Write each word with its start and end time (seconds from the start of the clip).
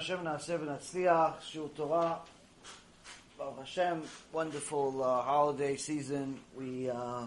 Hashem 0.00 0.24
na'aseh 0.24 0.58
v'natzliach, 0.58 1.42
Shur 1.42 1.68
Torah. 1.76 2.20
Baruch 3.36 3.58
Hashem, 3.58 4.02
wonderful 4.32 5.04
uh, 5.04 5.20
holiday 5.20 5.76
season. 5.76 6.40
We 6.56 6.88
uh, 6.88 7.26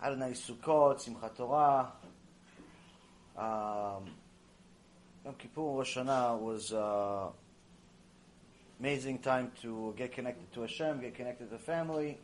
had 0.00 0.14
a 0.14 0.16
nice 0.16 0.50
Sukkot, 0.50 0.98
Simchat 0.98 1.36
Torah. 1.36 1.92
Um, 3.36 4.10
Yom 5.24 5.34
Kippur 5.38 5.60
Rosh 5.60 5.96
Hashanah 5.96 6.40
was 6.40 6.72
uh, 6.72 7.28
amazing 8.80 9.20
time 9.20 9.52
to 9.62 9.94
get 9.96 10.10
connected 10.10 10.52
to 10.54 10.62
Hashem, 10.62 11.02
get 11.02 11.14
connected 11.14 11.50
to 11.50 11.58
family. 11.58 12.18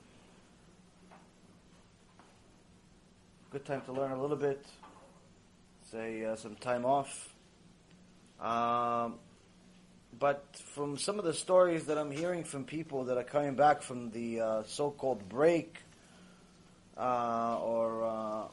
Good 3.53 3.65
time 3.65 3.83
to 3.83 3.93
learn 3.93 4.11
a 4.11 4.21
little 4.21 4.37
bit. 4.37 4.67
Say 5.89 6.25
uh, 6.25 6.35
some 6.35 6.57
time 6.57 6.85
off. 6.85 7.38
Um, 8.41 9.15
but 10.19 10.45
from 10.74 10.97
some 10.97 11.19
of 11.19 11.24
the 11.24 11.34
stories 11.34 11.87
that 11.87 11.98
I'm 11.98 12.10
hearing 12.10 12.45
from 12.45 12.64
people 12.64 13.05
that 13.05 13.16
are 13.16 13.24
coming 13.24 13.55
back 13.55 13.83
from 13.83 14.11
the 14.11 14.41
uh, 14.41 14.62
so-called 14.66 15.28
break 15.28 15.78
uh, 16.97 17.59
or 17.61 18.05
uh, 18.05 18.48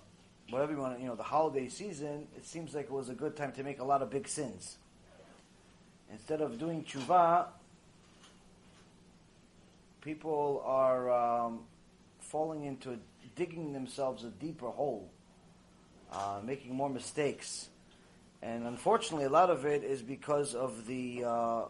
whatever 0.49 0.73
you 0.73 0.80
want, 0.80 0.99
you 0.99 1.08
know, 1.08 1.16
the 1.16 1.23
holiday 1.23 1.67
season, 1.67 2.27
it 2.38 2.45
seems 2.45 2.73
like 2.73 2.85
it 2.85 2.91
was 2.91 3.09
a 3.09 3.16
good 3.16 3.35
time 3.35 3.52
to 3.53 3.63
make 3.63 3.80
a 3.80 3.84
lot 3.84 4.02
of 4.02 4.09
big 4.09 4.27
sins. 4.27 4.77
Instead 6.11 6.41
of 6.41 6.59
doing 6.59 6.83
tshuva, 6.83 7.47
people 10.02 10.61
are 10.66 11.11
um, 11.11 11.61
falling 12.20 12.66
into 12.66 12.99
digging 13.36 13.73
themselves 13.73 14.23
a 14.23 14.30
deeper 14.30 14.70
hole, 14.70 15.09
uh, 16.11 16.39
making 16.44 16.75
more 16.75 16.89
mistakes. 16.89 17.70
And 18.46 18.68
unfortunately, 18.68 19.26
a 19.26 19.30
lot 19.30 19.50
of 19.50 19.66
it 19.66 19.84
is 19.84 20.04
because 20.04 20.54
of 20.54 20.86
the 20.86 21.24
uh, 21.26 21.62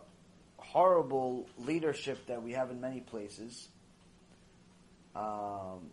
horrible 0.58 1.48
leadership 1.58 2.28
that 2.28 2.44
we 2.44 2.52
have 2.52 2.70
in 2.70 2.82
many 2.82 3.00
places 3.00 3.70
um, 5.16 5.90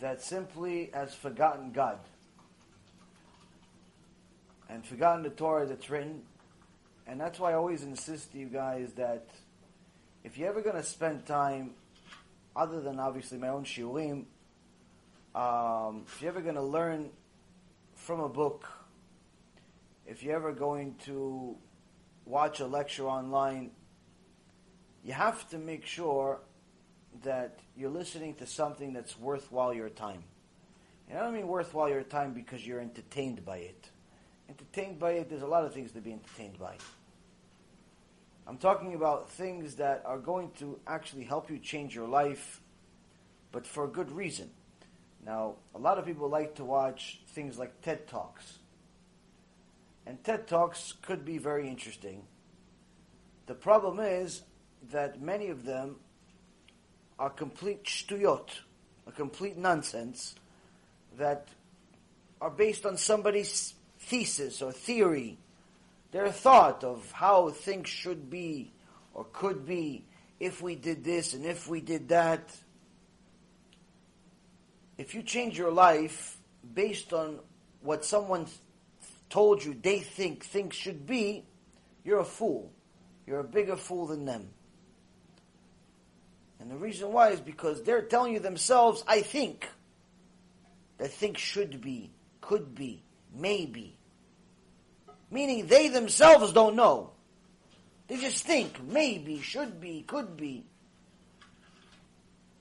that 0.00 0.22
simply 0.22 0.88
has 0.94 1.14
forgotten 1.14 1.72
God 1.72 1.98
and 4.70 4.82
forgotten 4.86 5.22
the 5.24 5.30
Torah 5.30 5.66
that's 5.66 5.90
written. 5.90 6.22
And 7.06 7.20
that's 7.20 7.38
why 7.38 7.50
I 7.50 7.54
always 7.54 7.82
insist 7.82 8.32
to 8.32 8.38
you 8.38 8.46
guys 8.46 8.92
that 8.94 9.28
if 10.24 10.38
you're 10.38 10.48
ever 10.48 10.62
going 10.62 10.76
to 10.76 10.82
spend 10.82 11.26
time, 11.26 11.72
other 12.56 12.80
than 12.80 12.98
obviously 12.98 13.36
my 13.36 13.48
own 13.48 13.64
shiurim, 13.64 14.24
um, 15.34 16.04
if 16.06 16.22
you're 16.22 16.30
ever 16.30 16.40
going 16.40 16.54
to 16.54 16.62
learn 16.62 17.10
from 17.94 18.20
a 18.20 18.28
book, 18.28 18.66
if 20.08 20.22
you're 20.22 20.34
ever 20.34 20.52
going 20.52 20.94
to 21.04 21.54
watch 22.24 22.60
a 22.60 22.66
lecture 22.66 23.06
online, 23.06 23.70
you 25.04 25.12
have 25.12 25.48
to 25.50 25.58
make 25.58 25.84
sure 25.84 26.40
that 27.22 27.58
you're 27.76 27.90
listening 27.90 28.34
to 28.36 28.46
something 28.46 28.94
that's 28.94 29.18
worthwhile 29.18 29.74
your 29.74 29.90
time. 29.90 30.24
And 31.08 31.18
I 31.18 31.22
don't 31.22 31.34
mean 31.34 31.46
worthwhile 31.46 31.90
your 31.90 32.02
time 32.02 32.32
because 32.32 32.66
you're 32.66 32.80
entertained 32.80 33.44
by 33.44 33.58
it. 33.58 33.90
Entertained 34.48 34.98
by 34.98 35.12
it, 35.12 35.28
there's 35.28 35.42
a 35.42 35.46
lot 35.46 35.64
of 35.64 35.74
things 35.74 35.92
to 35.92 36.00
be 36.00 36.12
entertained 36.12 36.58
by. 36.58 36.76
I'm 38.46 38.56
talking 38.56 38.94
about 38.94 39.30
things 39.30 39.74
that 39.74 40.02
are 40.06 40.18
going 40.18 40.52
to 40.58 40.80
actually 40.86 41.24
help 41.24 41.50
you 41.50 41.58
change 41.58 41.94
your 41.94 42.08
life, 42.08 42.62
but 43.52 43.66
for 43.66 43.84
a 43.84 43.88
good 43.88 44.10
reason. 44.10 44.50
Now, 45.24 45.56
a 45.74 45.78
lot 45.78 45.98
of 45.98 46.06
people 46.06 46.30
like 46.30 46.54
to 46.54 46.64
watch 46.64 47.20
things 47.28 47.58
like 47.58 47.82
TED 47.82 48.08
Talks. 48.08 48.57
And 50.08 50.24
TED 50.24 50.48
Talks 50.48 50.94
could 51.02 51.22
be 51.22 51.36
very 51.36 51.68
interesting. 51.68 52.22
The 53.44 53.52
problem 53.52 54.00
is 54.00 54.40
that 54.90 55.20
many 55.20 55.48
of 55.48 55.66
them 55.66 55.96
are 57.18 57.28
complete 57.28 57.84
shtuyot, 57.84 58.48
a 59.06 59.12
complete 59.12 59.58
nonsense, 59.58 60.34
that 61.18 61.48
are 62.40 62.48
based 62.48 62.86
on 62.86 62.96
somebody's 62.96 63.74
thesis 63.98 64.62
or 64.62 64.72
theory, 64.72 65.36
their 66.10 66.32
thought 66.32 66.84
of 66.84 67.12
how 67.12 67.50
things 67.50 67.90
should 67.90 68.30
be 68.30 68.72
or 69.12 69.26
could 69.30 69.66
be 69.66 70.06
if 70.40 70.62
we 70.62 70.74
did 70.74 71.04
this 71.04 71.34
and 71.34 71.44
if 71.44 71.68
we 71.68 71.82
did 71.82 72.08
that. 72.08 72.56
If 74.96 75.14
you 75.14 75.22
change 75.22 75.58
your 75.58 75.70
life 75.70 76.38
based 76.72 77.12
on 77.12 77.40
what 77.82 78.06
someone 78.06 78.46
told 79.30 79.64
you 79.64 79.76
they 79.80 80.00
think 80.00 80.44
things 80.44 80.74
should 80.74 81.06
be, 81.06 81.44
you're 82.04 82.20
a 82.20 82.24
fool. 82.24 82.70
You're 83.26 83.40
a 83.40 83.44
bigger 83.44 83.76
fool 83.76 84.06
than 84.06 84.24
them. 84.24 84.48
And 86.60 86.70
the 86.70 86.76
reason 86.76 87.12
why 87.12 87.30
is 87.30 87.40
because 87.40 87.82
they're 87.82 88.02
telling 88.02 88.32
you 88.32 88.40
themselves, 88.40 89.04
I 89.06 89.20
think, 89.20 89.68
that 90.98 91.10
things 91.10 91.38
should 91.38 91.80
be, 91.80 92.10
could 92.40 92.74
be, 92.74 93.02
maybe. 93.34 93.96
Meaning 95.30 95.66
they 95.66 95.88
themselves 95.88 96.52
don't 96.52 96.74
know. 96.74 97.10
They 98.08 98.16
just 98.16 98.44
think, 98.44 98.82
maybe, 98.82 99.40
should 99.40 99.80
be, 99.80 100.02
could 100.02 100.36
be. 100.36 100.64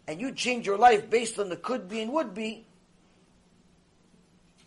And 0.08 0.22
you 0.22 0.34
change 0.34 0.66
your 0.66 0.78
life 0.78 1.10
based 1.10 1.40
on 1.40 1.50
the 1.50 1.56
could 1.56 1.90
be 1.90 2.02
and 2.02 2.12
would 2.14 2.34
be, 2.34 2.66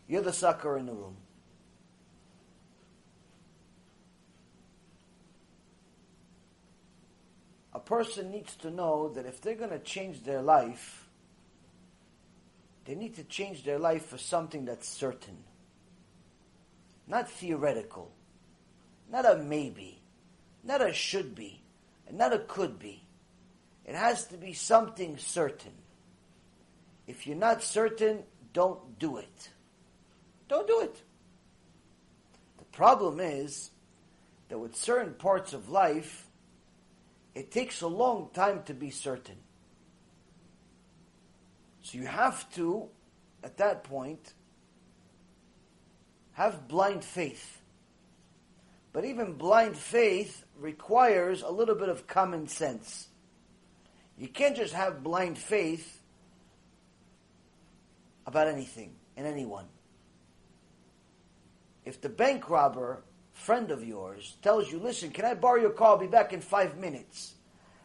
you're 0.09 0.22
the 0.22 0.33
sucker 0.33 0.77
in 0.77 0.87
the 0.87 0.93
room. 0.93 1.16
A 7.72 7.78
person 7.78 8.31
needs 8.31 8.56
to 8.56 8.70
know 8.70 9.10
that 9.10 9.26
if 9.26 9.41
they're 9.41 9.54
going 9.54 9.70
to 9.70 9.78
change 9.78 10.25
their 10.25 10.42
life, 10.42 11.08
they 12.84 12.94
need 12.94 13.14
to 13.16 13.25
change 13.25 13.64
their 13.64 13.78
life 13.78 14.06
for 14.06 14.19
something 14.19 14.64
that's 14.64 14.88
certain. 14.88 15.38
Not 17.06 17.30
theoretical. 17.30 18.10
Not 19.10 19.26
a 19.26 19.36
maybe. 19.36 20.00
Not 20.64 20.80
a 20.80 20.92
should 20.92 21.34
be. 21.34 21.62
And 22.09 22.19
not 22.19 22.32
a 22.32 22.38
could 22.41 22.78
be. 22.78 23.04
It 23.84 23.94
has 23.94 24.26
to 24.26 24.36
be 24.36 24.53
something 24.53 25.16
certain. 25.19 25.72
If 27.06 27.26
you're 27.26 27.36
not 27.36 27.62
certain, 27.62 28.25
don't 28.53 28.98
do 28.98 29.19
it. 29.19 29.48
Don't 30.48 30.66
do 30.66 30.80
it. 30.80 31.03
The 32.59 32.64
problem 32.64 33.20
is 33.20 33.70
that 34.48 34.59
with 34.59 34.76
certain 34.76 35.14
parts 35.14 35.53
of 35.53 35.70
life, 35.70 36.29
it 37.34 37.50
takes 37.50 37.82
a 37.82 37.88
long 37.88 38.30
time 38.32 38.62
to 38.64 38.74
be 38.74 38.91
certain. 38.91 39.36
So 41.82 41.98
you 41.98 42.06
have 42.06 42.50
to, 42.54 42.88
at 43.42 43.56
that 43.58 43.84
point, 43.84 44.34
have 46.32 46.68
blind 46.68 47.04
faith. 47.04 47.60
But 48.92 49.04
even 49.04 49.34
blind 49.34 49.76
faith 49.76 50.44
requires 50.58 51.42
a 51.42 51.50
little 51.50 51.74
bit 51.74 51.88
of 51.88 52.06
common 52.06 52.48
sense. 52.48 53.08
You 54.18 54.28
can't 54.28 54.56
just 54.56 54.74
have 54.74 55.02
blind 55.02 55.38
faith 55.38 56.02
about 58.26 58.48
anything 58.48 58.94
and 59.16 59.26
anyone. 59.26 59.66
If 61.84 62.00
the 62.00 62.08
bank 62.08 62.50
robber 62.50 63.02
friend 63.41 63.71
of 63.71 63.83
yours 63.83 64.37
tells 64.43 64.71
you, 64.71 64.78
listen, 64.78 65.11
can 65.11 65.25
I 65.25 65.34
borrow 65.34 65.60
your 65.60 65.71
car? 65.71 65.89
I'll 65.89 65.98
be 65.98 66.07
back 66.07 66.33
in 66.33 66.41
five 66.41 66.77
minutes. 66.77 67.34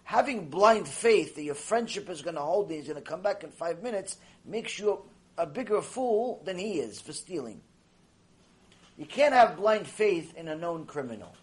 Having 0.04 0.50
blind 0.50 0.88
faith 0.88 1.36
that 1.36 1.44
your 1.44 1.56
friendship 1.56 2.10
is 2.10 2.22
going 2.22 2.36
to 2.36 2.42
hold 2.42 2.68
and 2.68 2.76
he's 2.76 2.88
going 2.88 3.02
to 3.02 3.10
come 3.10 3.22
back 3.22 3.44
in 3.44 3.50
five 3.52 3.82
minutes 3.82 4.18
makes 4.46 4.78
you 4.78 5.02
a, 5.38 5.44
a 5.44 5.46
bigger 5.46 5.82
fool 5.82 6.42
than 6.46 6.58
he 6.58 6.80
is 6.80 7.00
for 7.00 7.14
stealing. 7.14 7.62
You 8.98 9.06
can't 9.06 9.34
have 9.34 9.58
blind 9.58 9.88
faith 9.88 10.36
in 10.38 10.48
a 10.48 10.56
known 10.56 10.86
criminal. 10.86 11.36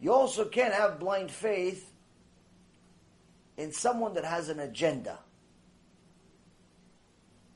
You 0.00 0.12
also 0.12 0.44
can't 0.44 0.74
have 0.74 1.00
blind 1.00 1.30
faith 1.30 1.90
in 3.56 3.72
someone 3.72 4.14
that 4.14 4.24
has 4.24 4.48
an 4.48 4.60
agenda. 4.60 5.18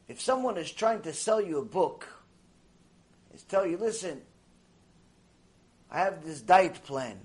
If 0.09 0.21
someone 0.21 0.57
is 0.57 0.71
trying 0.71 1.03
to 1.03 1.13
sell 1.13 1.41
you 1.41 1.59
a 1.59 1.65
book, 1.65 2.09
is 3.35 3.43
tell 3.43 3.67
you, 3.67 3.77
listen, 3.77 4.21
I 5.91 5.99
have 5.99 6.25
this 6.25 6.41
diet 6.41 6.83
plan, 6.85 7.19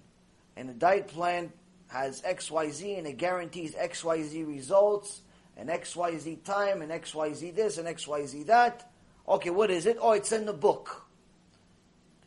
and 0.56 0.69
the 0.69 0.74
diet 0.74 1.07
plan 1.07 1.51
has 1.88 2.21
XYZ, 2.21 2.98
and 2.98 3.07
it 3.07 3.18
guarantees 3.18 3.75
XYZ 3.75 4.48
results, 4.48 5.21
and 5.56 5.69
XYZ 5.69 6.44
time, 6.44 6.81
and 6.81 6.92
XYZ 6.92 7.56
this, 7.56 7.77
and 7.77 7.88
XYZ 7.88 8.45
that. 8.48 8.92
Okay, 9.27 9.50
what 9.50 9.71
is 9.71 9.86
it? 9.86 9.98
Oh, 10.00 10.12
it's 10.12 10.31
in 10.31 10.45
the 10.45 10.54
book. 10.54 11.06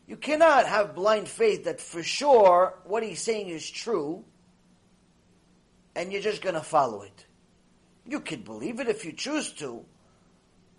You 0.07 0.17
cannot 0.17 0.67
have 0.67 0.97
blind 0.97 1.29
faith 1.29 1.65
that 1.65 1.81
for 1.81 2.03
sure 2.03 2.79
what 2.85 3.03
he's 3.03 3.21
saying 3.21 3.49
is 3.49 3.69
true, 3.69 4.25
and 5.95 6.13
you're 6.13 6.23
just 6.23 6.43
going 6.43 6.57
to 6.57 6.61
follow 6.61 7.03
it. 7.03 7.27
You 8.07 8.21
could 8.21 8.45
believe 8.45 8.81
it 8.81 8.89
if 8.89 9.05
you 9.05 9.13
choose 9.13 9.53
to, 9.55 9.85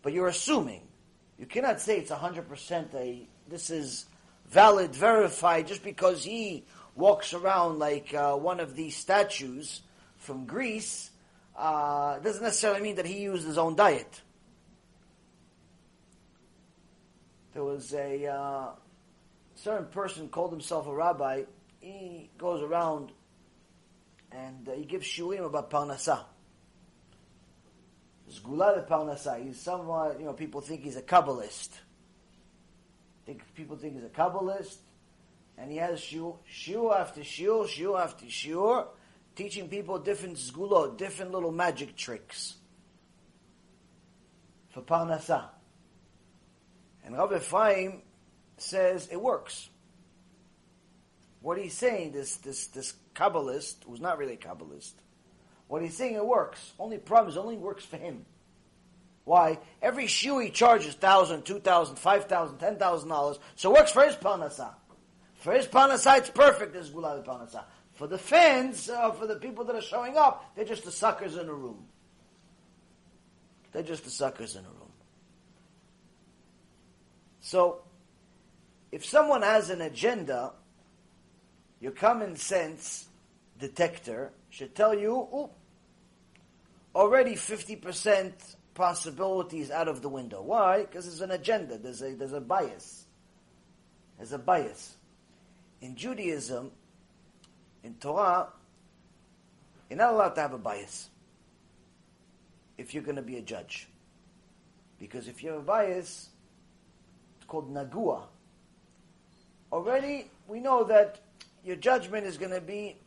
but 0.02 0.12
you're 0.12 0.28
assuming. 0.28 0.82
You 1.42 1.48
cannot 1.48 1.82
say 1.82 1.98
it's 1.98 2.12
100% 2.12 2.94
a, 2.94 3.28
this 3.50 3.72
is 3.72 4.06
valid, 4.48 4.94
verified, 4.94 5.66
just 5.66 5.84
because 5.84 6.24
he 6.24 6.66
walks 6.96 7.34
around 7.34 7.80
like 7.80 8.14
uh, 8.14 8.36
one 8.36 8.60
of 8.60 8.76
these 8.76 8.96
statues 8.96 9.82
from 10.18 10.46
Greece, 10.46 11.10
uh, 11.58 12.20
doesn't 12.20 12.44
necessarily 12.44 12.82
mean 12.82 12.96
that 12.98 13.08
he 13.08 13.22
used 13.24 13.48
his 13.48 13.58
own 13.58 13.76
diet. 13.76 14.22
There 17.56 17.64
was 17.64 17.92
a 17.96 18.28
uh, 18.28 18.70
certain 19.56 19.88
person 19.88 20.30
called 20.30 20.52
himself 20.52 20.86
a 20.86 20.94
rabbi. 20.94 21.46
He 21.80 22.30
goes 22.38 22.62
around 22.62 23.14
and 24.32 24.70
uh, 24.70 24.74
he 24.74 24.86
gives 24.86 25.08
shiurim 25.08 25.48
about 25.48 25.72
parnasah. 25.72 26.24
Zgula 28.32 28.76
de 28.76 28.82
parnasah. 28.84 29.44
He's 29.44 29.60
somewhat, 29.60 30.20
you 30.20 30.26
know, 30.26 30.34
people 30.34 30.62
think 30.62 30.82
he's 30.84 30.96
a 30.96 31.02
kabbalist. 31.02 31.70
Think 33.26 33.42
people 33.56 33.76
think 33.78 33.96
he's 33.96 34.04
a 34.04 34.10
kabbalist, 34.10 34.78
and 35.58 35.72
he 35.72 35.78
has 35.78 36.00
shiur, 36.00 36.38
shiur 36.52 36.98
after 36.98 37.22
shiur, 37.22 37.68
shiur 37.68 38.00
after 38.00 38.26
shiur, 38.26 38.88
teaching 39.36 39.68
people 39.68 40.00
different 40.00 40.38
zgulot, 40.38 40.98
different 40.98 41.32
little 41.32 41.52
magic 41.52 41.96
tricks 41.96 42.56
for 44.70 44.82
parnasah. 44.82 45.50
And 47.04 47.18
Rabbi 47.18 47.38
Ephraim 47.38 48.02
says 48.58 49.08
it 49.12 49.22
works. 49.22 49.70
What 51.42 51.58
he's 51.58 51.74
saying, 51.74 52.12
this 52.12 52.38
this 52.38 52.68
this 52.68 52.94
Kabbalist, 53.16 53.84
who's 53.86 54.00
not 54.00 54.18
really 54.18 54.34
a 54.34 54.38
Kabbalist, 54.38 54.94
what 55.72 55.82
he's 55.82 55.96
saying 55.96 56.16
it 56.16 56.26
works. 56.26 56.74
Only 56.78 56.98
problem 56.98 57.32
is 57.32 57.38
only 57.38 57.56
works 57.56 57.86
for 57.86 57.96
him. 57.96 58.26
Why? 59.24 59.58
Every 59.82 60.04
shiur 60.04 60.44
he 60.44 60.50
charges 60.50 60.96
thousand, 60.96 61.46
two 61.46 61.62
thousand, 61.62 61.96
five 61.96 62.26
thousand, 62.26 62.58
ten 62.58 62.76
thousand 62.76 63.08
dollars, 63.08 63.40
so 63.56 63.72
works 63.72 63.92
for 63.92 64.04
his 64.04 64.18
parnasah. 64.18 64.74
For 65.36 65.54
his 65.54 65.68
parnasah, 65.68 66.18
it's 66.18 66.30
perfect 66.30 66.76
as 66.76 66.90
gulal 66.90 67.24
parnasah. 67.24 67.64
For 67.94 68.06
the 68.06 68.18
fans, 68.18 68.90
uh, 68.90 69.12
for 69.12 69.28
the 69.28 69.38
people 69.38 69.64
that 69.64 69.74
are 69.74 69.82
showing 69.82 70.18
up, 70.18 70.54
they're 70.58 70.66
just 70.66 70.84
the 70.84 70.92
suckers 70.92 71.38
in 71.38 71.48
a 71.48 71.54
room. 71.54 71.86
They're 73.72 73.82
just 73.82 74.04
the 74.04 74.12
suckers 74.12 74.58
in 74.58 74.66
a 74.66 74.68
room. 74.68 74.92
So, 77.40 77.84
if 78.92 79.06
someone 79.06 79.42
has 79.42 79.70
an 79.70 79.80
agenda, 79.80 80.52
your 81.80 81.94
common 81.94 82.36
sense 82.36 83.08
detector 83.58 84.34
should 84.50 84.76
tell 84.76 84.94
you, 84.94 85.14
ooh, 85.14 85.50
already 86.96 87.34
50% 87.34 88.34
possibilities 88.74 89.72
out 89.72 89.88
of 89.88 90.02
the 90.02 90.10
window. 90.10 90.42
Why? 90.42 90.82
Because 90.82 91.06
there's 91.06 91.22
an 91.22 91.32
agenda, 91.32 91.78
there's 91.78 92.02
a, 92.02 92.14
there's 92.14 92.34
a 92.34 92.42
bias. 92.42 93.06
There's 94.18 94.34
a 94.34 94.40
bias. 94.40 94.96
In 95.82 95.96
Judaism, 95.96 96.72
in 97.84 97.96
Torah, 97.96 98.48
you're 99.90 99.98
not 99.98 100.14
allowed 100.14 100.36
to 100.36 100.42
have 100.42 100.54
a 100.54 100.58
bias 100.58 101.10
if 102.78 102.94
you're 102.94 103.04
going 103.04 103.16
to 103.16 103.22
be 103.22 103.38
a 103.38 103.42
judge. 103.42 103.88
Because 105.00 105.28
if 105.28 105.44
you 105.44 105.50
have 105.50 105.60
a 105.60 105.64
bias, 105.64 106.30
it's 107.38 107.46
called 107.46 107.74
Nagua. 107.74 108.24
Already, 109.72 110.30
we 110.48 110.60
know 110.60 110.84
that 110.84 111.20
your 111.64 111.76
judgment 111.76 112.26
is 112.26 112.38
going 112.38 112.52
to 112.52 112.62
be 112.62 112.98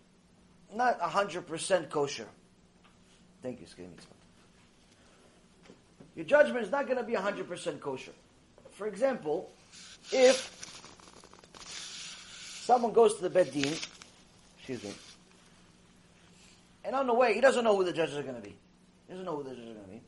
not 0.74 1.00
100% 1.00 1.90
kosher. 1.90 2.26
Thank 3.44 3.60
you, 3.60 3.66
Skinny. 3.66 3.90
Your 6.16 6.24
judgment 6.24 6.64
is 6.64 6.72
not 6.72 6.86
going 6.86 6.96
to 6.96 7.04
be 7.04 7.12
100% 7.12 7.78
kosher. 7.78 8.12
For 8.70 8.86
example, 8.86 9.50
if 10.10 10.50
someone 12.64 12.94
goes 12.94 13.16
to 13.16 13.22
the 13.22 13.28
Beit 13.28 13.52
Din, 13.52 13.74
excuse 14.56 14.82
me, 14.82 14.94
and 16.86 16.96
on 16.96 17.06
the 17.06 17.12
way, 17.12 17.34
he 17.34 17.42
doesn't 17.42 17.64
know 17.64 17.76
who 17.76 17.84
the 17.84 17.92
judges 17.92 18.16
are 18.16 18.22
going 18.22 18.36
to 18.36 18.40
be. 18.40 18.56
He 19.06 19.12
doesn't 19.12 19.26
know 19.26 19.36
who 19.36 19.42
the 19.42 19.50
judges 19.50 19.68
are 19.68 19.74
going 19.74 19.84
to 19.84 19.92
be. 19.92 20.00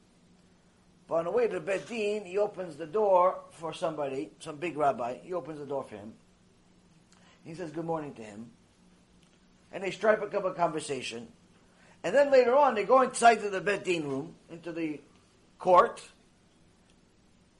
But 1.06 1.16
on 1.16 1.24
the 1.24 1.30
way 1.30 1.46
to 1.46 1.52
the 1.52 1.60
Beit 1.60 1.86
Din, 1.86 2.24
he 2.24 2.38
opens 2.38 2.76
the 2.76 2.86
door 2.86 3.40
for 3.50 3.74
somebody, 3.74 4.30
some 4.40 4.56
big 4.56 4.78
rabbi. 4.78 5.18
He 5.22 5.34
opens 5.34 5.58
the 5.58 5.66
door 5.66 5.84
for 5.84 5.96
him. 5.96 6.14
He 7.44 7.54
says 7.54 7.70
good 7.70 7.84
morning 7.84 8.14
to 8.14 8.22
him. 8.22 8.50
And 9.72 9.84
they 9.84 9.90
strike 9.90 10.22
up 10.22 10.44
a 10.46 10.54
conversation. 10.54 11.28
And 12.06 12.14
then 12.14 12.30
later 12.30 12.54
on, 12.54 12.76
they 12.76 12.84
go 12.84 13.02
inside 13.02 13.40
to 13.40 13.50
the 13.50 13.60
Beit 13.60 13.82
Din 13.82 14.08
room, 14.08 14.36
into 14.48 14.70
the 14.70 15.00
court. 15.58 16.00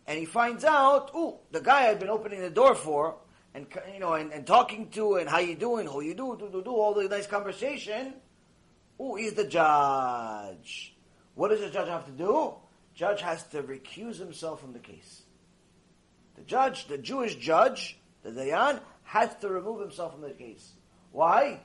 And 0.07 0.17
he 0.17 0.25
finds 0.25 0.63
out, 0.65 1.11
ooh, 1.17 1.35
the 1.51 1.61
guy 1.61 1.89
I've 1.89 1.99
been 1.99 2.11
opening 2.11 2.41
the 2.41 2.51
door 2.51 2.77
for, 2.77 3.17
and 3.55 3.67
you 3.93 3.99
know, 3.99 4.13
and, 4.13 4.33
and 4.33 4.47
talking 4.47 4.89
to, 4.91 5.17
and 5.17 5.29
how 5.29 5.41
you 5.41 5.57
doing, 5.57 5.89
how 5.89 5.99
you 5.99 6.15
do, 6.15 6.37
do, 6.39 6.49
do, 6.49 6.63
do, 6.63 6.71
all 6.71 6.95
the 6.95 7.09
nice 7.09 7.27
conversation. 7.27 8.15
Ooh, 9.01 9.17
he's 9.17 9.35
the 9.35 9.49
judge. 9.49 10.95
What 11.35 11.49
does 11.49 11.59
the 11.59 11.71
judge 11.71 11.89
have 11.89 12.07
to 12.07 12.13
do? 12.13 12.55
judge 12.95 13.23
has 13.23 13.43
to 13.49 13.65
recuse 13.65 14.17
himself 14.17 14.61
from 14.61 14.73
the 14.73 14.79
case. 14.79 15.23
The 16.37 16.43
judge, 16.43 16.87
the 16.87 16.99
Jewish 16.99 17.35
judge, 17.35 17.99
the 18.23 18.31
Dayan, 18.31 18.79
has 19.03 19.35
to 19.41 19.49
remove 19.49 19.81
himself 19.81 20.13
from 20.13 20.23
the 20.23 20.31
case. 20.31 20.71
Why? 21.11 21.59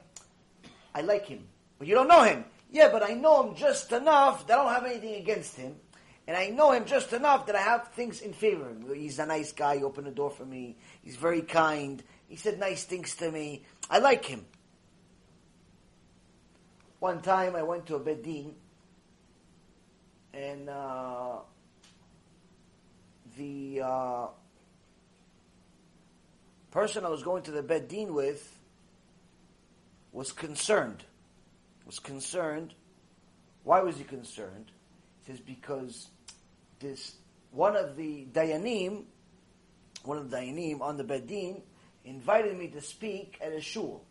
I 0.96 1.02
like 1.02 1.28
him. 1.28 1.48
But 1.78 1.88
you 1.88 1.94
don't 1.94 2.08
know 2.08 2.24
him. 2.24 2.44
Yeah, 2.72 2.90
but 2.90 3.04
I 3.04 3.14
know 3.14 3.44
him 3.44 3.56
just 3.56 3.92
enough 3.92 4.48
that 4.48 4.58
I 4.58 4.64
don't 4.64 4.74
have 4.74 4.86
anything 4.86 5.16
against 5.16 5.58
him. 5.58 5.76
And 6.26 6.38
I 6.38 6.48
know 6.48 6.72
him 6.72 6.86
just 6.86 7.12
enough 7.12 7.48
that 7.48 7.56
I 7.56 7.62
have 7.62 7.90
things 7.90 8.22
in 8.22 8.32
favor 8.32 8.70
of 8.70 8.78
him. 8.78 8.96
He's 8.96 9.20
a 9.20 9.26
nice 9.26 9.52
guy. 9.52 9.78
He 9.78 9.84
opened 9.84 10.08
the 10.08 10.12
door 10.12 10.30
for 10.30 10.46
me. 10.46 10.78
He's 11.04 11.18
very 11.18 11.42
kind. 11.42 12.02
He 12.30 12.38
said 12.38 12.60
nice 12.60 12.86
things 12.86 13.16
to 13.18 13.30
me. 13.30 13.64
I 13.90 14.00
like 14.00 14.24
him. 14.24 14.46
One 17.00 17.22
time 17.22 17.56
I 17.56 17.64
went 17.64 17.88
to 17.88 17.96
a 17.96 18.00
Beit 18.00 18.24
Din 18.24 18.54
and 20.34 20.70
uh, 20.70 21.40
the 23.38 23.82
uh, 23.84 24.28
person 26.70 27.06
I 27.06 27.10
was 27.10 27.24
going 27.24 27.44
to 27.44 27.52
the 27.52 27.64
Beit 27.64 27.90
Din 27.90 28.14
with 28.14 28.58
was 30.14 30.32
concerned. 30.32 31.04
Was 31.92 32.00
concerned. 32.00 32.74
Why 33.66 33.82
was 33.82 33.98
he 33.98 34.06
concerned? 34.06 34.72
He 35.20 35.30
says 35.30 35.42
because 35.42 36.08
this 36.80 37.16
one 37.52 37.76
of 37.76 37.98
the 37.98 38.28
dayanim, 38.32 39.04
one 40.06 40.18
of 40.18 40.32
the 40.32 40.38
dayanim 40.38 40.80
on 40.80 40.96
the 40.96 41.04
Beit 41.04 41.28
Din, 41.28 41.62
invited 42.06 42.58
me 42.58 42.70
to 42.70 42.80
speak 42.80 43.40
at 43.42 43.52
a 43.52 43.60
shul. 43.60 44.06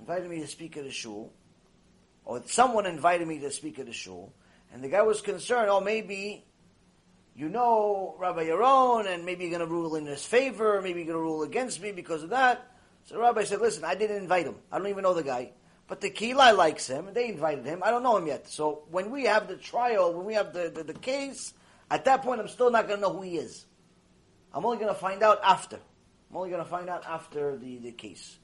Invited 0.00 0.30
me 0.30 0.40
to 0.40 0.46
speak 0.46 0.78
at 0.78 0.86
a 0.86 0.90
shul, 0.90 1.34
or 2.24 2.42
someone 2.46 2.86
invited 2.86 3.28
me 3.28 3.40
to 3.40 3.50
speak 3.50 3.78
at 3.78 3.86
a 3.86 3.92
shul. 3.92 4.32
And 4.72 4.82
the 4.82 4.88
guy 4.88 5.02
was 5.02 5.20
concerned, 5.20 5.68
oh, 5.68 5.82
maybe 5.82 6.46
you 7.36 7.50
know 7.50 8.16
Rabbi 8.18 8.46
Yaron, 8.46 9.06
and 9.06 9.26
maybe 9.26 9.44
you're 9.44 9.58
going 9.58 9.68
to 9.68 9.74
rule 9.74 9.96
in 9.96 10.06
his 10.06 10.24
favor, 10.24 10.80
maybe 10.80 11.00
you're 11.00 11.12
going 11.12 11.18
to 11.18 11.22
rule 11.30 11.42
against 11.42 11.82
me 11.82 11.92
because 11.92 12.22
of 12.22 12.30
that. 12.30 12.66
So 13.04 13.20
rabbi 13.20 13.44
said, 13.44 13.60
listen, 13.60 13.84
I 13.84 13.94
didn't 13.94 14.16
invite 14.16 14.46
him. 14.46 14.56
I 14.72 14.78
don't 14.78 14.88
even 14.88 15.02
know 15.02 15.12
the 15.12 15.22
guy. 15.22 15.50
But 15.88 16.02
the 16.02 16.10
Kehila 16.10 16.54
likes 16.54 16.86
him, 16.86 17.08
they 17.14 17.28
invited 17.28 17.64
him. 17.64 17.82
I 17.82 17.90
don't 17.90 18.02
know 18.02 18.18
him 18.18 18.26
yet. 18.26 18.48
So 18.48 18.82
when 18.90 19.10
we 19.10 19.24
have 19.24 19.48
the 19.48 19.56
trial, 19.56 20.12
when 20.12 20.26
we 20.26 20.34
have 20.34 20.52
the, 20.52 20.70
the, 20.72 20.84
the 20.84 20.94
case, 20.94 21.54
at 21.90 22.04
that 22.04 22.22
point, 22.22 22.40
I'm 22.40 22.48
still 22.48 22.70
not 22.70 22.86
going 22.86 23.00
to 23.00 23.06
know 23.06 23.14
who 23.14 23.22
he 23.22 23.38
is. 23.38 23.64
I'm 24.52 24.64
only 24.64 24.76
going 24.76 24.92
to 24.92 25.00
find 25.00 25.22
out 25.22 25.40
after. 25.42 25.76
I'm 26.30 26.36
only 26.36 26.50
going 26.50 26.62
to 26.62 26.68
find 26.68 26.90
out 26.90 27.04
after 27.06 27.56
the, 27.56 27.78
the 27.78 27.92
case. 27.92 28.36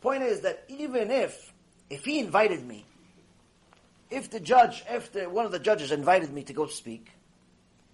Point 0.00 0.24
is 0.24 0.40
that 0.40 0.64
even 0.68 1.12
if, 1.12 1.52
if 1.88 2.04
he 2.04 2.18
invited 2.18 2.66
me, 2.66 2.84
if 4.10 4.28
the 4.28 4.40
judge, 4.40 4.84
if 4.90 5.12
the, 5.12 5.30
one 5.30 5.46
of 5.46 5.52
the 5.52 5.60
judges 5.60 5.92
invited 5.92 6.32
me 6.32 6.42
to 6.42 6.52
go 6.52 6.66
speak, 6.66 7.10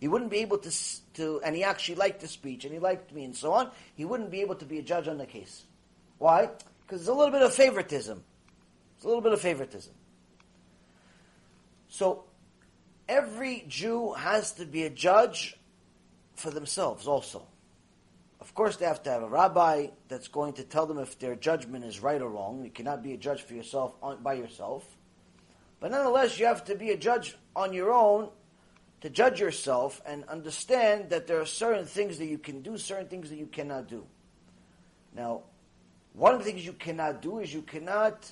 he 0.01 0.09
wouldn't 0.09 0.31
be 0.31 0.39
able 0.39 0.59
to, 0.59 0.73
to, 1.15 1.43
and 1.45 1.55
he 1.55 1.65
actually 1.65 1.97
liked 1.97 2.21
the 2.21 2.29
speech, 2.29 2.65
and 2.65 2.73
he 2.73 2.81
liked 2.81 3.13
me, 3.13 3.25
and 3.25 3.37
so 3.37 3.53
on, 3.53 3.71
he 3.95 4.05
wouldn't 4.07 4.31
be 4.31 4.41
able 4.41 4.55
to 4.55 4.65
be 4.65 4.79
a 4.79 4.83
judge 4.83 5.09
on 5.09 5.19
the 5.19 5.27
case. 5.27 5.65
Why? 6.19 6.51
Because 6.89 7.05
there's 7.05 7.15
a 7.15 7.19
little 7.19 7.33
bit 7.33 7.43
of 7.43 7.53
favoritism. 7.53 8.25
There's 8.97 9.05
a 9.05 9.09
little 9.09 9.21
bit 9.21 9.35
of 9.35 9.43
favoritism. 9.43 9.93
So, 11.89 12.25
every 13.07 13.67
Jew 13.69 14.15
has 14.15 14.53
to 14.53 14.65
be 14.65 14.85
a 14.85 14.91
judge 14.91 15.59
for 16.35 16.51
themselves 16.51 17.07
also. 17.07 17.47
Of 18.41 18.55
course, 18.55 18.77
they 18.77 18.87
have 18.87 19.03
to 19.03 19.11
have 19.11 19.23
a 19.23 19.29
rabbi 19.29 19.89
that's 20.09 20.29
going 20.29 20.55
to 20.55 20.65
tell 20.65 20.87
them 20.87 20.99
if 20.99 21.19
their 21.19 21.35
judgment 21.35 21.85
is 21.85 22.01
right 22.01 22.23
or 22.23 22.31
wrong. 22.31 22.65
You 22.65 22.71
cannot 22.71 23.03
be 23.03 23.13
a 23.13 23.19
judge 23.19 23.43
for 23.43 23.53
yourself 23.53 23.95
on, 24.03 24.23
by 24.23 24.35
yourself. 24.35 24.87
But 25.81 25.91
nonetheless, 25.91 26.39
you 26.39 26.47
have 26.47 26.65
to 26.65 26.75
be 26.75 26.91
a 26.91 26.97
judge 26.97 27.37
on 27.55 27.75
your 27.75 27.93
own 27.93 28.31
to 29.03 29.11
judge 29.11 29.41
yourself 29.41 30.01
and 30.07 30.25
understand 30.25 31.11
that 31.11 31.27
there 31.27 31.39
are 31.39 31.47
certain 31.47 31.85
things 31.85 32.17
that 32.17 32.27
you 32.27 32.39
can 32.39 32.63
do, 32.63 32.79
certain 32.79 33.09
things 33.09 33.29
that 33.29 33.37
you 33.37 33.47
cannot 33.47 33.89
do. 33.89 34.07
Now, 35.15 35.43
one 36.15 36.33
of 36.35 36.39
the 36.41 36.45
things 36.45 36.65
you 36.65 36.73
cannot 36.73 37.23
do 37.23 37.39
is 37.39 37.53
you 37.53 37.63
cannot 37.63 38.31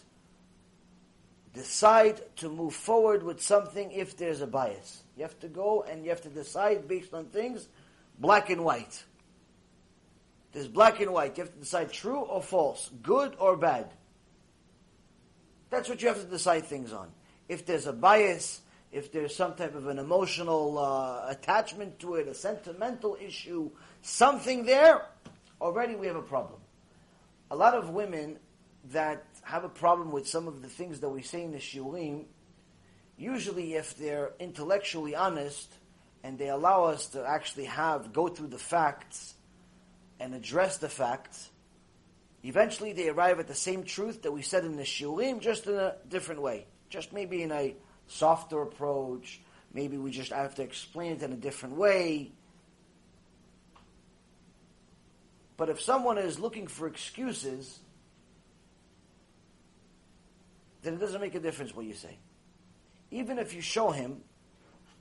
decide 1.54 2.21
to 2.37 2.49
move 2.49 2.75
forward 2.75 3.23
with 3.23 3.42
something 3.42 3.90
if 3.90 4.16
there's 4.16 4.42
a 4.42 4.47
bias. 4.47 5.02
You 5.16 5.23
have 5.23 5.38
to 5.40 5.49
go 5.49 5.83
and 5.88 6.04
you 6.04 6.11
have 6.11 6.21
to 6.23 6.28
decide 6.28 6.87
based 6.87 7.14
on 7.14 7.26
things 7.26 7.68
black 8.18 8.50
and 8.50 8.62
white. 8.62 9.02
There's 10.52 10.68
black 10.68 11.00
and 11.00 11.12
white. 11.12 11.37
You 11.37 11.45
have 11.45 11.52
to 11.52 11.61
decide 11.61 11.92
true 11.92 12.21
or 12.21 12.42
false, 12.42 12.90
good 13.02 13.35
or 13.38 13.56
bad. 13.56 13.90
That's 15.71 15.88
what 15.88 16.00
you 16.00 16.09
have 16.09 16.21
to 16.21 16.26
decide 16.26 16.64
things 16.64 16.92
on. 16.92 17.11
If 17.49 17.66
there's 17.66 17.87
a 17.87 17.92
bias, 17.92 18.61
if 18.92 19.12
there's 19.12 19.35
some 19.35 19.54
type 19.54 19.75
of 19.75 19.88
an 19.88 19.99
emotional 19.99 20.78
uh, 20.78 21.26
attachment 21.28 21.99
to 22.00 22.14
it, 22.14 22.28
a 22.28 22.35
sentimental 22.35 23.16
issue, 23.21 23.71
something 24.02 24.64
there, 24.64 25.06
already 25.61 25.97
we 25.97 26.06
have 26.06 26.16
a 26.16 26.23
problem. 26.23 26.61
A 27.50 27.57
lot 27.57 27.75
of 27.75 27.91
women 27.91 28.38
that 28.91 29.25
have 29.43 29.65
a 29.65 29.69
problem 29.69 30.11
with 30.11 30.29
some 30.29 30.49
of 30.49 30.62
the 30.62 30.69
things 30.69 31.00
that 31.00 31.09
we 31.09 31.23
say 31.23 31.43
in 31.43 31.53
the 31.53 31.59
shiurim, 31.59 32.25
usually 33.17 33.75
if 33.75 33.97
they're 33.97 34.33
intellectually 34.41 35.15
honest 35.15 35.73
and 36.25 36.38
they 36.38 36.49
allow 36.49 36.85
us 36.85 37.09
to 37.09 37.25
actually 37.25 37.67
have, 37.67 38.12
go 38.12 38.29
through 38.29 38.49
the 38.49 38.59
facts 38.59 39.35
and 40.19 40.35
address 40.35 40.79
the 40.79 40.88
facts, 40.88 41.50
eventually 42.43 42.93
they 42.93 43.09
arrive 43.09 43.38
at 43.38 43.47
the 43.47 43.55
same 43.55 43.85
truth 43.85 44.23
that 44.23 44.33
we 44.33 44.43
said 44.43 44.65
in 44.65 44.76
the 44.76 44.83
shiurim, 44.83 45.41
just 45.41 45.67
in 45.67 45.75
a 45.75 45.95
different 46.09 46.43
way. 46.43 46.67
Just 46.88 47.12
maybe 47.12 47.43
in 47.43 47.53
a 47.53 47.76
softer 48.09 48.62
approach, 48.62 49.41
maybe 49.73 49.99
we 49.99 50.11
just 50.11 50.33
have 50.33 50.55
to 50.57 50.62
explain 50.62 51.12
it 51.12 51.23
in 51.23 51.33
a 51.33 51.37
different 51.37 51.76
way. 51.76 52.33
But 55.56 55.70
if 55.70 55.80
someone 55.80 56.18
is 56.18 56.38
looking 56.38 56.66
for 56.66 56.86
excuses, 56.86 57.78
then 60.82 60.94
it 60.94 61.00
doesn't 61.00 61.20
make 61.20 61.34
a 61.34 61.40
difference 61.40 61.75
what 61.75 61.86
you 61.86 61.94
say. 61.94 62.18
Even 63.10 63.38
if 63.38 63.54
you 63.54 63.60
show 63.60 63.90
him, 63.90 64.22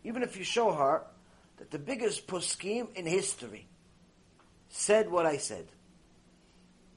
even 0.03 0.23
if 0.23 0.37
you 0.37 0.43
show 0.43 0.71
her 0.71 1.03
that 1.57 1.71
the 1.71 1.79
biggest 1.79 2.27
poskim 2.27 2.93
in 2.95 3.05
history 3.05 3.67
said 4.69 5.09
what 5.09 5.25
I 5.25 5.37
said. 5.37 5.67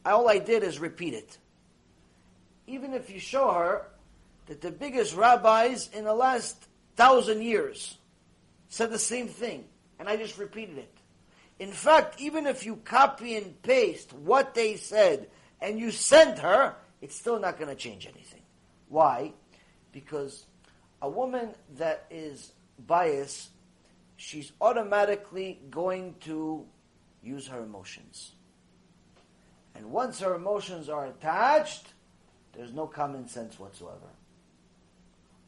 All 0.05 0.29
I 0.29 0.39
did 0.39 0.63
is 0.63 0.79
repeat 0.79 1.15
it. 1.15 1.39
Even 2.67 2.95
if 2.95 3.11
you 3.11 3.21
show 3.21 3.53
her 3.53 3.89
that 4.47 4.61
the 4.61 4.71
biggest 4.71 5.15
rabbis 5.15 5.91
in 5.93 6.05
the 6.05 6.15
last 6.15 6.57
thousand 6.97 7.43
years 7.43 7.97
said 8.69 8.91
the 8.91 8.99
same 8.99 9.29
thing, 9.29 9.65
and 9.99 10.09
I 10.09 10.17
just 10.17 10.39
repeated 10.39 10.79
it. 10.79 10.98
In 11.59 11.73
fact, 11.73 12.21
even 12.21 12.47
if 12.47 12.65
you 12.65 12.77
copy 12.77 13.37
and 13.37 13.61
paste 13.63 14.13
what 14.13 14.55
they 14.55 14.77
said 14.77 15.29
and 15.61 15.79
you 15.79 15.91
send 15.91 16.39
her, 16.39 16.77
it's 17.01 17.17
still 17.17 17.41
not 17.41 17.59
going 17.59 17.69
to 17.69 17.75
change 17.75 18.07
anything. 18.07 18.43
Why? 18.89 19.33
Because 19.93 20.47
a 21.03 21.09
woman 21.09 21.51
that 21.77 22.07
is 22.11 22.53
biased, 22.87 23.51
she's 24.17 24.53
automatically 24.61 25.61
going 25.71 26.15
to 26.21 26.65
use 27.23 27.49
her 27.49 27.63
emotions. 27.63 28.33
And 29.75 29.91
once 29.91 30.21
her 30.21 30.35
emotions 30.35 30.89
are 30.89 31.07
attached, 31.07 31.87
there's 32.53 32.73
no 32.73 32.87
common 32.87 33.29
sense 33.29 33.59
whatsoever. 33.59 34.11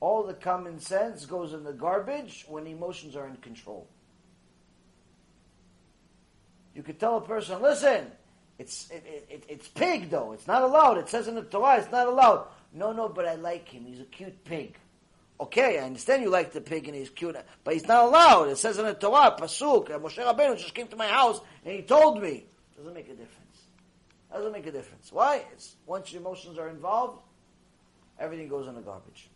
All 0.00 0.22
the 0.22 0.34
common 0.34 0.80
sense 0.80 1.26
goes 1.26 1.52
in 1.52 1.64
the 1.64 1.72
garbage 1.72 2.46
when 2.48 2.66
emotions 2.66 3.16
are 3.16 3.26
in 3.26 3.36
control. 3.36 3.88
You 6.74 6.82
could 6.82 7.00
tell 7.00 7.16
a 7.16 7.20
person, 7.20 7.60
listen, 7.60 8.06
it's, 8.58 8.90
it, 8.90 9.26
it, 9.28 9.44
it's 9.48 9.68
pig 9.68 10.10
though, 10.10 10.32
it's 10.32 10.46
not 10.46 10.62
allowed. 10.62 10.98
It 10.98 11.08
says 11.08 11.28
in 11.28 11.34
the 11.34 11.42
Torah 11.42 11.78
it's 11.78 11.90
not 11.90 12.06
allowed. 12.06 12.46
No, 12.72 12.92
no, 12.92 13.08
but 13.08 13.26
I 13.26 13.34
like 13.34 13.68
him. 13.68 13.84
He's 13.84 14.00
a 14.00 14.04
cute 14.04 14.44
pig. 14.44 14.76
Okay, 15.40 15.78
I 15.78 15.84
understand 15.84 16.22
you 16.22 16.28
like 16.28 16.52
the 16.52 16.60
pig 16.60 16.86
and 16.86 16.94
he's 16.94 17.08
cute, 17.08 17.34
but 17.64 17.74
he's 17.74 17.88
not 17.88 18.04
allowed. 18.04 18.48
It 18.50 18.58
says 18.58 18.78
in 18.78 18.84
the 18.84 18.94
Torah, 18.94 19.34
Pasuk, 19.38 19.88
Moshe 19.88 20.22
Rabbeinu 20.22 20.58
just 20.58 20.74
came 20.74 20.86
to 20.88 20.96
my 20.96 21.08
house 21.08 21.40
and 21.64 21.74
he 21.74 21.82
told 21.82 22.22
me. 22.22 22.44
Doesn't 22.76 22.92
make 22.92 23.06
a 23.06 23.14
difference. 23.14 23.40
Doesn't 24.30 24.52
make 24.52 24.66
a 24.66 24.72
difference. 24.72 25.10
Why? 25.10 25.44
It's, 25.52 25.76
once 25.86 26.12
your 26.12 26.20
emotions 26.20 26.58
are 26.58 26.68
involved, 26.68 27.22
everything 28.18 28.48
goes 28.48 28.68
in 28.68 28.74
the 28.74 28.82
garbage. 28.82 29.28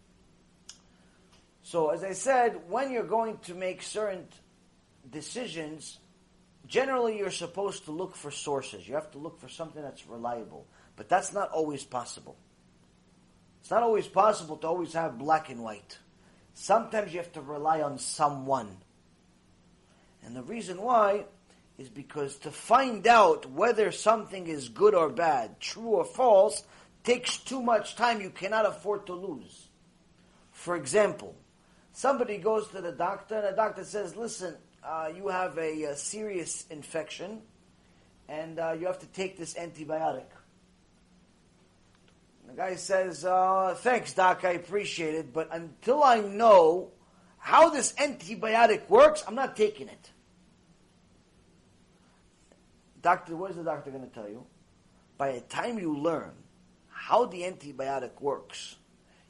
So, 1.62 1.88
as 1.88 2.04
I 2.04 2.12
said, 2.12 2.60
when 2.68 2.92
you're 2.92 3.02
going 3.02 3.38
to 3.44 3.54
make 3.54 3.82
certain 3.82 4.28
decisions, 5.10 5.98
generally 6.66 7.18
you're 7.18 7.30
supposed 7.30 7.84
to 7.84 7.90
look 7.90 8.16
for 8.16 8.30
sources. 8.30 8.86
You 8.86 8.94
have 8.94 9.10
to 9.12 9.18
look 9.18 9.40
for 9.40 9.48
something 9.48 9.82
that's 9.82 10.06
reliable. 10.06 10.66
But 10.96 11.08
that's 11.08 11.32
not 11.32 11.50
always 11.50 11.84
possible. 11.84 12.36
It's 13.60 13.70
not 13.70 13.82
always 13.82 14.06
possible 14.06 14.56
to 14.58 14.66
always 14.66 14.92
have 14.92 15.18
black 15.18 15.50
and 15.50 15.62
white. 15.62 15.98
Sometimes 16.54 17.12
you 17.12 17.18
have 17.18 17.32
to 17.32 17.40
rely 17.40 17.80
on 17.80 17.98
someone. 17.98 18.76
And 20.24 20.36
the 20.36 20.42
reason 20.42 20.80
why 20.80 21.24
is 21.76 21.88
because 21.88 22.36
to 22.36 22.50
find 22.50 23.06
out 23.06 23.50
whether 23.50 23.90
something 23.90 24.46
is 24.46 24.68
good 24.68 24.94
or 24.94 25.08
bad, 25.08 25.60
true 25.60 25.88
or 25.88 26.04
false, 26.04 26.62
takes 27.02 27.38
too 27.38 27.62
much 27.62 27.96
time 27.96 28.20
you 28.20 28.30
cannot 28.30 28.66
afford 28.66 29.06
to 29.06 29.14
lose. 29.14 29.68
For 30.52 30.76
example, 30.76 31.34
somebody 31.92 32.38
goes 32.38 32.68
to 32.68 32.80
the 32.80 32.92
doctor 32.92 33.36
and 33.36 33.46
the 33.46 33.56
doctor 33.56 33.84
says, 33.84 34.16
listen, 34.16 34.54
uh, 34.84 35.10
you 35.14 35.28
have 35.28 35.56
a, 35.58 35.84
a, 35.84 35.96
serious 35.96 36.66
infection 36.70 37.40
and 38.28 38.58
uh, 38.58 38.76
you 38.78 38.86
have 38.86 38.98
to 38.98 39.06
take 39.06 39.38
this 39.38 39.54
antibiotic. 39.54 40.26
The 42.46 42.54
guy 42.54 42.76
says, 42.76 43.24
uh, 43.24 43.74
thanks, 43.78 44.12
doc, 44.12 44.44
I 44.44 44.50
appreciate 44.50 45.14
it, 45.14 45.32
but 45.32 45.48
until 45.50 46.02
I 46.02 46.20
know 46.20 46.92
how 47.38 47.70
this 47.70 47.92
antibiotic 47.94 48.88
works, 48.88 49.24
I'm 49.26 49.34
not 49.34 49.56
taking 49.56 49.88
it. 49.88 50.10
Doctor, 53.00 53.36
what 53.36 53.50
is 53.50 53.56
the 53.56 53.64
doctor 53.64 53.90
going 53.90 54.06
to 54.06 54.14
tell 54.14 54.28
you? 54.28 54.44
By 55.16 55.32
the 55.32 55.40
time 55.40 55.78
you 55.78 55.96
learn 55.96 56.32
how 56.88 57.26
the 57.26 57.42
antibiotic 57.42 58.20
works, 58.20 58.76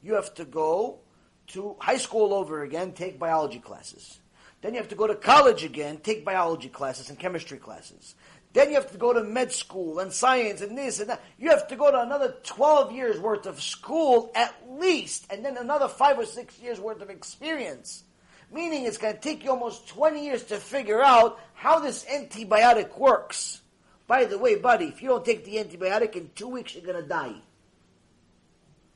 you 0.01 0.13
have 0.15 0.33
to 0.35 0.45
go 0.45 0.99
to 1.47 1.75
high 1.79 1.97
school 1.97 2.33
over 2.33 2.63
again, 2.63 2.93
take 2.93 3.19
biology 3.19 3.59
classes. 3.59 4.19
Then 4.65 4.73
you 4.73 4.79
have 4.79 4.89
to 4.89 4.95
go 4.95 5.05
to 5.05 5.13
college 5.13 5.63
again, 5.63 5.99
take 6.01 6.25
biology 6.25 6.69
classes 6.69 7.11
and 7.11 7.19
chemistry 7.19 7.59
classes. 7.59 8.15
Then 8.51 8.69
you 8.69 8.73
have 8.73 8.91
to 8.93 8.97
go 8.97 9.13
to 9.13 9.23
med 9.23 9.51
school 9.51 9.99
and 9.99 10.11
science 10.11 10.61
and 10.61 10.75
this 10.75 10.99
and 10.99 11.11
that. 11.11 11.23
You 11.37 11.51
have 11.51 11.67
to 11.67 11.75
go 11.75 11.91
to 11.91 12.01
another 12.01 12.33
12 12.43 12.91
years 12.91 13.19
worth 13.19 13.45
of 13.45 13.61
school 13.61 14.31
at 14.33 14.55
least, 14.67 15.27
and 15.29 15.45
then 15.45 15.57
another 15.57 15.87
five 15.87 16.17
or 16.17 16.25
six 16.25 16.57
years 16.57 16.79
worth 16.79 17.03
of 17.03 17.11
experience. 17.11 18.05
Meaning 18.51 18.85
it's 18.85 18.97
going 18.97 19.13
to 19.13 19.19
take 19.19 19.43
you 19.43 19.51
almost 19.51 19.87
20 19.89 20.25
years 20.25 20.43
to 20.45 20.55
figure 20.55 20.99
out 20.99 21.39
how 21.53 21.77
this 21.77 22.03
antibiotic 22.05 22.97
works. 22.97 23.61
By 24.07 24.25
the 24.25 24.39
way, 24.39 24.55
buddy, 24.55 24.85
if 24.85 24.99
you 24.99 25.09
don't 25.09 25.23
take 25.23 25.45
the 25.45 25.57
antibiotic 25.57 26.15
in 26.15 26.31
two 26.33 26.47
weeks, 26.47 26.73
you're 26.73 26.91
going 26.91 27.03
to 27.03 27.07
die. 27.07 27.35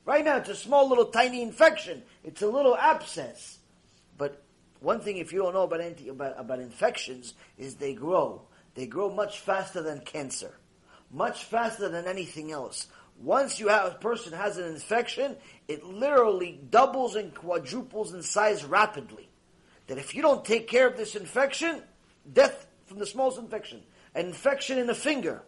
Right 0.04 0.24
now, 0.24 0.38
it's 0.38 0.48
a 0.48 0.56
small 0.56 0.88
little 0.88 1.06
tiny 1.06 1.42
infection. 1.42 2.02
It's 2.24 2.42
a 2.42 2.48
little 2.48 2.76
abscess. 2.76 3.58
But 4.18 4.42
one 4.80 5.00
thing, 5.00 5.18
if 5.18 5.32
you 5.32 5.40
don't 5.40 5.54
know 5.54 5.62
about, 5.62 5.80
anti, 5.80 6.08
about, 6.08 6.34
about 6.38 6.58
infections, 6.58 7.34
is 7.58 7.76
they 7.76 7.94
grow. 7.94 8.42
They 8.74 8.86
grow 8.86 9.10
much 9.10 9.40
faster 9.40 9.82
than 9.82 10.00
cancer, 10.00 10.52
much 11.10 11.44
faster 11.44 11.88
than 11.88 12.06
anything 12.06 12.50
else. 12.50 12.88
Once 13.22 13.60
you 13.60 13.68
have 13.68 13.92
a 13.92 13.94
person 13.96 14.32
has 14.32 14.56
an 14.56 14.64
infection, 14.64 15.36
it 15.68 15.84
literally 15.84 16.58
doubles 16.70 17.16
and 17.16 17.34
quadruples 17.34 18.14
in 18.14 18.22
size 18.22 18.64
rapidly. 18.64 19.28
That 19.88 19.98
if 19.98 20.14
you 20.14 20.22
don't 20.22 20.44
take 20.44 20.68
care 20.68 20.86
of 20.86 20.96
this 20.96 21.14
infection, 21.14 21.82
death 22.32 22.66
from 22.86 22.98
the 22.98 23.06
smallest 23.06 23.38
infection, 23.38 23.82
an 24.14 24.26
infection 24.26 24.78
in 24.78 24.86
the 24.86 24.94
finger, 24.94 25.42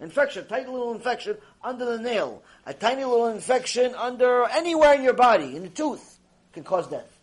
infection, 0.00 0.46
tiny 0.46 0.66
little 0.66 0.94
infection 0.94 1.36
under 1.62 1.84
the 1.84 1.98
nail, 2.02 2.42
a 2.64 2.72
tiny 2.72 3.04
little 3.04 3.28
infection 3.28 3.94
under 3.96 4.44
anywhere 4.46 4.94
in 4.94 5.02
your 5.02 5.12
body, 5.12 5.56
in 5.56 5.62
the 5.62 5.68
tooth, 5.68 6.18
can 6.52 6.64
cause 6.64 6.86
death. 6.86 7.17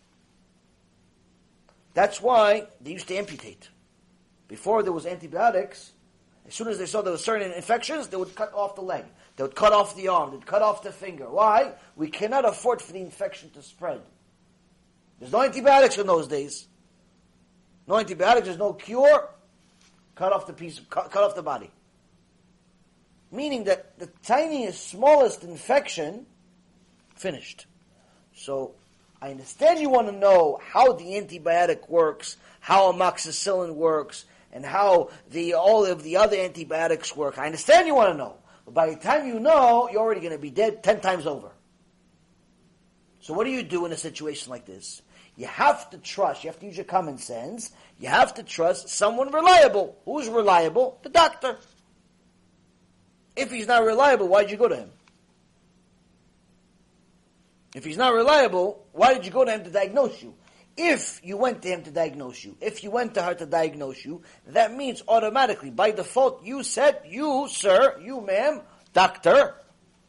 That's 1.96 2.20
why 2.20 2.66
they 2.82 2.92
used 2.92 3.08
to 3.08 3.16
amputate. 3.16 3.70
Before 4.48 4.82
there 4.82 4.92
was 4.92 5.06
antibiotics, 5.06 5.92
as 6.46 6.52
soon 6.52 6.68
as 6.68 6.76
they 6.76 6.84
saw 6.84 7.00
there 7.00 7.10
were 7.10 7.16
certain 7.16 7.50
infections, 7.52 8.08
they 8.08 8.18
would 8.18 8.34
cut 8.34 8.52
off 8.52 8.74
the 8.74 8.82
leg. 8.82 9.06
They 9.36 9.44
would 9.44 9.54
cut 9.54 9.72
off 9.72 9.96
the 9.96 10.08
arm. 10.08 10.32
They'd 10.32 10.44
cut 10.44 10.60
off 10.60 10.82
the 10.82 10.92
finger. 10.92 11.24
Why? 11.30 11.72
We 11.96 12.08
cannot 12.08 12.44
afford 12.44 12.82
for 12.82 12.92
the 12.92 13.00
infection 13.00 13.48
to 13.52 13.62
spread. 13.62 14.02
There's 15.18 15.32
no 15.32 15.40
antibiotics 15.40 15.96
in 15.96 16.06
those 16.06 16.28
days. 16.28 16.68
No 17.86 17.96
antibiotics. 17.96 18.44
There's 18.44 18.58
no 18.58 18.74
cure. 18.74 19.30
Cut 20.16 20.34
off 20.34 20.46
the 20.46 20.52
piece. 20.52 20.78
Cut, 20.90 21.10
cut 21.10 21.24
off 21.24 21.34
the 21.34 21.42
body. 21.42 21.70
Meaning 23.32 23.64
that 23.64 23.98
the 23.98 24.08
tiniest, 24.22 24.86
smallest 24.86 25.44
infection 25.44 26.26
finished. 27.14 27.64
So 28.34 28.74
I 29.20 29.30
understand 29.30 29.80
you 29.80 29.88
want 29.88 30.08
to 30.08 30.12
know 30.12 30.60
how 30.62 30.92
the 30.92 31.04
antibiotic 31.04 31.88
works, 31.88 32.36
how 32.60 32.92
amoxicillin 32.92 33.74
works, 33.74 34.24
and 34.52 34.64
how 34.64 35.10
the 35.30 35.54
all 35.54 35.84
of 35.86 36.02
the 36.02 36.18
other 36.18 36.36
antibiotics 36.36 37.16
work. 37.16 37.38
I 37.38 37.46
understand 37.46 37.86
you 37.86 37.94
want 37.94 38.12
to 38.12 38.18
know. 38.18 38.36
But 38.64 38.74
by 38.74 38.90
the 38.90 38.96
time 38.96 39.26
you 39.26 39.40
know, 39.40 39.88
you're 39.90 40.00
already 40.00 40.20
going 40.20 40.32
to 40.32 40.38
be 40.38 40.50
dead 40.50 40.82
ten 40.82 41.00
times 41.00 41.26
over. 41.26 41.50
So 43.20 43.34
what 43.34 43.44
do 43.44 43.50
you 43.50 43.62
do 43.62 43.86
in 43.86 43.92
a 43.92 43.96
situation 43.96 44.50
like 44.50 44.66
this? 44.66 45.02
You 45.36 45.46
have 45.46 45.90
to 45.90 45.98
trust. 45.98 46.44
You 46.44 46.50
have 46.50 46.60
to 46.60 46.66
use 46.66 46.76
your 46.76 46.84
common 46.84 47.18
sense. 47.18 47.70
You 47.98 48.08
have 48.08 48.34
to 48.34 48.42
trust 48.42 48.88
someone 48.88 49.30
reliable. 49.30 49.98
Who's 50.04 50.28
reliable? 50.28 50.98
The 51.02 51.08
doctor. 51.10 51.58
If 53.34 53.50
he's 53.50 53.66
not 53.66 53.84
reliable, 53.84 54.28
why'd 54.28 54.50
you 54.50 54.56
go 54.56 54.68
to 54.68 54.76
him? 54.76 54.90
If 57.76 57.84
he's 57.84 57.98
not 57.98 58.14
reliable, 58.14 58.86
why 58.92 59.12
did 59.12 59.26
you 59.26 59.30
go 59.30 59.44
to 59.44 59.52
him 59.52 59.62
to 59.64 59.70
diagnose 59.70 60.22
you? 60.22 60.34
If 60.78 61.20
you 61.22 61.36
went 61.36 61.60
to 61.60 61.68
him 61.68 61.82
to 61.82 61.90
diagnose 61.90 62.42
you, 62.42 62.56
if 62.58 62.82
you 62.82 62.90
went 62.90 63.12
to 63.14 63.22
her 63.22 63.34
to 63.34 63.44
diagnose 63.44 64.02
you, 64.02 64.22
that 64.46 64.74
means 64.74 65.02
automatically, 65.06 65.68
by 65.68 65.90
default, 65.90 66.42
you 66.42 66.62
said, 66.62 67.02
you, 67.06 67.48
sir, 67.50 68.00
you, 68.02 68.22
ma'am, 68.22 68.62
doctor, 68.94 69.56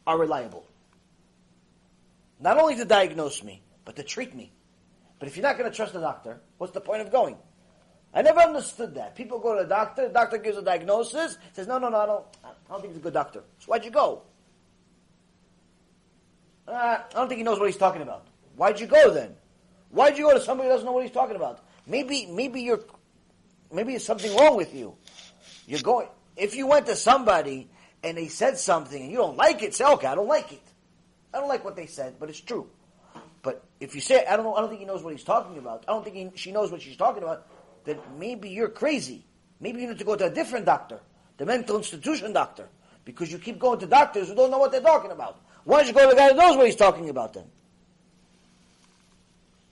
are 0.06 0.18
reliable. 0.18 0.64
Not 2.40 2.56
only 2.56 2.76
to 2.76 2.86
diagnose 2.86 3.44
me, 3.44 3.60
but 3.84 3.96
to 3.96 4.02
treat 4.02 4.34
me. 4.34 4.50
But 5.18 5.28
if 5.28 5.36
you're 5.36 5.42
not 5.42 5.58
going 5.58 5.70
to 5.70 5.76
trust 5.76 5.92
the 5.92 6.00
doctor, 6.00 6.40
what's 6.56 6.72
the 6.72 6.80
point 6.80 7.02
of 7.02 7.12
going? 7.12 7.36
I 8.14 8.22
never 8.22 8.40
understood 8.40 8.94
that. 8.94 9.14
People 9.14 9.40
go 9.40 9.54
to 9.54 9.64
the 9.64 9.68
doctor, 9.68 10.08
the 10.08 10.14
doctor 10.14 10.38
gives 10.38 10.56
a 10.56 10.62
diagnosis, 10.62 11.36
says, 11.52 11.66
no, 11.66 11.76
no, 11.76 11.90
no, 11.90 11.98
I 11.98 12.06
don't, 12.06 12.24
I 12.42 12.48
don't 12.70 12.80
think 12.80 12.94
he's 12.94 13.00
a 13.00 13.02
good 13.02 13.12
doctor. 13.12 13.42
So 13.58 13.66
why'd 13.66 13.84
you 13.84 13.90
go? 13.90 14.22
Uh, 16.68 16.98
I 17.10 17.14
don't 17.14 17.28
think 17.28 17.38
he 17.38 17.44
knows 17.44 17.58
what 17.58 17.66
he's 17.66 17.78
talking 17.78 18.02
about. 18.02 18.26
Why'd 18.56 18.78
you 18.78 18.86
go 18.86 19.12
then? 19.12 19.34
Why'd 19.90 20.18
you 20.18 20.24
go 20.24 20.34
to 20.34 20.40
somebody 20.40 20.68
who 20.68 20.74
doesn't 20.74 20.86
know 20.86 20.92
what 20.92 21.02
he's 21.02 21.12
talking 21.12 21.36
about? 21.36 21.64
Maybe, 21.86 22.26
maybe 22.26 22.60
you're, 22.60 22.80
maybe 23.72 23.92
there's 23.92 24.04
something 24.04 24.36
wrong 24.36 24.56
with 24.56 24.74
you. 24.74 24.94
You're 25.66 25.80
going, 25.80 26.08
if 26.36 26.54
you 26.54 26.66
went 26.66 26.86
to 26.86 26.96
somebody 26.96 27.70
and 28.02 28.18
they 28.18 28.28
said 28.28 28.58
something 28.58 29.00
and 29.00 29.10
you 29.10 29.16
don't 29.16 29.36
like 29.36 29.62
it, 29.62 29.74
say, 29.74 29.84
okay, 29.84 30.08
I 30.08 30.14
don't 30.14 30.28
like 30.28 30.52
it. 30.52 30.62
I 31.32 31.38
don't 31.38 31.48
like 31.48 31.64
what 31.64 31.76
they 31.76 31.86
said, 31.86 32.16
but 32.20 32.28
it's 32.28 32.40
true. 32.40 32.68
But 33.42 33.64
if 33.80 33.94
you 33.94 34.02
say, 34.02 34.26
I 34.26 34.36
don't 34.36 34.44
know, 34.44 34.54
I 34.54 34.60
don't 34.60 34.68
think 34.68 34.80
he 34.80 34.86
knows 34.86 35.02
what 35.02 35.14
he's 35.14 35.24
talking 35.24 35.56
about. 35.56 35.84
I 35.88 35.92
don't 35.92 36.04
think 36.04 36.16
he, 36.16 36.30
she 36.34 36.52
knows 36.52 36.70
what 36.70 36.82
she's 36.82 36.96
talking 36.96 37.22
about. 37.22 37.46
Then 37.84 37.98
maybe 38.18 38.50
you're 38.50 38.68
crazy. 38.68 39.24
Maybe 39.60 39.80
you 39.80 39.88
need 39.88 39.98
to 39.98 40.04
go 40.04 40.16
to 40.16 40.26
a 40.26 40.30
different 40.30 40.66
doctor, 40.66 41.00
the 41.38 41.46
mental 41.46 41.78
institution 41.78 42.32
doctor, 42.32 42.68
because 43.04 43.32
you 43.32 43.38
keep 43.38 43.58
going 43.58 43.78
to 43.80 43.86
doctors 43.86 44.28
who 44.28 44.34
don't 44.34 44.50
know 44.50 44.58
what 44.58 44.70
they're 44.70 44.80
talking 44.80 45.10
about. 45.10 45.40
Why 45.64 45.78
don't 45.78 45.88
you 45.88 45.92
go 45.92 46.08
to 46.08 46.14
the 46.14 46.20
guy 46.20 46.28
who 46.30 46.36
knows 46.36 46.56
what 46.56 46.66
he's 46.66 46.76
talking 46.76 47.08
about 47.08 47.34
then? 47.34 47.44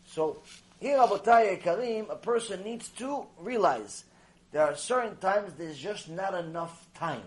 So 0.04 0.42
here, 0.80 0.98
Rabotai 0.98 1.60
Karim, 1.60 2.06
a 2.10 2.16
person 2.16 2.62
needs 2.62 2.88
to 2.90 3.26
realize 3.38 4.04
there 4.52 4.62
are 4.62 4.76
certain 4.76 5.16
times 5.16 5.54
there's 5.54 5.78
just 5.78 6.08
not 6.08 6.34
enough 6.34 6.86
time. 6.94 7.22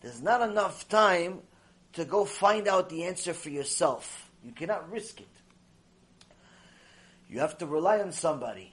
There's 0.00 0.22
not 0.22 0.48
enough 0.48 0.88
time 0.88 1.40
to 1.94 2.04
go 2.04 2.24
find 2.24 2.68
out 2.68 2.88
the 2.88 3.04
answer 3.04 3.32
for 3.32 3.50
yourself. 3.50 4.30
You 4.44 4.52
cannot 4.52 4.90
risk 4.90 5.20
it. 5.20 5.28
You 7.28 7.40
have 7.40 7.58
to 7.58 7.66
rely 7.66 8.00
on 8.00 8.12
somebody 8.12 8.72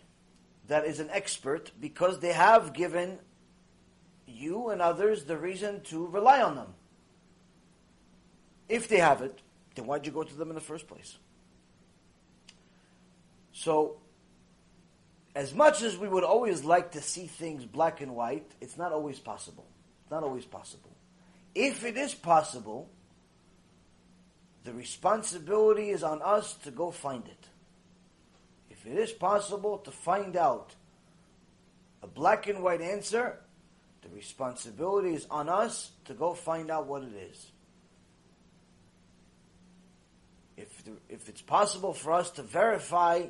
that 0.67 0.86
is 0.86 1.00
an 1.00 1.10
expert 1.12 1.72
because 1.79 2.20
they 2.20 2.34
have 2.34 2.74
given 2.74 3.20
you 4.27 4.70
and 4.70 4.82
others 4.82 5.24
the 5.24 5.38
reason 5.38 5.82
to 5.86 6.05
rely 6.08 6.41
on 6.41 6.55
them. 6.55 6.74
If 8.70 8.88
they 8.88 8.98
have 8.98 9.22
it, 9.22 9.39
then 9.75 9.86
why'd 9.86 10.05
you 10.05 10.12
go 10.12 10.24
to 10.24 10.36
them 10.36 10.50
in 10.50 10.55
the 10.55 10.62
first 10.62 10.88
place? 10.88 11.17
So, 13.51 13.98
as 15.36 15.53
much 15.53 15.82
as 15.82 15.98
we 15.98 16.08
would 16.08 16.24
always 16.24 16.63
like 16.63 16.91
to 16.91 17.01
see 17.01 17.27
things 17.27 17.65
black 17.65 18.01
and 18.01 18.15
white, 18.15 18.51
it's 18.62 18.77
not 18.77 18.91
always 18.91 19.20
possible. 19.20 19.65
It's 20.01 20.12
not 20.12 20.24
always 20.24 20.46
possible. 20.46 20.91
If 21.55 21.84
it 21.84 21.98
is 21.98 22.13
possible, 22.13 22.89
the 24.63 24.74
responsibility 24.74 25.90
is 25.90 26.03
on 26.03 26.22
us 26.22 26.55
to 26.64 26.72
go 26.72 26.92
find 26.92 27.25
it. 27.25 27.48
If 28.70 28.85
it 28.85 28.98
is 28.98 29.11
possible 29.11 29.77
to 29.79 29.92
find 29.92 30.35
out 30.35 30.75
a 32.01 32.07
black 32.07 32.48
and 32.48 32.64
white 32.64 32.81
answer, 32.81 33.40
the 34.01 34.09
responsibility 34.09 35.14
is 35.14 35.25
on 35.29 35.48
us 35.48 35.92
to 36.05 36.14
go 36.14 36.33
find 36.33 36.70
out 36.70 36.87
what 36.87 37.03
it 37.03 37.14
is. 37.31 37.52
If, 40.85 40.91
the, 40.91 41.13
if 41.13 41.29
it's 41.29 41.41
possible 41.41 41.93
for 41.93 42.13
us 42.13 42.31
to 42.31 42.43
verify 42.43 43.27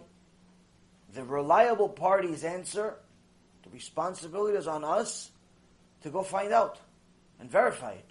the 1.13 1.23
reliable 1.23 1.89
party's 1.89 2.43
answer, 2.43 2.95
the 3.63 3.69
responsibility 3.69 4.57
is 4.57 4.67
on 4.67 4.83
us 4.83 5.31
to 6.01 6.09
go 6.09 6.23
find 6.23 6.51
out 6.51 6.79
and 7.39 7.49
verify 7.49 7.91
it. 7.91 8.09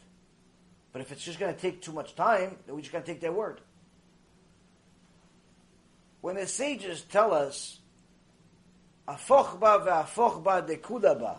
But 0.93 1.03
if 1.03 1.11
it's 1.11 1.25
just 1.25 1.39
going 1.39 1.55
to 1.55 1.61
take 1.61 1.83
too 1.83 1.93
much 1.93 2.15
time, 2.15 2.57
then 2.67 2.77
we 2.77 2.83
just 2.83 2.93
got 2.93 3.05
to 3.05 3.13
take 3.13 3.21
their 3.21 3.33
word. 3.33 3.61
When 6.21 6.37
the 6.37 6.47
sages 6.47 7.03
tell 7.03 7.35
us, 7.35 7.81
Afochba 9.09 9.85
ve'afochba 9.85 10.69
dekudaba, 10.69 11.39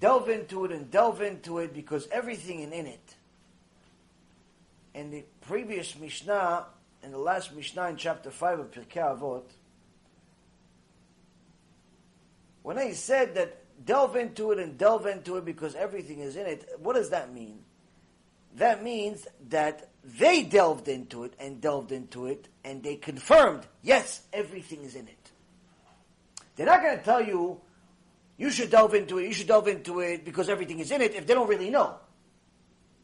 delve 0.00 0.28
into 0.28 0.64
it 0.64 0.72
and 0.72 0.90
delve 0.90 1.22
into 1.22 1.58
it 1.58 1.72
because 1.72 2.06
everything 2.10 2.60
is 2.60 2.72
in 2.72 2.86
it. 2.86 3.16
In 4.94 5.10
the 5.10 5.24
previous 5.40 5.98
Mishnah, 5.98 6.66
in 7.02 7.10
the 7.10 7.18
last 7.18 7.54
Mishnah 7.54 7.88
in 7.88 7.96
chapter 7.96 8.30
5 8.30 8.58
of 8.60 8.70
Pirkei 8.70 9.18
Avot, 9.18 9.44
when 12.62 12.78
I 12.78 12.92
said 12.92 13.34
that 13.34 13.58
delve 13.84 14.16
into 14.16 14.52
it 14.52 14.58
and 14.58 14.78
delve 14.78 15.06
into 15.06 15.36
it 15.36 15.44
because 15.44 15.74
everything 15.74 16.20
is 16.20 16.36
in 16.36 16.46
it, 16.46 16.68
what 16.78 16.94
does 16.94 17.10
that 17.10 17.32
mean? 17.32 17.64
that 18.56 18.82
means 18.82 19.26
that 19.48 19.88
they 20.04 20.42
delved 20.42 20.88
into 20.88 21.24
it 21.24 21.34
and 21.38 21.60
delved 21.60 21.92
into 21.92 22.26
it 22.26 22.48
and 22.64 22.82
they 22.82 22.96
confirmed, 22.96 23.66
yes, 23.82 24.22
everything 24.32 24.82
is 24.82 24.94
in 24.94 25.08
it. 25.08 25.30
They're 26.56 26.66
not 26.66 26.82
going 26.82 26.98
to 26.98 27.04
tell 27.04 27.22
you, 27.22 27.60
you 28.36 28.50
should 28.50 28.70
delve 28.70 28.94
into 28.94 29.18
it, 29.18 29.26
you 29.26 29.32
should 29.32 29.46
delve 29.46 29.68
into 29.68 30.00
it 30.00 30.24
because 30.24 30.48
everything 30.48 30.80
is 30.80 30.90
in 30.90 31.00
it 31.00 31.14
if 31.14 31.26
they 31.26 31.34
don't 31.34 31.48
really 31.48 31.70
know. 31.70 31.96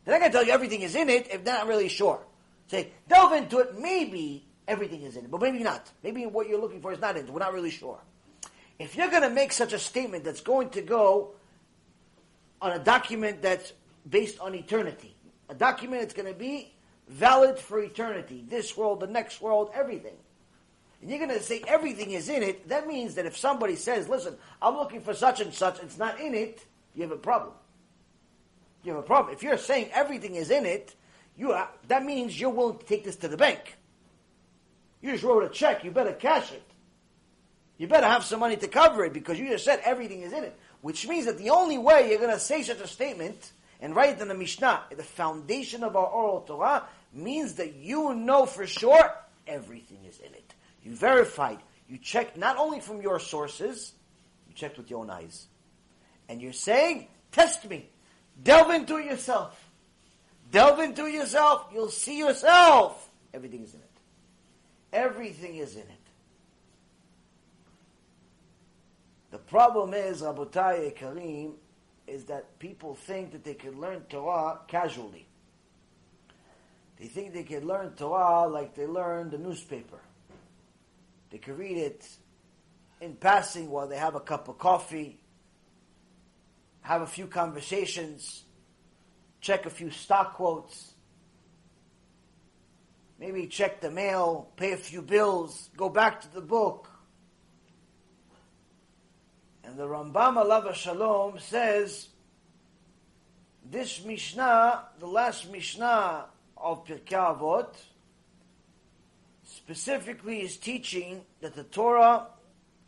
They're 0.04 0.14
not 0.14 0.20
going 0.20 0.32
to 0.32 0.38
tell 0.38 0.46
you 0.46 0.52
everything 0.52 0.82
is 0.82 0.94
in 0.94 1.08
it 1.08 1.28
if 1.32 1.44
they're 1.44 1.54
not 1.54 1.66
really 1.66 1.88
sure. 1.88 2.20
Say, 2.68 2.92
delve 3.08 3.32
into 3.32 3.58
it, 3.58 3.78
maybe 3.78 4.46
everything 4.66 5.02
is 5.02 5.16
in 5.16 5.24
it, 5.24 5.30
but 5.30 5.40
maybe 5.40 5.58
not. 5.60 5.90
Maybe 6.02 6.26
what 6.26 6.48
you're 6.48 6.60
looking 6.60 6.80
for 6.80 6.92
is 6.92 7.00
not 7.00 7.16
in 7.16 7.24
it, 7.24 7.30
we're 7.30 7.40
not 7.40 7.52
really 7.52 7.70
sure. 7.70 7.98
If 8.78 8.94
you're 8.94 9.10
going 9.10 9.22
to 9.22 9.30
make 9.30 9.52
such 9.52 9.72
a 9.72 9.78
statement 9.78 10.22
that's 10.22 10.40
going 10.40 10.70
to 10.70 10.82
go 10.82 11.32
on 12.60 12.72
a 12.72 12.78
document 12.78 13.42
that's 13.42 13.72
based 14.08 14.38
on 14.38 14.54
eternity, 14.54 15.16
a 15.48 15.54
document 15.54 16.02
that's 16.02 16.14
going 16.14 16.32
to 16.32 16.38
be 16.38 16.72
valid 17.08 17.58
for 17.58 17.80
eternity. 17.80 18.44
This 18.48 18.76
world, 18.76 19.00
the 19.00 19.06
next 19.06 19.40
world, 19.40 19.70
everything. 19.74 20.16
And 21.00 21.10
you're 21.10 21.18
going 21.18 21.30
to 21.30 21.42
say 21.42 21.62
everything 21.66 22.12
is 22.12 22.28
in 22.28 22.42
it. 22.42 22.68
That 22.68 22.86
means 22.86 23.14
that 23.14 23.26
if 23.26 23.36
somebody 23.36 23.76
says, 23.76 24.08
listen, 24.08 24.36
I'm 24.60 24.76
looking 24.76 25.00
for 25.00 25.14
such 25.14 25.40
and 25.40 25.52
such, 25.52 25.80
it's 25.80 25.98
not 25.98 26.20
in 26.20 26.34
it, 26.34 26.64
you 26.94 27.02
have 27.02 27.12
a 27.12 27.16
problem. 27.16 27.54
You 28.82 28.94
have 28.94 29.04
a 29.04 29.06
problem. 29.06 29.34
If 29.34 29.42
you're 29.42 29.58
saying 29.58 29.90
everything 29.92 30.34
is 30.34 30.50
in 30.50 30.66
it, 30.66 30.94
you 31.38 31.52
are, 31.52 31.68
that 31.86 32.04
means 32.04 32.38
you're 32.38 32.50
willing 32.50 32.78
to 32.78 32.84
take 32.84 33.04
this 33.04 33.16
to 33.16 33.28
the 33.28 33.36
bank. 33.36 33.76
You 35.00 35.12
just 35.12 35.22
wrote 35.22 35.44
a 35.44 35.48
check, 35.48 35.84
you 35.84 35.92
better 35.92 36.12
cash 36.12 36.50
it. 36.52 36.62
You 37.78 37.86
better 37.86 38.08
have 38.08 38.24
some 38.24 38.40
money 38.40 38.56
to 38.56 38.66
cover 38.66 39.04
it 39.04 39.12
because 39.12 39.38
you 39.38 39.48
just 39.48 39.64
said 39.64 39.80
everything 39.84 40.22
is 40.22 40.32
in 40.32 40.42
it. 40.42 40.58
Which 40.80 41.06
means 41.06 41.26
that 41.26 41.38
the 41.38 41.50
only 41.50 41.78
way 41.78 42.10
you're 42.10 42.18
going 42.18 42.32
to 42.32 42.40
say 42.40 42.64
such 42.64 42.80
a 42.80 42.88
statement 42.88 43.52
and 43.80 43.94
write 43.94 44.20
in 44.20 44.26
the 44.26 44.34
Mishnah, 44.34 44.82
the 44.96 45.04
foundation 45.04 45.84
of 45.84 45.94
our 45.94 46.06
oral 46.06 46.40
Torah 46.40 46.84
means 47.12 47.54
that 47.54 47.76
you 47.76 48.14
know 48.14 48.44
for 48.44 48.66
sure 48.66 49.14
everything 49.46 49.98
is 50.08 50.18
in 50.18 50.34
it. 50.34 50.54
You 50.82 50.96
verified, 50.96 51.58
you 51.88 51.98
checked 51.98 52.36
not 52.36 52.56
only 52.56 52.80
from 52.80 53.00
your 53.00 53.20
sources, 53.20 53.92
you 54.48 54.54
checked 54.54 54.76
with 54.76 54.90
your 54.90 55.00
own 55.00 55.10
eyes. 55.10 55.46
And 56.28 56.42
you're 56.42 56.52
saying, 56.52 57.06
test 57.30 57.68
me. 57.68 57.88
Delve 58.42 58.70
into 58.70 58.96
it 58.96 59.06
yourself. 59.06 59.67
Delve 60.50 60.80
into 60.80 61.06
yourself. 61.06 61.66
You'll 61.72 61.90
see 61.90 62.18
yourself. 62.18 63.10
Everything 63.34 63.62
is 63.62 63.74
in 63.74 63.80
it. 63.80 63.86
Everything 64.92 65.56
is 65.56 65.74
in 65.74 65.82
it. 65.82 65.86
The 69.30 69.38
problem 69.38 69.92
is, 69.92 70.22
Rabotai 70.22 70.94
Karim, 70.96 71.54
is 72.06 72.24
that 72.24 72.58
people 72.58 72.94
think 72.94 73.32
that 73.32 73.44
they 73.44 73.54
can 73.54 73.78
learn 73.78 74.00
Torah 74.08 74.60
casually. 74.66 75.26
They 76.98 77.06
think 77.06 77.34
they 77.34 77.42
can 77.42 77.66
learn 77.66 77.92
Torah 77.92 78.48
like 78.48 78.74
they 78.74 78.86
learn 78.86 79.30
the 79.30 79.38
newspaper. 79.38 79.98
They 81.30 81.38
can 81.38 81.58
read 81.58 81.76
it 81.76 82.08
in 83.00 83.14
passing 83.16 83.70
while 83.70 83.86
they 83.86 83.98
have 83.98 84.14
a 84.14 84.20
cup 84.20 84.48
of 84.48 84.58
coffee, 84.58 85.20
have 86.80 87.02
a 87.02 87.06
few 87.06 87.26
conversations, 87.26 88.44
check 89.40 89.66
a 89.66 89.70
few 89.70 89.90
stock 89.90 90.34
quotes, 90.34 90.92
maybe 93.18 93.46
check 93.46 93.80
the 93.80 93.90
mail, 93.90 94.50
pay 94.56 94.72
a 94.72 94.76
few 94.76 95.02
bills, 95.02 95.70
go 95.76 95.88
back 95.88 96.20
to 96.20 96.32
the 96.32 96.40
book, 96.40 96.88
and 99.64 99.76
the 99.76 99.86
Rambam 99.86 100.36
Alav 100.36 100.72
Shalom 100.74 101.38
says, 101.38 102.08
this 103.70 104.02
Mishnah, 104.02 104.84
the 104.98 105.06
last 105.06 105.50
Mishnah 105.52 106.26
of 106.56 106.86
Pirkei 106.86 107.38
Avot, 107.38 107.74
specifically 109.44 110.40
is 110.40 110.56
teaching 110.56 111.22
that 111.40 111.54
the 111.54 111.64
Torah 111.64 112.28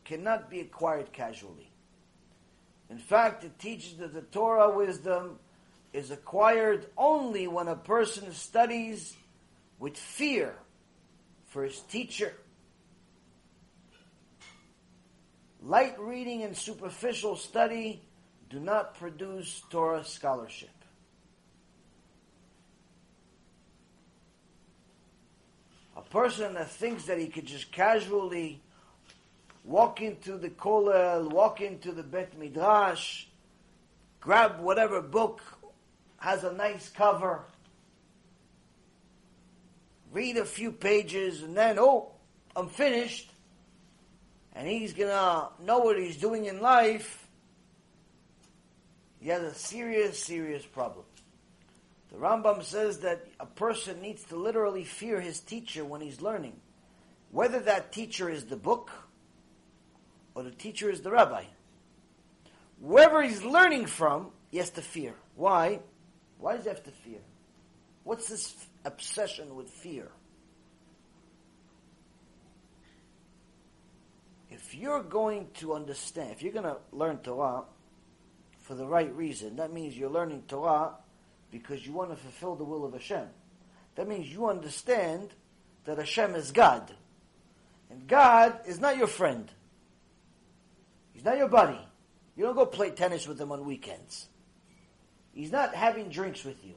cannot 0.05 0.49
be 0.49 0.61
acquired 0.61 1.13
casually. 1.13 1.71
In 2.89 2.99
fact, 2.99 3.45
it 3.45 3.59
teaches 3.59 3.99
that 3.99 4.15
the 4.15 4.23
Torah 4.23 4.75
wisdom 4.75 5.39
is 5.93 6.11
acquired 6.11 6.87
only 6.97 7.49
when 7.49 7.69
a 7.69 7.77
person 7.77 8.33
studies 8.33 9.17
with 9.79 9.97
fear 9.97 10.55
for 11.47 11.65
his 11.65 11.81
teacher. 11.81 12.33
Light 15.63 15.99
reading 15.99 16.43
and 16.43 16.57
superficial 16.57 17.37
study 17.37 18.03
do 18.49 18.61
not 18.61 18.95
produce 18.95 19.63
Torah 19.71 20.05
scholarship. 20.05 20.71
A 25.97 26.03
person 26.03 26.55
that 26.55 26.71
thinks 26.71 27.05
that 27.07 27.19
he 27.19 27.27
could 27.27 27.47
just 27.47 27.71
casually 27.73 28.63
walk 29.65 30.01
into 30.01 30.39
the 30.39 30.49
kollel, 30.49 31.31
walk 31.31 31.61
into 31.61 31.93
the 31.93 32.03
bet 32.03 32.39
midrash, 32.39 33.27
grab 34.21 34.61
whatever 34.61 35.03
book 35.03 35.43
has 36.21 36.45
a 36.45 36.53
nice 36.53 36.89
cover, 36.91 37.41
read 40.13 40.37
a 40.37 40.45
few 40.45 40.71
pages, 40.71 41.43
and 41.43 41.57
then, 41.57 41.79
oh, 41.79 42.13
I'm 42.55 42.69
finished. 42.69 43.33
And 44.53 44.69
he's 44.69 44.93
gonna 44.93 45.49
know 45.65 45.79
what 45.79 45.99
he's 45.99 46.19
doing 46.19 46.45
in 46.45 46.61
life. 46.61 47.27
He 49.21 49.31
has 49.31 49.43
a 49.43 49.55
serious, 49.55 50.23
serious 50.23 50.65
problem. 50.65 51.05
The 52.11 52.17
Rambam 52.17 52.63
says 52.65 52.99
that 53.01 53.27
a 53.39 53.47
person 53.47 54.03
needs 54.03 54.25
to 54.25 54.37
literally 54.37 54.85
fear 54.85 55.21
his 55.21 55.41
teacher 55.41 55.85
when 55.85 56.01
he's 56.01 56.21
learning. 56.21 56.61
Whether 57.31 57.61
that 57.61 57.93
teacher 57.93 58.29
is 58.29 58.45
the 58.45 58.57
book 58.57 58.91
or 60.35 60.43
the 60.43 60.51
teacher 60.51 60.91
is 60.91 61.01
the 61.01 61.11
rabbi. 61.11 61.45
Wherever 62.81 63.23
he's 63.23 63.43
learning 63.43 63.87
from, 63.87 64.33
he 64.51 64.59
has 64.59 64.71
to 64.71 64.83
fear. 64.83 65.15
Why? 65.37 65.81
Why 66.41 66.57
does 66.57 66.65
he 66.65 66.71
have 66.71 66.83
to 66.85 66.91
fear? 66.91 67.21
What's 68.05 68.29
this 68.29 68.55
obsession 68.85 69.55
with 69.55 69.69
fear? 69.69 70.11
If 74.51 74.75
you're 74.75 75.03
going 75.03 75.49
to 75.55 75.75
understand, 75.75 76.33
if 76.33 76.43
you're 76.43 76.53
going 76.53 76.65
to 76.65 76.79
learn 76.93 77.19
Torah 77.19 77.65
for 78.63 78.75
the 78.75 78.87
right 78.87 79.15
reason, 79.15 79.57
that 79.57 79.73
means 79.73 79.97
you're 79.97 80.11
learning 80.11 80.45
Torah 80.49 80.95
because 81.51 81.87
you 81.87 81.93
want 81.93 82.11
to 82.11 82.17
fulfill 82.17 82.57
the 82.57 82.65
will 82.65 82.85
of 82.85 82.93
Hashem. 82.93 83.27
That 83.97 84.09
means 84.09 84.33
you 84.33 84.49
understand 84.49 85.31
that 85.85 85.99
Hashem 85.99 86.35
is 86.35 86.53
God. 86.53 86.91
And 87.91 88.07
God 88.07 88.61
is 88.67 88.81
not 88.81 88.97
your 88.97 89.09
friend. 89.09 89.51
He's 91.13 91.25
not 91.25 91.37
your 91.37 91.49
buddy. 91.49 91.79
You 92.37 92.45
don't 92.45 92.55
go 92.55 92.65
play 92.65 92.91
tennis 92.91 93.29
with 93.29 93.41
him 93.41 93.53
on 93.53 93.65
weekends. 93.65 94.30
He's 95.33 95.53
not 95.53 95.75
having 95.75 96.09
drinks 96.09 96.45
with 96.45 96.65
you. 96.65 96.75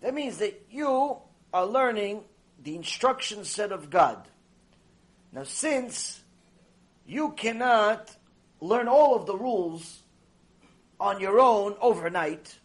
That 0.00 0.14
means 0.14 0.38
that 0.38 0.66
you 0.70 1.18
are 1.52 1.66
learning 1.66 2.24
the 2.62 2.76
instruction 2.76 3.44
set 3.44 3.72
of 3.72 3.90
God. 3.90 4.26
Now, 5.32 5.44
since 5.44 6.22
you 7.06 7.32
cannot 7.32 8.14
learn 8.60 8.88
all 8.88 9.14
of 9.14 9.26
the 9.26 9.36
rules 9.36 10.02
on 10.98 11.20
your 11.20 11.40
own 11.40 11.76
overnight, 11.80 12.58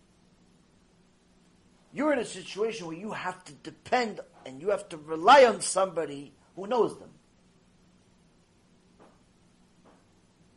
you're 1.93 2.13
in 2.13 2.19
a 2.19 2.25
situation 2.25 2.87
where 2.87 2.97
you 2.97 3.11
have 3.11 3.43
to 3.45 3.53
depend 3.53 4.19
and 4.45 4.61
you 4.61 4.69
have 4.69 4.89
to 4.89 4.97
rely 4.97 5.45
on 5.45 5.61
somebody 5.61 6.33
who 6.55 6.67
knows 6.67 6.97
them. 6.99 7.09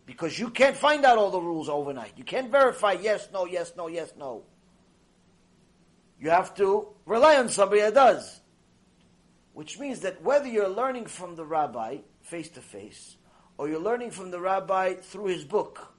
Because 0.09 0.39
you 0.39 0.49
can't 0.49 0.75
find 0.75 1.05
out 1.05 1.19
all 1.19 1.31
the 1.31 1.39
rules 1.39 1.69
overnight. 1.69 2.15
You 2.17 2.25
can't 2.25 2.51
verify 2.51 2.93
yes, 2.93 3.29
no, 3.31 3.45
yes, 3.45 3.75
no, 3.77 3.89
yes, 3.89 4.15
no. 4.19 4.43
You 6.19 6.31
have 6.31 6.55
to 6.55 6.89
rely 7.05 7.37
on 7.37 7.51
somebody 7.51 7.83
that 7.83 7.93
does. 7.93 8.41
Which 9.53 9.79
means 9.79 10.01
that 10.01 10.23
whether 10.23 10.49
you're 10.49 10.71
learning 10.71 11.05
from 11.09 11.37
the 11.37 11.45
rabbi 11.45 11.99
face 12.23 12.49
to 12.53 12.63
face, 12.63 13.19
or 13.59 13.69
you're 13.69 13.83
learning 13.83 14.13
from 14.13 14.31
the 14.31 14.41
rabbi 14.41 14.95
through 14.95 15.27
his 15.27 15.45
book, 15.45 15.93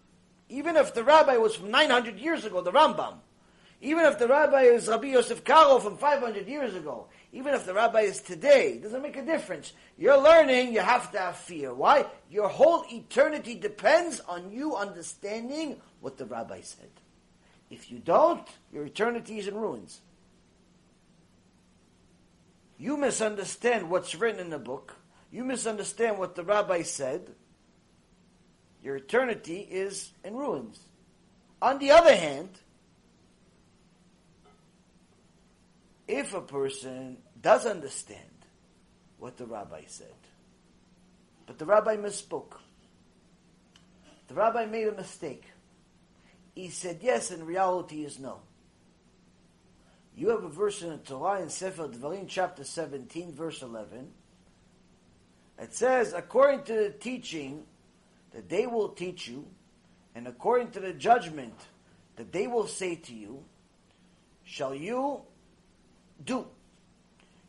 even 0.50 0.76
if 0.76 0.95
the 0.95 1.04
rabbi 1.04 1.38
was 1.38 1.56
from 1.56 1.69
900 1.69 2.17
years 2.17 2.45
ago, 2.45 2.62
the 2.62 2.72
Rambam, 2.72 3.17
even 3.80 4.06
if 4.06 4.17
the 4.17 4.28
rabbi 4.28 4.63
is 4.63 4.88
Rabbi 4.88 5.10
Yosef 5.10 5.43
Karo 5.43 5.78
from 5.78 5.98
500 5.98 6.48
years 6.48 6.74
ago, 6.74 7.10
even 7.31 7.53
if 7.53 7.65
the 7.65 7.73
rabbi 7.73 8.01
is 8.01 8.21
today, 8.21 8.73
it 8.73 8.83
doesn't 8.83 9.01
make 9.01 9.17
a 9.17 9.25
difference. 9.25 9.73
You're 9.97 10.21
learning, 10.21 10.73
you 10.73 10.79
have 10.79 11.11
to 11.11 11.19
have 11.19 11.37
fear. 11.37 11.73
Why? 11.73 12.05
Your 12.29 12.47
whole 12.47 12.83
eternity 12.91 13.55
depends 13.55 14.19
on 14.21 14.51
you 14.51 14.75
understanding 14.75 15.79
what 16.01 16.17
the 16.17 16.25
rabbi 16.25 16.61
said. 16.61 16.89
If 17.69 17.91
you 17.91 17.99
don't, 17.99 18.47
your 18.73 18.85
eternity 18.85 19.37
is 19.37 19.47
in 19.47 19.55
ruins. 19.55 20.01
You 22.79 22.97
misunderstand 22.97 23.89
what's 23.89 24.15
written 24.15 24.39
in 24.39 24.49
the 24.49 24.57
book, 24.57 24.95
you 25.31 25.43
misunderstand 25.43 26.17
what 26.17 26.35
the 26.35 26.43
rabbi 26.43 26.81
said, 26.81 27.29
your 28.81 28.95
eternity 28.95 29.67
is 29.69 30.13
in 30.23 30.35
ruins. 30.35 30.79
On 31.61 31.77
the 31.77 31.91
other 31.91 32.15
hand, 32.15 32.49
if 36.10 36.34
a 36.34 36.41
person 36.41 37.17
does 37.39 37.67
understand 37.67 38.19
what 39.19 39.38
the 39.38 39.45
rabbi 39.45 39.84
said, 39.86 40.08
but 41.45 41.60
the 41.60 41.65
rabbi 41.65 41.95
misspoke, 41.98 42.56
the 44.28 44.34
rabbi 44.34 44.65
made 44.65 44.88
a 44.88 44.91
mistake. 44.91 45.43
He 46.56 46.69
said 46.69 47.00
yes, 47.04 47.30
and 47.30 47.45
reality 47.45 48.04
is 48.04 48.17
no. 48.19 48.39
You 50.15 50.30
have 50.30 50.43
a 50.43 50.50
verse 50.50 50.82
in 50.82 50.89
the 50.89 50.98
Torah 50.98 51.41
in 51.41 51.50
Sefer 51.50 51.88
Devarim, 51.88 52.26
chapter 52.28 52.63
17, 52.63 53.32
verse 53.32 53.62
11. 53.62 54.10
It 55.60 55.76
says, 55.76 56.13
according 56.13 56.63
to 56.63 56.74
the 56.74 56.89
teaching 56.89 57.65
that 58.34 58.50
they 58.50 58.65
will 58.65 58.89
teach 58.89 59.28
you, 59.28 59.45
and 60.15 60.28
according 60.28 60.72
to 60.72 60.80
the 60.80 60.93
judgment 60.93 61.54
that 62.15 62.32
they 62.32 62.48
will 62.48 62.67
say 62.67 62.95
to 62.95 63.13
you, 63.13 63.43
shall 64.43 64.74
you 64.74 65.22
do. 66.23 66.47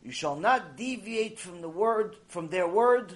You 0.03 0.11
shall 0.11 0.35
not 0.35 0.77
deviate 0.77 1.39
from 1.39 1.61
the 1.61 1.69
word, 1.69 2.15
from 2.27 2.47
their 2.47 2.67
word. 2.67 3.15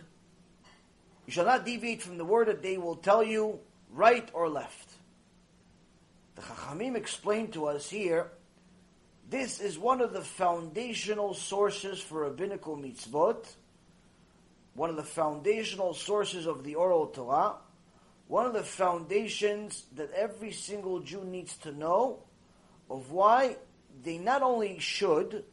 You 1.26 1.34
shall 1.34 1.46
not 1.46 1.66
deviate 1.66 2.02
from 2.02 2.18
the 2.18 2.26
word 2.26 2.48
that 2.48 2.62
they 2.62 2.78
will 2.78 2.96
tell 2.96 3.24
you, 3.24 3.60
right 3.92 4.30
or 4.34 4.50
left. 4.50 4.92
The 6.36 6.42
Chachamim 6.42 6.96
explained 6.96 7.54
to 7.54 7.66
us 7.66 7.90
here, 7.90 8.32
this 9.30 9.60
is 9.60 9.80
one 9.80 10.02
of 10.02 10.14
the 10.14 10.22
foundational 10.22 11.34
sources 11.34 12.00
for 12.00 12.22
rabbinical 12.22 12.78
mitzvot, 12.78 13.48
one 14.76 14.90
of 14.90 14.98
the 14.98 15.04
foundational 15.04 15.94
sources 15.94 16.46
of 16.46 16.64
the 16.64 16.76
oral 16.76 17.08
Torah, 17.08 17.56
one 18.28 18.46
of 18.46 18.54
the 18.54 18.64
foundations 18.64 19.86
that 19.96 20.12
every 20.12 20.52
single 20.52 21.00
Jew 21.00 21.24
needs 21.24 21.58
to 21.58 21.72
know 21.72 22.20
of 22.90 23.12
why 23.12 23.56
they 24.06 24.20
not 24.20 24.42
only 24.44 24.80
should, 24.80 25.44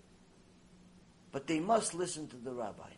but 1.32 1.46
they 1.46 1.58
must 1.58 1.94
listen 1.94 2.28
to 2.28 2.36
the 2.36 2.52
rabbi. 2.52 2.90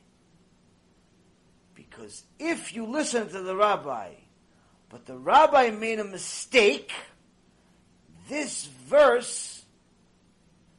Because 1.75 2.25
if 2.39 2.75
you 2.75 2.85
listen 2.85 3.29
to 3.29 3.41
the 3.41 3.57
rabbi, 3.57 4.11
but 4.91 5.07
the 5.07 5.17
rabbi 5.17 5.71
made 5.71 6.01
a 6.01 6.05
mistake, 6.05 6.93
this 8.29 8.67
verse, 8.67 9.65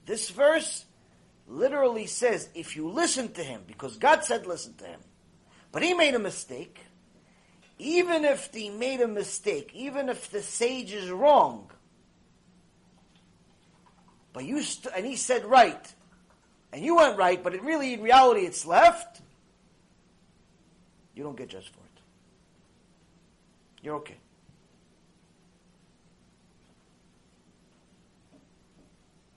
this 0.06 0.30
verse 0.30 0.86
literally 1.48 2.06
says, 2.06 2.50
if 2.54 2.76
you 2.76 2.90
listen 2.90 3.32
to 3.34 3.44
him, 3.44 3.62
because 3.68 3.98
God 3.98 4.24
said 4.26 4.46
listen 4.46 4.74
to 4.76 4.86
him, 4.86 5.00
but 5.72 5.84
he 5.84 5.94
made 5.94 6.16
a 6.16 6.20
mistake, 6.20 6.80
even 7.78 8.26
if 8.26 8.50
he 8.54 8.70
made 8.70 9.00
a 9.02 9.08
mistake, 9.08 9.72
even 9.74 10.10
if 10.10 10.30
the 10.32 10.42
sage 10.42 10.94
is 10.94 11.10
wrong, 11.10 11.70
but 14.36 14.44
you 14.44 14.62
st- 14.62 14.94
and 14.94 15.06
he 15.06 15.16
said 15.16 15.46
right, 15.46 15.96
and 16.74 16.84
you 16.84 16.98
went 16.98 17.18
right, 17.18 17.42
but 17.42 17.56
it 17.56 17.64
really, 17.64 17.94
in 17.94 18.02
reality, 18.02 18.42
it's 18.42 18.66
left. 18.66 19.22
You 21.16 21.24
don't 21.24 21.38
get 21.38 21.48
judged 21.48 21.70
for 21.70 21.80
it. 21.80 22.02
You're 23.82 23.96
okay. 23.96 24.18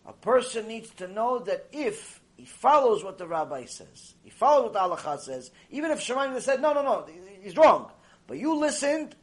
A 0.04 0.12
person 0.14 0.66
needs 0.66 0.90
to 0.94 1.06
know 1.06 1.38
that 1.38 1.68
if 1.70 2.20
he 2.36 2.44
follows 2.44 3.04
what 3.04 3.18
the 3.18 3.26
rabbi 3.28 3.66
says, 3.66 4.14
he 4.24 4.30
follows 4.30 4.64
what 4.64 4.72
the 4.72 4.80
halacha 4.80 5.20
says, 5.20 5.52
even 5.70 5.92
if 5.92 6.00
Shemaim 6.00 6.40
said, 6.40 6.60
no, 6.60 6.72
no, 6.72 6.82
no, 6.82 7.06
he's 7.40 7.56
wrong. 7.56 7.92
But 8.26 8.38
you 8.38 8.56
listened 8.56 9.14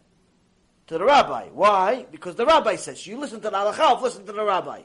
to 0.87 0.97
the 0.97 1.03
rabbi. 1.03 1.49
Why? 1.51 2.05
Because 2.09 2.35
the 2.35 2.45
rabbi 2.45 2.77
says. 2.77 3.05
You 3.05 3.19
listen 3.19 3.41
to 3.41 3.49
the 3.49 3.57
halacha, 3.57 4.01
listen 4.01 4.25
to 4.25 4.31
the 4.31 4.45
rabbi. 4.45 4.83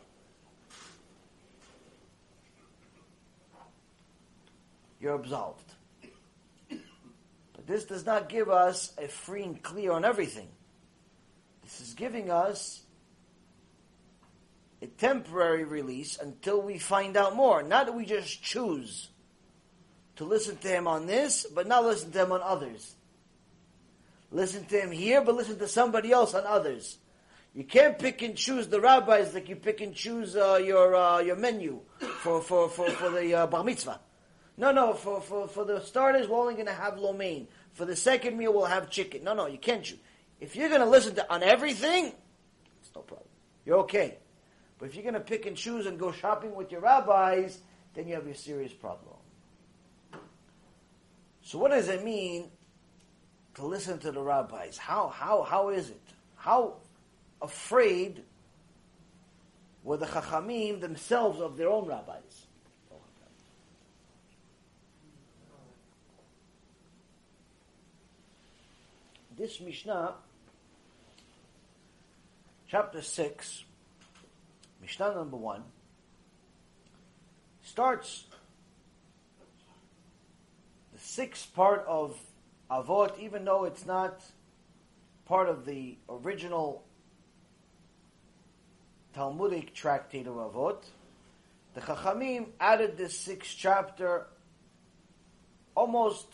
You're 5.00 5.14
absolved. 5.14 5.72
But 6.68 7.66
this 7.66 7.84
does 7.84 8.04
not 8.04 8.28
give 8.28 8.48
us 8.48 8.92
a 8.98 9.08
free 9.08 9.42
and 9.42 9.62
clear 9.62 9.92
on 9.92 10.04
everything. 10.04 10.48
This 11.62 11.80
is 11.80 11.94
giving 11.94 12.30
us 12.30 12.82
a 14.82 14.86
temporary 14.86 15.64
release 15.64 16.18
until 16.18 16.60
we 16.60 16.78
find 16.78 17.16
out 17.16 17.36
more. 17.36 17.62
Not 17.62 17.86
that 17.86 17.92
we 17.92 18.04
just 18.04 18.42
choose 18.42 19.08
to 20.16 20.24
listen 20.24 20.56
to 20.58 20.68
him 20.68 20.86
on 20.86 21.06
this, 21.06 21.46
but 21.54 21.66
not 21.66 21.84
listen 21.84 22.10
to 22.12 22.22
him 22.22 22.32
on 22.32 22.40
others. 22.42 22.94
Listen 24.30 24.64
to 24.66 24.80
him 24.80 24.90
here, 24.90 25.22
but 25.22 25.34
listen 25.34 25.58
to 25.58 25.68
somebody 25.68 26.12
else 26.12 26.34
on 26.34 26.44
others. 26.46 26.98
You 27.54 27.64
can't 27.64 27.98
pick 27.98 28.22
and 28.22 28.36
choose 28.36 28.68
the 28.68 28.80
rabbis 28.80 29.34
like 29.34 29.48
you 29.48 29.56
pick 29.56 29.80
and 29.80 29.94
choose 29.94 30.36
uh, 30.36 30.60
your 30.64 30.94
uh, 30.94 31.18
your 31.18 31.34
menu 31.34 31.80
for 31.98 32.40
for 32.40 32.68
for, 32.68 32.88
for 32.90 33.10
the 33.10 33.34
uh, 33.34 33.46
bar 33.48 33.64
mitzvah. 33.64 33.98
No, 34.60 34.72
no. 34.72 34.92
For, 34.92 35.22
for, 35.22 35.48
for 35.48 35.64
the 35.64 35.80
starters, 35.80 36.28
we're 36.28 36.38
only 36.38 36.52
going 36.52 36.66
to 36.66 36.72
have 36.74 36.98
lo 36.98 37.14
mein. 37.14 37.48
For 37.72 37.86
the 37.86 37.96
second 37.96 38.36
meal, 38.36 38.52
we'll 38.52 38.66
have 38.66 38.90
chicken. 38.90 39.24
No, 39.24 39.32
no. 39.32 39.46
You 39.46 39.56
can't 39.56 39.82
choose. 39.82 39.98
If 40.38 40.54
you're 40.54 40.68
going 40.68 40.82
to 40.82 40.86
listen 40.86 41.14
to 41.14 41.32
on 41.32 41.42
everything, 41.42 42.12
it's 42.82 42.94
no 42.94 43.00
problem. 43.00 43.26
You're 43.64 43.78
okay. 43.78 44.18
But 44.78 44.90
if 44.90 44.94
you're 44.94 45.02
going 45.02 45.14
to 45.14 45.20
pick 45.20 45.46
and 45.46 45.56
choose 45.56 45.86
and 45.86 45.98
go 45.98 46.12
shopping 46.12 46.54
with 46.54 46.70
your 46.70 46.82
rabbis, 46.82 47.58
then 47.94 48.06
you 48.06 48.14
have 48.14 48.26
a 48.26 48.34
serious 48.34 48.72
problem. 48.72 49.16
So 51.40 51.56
what 51.56 51.70
does 51.70 51.88
it 51.88 52.04
mean 52.04 52.50
to 53.54 53.64
listen 53.64 53.98
to 54.00 54.12
the 54.12 54.20
rabbis? 54.20 54.76
How, 54.76 55.08
how, 55.08 55.42
how 55.42 55.70
is 55.70 55.88
it? 55.88 56.02
How 56.36 56.74
afraid 57.40 58.24
were 59.82 59.96
the 59.96 60.06
chachamim 60.06 60.82
themselves 60.82 61.40
of 61.40 61.56
their 61.56 61.70
own 61.70 61.86
rabbis? 61.86 62.46
This 69.40 69.58
Mishnah, 69.58 70.16
chapter 72.68 73.00
6, 73.00 73.64
Mishnah 74.82 75.14
number 75.14 75.38
1, 75.38 75.62
starts 77.62 78.26
the 80.92 80.98
sixth 80.98 81.54
part 81.54 81.86
of 81.88 82.20
Avot, 82.70 83.18
even 83.18 83.46
though 83.46 83.64
it's 83.64 83.86
not 83.86 84.22
part 85.24 85.48
of 85.48 85.64
the 85.64 85.96
original 86.10 86.84
Talmudic 89.14 89.72
tractate 89.72 90.26
of 90.26 90.34
Avot, 90.34 90.82
the 91.72 91.80
Chachamim 91.80 92.48
added 92.60 92.98
this 92.98 93.18
sixth 93.18 93.56
chapter 93.58 94.26
almost 95.74 96.26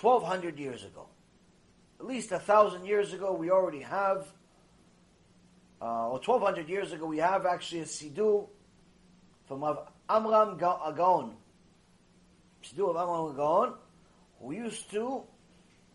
1200 0.00 0.58
years 0.58 0.84
ago. 0.84 1.06
At 2.06 2.10
least 2.12 2.30
a 2.30 2.38
thousand 2.38 2.86
years 2.86 3.12
ago, 3.12 3.32
we 3.32 3.50
already 3.50 3.80
have, 3.80 4.28
uh, 5.82 6.06
or 6.06 6.20
1200 6.20 6.68
years 6.68 6.92
ago, 6.92 7.04
we 7.04 7.18
have 7.18 7.46
actually 7.46 7.80
a 7.80 7.84
Siddur 7.84 8.46
from 9.48 9.64
Amram 10.08 10.56
Gaon. 10.56 11.34
Siddur 12.62 12.90
of 12.90 12.96
Amram 12.96 13.34
Gaon, 13.34 13.74
who 14.40 14.52
used 14.52 14.88
to 14.92 15.24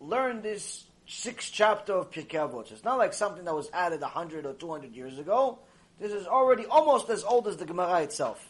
learn 0.00 0.42
this 0.42 0.84
sixth 1.06 1.50
chapter 1.50 1.94
of 1.94 2.10
Pirkei 2.10 2.46
Avot. 2.46 2.70
It's 2.70 2.84
not 2.84 2.98
like 2.98 3.14
something 3.14 3.46
that 3.46 3.54
was 3.54 3.70
added 3.72 4.02
100 4.02 4.44
or 4.44 4.52
200 4.52 4.94
years 4.94 5.18
ago. 5.18 5.60
This 5.98 6.12
is 6.12 6.26
already 6.26 6.66
almost 6.66 7.08
as 7.08 7.24
old 7.24 7.48
as 7.48 7.56
the 7.56 7.64
Gemara 7.64 8.02
itself. 8.02 8.46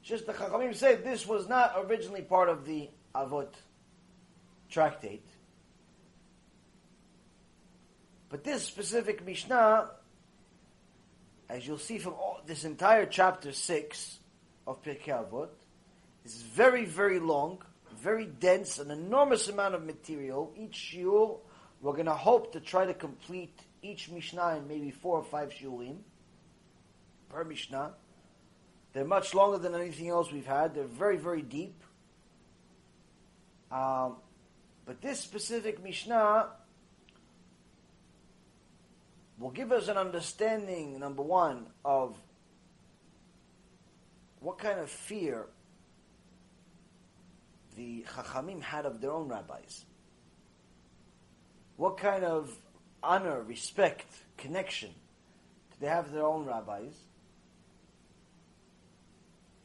It's 0.00 0.08
just 0.08 0.24
the 0.24 0.32
Chachamim 0.32 0.74
say 0.74 0.94
this 0.94 1.26
was 1.26 1.50
not 1.50 1.74
originally 1.84 2.22
part 2.22 2.48
of 2.48 2.64
the 2.64 2.88
Avot 3.14 3.52
tractate. 4.70 5.20
But 8.30 8.44
this 8.44 8.62
specific 8.62 9.24
Mishnah, 9.24 9.90
as 11.48 11.66
you'll 11.66 11.78
see 11.78 11.98
from 11.98 12.14
all, 12.14 12.40
this 12.46 12.64
entire 12.64 13.06
chapter 13.06 13.52
6 13.52 14.18
of 14.66 14.82
Pirkei 14.82 15.08
Avot, 15.08 15.48
is 16.24 16.42
very, 16.42 16.84
very 16.84 17.18
long, 17.18 17.62
very 18.02 18.26
dense, 18.26 18.78
an 18.78 18.90
enormous 18.90 19.48
amount 19.48 19.74
of 19.74 19.84
material. 19.84 20.52
Each 20.56 20.92
shiur, 20.94 21.38
we're 21.80 21.92
going 21.92 22.06
to 22.06 22.12
hope 22.14 22.52
to 22.52 22.60
try 22.60 22.84
to 22.84 22.94
complete 22.94 23.58
each 23.82 24.10
Mishnah 24.10 24.56
in 24.56 24.68
maybe 24.68 24.90
four 24.90 25.16
or 25.16 25.24
five 25.24 25.50
shiurim 25.50 25.98
per 27.30 27.44
Mishnah. 27.44 27.92
They're 28.92 29.04
much 29.04 29.34
longer 29.34 29.58
than 29.58 29.74
anything 29.74 30.08
else 30.08 30.30
we've 30.30 30.46
had. 30.46 30.74
They're 30.74 30.84
very, 30.84 31.16
very 31.16 31.42
deep. 31.42 31.82
Um, 33.70 34.16
but 34.86 35.00
this 35.02 35.20
specific 35.20 35.82
Mishnah 35.82 36.48
will 39.38 39.50
give 39.50 39.72
us 39.72 39.88
an 39.88 39.96
understanding, 39.96 40.98
number 40.98 41.22
one, 41.22 41.66
of 41.84 42.18
what 44.40 44.58
kind 44.58 44.80
of 44.80 44.90
fear 44.90 45.46
the 47.76 48.04
Chachamim 48.08 48.60
had 48.60 48.86
of 48.86 49.00
their 49.00 49.12
own 49.12 49.28
rabbis. 49.28 49.84
What 51.76 51.98
kind 51.98 52.24
of 52.24 52.52
honor, 53.02 53.42
respect, 53.42 54.06
connection 54.36 54.90
did 55.70 55.80
they 55.80 55.86
have 55.86 56.10
their 56.12 56.24
own 56.24 56.44
rabbis? 56.44 56.92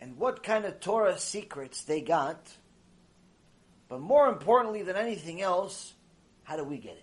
and 0.04 0.18
what 0.18 0.44
kind 0.44 0.66
of 0.66 0.82
Torah 0.82 1.18
secrets 1.18 1.84
they 1.84 2.02
got, 2.02 2.52
but 3.88 4.02
more 4.02 4.28
importantly 4.28 4.84
than 4.84 4.98
anything 4.98 5.42
else, 5.42 5.94
how 6.44 6.58
do 6.58 6.66
we 6.66 6.78
get 6.78 6.98
it? 6.98 7.03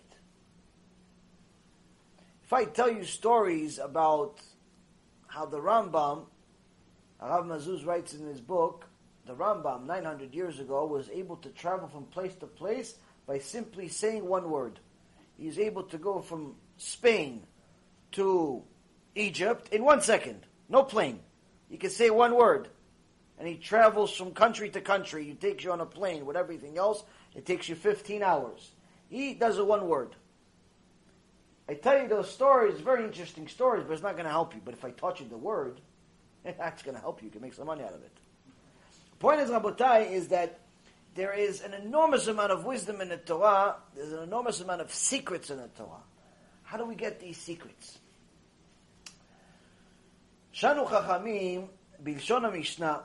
If 2.51 2.55
I 2.55 2.65
tell 2.65 2.91
you 2.91 3.05
stories 3.05 3.79
about 3.79 4.41
how 5.29 5.47
the 5.47 5.61
Rambam, 5.61 6.25
HaRav 7.23 7.47
Mazuz 7.47 7.87
writes 7.87 8.13
in 8.13 8.27
his 8.27 8.41
book, 8.41 8.87
the 9.25 9.37
Rambam 9.37 9.87
900 9.87 10.35
years 10.35 10.59
ago 10.59 10.85
was 10.85 11.09
able 11.11 11.37
to 11.37 11.49
travel 11.51 11.87
from 11.87 12.07
place 12.07 12.35
to 12.41 12.49
place 12.49 12.97
by 13.25 13.39
simply 13.39 13.87
saying 13.87 14.27
one 14.27 14.51
word. 14.51 14.81
He's 15.39 15.61
able 15.61 15.85
to 15.85 15.97
go 15.97 16.23
from 16.23 16.57
Spain 16.77 17.47
to 18.13 18.65
Egypt 19.15 19.73
in 19.73 19.85
one 19.85 20.03
second. 20.03 20.41
No 20.69 20.83
plane. 20.83 21.21
You 21.69 21.79
can 21.79 21.91
say 21.91 22.11
one 22.11 22.35
word 22.35 22.67
and 23.39 23.47
he 23.47 23.55
travels 23.55 24.13
from 24.13 24.33
country 24.33 24.71
to 24.71 24.81
country. 24.81 25.23
He 25.23 25.35
takes 25.35 25.63
you 25.63 25.71
on 25.71 25.81
a 25.81 25.87
plane 25.87 26.27
with 26.27 26.37
everything 26.37 26.79
else. 26.79 27.05
It 27.37 27.47
takes 27.47 27.69
you 27.69 27.77
15 27.77 28.25
hours. 28.25 28.73
He 29.09 29.35
does 29.35 29.57
it 29.57 29.67
one 29.69 29.87
word. 29.87 30.17
I 31.70 31.74
tell 31.74 32.00
you 32.02 32.08
those 32.08 32.32
stories, 32.32 32.80
very 32.80 33.04
interesting 33.04 33.48
stories, 33.48 33.84
but 33.88 33.94
it's 33.94 34.04
not 34.04 34.14
going 34.14 34.26
to 34.26 34.32
help 34.32 34.54
you. 34.54 34.62
But 34.64 34.76
if 34.76 34.86
I 34.86 34.92
taught 34.92 35.20
you 35.20 35.28
the 35.28 35.38
word, 35.38 35.82
that's 36.44 36.84
going 36.84 36.96
to 36.96 37.02
help 37.02 37.22
you. 37.22 37.28
You 37.28 37.32
can 37.32 37.42
make 37.42 37.54
some 37.54 37.66
money 37.66 37.84
out 37.84 37.94
of 37.94 38.02
it. 38.02 38.16
The 39.12 39.18
point 39.18 39.40
is, 39.40 39.50
Rabotai, 39.50 40.12
is 40.12 40.28
that 40.28 40.60
there 41.16 41.34
is 41.34 41.62
an 41.62 41.74
enormous 41.74 42.28
amount 42.28 42.52
of 42.52 42.66
wisdom 42.66 43.02
in 43.02 43.10
the 43.10 43.18
Torah. 43.18 43.78
There's 43.96 44.12
an 44.12 44.24
enormous 44.24 44.62
amount 44.62 44.82
of 44.82 44.94
secrets 44.94 45.50
in 45.50 45.58
the 45.58 45.70
Torah. 45.70 46.04
How 46.64 46.78
do 46.78 46.86
we 46.86 46.96
get 46.96 47.20
these 47.20 47.38
secrets? 47.38 48.00
Shanu 50.54 50.88
Chachamim, 50.88 51.68
בלשון 52.00 52.46
המשנה, 52.46 52.98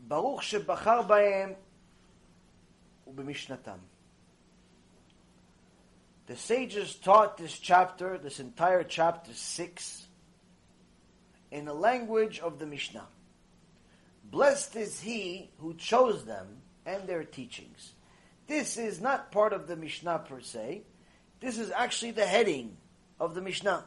ברוך 0.00 0.42
שבחר 0.42 1.02
בהם 1.02 1.52
ובמשנתם. 3.06 3.78
The 6.29 6.37
sages 6.37 6.93
taught 6.93 7.37
this 7.37 7.57
chapter, 7.57 8.19
this 8.19 8.39
entire 8.39 8.83
chapter 8.83 9.33
6, 9.33 10.07
in 11.49 11.65
the 11.65 11.73
language 11.73 12.39
of 12.39 12.59
the 12.59 12.67
Mishnah. 12.67 13.07
Blessed 14.25 14.75
is 14.75 15.01
he 15.01 15.49
who 15.57 15.73
chose 15.73 16.25
them 16.25 16.45
and 16.85 17.07
their 17.07 17.23
teachings. 17.23 17.93
This 18.45 18.77
is 18.77 19.01
not 19.01 19.31
part 19.31 19.53
of 19.53 19.65
the 19.65 19.75
Mishnah 19.75 20.25
per 20.29 20.39
se. 20.39 20.83
This 21.39 21.57
is 21.57 21.71
actually 21.71 22.11
the 22.11 22.27
heading 22.27 22.77
of 23.19 23.33
the 23.33 23.41
Mishnah. 23.41 23.85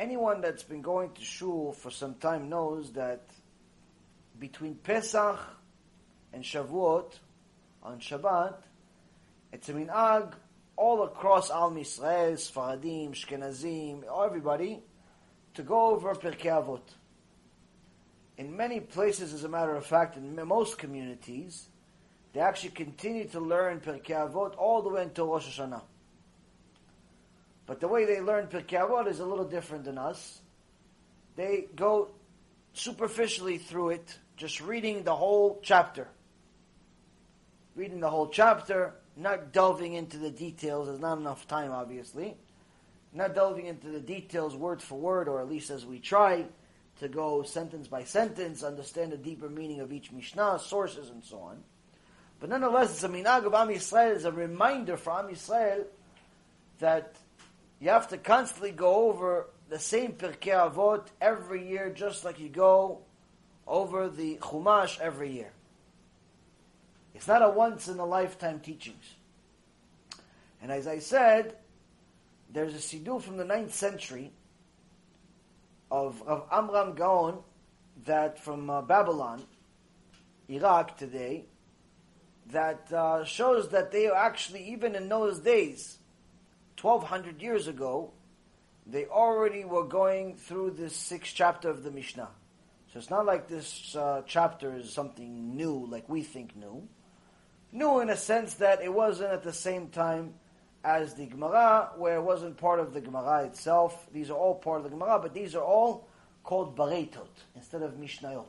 Anyone 0.00 0.40
that's 0.40 0.62
been 0.62 0.80
going 0.80 1.12
to 1.12 1.20
shul 1.20 1.72
for 1.72 1.90
some 1.90 2.14
time 2.14 2.48
knows 2.48 2.92
that 2.92 3.20
between 4.38 4.76
Pesach 4.76 5.38
and 6.32 6.42
Shavuot 6.42 7.12
on 7.82 8.00
Shabbat, 8.00 8.54
it's 9.52 9.68
a 9.68 9.74
minhag 9.74 10.32
all 10.74 11.02
across 11.02 11.50
Al 11.50 11.76
Israel, 11.76 12.32
Sfaradim, 12.32 13.10
Shkenazim, 13.10 14.04
everybody, 14.24 14.80
to 15.52 15.62
go 15.62 15.90
over 15.90 16.14
Pirkei 16.14 16.46
Avot. 16.46 16.80
In 18.38 18.56
many 18.56 18.80
places, 18.80 19.34
as 19.34 19.44
a 19.44 19.50
matter 19.50 19.76
of 19.76 19.84
fact, 19.84 20.16
in 20.16 20.34
most 20.46 20.78
communities, 20.78 21.68
they 22.32 22.40
actually 22.40 22.70
continue 22.70 23.28
to 23.28 23.38
learn 23.38 23.80
Pirkei 23.80 24.32
Avot 24.32 24.56
all 24.56 24.80
the 24.80 24.88
way 24.88 25.02
until 25.02 25.26
Rosh 25.26 25.60
Hashanah. 25.60 25.82
But 27.70 27.78
the 27.78 27.86
way 27.86 28.04
they 28.04 28.20
learn 28.20 28.48
Pirkei 28.48 29.06
is 29.06 29.20
a 29.20 29.24
little 29.24 29.44
different 29.44 29.84
than 29.84 29.96
us. 29.96 30.40
They 31.36 31.66
go 31.76 32.10
superficially 32.72 33.58
through 33.58 33.90
it, 33.90 34.18
just 34.36 34.60
reading 34.60 35.04
the 35.04 35.14
whole 35.14 35.60
chapter. 35.62 36.08
Reading 37.76 38.00
the 38.00 38.10
whole 38.10 38.26
chapter, 38.26 38.94
not 39.16 39.52
delving 39.52 39.94
into 39.94 40.18
the 40.18 40.32
details. 40.32 40.88
There's 40.88 40.98
not 40.98 41.18
enough 41.18 41.46
time, 41.46 41.70
obviously. 41.70 42.36
Not 43.12 43.36
delving 43.36 43.66
into 43.66 43.90
the 43.90 44.00
details 44.00 44.56
word 44.56 44.82
for 44.82 44.98
word, 44.98 45.28
or 45.28 45.40
at 45.40 45.48
least 45.48 45.70
as 45.70 45.86
we 45.86 46.00
try 46.00 46.46
to 46.98 47.06
go 47.06 47.44
sentence 47.44 47.86
by 47.86 48.02
sentence, 48.02 48.64
understand 48.64 49.12
the 49.12 49.16
deeper 49.16 49.48
meaning 49.48 49.78
of 49.78 49.92
each 49.92 50.10
Mishnah, 50.10 50.58
sources, 50.58 51.10
and 51.10 51.22
so 51.22 51.38
on. 51.38 51.62
But 52.40 52.48
nonetheless, 52.48 52.90
it's 52.90 53.04
a 53.04 53.08
minhag 53.08 53.46
of 53.46 53.54
Am 53.54 53.68
Yisrael, 53.68 54.16
it's 54.16 54.24
a 54.24 54.32
reminder 54.32 54.96
for 54.96 55.12
Am 55.12 55.28
Yisrael 55.28 55.84
that 56.80 57.14
you 57.80 57.88
have 57.88 58.08
to 58.08 58.18
constantly 58.18 58.72
go 58.72 59.08
over 59.08 59.48
the 59.70 59.78
same 59.78 60.12
Pirkei 60.12 60.52
Avot 60.52 61.06
every 61.20 61.66
year, 61.66 61.90
just 61.90 62.24
like 62.24 62.38
you 62.38 62.50
go 62.50 63.00
over 63.66 64.08
the 64.08 64.36
Chumash 64.36 65.00
every 65.00 65.32
year. 65.32 65.52
It's 67.14 67.26
not 67.26 67.42
a 67.42 67.48
once 67.48 67.88
in 67.88 67.98
a 67.98 68.04
lifetime 68.04 68.60
teachings. 68.60 69.04
And 70.62 70.70
as 70.70 70.86
I 70.86 70.98
said, 70.98 71.56
there's 72.52 72.74
a 72.74 72.78
siddur 72.78 73.22
from 73.22 73.38
the 73.38 73.44
9th 73.44 73.70
century 73.70 74.32
of, 75.90 76.22
of 76.26 76.46
Amram 76.52 76.94
Gaon 76.94 77.38
that 78.04 78.38
from 78.38 78.68
uh, 78.68 78.82
Babylon, 78.82 79.42
Iraq 80.48 80.98
today, 80.98 81.46
that 82.48 82.92
uh, 82.92 83.24
shows 83.24 83.70
that 83.70 83.90
they 83.90 84.10
actually, 84.10 84.68
even 84.70 84.94
in 84.94 85.08
those 85.08 85.38
days, 85.38 85.99
1200 86.82 87.42
years 87.42 87.68
ago, 87.68 88.12
they 88.86 89.06
already 89.06 89.64
were 89.64 89.84
going 89.84 90.36
through 90.36 90.72
this 90.72 90.96
sixth 90.96 91.32
chapter 91.34 91.68
of 91.68 91.82
the 91.82 91.90
Mishnah. 91.90 92.28
So 92.92 92.98
it's 92.98 93.10
not 93.10 93.26
like 93.26 93.48
this 93.48 93.94
uh, 93.94 94.22
chapter 94.26 94.76
is 94.76 94.92
something 94.92 95.56
new, 95.56 95.86
like 95.88 96.08
we 96.08 96.22
think 96.22 96.56
new. 96.56 96.88
New 97.72 98.00
in 98.00 98.10
a 98.10 98.16
sense 98.16 98.54
that 98.54 98.82
it 98.82 98.92
wasn't 98.92 99.30
at 99.30 99.44
the 99.44 99.52
same 99.52 99.88
time 99.88 100.34
as 100.82 101.14
the 101.14 101.26
Gemara, 101.26 101.90
where 101.96 102.16
it 102.16 102.22
wasn't 102.22 102.56
part 102.56 102.80
of 102.80 102.92
the 102.92 103.00
Gemara 103.00 103.44
itself. 103.44 104.08
These 104.12 104.30
are 104.30 104.36
all 104.36 104.54
part 104.54 104.78
of 104.78 104.84
the 104.84 104.90
Gemara, 104.90 105.20
but 105.20 105.34
these 105.34 105.54
are 105.54 105.62
all 105.62 106.08
called 106.42 106.76
Bareitot 106.76 107.28
instead 107.54 107.82
of 107.82 107.92
Mishnayot. 107.92 108.46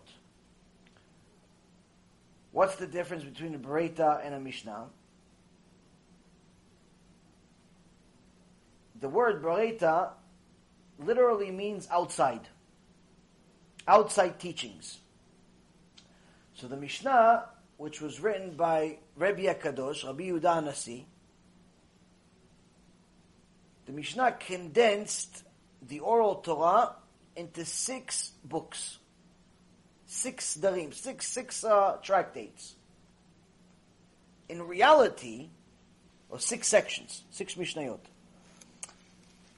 What's 2.52 2.76
the 2.78 2.88
difference 2.88 3.24
between 3.24 3.54
a 3.56 3.60
Bereta 3.60 4.26
and 4.26 4.34
a 4.34 4.40
Mishnah? 4.40 4.88
The 9.02 9.10
word 9.10 9.44
Bereta 9.44 10.12
literally 11.00 11.52
means 11.52 11.88
outside. 11.92 12.48
Outside 13.88 14.40
teachings. 14.40 15.00
So 16.54 16.68
the 16.68 16.78
Mishnah, 16.78 17.46
which 17.78 18.00
was 18.00 18.20
written 18.20 18.52
by 18.56 19.00
Rabbi 19.16 19.46
HaKadosh, 19.46 20.06
Rabbi 20.06 20.26
Yehuda 20.26 20.64
Nasi, 20.64 21.08
the 23.88 23.92
Mishnah 23.92 24.34
condensed 24.40 25.44
the 25.82 26.00
oral 26.00 26.36
Torah 26.36 26.96
into 27.36 27.66
six 27.66 28.32
books, 28.46 29.00
six 30.06 30.56
darim, 30.56 30.94
six 30.94 31.28
six 31.28 31.64
uh, 31.64 31.98
tractates. 32.04 32.76
In 34.48 34.62
reality, 34.62 35.50
or 36.30 36.40
six 36.40 36.68
sections, 36.68 37.24
six 37.32 37.56
Mishnayot. 37.56 38.11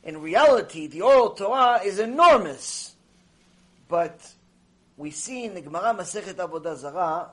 In 0.03 0.21
reality, 0.21 0.87
the 0.87 1.01
oral 1.01 1.29
Torah 1.31 1.81
is 1.83 1.97
enormous, 1.97 2.93
but 3.87 4.19
we 4.97 5.11
see 5.11 5.45
in 5.45 5.53
the 5.53 5.61
Gemara 5.61 5.95
Masechet 5.95 6.35
Avodah 6.35 6.75
Zarah 6.75 7.31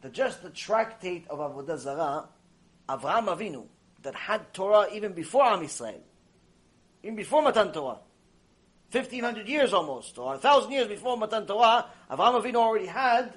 that 0.00 0.12
just 0.12 0.42
the 0.42 0.50
tractate 0.50 1.26
of 1.28 1.38
Avodah 1.38 1.78
Zarah, 1.78 2.28
Avraham 2.88 3.26
Avinu, 3.26 3.66
that 4.02 4.14
had 4.14 4.54
Torah 4.54 4.86
even 4.92 5.12
before 5.12 5.44
Am 5.44 5.60
Yisrael, 5.60 6.00
even 7.02 7.16
before 7.16 7.42
Matan 7.42 7.72
Torah. 7.72 7.98
1500 8.92 9.48
years 9.48 9.72
almost, 9.72 10.16
or 10.18 10.30
1000 10.30 10.70
years 10.72 10.86
before 10.86 11.16
Matan 11.16 11.44
Torah, 11.44 11.86
Avraham 12.08 12.40
Avinu 12.40 12.56
already 12.56 12.86
had, 12.86 13.34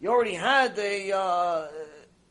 he 0.00 0.06
already 0.06 0.34
had 0.34 0.78
a, 0.78 1.12
uh, 1.12 1.68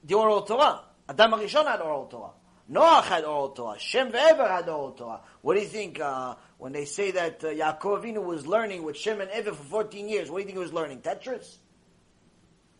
the 0.04 0.14
oral 0.14 0.44
Torah. 0.44 0.82
Adam 1.08 1.32
HaRishon 1.32 1.66
had 1.66 1.82
oral 1.82 2.06
Torah. 2.06 2.32
Noah 2.72 3.02
had 3.02 3.26
oral 3.26 3.50
Torah. 3.50 3.80
Shem 3.80 4.12
Ve'ever 4.12 4.48
had 4.48 4.70
oral 4.70 4.92
Torah. 4.92 5.22
What 5.42 5.56
do 5.56 5.62
you 5.62 5.68
think 5.68 6.00
uh, 6.00 6.36
when 6.60 6.72
they 6.72 6.86
say 6.86 7.10
that 7.12 7.44
uh, 7.44 7.48
Yaakov 7.48 8.04
Avinu 8.04 8.24
was 8.24 8.46
learning 8.46 8.84
with 8.84 8.96
Shem 8.96 9.20
and 9.22 9.30
Ever 9.32 9.54
for 9.54 9.64
14 9.64 10.08
years? 10.08 10.30
What 10.30 10.38
do 10.38 10.42
you 10.42 10.46
think 10.46 10.58
he 10.58 10.64
was 10.64 10.72
learning? 10.72 11.02
Tetris? 11.02 11.58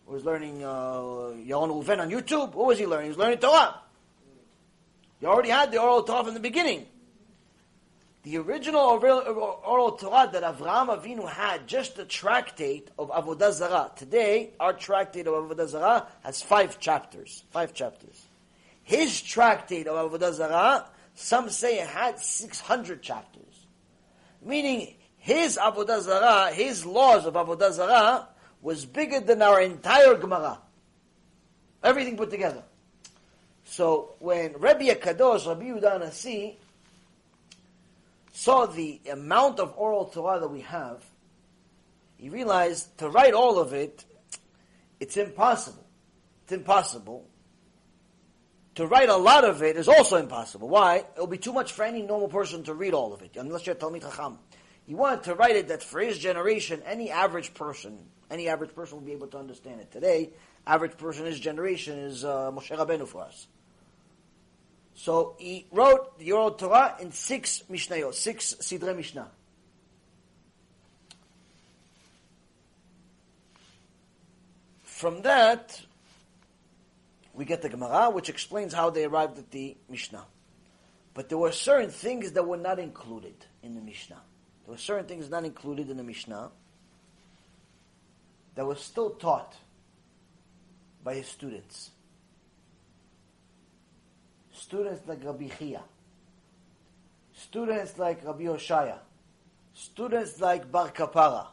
He 0.06 0.14
was 0.14 0.24
learning 0.24 0.64
uh, 0.64 0.68
on 0.70 1.40
YouTube? 1.42 2.54
What 2.54 2.68
was 2.68 2.78
he 2.78 2.86
learning? 2.86 3.06
He 3.06 3.10
was 3.10 3.18
learning 3.18 3.40
Torah. 3.40 3.82
You 5.22 5.28
already 5.28 5.50
had 5.50 5.72
the 5.72 5.82
oral 5.82 6.04
Torah 6.04 6.24
from 6.24 6.36
the 6.36 6.40
beginning. 6.40 6.86
The 8.22 8.38
original 8.38 8.82
oral 8.82 9.94
Torah 9.94 10.30
that 10.32 10.44
Avraham 10.44 10.96
Avinu 10.96 11.28
had, 11.28 11.68
just 11.68 11.96
the 11.96 12.06
tractate 12.06 12.90
of 13.00 13.10
Avodah 13.10 13.54
Zarah. 13.54 13.92
Today, 13.96 14.52
our 14.60 14.74
tractate 14.74 15.26
of 15.26 15.34
Avodah 15.34 15.68
Zarah 15.68 16.08
has 16.24 16.44
five 16.44 16.80
chapters. 16.80 17.44
Five 17.50 17.74
chapters. 17.74 18.29
His 18.90 19.22
tractate 19.22 19.86
of 19.86 20.12
Avodah 20.12 20.34
Zarah, 20.34 20.90
some 21.14 21.52
say 21.52 21.78
it 21.80 21.86
had 21.86 22.20
600 22.20 23.04
chapters. 23.04 23.68
Meaning, 24.44 24.96
his 25.18 25.60
Avodah 25.60 26.02
Zarah, 26.02 26.52
his 26.52 26.88
laws 26.88 27.28
of 27.28 27.36
Avodah 27.36 27.72
Zarah, 27.72 28.30
was 28.64 28.88
bigger 28.88 29.20
than 29.20 29.44
our 29.44 29.62
entire 29.62 30.16
Gemara. 30.16 30.58
Everything 31.84 32.18
put 32.18 32.32
together. 32.32 32.64
So 33.64 34.16
when 34.18 34.54
Rabbi 34.54 34.86
HaKadosh, 34.86 35.46
Rabbi 35.46 35.66
Yehuda 35.66 36.56
saw 38.34 38.66
the 38.66 39.00
amount 39.12 39.60
of 39.60 39.76
oral 39.78 40.06
Torah 40.06 40.40
that 40.40 40.48
we 40.48 40.62
have, 40.62 41.06
he 42.18 42.30
realized 42.30 42.98
to 42.98 43.08
write 43.08 43.36
all 43.36 43.60
of 43.60 43.72
it, 43.72 44.04
it's 45.00 45.16
impossible. 45.16 45.86
It's 46.46 46.54
impossible. 46.54 47.29
To 48.80 48.88
write 48.88 49.10
a 49.10 49.18
lot 49.18 49.44
of 49.44 49.62
it 49.62 49.76
is 49.76 49.90
also 49.90 50.16
impossible. 50.16 50.70
Why? 50.70 51.00
It 51.00 51.18
will 51.18 51.28
be 51.28 51.38
too 51.38 51.52
much 51.52 51.74
for 51.74 51.84
any 51.84 52.02
normal 52.02 52.30
person 52.30 52.64
to 52.64 52.74
read 52.74 52.94
all 52.94 53.12
of 53.12 53.22
it, 53.22 53.36
unless 53.36 53.66
you're 53.66 53.76
Talmid 53.76 54.04
Chacham. 54.04 54.40
He 54.86 54.96
wanted 54.96 55.24
to 55.24 55.36
write 55.36 55.58
it 55.58 55.68
that 55.68 55.84
for 55.84 56.00
his 56.00 56.18
generation, 56.18 56.82
any 56.86 57.12
average 57.12 57.54
person, 57.54 58.00
any 58.32 58.48
average 58.48 58.74
person 58.74 59.00
will 59.00 59.06
be 59.06 59.12
able 59.12 59.28
to 59.28 59.38
understand 59.38 59.82
it. 59.82 59.92
Today, 59.92 60.30
average 60.66 60.96
person 60.98 61.26
in 61.26 61.32
his 61.34 61.42
generation 61.42 62.00
is 62.00 62.24
uh, 62.24 62.52
Moshe 62.52 62.70
Rabbeinu 62.74 63.06
for 63.06 63.24
us. 63.24 63.48
So 64.96 65.36
he 65.38 65.68
wrote 65.74 66.18
the 66.18 66.32
oral 66.32 66.52
Torah 66.52 66.96
in 67.02 67.12
six 67.12 67.64
Mishnayot, 67.70 68.14
six 68.14 68.56
Sidre 68.62 68.96
Mishnah. 68.96 69.30
From 74.84 75.24
that, 75.24 75.82
we 77.40 77.46
get 77.46 77.62
the 77.62 77.70
Gemara, 77.70 78.10
which 78.10 78.28
explains 78.28 78.74
how 78.74 78.90
they 78.90 79.06
arrived 79.06 79.38
at 79.38 79.50
the 79.50 79.78
Mishnah. 79.90 80.26
But 81.14 81.30
there 81.30 81.38
were 81.38 81.54
certain 81.54 81.90
things 81.90 82.34
that 82.34 82.46
were 82.46 82.58
not 82.58 82.80
included 82.80 83.46
in 83.64 83.76
the 83.76 83.82
Mishnah. 83.82 84.20
There 84.66 84.74
were 84.74 84.78
certain 84.78 85.06
things 85.06 85.30
not 85.30 85.46
included 85.46 85.90
in 85.90 85.96
the 85.96 86.04
Mishnah 86.04 86.52
that 88.56 88.66
were 88.66 88.76
still 88.76 89.12
taught 89.12 89.56
by 91.02 91.16
his 91.16 91.28
students 91.28 91.92
students 94.52 95.08
like 95.08 95.24
Rabbi 95.24 95.48
Chia, 95.48 95.82
students 97.34 97.98
like 97.98 98.26
Rabbi 98.26 98.44
Hoshaya, 98.44 98.98
students 99.74 100.42
like 100.42 100.70
Bar 100.70 100.90
Kapara. 100.90 101.48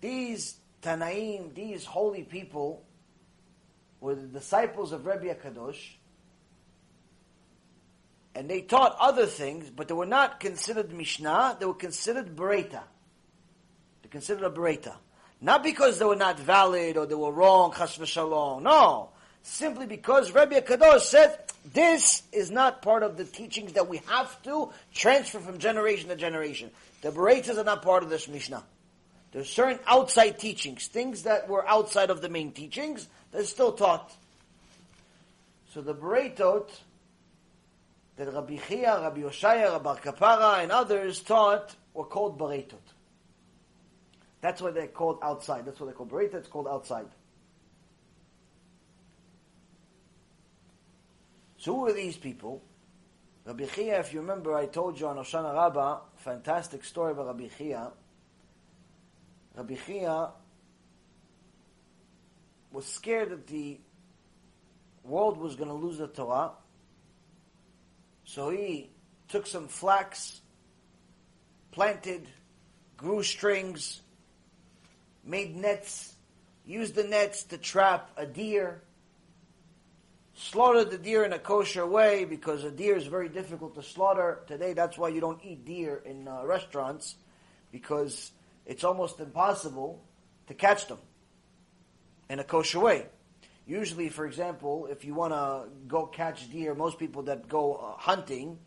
These 0.00 0.58
Tanaim, 0.80 1.52
these 1.52 1.84
holy 1.84 2.22
people, 2.22 2.85
were 4.00 4.14
the 4.14 4.26
disciples 4.26 4.92
of 4.92 5.06
Rabbi 5.06 5.26
HaKadosh, 5.26 5.94
and 8.34 8.50
they 8.50 8.60
taught 8.62 8.96
other 9.00 9.26
things, 9.26 9.70
but 9.70 9.88
they 9.88 9.94
were 9.94 10.06
not 10.06 10.40
considered 10.40 10.92
Mishnah, 10.92 11.56
they 11.58 11.66
were 11.66 11.74
considered 11.74 12.36
Bereta. 12.36 12.82
They 14.02 14.08
considered 14.10 14.44
a 14.44 14.50
Bereta. 14.50 14.94
Not 15.40 15.62
because 15.62 15.98
they 15.98 16.04
were 16.04 16.16
not 16.16 16.38
valid 16.38 16.96
or 16.96 17.06
they 17.06 17.14
were 17.14 17.32
wrong, 17.32 17.72
chas 17.72 17.96
v'shalom. 17.96 18.62
No 18.62 19.10
simply 19.46 19.86
because 19.86 20.32
Rabbi 20.32 20.58
Kadosh 20.60 21.02
said 21.02 21.38
this 21.72 22.24
is 22.32 22.50
not 22.50 22.82
part 22.82 23.04
of 23.04 23.16
the 23.16 23.24
teachings 23.24 23.74
that 23.74 23.88
we 23.88 23.98
have 24.08 24.42
to 24.42 24.70
transfer 24.92 25.38
from 25.38 25.58
generation 25.58 26.08
to 26.08 26.16
generation. 26.16 26.70
The 27.02 27.12
Beretas 27.12 27.56
are 27.56 27.64
not 27.64 27.82
part 27.82 28.02
of 28.02 28.10
this 28.10 28.26
Mishnah. 28.26 28.64
There's 29.30 29.48
certain 29.48 29.78
outside 29.86 30.38
teachings, 30.38 30.88
things 30.88 31.22
that 31.22 31.48
were 31.48 31.66
outside 31.66 32.10
of 32.10 32.22
the 32.22 32.28
main 32.28 32.52
teachings, 32.52 33.06
are 33.36 33.44
still 33.44 33.72
taught. 33.72 34.14
So 35.72 35.80
the 35.80 35.94
Beretot 35.94 36.70
that 38.16 38.32
Rabbi 38.32 38.56
Chia, 38.56 39.00
Rabbi 39.00 39.20
Hoshaya, 39.20 39.72
Rabbi 39.72 39.96
Kapara, 39.96 40.62
and 40.62 40.72
others 40.72 41.20
taught 41.20 41.76
were 41.92 42.04
called 42.04 42.38
Baretot. 42.38 42.74
That's 44.40 44.60
why 44.62 44.70
they're 44.70 44.86
called 44.86 45.18
outside. 45.22 45.66
That's 45.66 45.78
why 45.80 45.86
they're 45.86 45.94
called. 45.94 46.12
It's 46.12 46.48
called 46.48 46.68
outside. 46.68 47.08
So 51.58 51.74
who 51.74 51.86
are 51.86 51.92
these 51.92 52.16
people? 52.16 52.62
Rabbi 53.44 53.66
Chia, 53.66 54.00
if 54.00 54.12
you 54.12 54.20
remember, 54.20 54.54
I 54.54 54.66
told 54.66 54.98
you 54.98 55.08
on 55.08 55.16
Hoshana 55.16 55.54
Rabbah, 55.54 56.00
fantastic 56.16 56.84
story 56.84 57.12
about 57.12 57.26
Rabbi 57.26 57.48
Chia. 57.58 57.92
Rabbi 59.56 59.74
Chia 59.74 60.30
was 62.76 62.84
scared 62.84 63.30
that 63.30 63.46
the 63.46 63.80
world 65.02 65.38
was 65.38 65.56
going 65.56 65.70
to 65.70 65.74
lose 65.74 65.96
the 65.96 66.08
Torah. 66.08 66.50
So 68.24 68.50
he 68.50 68.90
took 69.28 69.46
some 69.46 69.66
flax, 69.66 70.42
planted, 71.72 72.28
grew 72.98 73.22
strings, 73.22 74.02
made 75.24 75.56
nets, 75.56 76.16
used 76.66 76.94
the 76.94 77.04
nets 77.04 77.44
to 77.44 77.56
trap 77.56 78.10
a 78.18 78.26
deer, 78.26 78.82
slaughtered 80.34 80.90
the 80.90 80.98
deer 80.98 81.24
in 81.24 81.32
a 81.32 81.38
kosher 81.38 81.86
way 81.86 82.26
because 82.26 82.62
a 82.62 82.70
deer 82.70 82.94
is 82.94 83.06
very 83.06 83.30
difficult 83.30 83.74
to 83.76 83.82
slaughter. 83.82 84.40
Today, 84.46 84.74
that's 84.74 84.98
why 84.98 85.08
you 85.08 85.22
don't 85.22 85.42
eat 85.42 85.64
deer 85.64 86.02
in 86.04 86.28
uh, 86.28 86.44
restaurants 86.44 87.16
because 87.72 88.32
it's 88.66 88.84
almost 88.84 89.18
impossible 89.18 90.04
to 90.48 90.52
catch 90.52 90.88
them 90.88 90.98
in 92.28 92.38
a 92.38 92.44
kosher 92.44 92.80
way. 92.80 93.06
Usually, 93.66 94.08
for 94.08 94.26
example, 94.26 94.86
if 94.90 95.04
you 95.04 95.14
want 95.14 95.32
to 95.32 95.68
go 95.88 96.06
catch 96.06 96.50
deer, 96.50 96.74
most 96.74 96.98
people 96.98 97.22
that 97.24 97.48
go 97.48 97.74
uh, 97.74 97.96
hunting, 97.98 98.58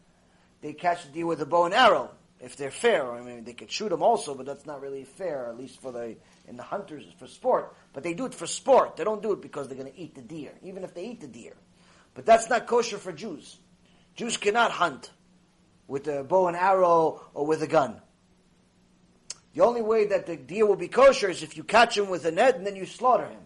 they 0.61 0.73
catch 0.73 1.05
the 1.05 1.11
deer 1.11 1.25
with 1.25 1.41
a 1.41 1.45
bow 1.45 1.65
and 1.65 1.73
arrow. 1.73 2.11
If 2.41 2.55
they're 2.55 2.71
fair, 2.71 3.11
I 3.11 3.21
mean, 3.21 3.43
they 3.43 3.53
could 3.53 3.71
shoot 3.71 3.89
them 3.89 4.01
also, 4.01 4.33
but 4.33 4.45
that's 4.45 4.65
not 4.65 4.81
really 4.81 5.03
fair, 5.03 5.47
at 5.47 5.57
least 5.57 5.81
for 5.81 5.91
the 5.91 6.15
in 6.47 6.57
the 6.57 6.63
hunters 6.63 7.03
for 7.17 7.27
sport. 7.27 7.75
But 7.93 8.03
they 8.03 8.13
do 8.13 8.25
it 8.25 8.33
for 8.33 8.47
sport. 8.47 8.95
They 8.95 9.03
don't 9.03 9.21
do 9.21 9.33
it 9.33 9.41
because 9.41 9.67
they're 9.67 9.77
going 9.77 9.91
to 9.91 9.97
eat 9.97 10.15
the 10.15 10.21
deer, 10.21 10.51
even 10.63 10.83
if 10.83 10.93
they 10.93 11.05
eat 11.05 11.21
the 11.21 11.27
deer. 11.27 11.53
But 12.13 12.25
that's 12.25 12.49
not 12.49 12.65
kosher 12.65 12.97
for 12.97 13.11
Jews. 13.11 13.57
Jews 14.15 14.37
cannot 14.37 14.71
hunt 14.71 15.11
with 15.87 16.07
a 16.07 16.23
bow 16.23 16.47
and 16.47 16.55
arrow 16.55 17.21
or 17.33 17.45
with 17.45 17.61
a 17.61 17.67
gun. 17.67 18.01
The 19.53 19.61
only 19.61 19.81
way 19.81 20.07
that 20.07 20.25
the 20.25 20.37
deer 20.37 20.65
will 20.65 20.75
be 20.75 20.87
kosher 20.87 21.29
is 21.29 21.43
if 21.43 21.57
you 21.57 21.63
catch 21.63 21.97
him 21.97 22.09
with 22.09 22.25
a 22.25 22.31
net 22.31 22.55
and 22.55 22.65
then 22.65 22.75
you 22.75 22.85
slaughter 22.85 23.27
him. 23.27 23.41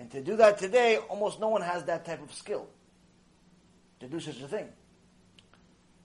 And 0.00 0.10
to 0.12 0.22
do 0.22 0.36
that 0.36 0.56
today, 0.56 0.96
almost 0.96 1.40
no 1.40 1.48
one 1.48 1.60
has 1.60 1.84
that 1.84 2.06
type 2.06 2.22
of 2.22 2.32
skill 2.32 2.66
to 4.00 4.08
do 4.08 4.18
such 4.18 4.40
a 4.40 4.48
thing. 4.48 4.66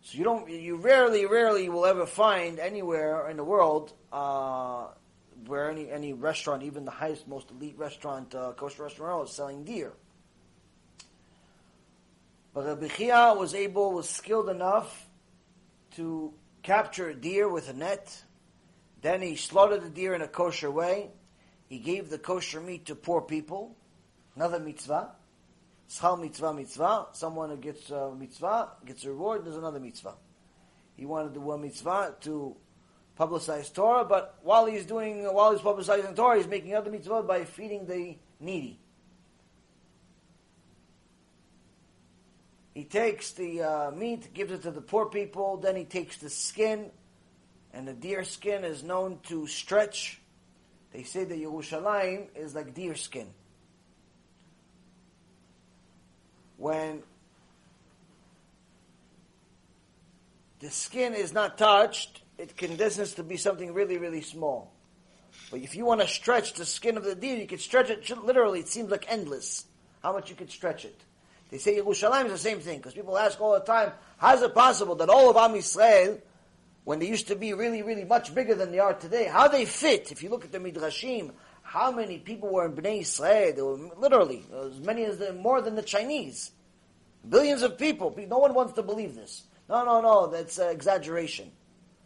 So 0.01 0.17
you 0.17 0.25
don't, 0.25 0.49
you 0.49 0.75
rarely, 0.75 1.25
rarely 1.25 1.69
will 1.69 1.85
ever 1.85 2.05
find 2.05 2.59
anywhere 2.59 3.29
in 3.29 3.37
the 3.37 3.43
world 3.45 3.93
uh, 4.11 4.87
where 5.47 5.71
any 5.71 5.89
any 5.89 6.11
restaurant, 6.11 6.63
even 6.63 6.83
the 6.83 6.91
highest, 6.91 7.25
most 7.25 7.49
elite 7.51 7.77
restaurant, 7.77 8.35
uh, 8.35 8.51
kosher 8.57 8.83
restaurant, 8.83 9.29
is 9.29 9.33
selling 9.33 9.63
deer. 9.63 9.93
But 12.53 12.65
Rabbi 12.65 12.89
Chia 12.89 13.33
was 13.37 13.55
able, 13.55 13.93
was 13.93 14.09
skilled 14.09 14.49
enough 14.49 15.07
to 15.95 16.33
capture 16.63 17.07
a 17.09 17.15
deer 17.15 17.47
with 17.47 17.69
a 17.69 17.73
net. 17.73 18.23
Then 19.01 19.21
he 19.21 19.37
slaughtered 19.37 19.83
the 19.83 19.89
deer 19.89 20.13
in 20.13 20.21
a 20.21 20.27
kosher 20.27 20.69
way. 20.69 21.11
He 21.69 21.79
gave 21.79 22.09
the 22.09 22.17
kosher 22.17 22.59
meat 22.59 22.87
to 22.87 22.95
poor 22.95 23.21
people. 23.21 23.77
Another 24.35 24.59
mitzvah. 24.59 25.11
Sechar 25.89 26.19
mitzvah 26.19 26.53
mitzvah. 26.53 27.07
Someone 27.13 27.49
who 27.49 27.57
gets 27.57 27.89
a 27.89 28.13
mitzvah 28.13 28.69
gets 28.85 29.05
a 29.05 29.09
reward. 29.09 29.45
There's 29.45 29.57
another 29.57 29.79
mitzvah. 29.79 30.15
He 30.95 31.05
wanted 31.05 31.29
to 31.29 31.33
do 31.35 31.41
one 31.41 31.61
mitzvah 31.61 32.15
to 32.21 32.55
publicize 33.17 33.73
Torah, 33.73 34.05
but 34.05 34.39
while 34.43 34.65
he's 34.65 34.85
doing, 34.85 35.23
while 35.33 35.51
he's 35.51 35.61
publicizing 35.61 36.15
Torah, 36.15 36.37
he's 36.37 36.47
making 36.47 36.75
other 36.75 36.91
mitzvah 36.91 37.23
by 37.23 37.45
feeding 37.45 37.85
the 37.85 38.17
needy. 38.39 38.79
He 42.73 42.83
takes 42.83 43.31
the 43.31 43.61
uh, 43.61 43.91
meat, 43.91 44.33
gives 44.33 44.51
it 44.51 44.63
to 44.63 44.71
the 44.71 44.81
poor 44.81 45.05
people, 45.05 45.55
then 45.55 45.77
he 45.77 45.85
takes 45.85 46.17
the 46.17 46.29
skin, 46.29 46.91
and 47.73 47.87
the 47.87 47.93
deer 47.93 48.25
skin 48.25 48.65
is 48.65 48.83
known 48.83 49.19
to 49.23 49.47
stretch. 49.47 50.19
They 50.91 51.03
say 51.03 51.23
that 51.23 51.37
Yerushalayim 51.37 52.35
is 52.35 52.53
like 52.53 52.73
deer 52.73 52.95
skin. 52.95 53.27
When 56.57 57.03
the 60.59 60.69
skin 60.69 61.13
is 61.13 61.33
not 61.33 61.57
touched, 61.57 62.21
it 62.37 62.57
condenses 62.57 63.13
to 63.15 63.23
be 63.23 63.37
something 63.37 63.73
really, 63.73 63.97
really 63.97 64.21
small. 64.21 64.71
But 65.51 65.61
if 65.61 65.75
you 65.75 65.85
want 65.85 66.01
to 66.01 66.07
stretch 66.07 66.53
the 66.53 66.65
skin 66.65 66.97
of 66.97 67.03
the 67.03 67.15
deer, 67.15 67.37
you 67.37 67.47
can 67.47 67.59
stretch 67.59 67.89
it 67.89 68.09
literally. 68.23 68.61
It 68.61 68.67
seems 68.67 68.89
like 68.89 69.05
endless 69.09 69.65
how 70.01 70.13
much 70.13 70.29
you 70.29 70.35
could 70.35 70.51
stretch 70.51 70.85
it. 70.85 70.99
They 71.49 71.57
say 71.57 71.77
Yerushalayim 71.77 72.25
is 72.25 72.31
the 72.31 72.37
same 72.37 72.59
thing 72.59 72.77
because 72.77 72.93
people 72.93 73.17
ask 73.17 73.39
all 73.39 73.53
the 73.53 73.59
time, 73.59 73.91
how 74.17 74.33
is 74.33 74.41
it 74.41 74.53
possible 74.53 74.95
that 74.95 75.09
all 75.09 75.29
of 75.29 75.37
Am 75.37 75.53
Yisrael, 75.53 76.19
when 76.83 76.99
they 76.99 77.07
used 77.07 77.27
to 77.27 77.35
be 77.35 77.53
really, 77.53 77.81
really 77.81 78.03
much 78.03 78.33
bigger 78.33 78.55
than 78.55 78.71
they 78.71 78.79
are 78.79 78.93
today, 78.93 79.25
how 79.25 79.47
they 79.47 79.65
fit? 79.65 80.11
If 80.11 80.23
you 80.23 80.29
look 80.29 80.45
at 80.45 80.51
the 80.51 80.59
midrashim, 80.59 81.31
how 81.75 81.91
many 81.91 82.17
people 82.17 82.47
were 82.49 82.65
in 82.65 82.71
Bnei 82.71 83.01
Israel? 83.01 83.53
There 83.53 83.65
were 83.65 83.77
literally 83.97 84.45
as 84.65 84.79
many 84.79 85.03
as 85.03 85.17
the, 85.17 85.33
more 85.33 85.61
than 85.61 85.75
the 85.75 85.81
Chinese, 85.81 86.51
billions 87.27 87.63
of 87.63 87.77
people. 87.77 88.15
No 88.29 88.37
one 88.37 88.53
wants 88.53 88.73
to 88.73 88.83
believe 88.83 89.13
this. 89.13 89.43
No, 89.67 89.83
no, 89.83 89.99
no. 89.99 90.27
That's 90.27 90.57
uh, 90.57 90.69
exaggeration. 90.69 91.51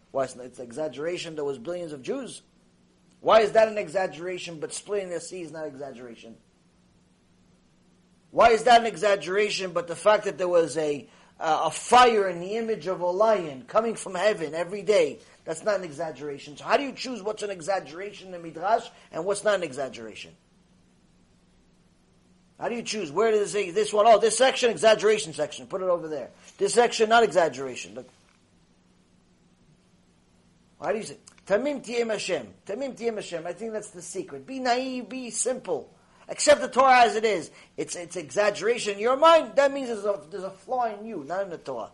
Why? 0.10 0.24
It's, 0.24 0.36
it's 0.38 0.60
exaggeration. 0.60 1.36
There 1.36 1.44
was 1.44 1.60
billions 1.60 1.94
of 1.94 2.02
Jews. 2.02 2.42
Why 3.22 3.42
is 3.42 3.52
that 3.52 3.68
an 3.68 3.78
exaggeration? 3.78 4.60
But 4.60 4.74
splitting 4.74 5.12
the 5.12 5.20
sea 5.20 5.44
is 5.44 5.52
not 5.52 5.68
exaggeration. 5.68 6.36
Why 8.32 8.50
is 8.50 8.64
that 8.64 8.82
an 8.82 8.88
exaggeration? 8.88 9.72
But 9.72 9.88
the 9.88 9.96
fact 9.96 10.24
that 10.24 10.40
there 10.40 10.48
was 10.48 10.78
a 10.78 11.08
uh, 11.40 11.64
a 11.66 11.72
fire 11.72 12.28
in 12.28 12.40
the 12.42 12.58
image 12.58 12.88
of 12.88 13.00
a 13.02 13.10
lion 13.10 13.64
coming 13.68 13.96
from 13.96 14.16
heaven 14.16 14.54
every 14.54 14.82
day, 14.82 15.20
that's 15.50 15.64
not 15.64 15.78
an 15.80 15.84
exaggeration. 15.84 16.58
So 16.58 16.64
how 16.64 16.78
do 16.78 16.84
you 16.84 16.92
choose 16.92 17.24
what's 17.24 17.42
an 17.42 17.50
exaggeration 17.50 18.36
in 18.36 18.42
Midrash 18.44 18.88
and 19.12 19.26
what's 19.26 19.44
not 19.44 19.56
an 19.56 19.64
exaggeration? 19.64 20.30
How 22.60 22.70
do 22.70 22.76
you 22.76 22.84
choose? 22.84 23.12
Where 23.12 23.32
does 23.32 23.50
it 23.50 23.52
say 23.52 23.72
this 23.72 23.92
one? 23.92 24.06
Oh, 24.06 24.20
this 24.20 24.38
section, 24.38 24.70
exaggeration 24.70 25.34
section. 25.34 25.66
Put 25.66 25.82
it 25.82 25.90
over 25.90 26.08
there. 26.08 26.30
This 26.60 26.76
section, 26.76 27.10
not 27.10 27.24
exaggeration. 27.24 27.96
Look. 27.96 28.08
Why 30.78 30.92
do 30.92 31.00
you 31.00 31.06
say? 31.06 31.18
Tamim 31.48 31.84
tiyem 31.84 32.12
Hashem. 32.12 32.48
Tamim 32.68 32.96
tiyem 32.96 33.16
Hashem. 33.16 33.48
I 33.48 33.54
think 33.54 33.74
that's 33.74 33.90
the 33.90 34.04
secret. 34.04 34.46
Be 34.46 34.60
naive, 34.60 35.10
be 35.10 35.32
simple. 35.32 35.92
Accept 36.28 36.62
the 36.62 36.68
Torah 36.68 37.06
as 37.06 37.16
it 37.16 37.26
is. 37.26 37.50
It's, 37.76 37.96
it's 37.96 38.18
exaggeration 38.18 38.94
in 38.94 39.00
your 39.00 39.18
mind. 39.18 39.54
That 39.56 39.74
means 39.74 39.88
there's 39.88 40.06
a, 40.06 40.22
there's 40.30 40.44
a 40.44 40.52
flaw 40.52 40.96
in 40.96 41.08
you, 41.08 41.24
not 41.28 41.42
in 41.42 41.50
the 41.50 41.58
Torah. 41.58 41.90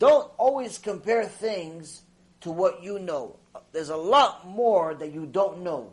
Don't 0.00 0.30
always 0.38 0.78
compare 0.78 1.26
things 1.26 2.00
to 2.40 2.50
what 2.50 2.82
you 2.82 2.98
know. 2.98 3.36
There's 3.72 3.90
a 3.90 3.96
lot 3.96 4.48
more 4.48 4.94
that 4.94 5.12
you 5.12 5.26
don't 5.26 5.62
know 5.62 5.92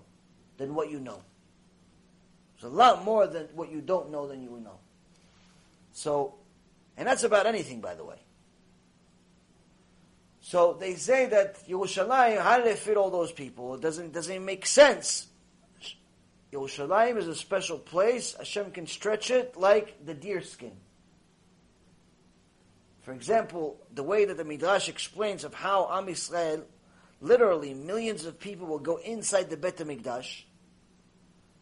than 0.58 0.74
what 0.74 0.90
you 0.90 1.02
know. 1.02 1.22
There's 2.56 2.72
a 2.72 2.76
lot 2.76 3.04
more 3.04 3.28
than 3.28 3.50
what 3.54 3.70
you 3.70 3.82
don't 3.82 4.10
know 4.10 4.26
than 4.26 4.42
you 4.42 4.62
know. 4.64 4.80
So, 5.92 6.36
and 6.96 7.06
that's 7.06 7.24
about 7.24 7.48
anything, 7.48 7.82
by 7.82 7.96
the 7.96 8.06
way. 8.06 8.16
So 10.40 10.78
they 10.80 10.96
say 10.96 11.26
that 11.26 11.68
Yerushalayim, 11.68 12.42
how 12.42 12.58
did 12.58 12.66
they 12.66 12.76
fit 12.76 12.96
all 12.96 13.12
those 13.12 13.34
people? 13.34 13.76
It 13.76 13.82
doesn't, 13.82 14.14
doesn't 14.14 14.46
make 14.46 14.66
sense. 14.66 15.28
Yerushalayim 16.54 17.18
is 17.18 17.28
a 17.28 17.36
special 17.36 17.78
place. 17.78 18.36
Hashem 18.38 18.72
can 18.72 18.88
stretch 18.88 19.32
it 19.32 19.58
like 19.58 20.06
the 20.06 20.14
deer 20.14 20.42
skin. 20.42 20.72
For 23.08 23.14
example, 23.14 23.78
the 23.94 24.04
way 24.04 24.26
that 24.26 24.36
the 24.36 24.44
Midrash 24.44 24.90
explains 24.90 25.46
of 25.46 25.54
how 25.54 25.88
Am 25.90 26.08
Yisrael, 26.08 26.66
literally 27.22 27.74
millions 27.74 28.26
of 28.26 28.38
people 28.38 28.68
will 28.68 28.80
go 28.80 28.98
inside 28.98 29.50
the 29.50 29.56
Bet 29.56 29.78
HaMikdash. 29.78 30.44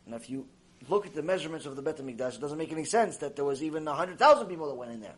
And 0.07 0.15
if 0.15 0.27
you 0.27 0.47
look 0.89 1.05
at 1.05 1.13
the 1.13 1.21
measurements 1.21 1.67
of 1.67 1.75
the 1.75 1.83
Bet 1.83 1.97
HaMikdash, 1.97 2.37
it 2.37 2.41
doesn't 2.41 2.57
make 2.57 2.71
any 2.71 2.83
sense 2.83 3.17
that 3.17 3.35
there 3.35 3.45
was 3.45 3.61
even 3.61 3.85
100,000 3.85 4.47
people 4.47 4.69
that 4.69 4.73
went 4.73 4.91
in 4.91 5.01
there. 5.01 5.13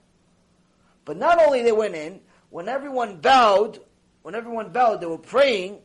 But 1.06 1.16
not 1.16 1.40
only 1.42 1.64
they 1.64 1.72
went 1.72 1.96
in, 1.96 2.20
when 2.50 2.68
everyone 2.68 3.22
bowed, 3.22 3.80
when 4.22 4.36
everyone 4.36 4.74
bowed, 4.74 5.00
they 5.00 5.08
were 5.08 5.18
praying, 5.18 5.80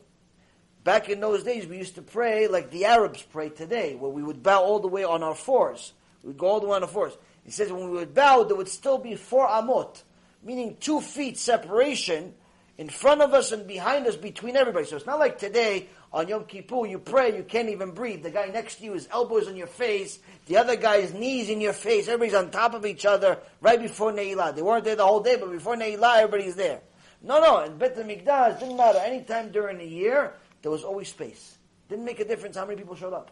Back 0.83 1.07
in 1.07 1.21
those 1.21 1.43
days, 1.43 1.65
we 1.65 1.77
used 1.77 1.95
to 1.95 2.01
pray 2.01 2.49
like 2.49 2.69
the 2.69 2.83
Arabs 2.83 3.21
pray 3.21 3.47
today, 3.47 3.95
where 3.95 4.11
we 4.11 4.21
would 4.21 4.43
bow 4.43 4.61
all 4.61 4.81
the 4.81 4.89
way 4.89 5.05
on 5.05 5.23
our 5.23 5.35
fours. 5.35 5.93
We 6.21 6.27
would 6.27 6.37
go 6.37 6.47
all 6.47 6.59
the 6.59 6.67
way 6.67 6.75
on 6.75 6.83
our 6.83 6.89
fours. 6.89 7.17
He 7.45 7.51
says 7.51 7.71
when 7.71 7.89
we 7.89 7.97
would 7.97 8.13
bow, 8.13 8.43
there 8.43 8.57
would 8.57 8.67
still 8.67 8.97
be 8.97 9.15
four 9.15 9.47
amot, 9.47 10.03
meaning 10.43 10.77
two 10.79 11.01
feet 11.01 11.37
separation 11.37 12.33
in 12.77 12.89
front 12.89 13.21
of 13.21 13.33
us 13.33 13.51
and 13.51 13.67
behind 13.67 14.07
us 14.07 14.15
between 14.15 14.55
everybody. 14.55 14.85
So 14.85 14.95
it's 14.95 15.05
not 15.05 15.19
like 15.19 15.37
today, 15.37 15.87
On 16.11 16.27
Yom 16.27 16.45
Kippur, 16.45 16.85
you 16.85 16.99
pray, 16.99 17.35
you 17.35 17.43
can't 17.43 17.69
even 17.69 17.91
breathe. 17.91 18.23
The 18.23 18.31
guy 18.31 18.47
next 18.47 18.77
to 18.77 18.83
you, 18.85 18.93
his 18.93 19.07
elbows 19.11 19.47
on 19.47 19.55
your 19.55 19.67
face, 19.67 20.19
the 20.47 20.57
other 20.57 20.75
guy's 20.75 21.13
knees 21.13 21.49
in 21.49 21.61
your 21.61 21.73
face. 21.73 22.07
Everybody's 22.07 22.33
on 22.33 22.51
top 22.51 22.73
of 22.73 22.85
each 22.85 23.05
other 23.05 23.39
right 23.61 23.79
before 23.79 24.11
Ne'ilah. 24.11 24.55
They 24.55 24.61
weren't 24.61 24.85
there 24.85 24.95
the 24.95 25.05
whole 25.05 25.21
day, 25.21 25.37
but 25.37 25.51
before 25.51 25.75
Ne'ilah, 25.75 26.17
everybody's 26.17 26.55
there. 26.55 26.81
No, 27.21 27.41
no, 27.41 27.63
in 27.63 27.77
Bet 27.77 27.95
HaMikdash, 27.95 28.59
didn't 28.59 28.75
matter. 28.75 28.99
Anytime 28.99 29.51
during 29.51 29.77
the 29.77 29.87
year, 29.87 30.33
there 30.61 30.71
was 30.71 30.83
always 30.83 31.07
space. 31.07 31.57
Didn't 31.89 32.05
make 32.05 32.19
a 32.19 32.25
difference 32.25 32.57
how 32.57 32.65
many 32.65 32.77
people 32.77 32.95
showed 32.95 33.13
up. 33.13 33.31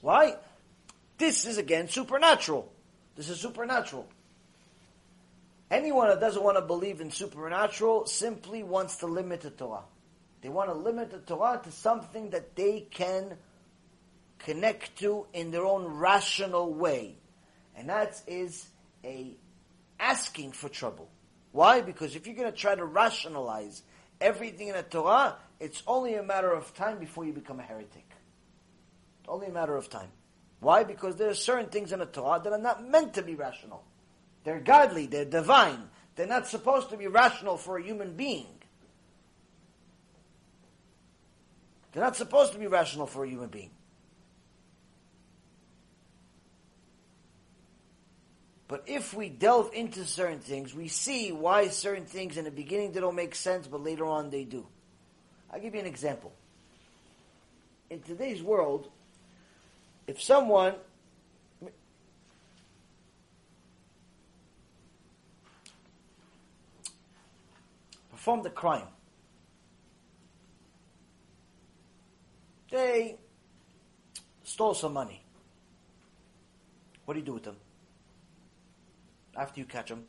Why? 0.00 0.36
This 1.18 1.46
is 1.46 1.58
again 1.58 1.88
supernatural. 1.88 2.72
This 3.16 3.28
is 3.28 3.40
supernatural. 3.40 4.08
Anyone 5.74 6.06
that 6.06 6.20
doesn't 6.20 6.44
want 6.44 6.56
to 6.56 6.62
believe 6.62 7.00
in 7.00 7.10
supernatural 7.10 8.06
simply 8.06 8.62
wants 8.62 8.98
to 8.98 9.06
limit 9.06 9.40
the 9.40 9.50
Torah. 9.50 9.82
They 10.40 10.48
want 10.48 10.68
to 10.68 10.74
limit 10.74 11.10
the 11.10 11.18
Torah 11.18 11.60
to 11.64 11.72
something 11.72 12.30
that 12.30 12.54
they 12.54 12.86
can 12.92 13.36
connect 14.38 14.96
to 15.00 15.26
in 15.32 15.50
their 15.50 15.64
own 15.64 15.84
rational 15.84 16.72
way. 16.72 17.16
And 17.74 17.88
that 17.88 18.22
is 18.28 18.68
a 19.02 19.34
asking 19.98 20.52
for 20.52 20.68
trouble. 20.68 21.08
Why? 21.50 21.80
Because 21.80 22.14
if 22.14 22.28
you're 22.28 22.36
going 22.36 22.52
to 22.52 22.56
try 22.56 22.76
to 22.76 22.84
rationalize 22.84 23.82
everything 24.20 24.68
in 24.68 24.76
the 24.76 24.84
Torah, 24.84 25.34
it's 25.58 25.82
only 25.88 26.14
a 26.14 26.22
matter 26.22 26.52
of 26.52 26.72
time 26.74 27.00
before 27.00 27.24
you 27.24 27.32
become 27.32 27.58
a 27.58 27.64
heretic. 27.64 28.06
It's 29.22 29.28
only 29.28 29.48
a 29.48 29.52
matter 29.52 29.76
of 29.76 29.90
time. 29.90 30.10
Why? 30.60 30.84
Because 30.84 31.16
there 31.16 31.30
are 31.30 31.34
certain 31.34 31.66
things 31.66 31.92
in 31.92 31.98
the 31.98 32.06
Torah 32.06 32.40
that 32.44 32.52
are 32.52 32.58
not 32.58 32.88
meant 32.88 33.14
to 33.14 33.22
be 33.22 33.34
rational. 33.34 33.82
They're 34.44 34.60
godly, 34.60 35.06
they're 35.06 35.24
divine. 35.24 35.88
They're 36.16 36.26
not 36.26 36.46
supposed 36.46 36.90
to 36.90 36.96
be 36.96 37.06
rational 37.06 37.56
for 37.56 37.78
a 37.78 37.82
human 37.82 38.14
being. 38.14 38.46
They're 41.92 42.02
not 42.02 42.16
supposed 42.16 42.52
to 42.52 42.58
be 42.58 42.66
rational 42.66 43.06
for 43.06 43.24
a 43.24 43.28
human 43.28 43.48
being. 43.48 43.70
But 48.66 48.84
if 48.86 49.14
we 49.14 49.28
delve 49.28 49.70
into 49.72 50.04
certain 50.04 50.40
things, 50.40 50.74
we 50.74 50.88
see 50.88 51.32
why 51.32 51.68
certain 51.68 52.06
things 52.06 52.36
in 52.36 52.44
the 52.44 52.50
beginning 52.50 52.92
they 52.92 53.00
don't 53.00 53.14
make 53.14 53.34
sense, 53.34 53.66
but 53.66 53.82
later 53.82 54.06
on 54.06 54.30
they 54.30 54.44
do. 54.44 54.66
I'll 55.52 55.60
give 55.60 55.74
you 55.74 55.80
an 55.80 55.86
example. 55.86 56.32
In 57.90 58.00
today's 58.00 58.42
world, 58.42 58.88
if 60.06 60.20
someone 60.20 60.74
performed 68.24 68.42
the 68.42 68.48
crime, 68.48 68.86
they 72.70 73.16
stole 74.44 74.72
some 74.72 74.94
money. 74.94 75.22
What 77.04 77.12
do 77.12 77.20
you 77.20 77.26
do 77.26 77.34
with 77.34 77.42
them? 77.42 77.56
After 79.36 79.60
you 79.60 79.66
catch 79.66 79.90
them? 79.90 80.04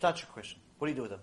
That's 0.00 0.20
your 0.20 0.28
question. 0.28 0.60
What 0.76 0.88
do 0.88 0.90
you 0.90 0.96
do 0.96 1.00
with 1.00 1.12
them? 1.12 1.20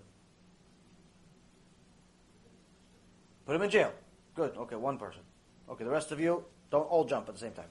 Put 3.46 3.52
them 3.52 3.62
in 3.62 3.70
jail. 3.70 3.92
Good. 4.34 4.56
Okay, 4.56 4.74
one 4.74 4.98
person. 4.98 5.22
Okay, 5.68 5.84
the 5.84 5.90
rest 5.90 6.10
of 6.10 6.18
you 6.18 6.42
don't 6.68 6.90
all 6.90 7.04
jump 7.04 7.28
at 7.28 7.34
the 7.36 7.40
same 7.40 7.52
time. 7.52 7.70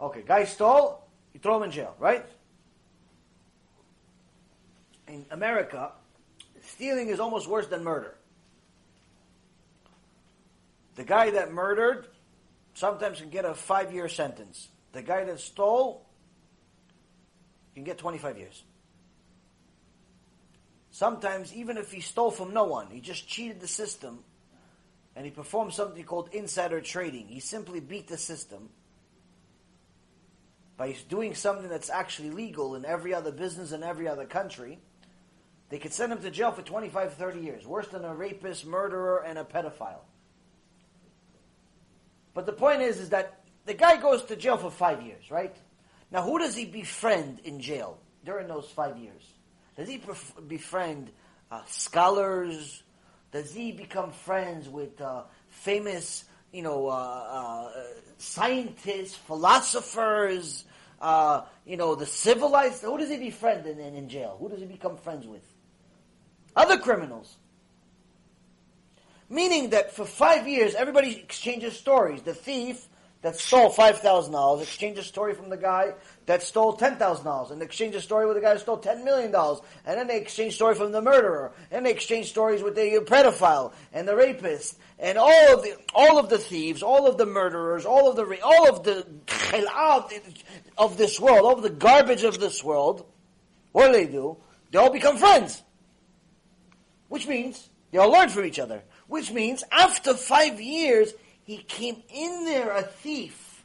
Okay, 0.00 0.22
guy 0.24 0.44
stole, 0.44 1.08
you 1.34 1.40
throw 1.40 1.56
him 1.56 1.64
in 1.64 1.72
jail, 1.72 1.96
right? 1.98 2.24
In 5.08 5.24
America, 5.30 5.92
stealing 6.62 7.08
is 7.08 7.18
almost 7.18 7.48
worse 7.48 7.66
than 7.66 7.82
murder. 7.82 8.14
The 10.96 11.04
guy 11.04 11.30
that 11.30 11.52
murdered 11.52 12.06
sometimes 12.74 13.20
can 13.20 13.30
get 13.30 13.44
a 13.44 13.54
five 13.54 13.92
year 13.92 14.08
sentence. 14.08 14.68
The 14.92 15.02
guy 15.02 15.24
that 15.24 15.40
stole 15.40 16.06
can 17.74 17.84
get 17.84 17.98
25 17.98 18.38
years. 18.38 18.64
Sometimes, 20.90 21.54
even 21.54 21.76
if 21.76 21.92
he 21.92 22.00
stole 22.00 22.32
from 22.32 22.52
no 22.52 22.64
one, 22.64 22.88
he 22.90 23.00
just 23.00 23.28
cheated 23.28 23.60
the 23.60 23.68
system, 23.68 24.24
and 25.14 25.24
he 25.24 25.30
performed 25.30 25.72
something 25.72 26.02
called 26.02 26.30
insider 26.32 26.80
trading. 26.80 27.28
He 27.28 27.38
simply 27.38 27.78
beat 27.78 28.08
the 28.08 28.18
system 28.18 28.68
by 30.76 30.96
doing 31.08 31.34
something 31.34 31.68
that's 31.68 31.90
actually 31.90 32.30
legal 32.30 32.74
in 32.74 32.84
every 32.84 33.14
other 33.14 33.30
business 33.30 33.70
in 33.70 33.84
every 33.84 34.08
other 34.08 34.24
country. 34.24 34.80
They 35.70 35.78
could 35.78 35.92
send 35.92 36.12
him 36.12 36.20
to 36.22 36.30
jail 36.30 36.50
for 36.50 36.62
25, 36.62 37.14
30 37.14 37.40
years, 37.40 37.66
worse 37.66 37.88
than 37.88 38.04
a 38.04 38.14
rapist, 38.14 38.66
murderer, 38.66 39.22
and 39.26 39.38
a 39.38 39.44
pedophile. 39.44 40.00
But 42.34 42.46
the 42.46 42.52
point 42.52 42.82
is, 42.82 43.00
is 43.00 43.10
that 43.10 43.40
the 43.66 43.74
guy 43.74 43.96
goes 43.96 44.24
to 44.24 44.36
jail 44.36 44.56
for 44.56 44.70
five 44.70 45.02
years, 45.02 45.30
right? 45.30 45.54
Now, 46.10 46.22
who 46.22 46.38
does 46.38 46.56
he 46.56 46.64
befriend 46.64 47.40
in 47.44 47.60
jail 47.60 47.98
during 48.24 48.48
those 48.48 48.70
five 48.70 48.96
years? 48.96 49.22
Does 49.76 49.88
he 49.88 50.00
befriend 50.46 51.10
uh, 51.50 51.62
scholars, 51.66 52.82
does 53.30 53.52
he 53.52 53.72
become 53.72 54.10
friends 54.10 54.68
with 54.68 55.00
uh, 55.00 55.24
famous, 55.48 56.24
you 56.52 56.62
know, 56.62 56.88
uh, 56.88 56.92
uh, 56.92 57.70
scientists, 58.16 59.14
philosophers, 59.14 60.64
uh, 61.00 61.42
you 61.66 61.76
know, 61.76 61.94
the 61.94 62.06
civilized? 62.06 62.82
Who 62.82 62.98
does 62.98 63.10
he 63.10 63.18
befriend 63.18 63.66
in, 63.66 63.78
in, 63.78 63.94
in 63.94 64.08
jail? 64.08 64.36
Who 64.40 64.48
does 64.48 64.60
he 64.60 64.66
become 64.66 64.96
friends 64.96 65.26
with? 65.26 65.42
Other 66.58 66.76
criminals. 66.76 67.36
Meaning 69.30 69.70
that 69.70 69.94
for 69.94 70.04
five 70.04 70.48
years, 70.48 70.74
everybody 70.74 71.16
exchanges 71.16 71.78
stories. 71.78 72.22
The 72.22 72.34
thief 72.34 72.88
that 73.22 73.36
stole 73.36 73.70
$5,000 73.70 74.62
exchanges 74.62 75.04
a 75.04 75.08
story 75.08 75.34
from 75.34 75.50
the 75.50 75.56
guy 75.56 75.92
that 76.26 76.42
stole 76.42 76.76
$10,000 76.76 77.50
and 77.52 77.62
exchange 77.62 77.94
a 77.94 78.00
story 78.00 78.26
with 78.26 78.34
the 78.34 78.40
guy 78.40 78.54
that 78.54 78.60
stole 78.60 78.78
$10 78.78 79.04
million. 79.04 79.32
And 79.32 79.98
then 79.98 80.08
they 80.08 80.20
exchange 80.20 80.56
story 80.56 80.74
from 80.74 80.90
the 80.90 81.00
murderer. 81.00 81.52
And 81.70 81.86
they 81.86 81.92
exchange 81.92 82.30
stories 82.30 82.60
with 82.60 82.74
the 82.74 83.04
pedophile 83.06 83.72
and 83.92 84.08
the 84.08 84.16
rapist 84.16 84.78
and 84.98 85.16
all 85.16 85.54
of 85.54 85.62
the, 85.62 85.76
all 85.94 86.18
of 86.18 86.28
the 86.28 86.38
thieves, 86.38 86.82
all 86.82 87.06
of 87.06 87.18
the 87.18 87.26
murderers, 87.26 87.86
all 87.86 88.10
of 88.10 88.16
the, 88.16 88.40
all 88.42 88.68
of 88.68 88.82
the 88.82 89.06
of 90.76 90.96
this 90.96 91.20
world, 91.20 91.46
all 91.46 91.54
of 91.54 91.62
the 91.62 91.70
garbage 91.70 92.24
of 92.24 92.40
this 92.40 92.64
world. 92.64 93.06
What 93.70 93.86
do 93.86 93.92
they 93.92 94.06
do? 94.06 94.38
They 94.72 94.78
all 94.78 94.90
become 94.90 95.18
friends. 95.18 95.62
Which 97.08 97.26
means 97.26 97.68
they 97.90 97.98
all 97.98 98.10
learn 98.10 98.28
from 98.28 98.44
each 98.44 98.58
other. 98.58 98.82
Which 99.06 99.30
means 99.32 99.64
after 99.72 100.14
five 100.14 100.60
years, 100.60 101.14
he 101.44 101.58
came 101.58 102.02
in 102.12 102.44
there 102.44 102.76
a 102.76 102.82
thief 102.82 103.64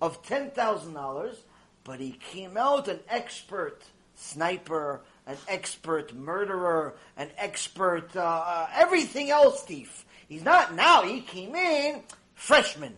of 0.00 0.22
$10,000, 0.24 1.36
but 1.84 2.00
he 2.00 2.12
came 2.12 2.56
out 2.56 2.88
an 2.88 3.00
expert 3.08 3.82
sniper, 4.14 5.00
an 5.26 5.36
expert 5.48 6.14
murderer, 6.14 6.94
an 7.16 7.30
expert 7.38 8.14
uh, 8.16 8.20
uh, 8.20 8.66
everything 8.74 9.30
else 9.30 9.62
thief. 9.62 10.04
He's 10.28 10.44
not 10.44 10.74
now, 10.74 11.02
he 11.02 11.20
came 11.20 11.54
in 11.54 12.02
freshman. 12.34 12.94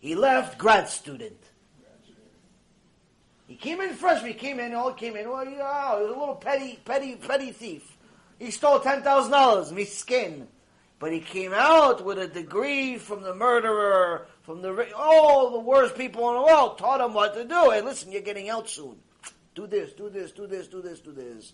He 0.00 0.14
left 0.14 0.58
grad 0.58 0.88
student. 0.88 1.38
He 3.46 3.56
came 3.56 3.80
in 3.80 3.94
freshman, 3.94 4.32
he 4.32 4.38
came 4.38 4.60
in, 4.60 4.74
all 4.74 4.92
came 4.92 5.16
in, 5.16 5.28
well, 5.28 5.44
you 5.44 5.52
he 5.52 5.56
was 5.56 6.14
a 6.14 6.18
little 6.18 6.34
petty, 6.34 6.78
petty, 6.84 7.16
petty 7.16 7.50
thief. 7.50 7.97
He 8.38 8.50
stole 8.50 8.80
$10,000, 8.80 9.72
me 9.72 9.84
skin. 9.84 10.48
But 10.98 11.12
he 11.12 11.20
came 11.20 11.52
out 11.54 12.04
with 12.04 12.18
a 12.18 12.26
degree 12.26 12.98
from 12.98 13.22
the 13.22 13.34
murderer, 13.34 14.26
from 14.42 14.62
the 14.62 14.92
all 14.96 15.52
the 15.52 15.60
worst 15.60 15.94
people 15.96 16.28
in 16.30 16.36
the 16.36 16.42
world, 16.42 16.76
taught 16.78 17.00
him 17.00 17.14
what 17.14 17.34
to 17.34 17.44
do. 17.44 17.70
Hey, 17.70 17.82
listen, 17.82 18.10
you're 18.10 18.20
getting 18.20 18.48
out 18.48 18.68
soon. 18.68 18.96
Do 19.54 19.68
this, 19.68 19.92
do 19.92 20.10
this, 20.10 20.32
do 20.32 20.46
this, 20.48 20.66
do 20.66 20.82
this, 20.82 21.00
do 21.00 21.12
this. 21.12 21.52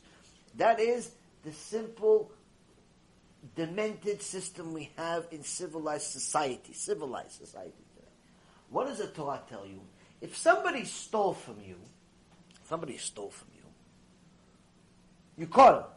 That 0.57 0.81
is 0.81 1.11
the 1.43 1.53
simple, 1.53 2.31
demented 3.55 4.23
system 4.23 4.73
we 4.73 4.91
have 4.97 5.27
in 5.31 5.43
civilized 5.43 6.07
society. 6.07 6.73
Civilized 6.73 7.33
society 7.33 7.85
today. 7.95 8.09
What 8.71 8.87
does 8.87 8.99
the 8.99 9.09
Torah 9.09 9.43
tell 9.49 9.67
you? 9.67 9.81
If 10.23 10.39
somebody 10.39 10.85
stole 10.85 11.35
from 11.35 11.57
you, 11.61 11.77
somebody 12.67 12.97
stole 12.97 13.31
from 13.31 13.49
you, 13.55 13.63
you 15.37 15.47
caught 15.47 15.83
him. 15.83 15.94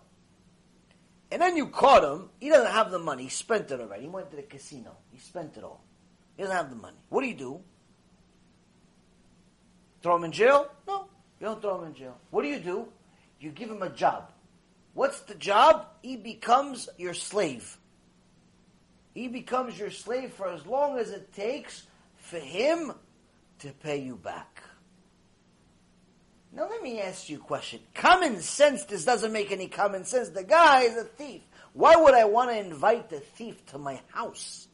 And 1.32 1.42
then 1.42 1.58
you 1.58 1.68
caught 1.68 2.04
him. 2.04 2.30
He 2.40 2.50
doesn't 2.50 2.72
have 2.72 2.92
the 2.92 3.00
money. 3.00 3.24
He 3.24 3.30
spent 3.30 3.70
it 3.72 3.80
already. 3.80 4.04
He 4.04 4.10
went 4.10 4.30
to 4.32 4.38
the 4.38 4.44
casino. 4.44 4.96
He 5.12 5.20
spent 5.20 5.58
it 5.58 5.64
all. 5.64 5.84
He 6.36 6.44
doesn't 6.44 6.56
have 6.56 6.70
the 6.70 6.76
money. 6.76 6.98
What 7.10 7.22
do 7.22 7.28
you 7.28 7.36
do? 7.36 7.62
Throw 10.02 10.16
him 10.16 10.24
in 10.24 10.32
jail? 10.32 10.70
No. 10.88 11.08
You 11.40 11.48
don't 11.48 11.62
throw 11.62 11.82
him 11.82 11.88
in 11.88 11.94
jail. 11.96 12.18
What 12.32 12.44
do 12.44 12.48
you 12.48 12.60
do? 12.60 12.88
You 13.40 13.52
give 13.52 13.70
him 13.70 13.82
a 13.82 13.90
job. 13.90 14.32
What's 14.94 15.22
the 15.22 15.36
job? 15.36 15.88
He 16.02 16.16
becomes 16.16 16.90
your 16.98 17.14
slave. 17.14 17.78
He 19.14 19.28
becomes 19.28 19.78
your 19.78 19.92
slave 19.92 20.32
for 20.32 20.48
as 20.48 20.66
long 20.66 20.98
as 20.98 21.10
it 21.10 21.34
takes 21.34 21.88
for 22.18 22.40
him 22.40 22.94
to 23.60 23.72
pay 23.84 23.98
you 23.98 24.16
back. 24.16 24.57
Now 26.54 26.68
let 26.70 26.82
me 26.82 27.02
ask 27.02 27.30
you 27.30 27.38
a 27.38 27.42
question. 27.42 27.80
Common 27.94 28.42
sense, 28.42 28.86
this 28.86 29.06
doesn't 29.06 29.32
make 29.32 29.52
any 29.52 29.68
common 29.68 30.06
sense. 30.06 30.30
The 30.30 30.44
guy 30.44 30.82
is 30.82 30.96
a 30.96 31.04
thief. 31.04 31.42
Why 31.74 31.96
would 31.96 32.14
I 32.14 32.26
want 32.26 32.50
to 32.50 32.58
invite 32.58 33.10
the 33.10 33.20
thief 33.20 33.66
to 33.68 33.78
my 33.78 34.00
house? 34.12 34.68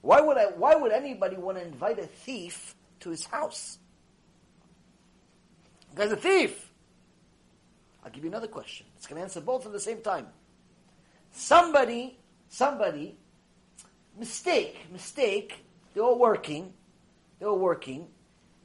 Why 0.00 0.20
would 0.20 0.36
I, 0.36 0.46
why 0.56 0.74
would 0.74 0.92
anybody 0.92 1.36
want 1.36 1.58
to 1.58 1.64
invite 1.64 1.98
a 1.98 2.06
thief 2.06 2.74
to 3.00 3.10
his 3.10 3.24
house? 3.24 3.78
The 5.90 6.02
guy's 6.02 6.12
a 6.12 6.16
thief. 6.16 6.70
I'll 8.04 8.10
give 8.10 8.22
you 8.22 8.30
another 8.30 8.48
question. 8.48 8.86
It's 8.96 9.06
going 9.06 9.16
to 9.16 9.22
answer 9.22 9.40
both 9.40 9.66
at 9.66 9.72
the 9.72 9.80
same 9.80 10.02
time. 10.02 10.26
Somebody, 11.32 12.18
somebody, 12.48 13.16
mistake, 14.18 14.86
mistake, 14.92 15.64
they 15.94 16.00
were 16.00 16.16
working, 16.16 16.72
they 17.38 17.46
were 17.46 17.54
working, 17.54 18.08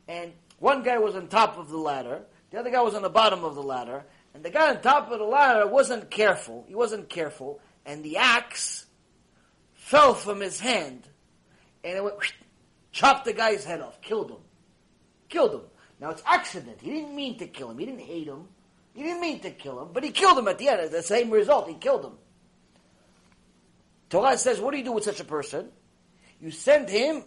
and 0.07 0.33
one 0.59 0.83
guy 0.83 0.97
was 0.97 1.15
on 1.15 1.27
top 1.27 1.57
of 1.57 1.69
the 1.69 1.77
ladder, 1.77 2.21
the 2.51 2.59
other 2.59 2.69
guy 2.69 2.81
was 2.81 2.95
on 2.95 3.01
the 3.01 3.09
bottom 3.09 3.43
of 3.43 3.55
the 3.55 3.63
ladder, 3.63 4.05
and 4.33 4.43
the 4.43 4.49
guy 4.49 4.69
on 4.69 4.81
top 4.81 5.11
of 5.11 5.19
the 5.19 5.25
ladder 5.25 5.67
wasn't 5.67 6.09
careful. 6.09 6.65
He 6.67 6.75
wasn't 6.75 7.09
careful, 7.09 7.59
and 7.85 8.03
the 8.03 8.17
axe 8.17 8.85
fell 9.73 10.13
from 10.13 10.39
his 10.39 10.59
hand, 10.59 11.07
and 11.83 11.97
it 11.97 12.03
went, 12.03 12.17
chopped 12.91 13.25
the 13.25 13.33
guy's 13.33 13.63
head 13.63 13.81
off, 13.81 14.01
killed 14.01 14.31
him. 14.31 14.37
Killed 15.29 15.53
him. 15.53 15.61
Now 15.99 16.09
it's 16.11 16.23
accident. 16.25 16.79
He 16.81 16.89
didn't 16.91 17.15
mean 17.15 17.37
to 17.39 17.47
kill 17.47 17.71
him. 17.71 17.77
He 17.77 17.85
didn't 17.85 18.01
hate 18.01 18.27
him. 18.27 18.47
He 18.93 19.03
didn't 19.03 19.21
mean 19.21 19.39
to 19.41 19.51
kill 19.51 19.81
him, 19.81 19.89
but 19.93 20.03
he 20.03 20.11
killed 20.11 20.37
him 20.37 20.47
at 20.47 20.57
the 20.57 20.69
end. 20.69 20.91
The 20.91 21.03
same 21.03 21.29
result. 21.29 21.67
He 21.67 21.75
killed 21.75 22.05
him. 22.05 22.13
Torah 24.09 24.37
says, 24.37 24.59
what 24.59 24.71
do 24.71 24.77
you 24.77 24.83
do 24.83 24.91
with 24.91 25.03
such 25.03 25.19
a 25.19 25.25
person? 25.25 25.69
You 26.41 26.51
send 26.51 26.89
him 26.89 27.23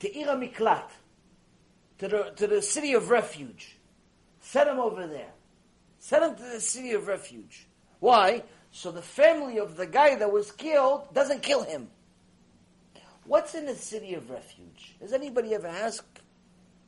to 0.00 0.18
Ira 0.18 0.36
Miklat, 0.36 0.88
to 1.98 2.08
the, 2.08 2.32
to 2.36 2.46
the 2.46 2.62
city 2.62 2.92
of 2.94 3.10
refuge. 3.10 3.76
Send 4.40 4.70
him 4.70 4.78
over 4.78 5.06
there. 5.06 5.32
Send 5.98 6.24
him 6.24 6.34
to 6.36 6.52
the 6.52 6.60
city 6.60 6.92
of 6.92 7.08
refuge. 7.08 7.66
Why? 8.00 8.44
So 8.70 8.90
the 8.90 9.02
family 9.02 9.58
of 9.58 9.76
the 9.76 9.86
guy 9.86 10.16
that 10.16 10.30
was 10.30 10.52
killed 10.52 11.12
doesn't 11.14 11.42
kill 11.42 11.64
him. 11.64 11.88
What's 13.24 13.54
in 13.54 13.66
the 13.66 13.74
city 13.74 14.14
of 14.14 14.30
refuge? 14.30 14.94
Has 15.00 15.12
anybody 15.12 15.54
ever 15.54 15.66
asked? 15.66 16.20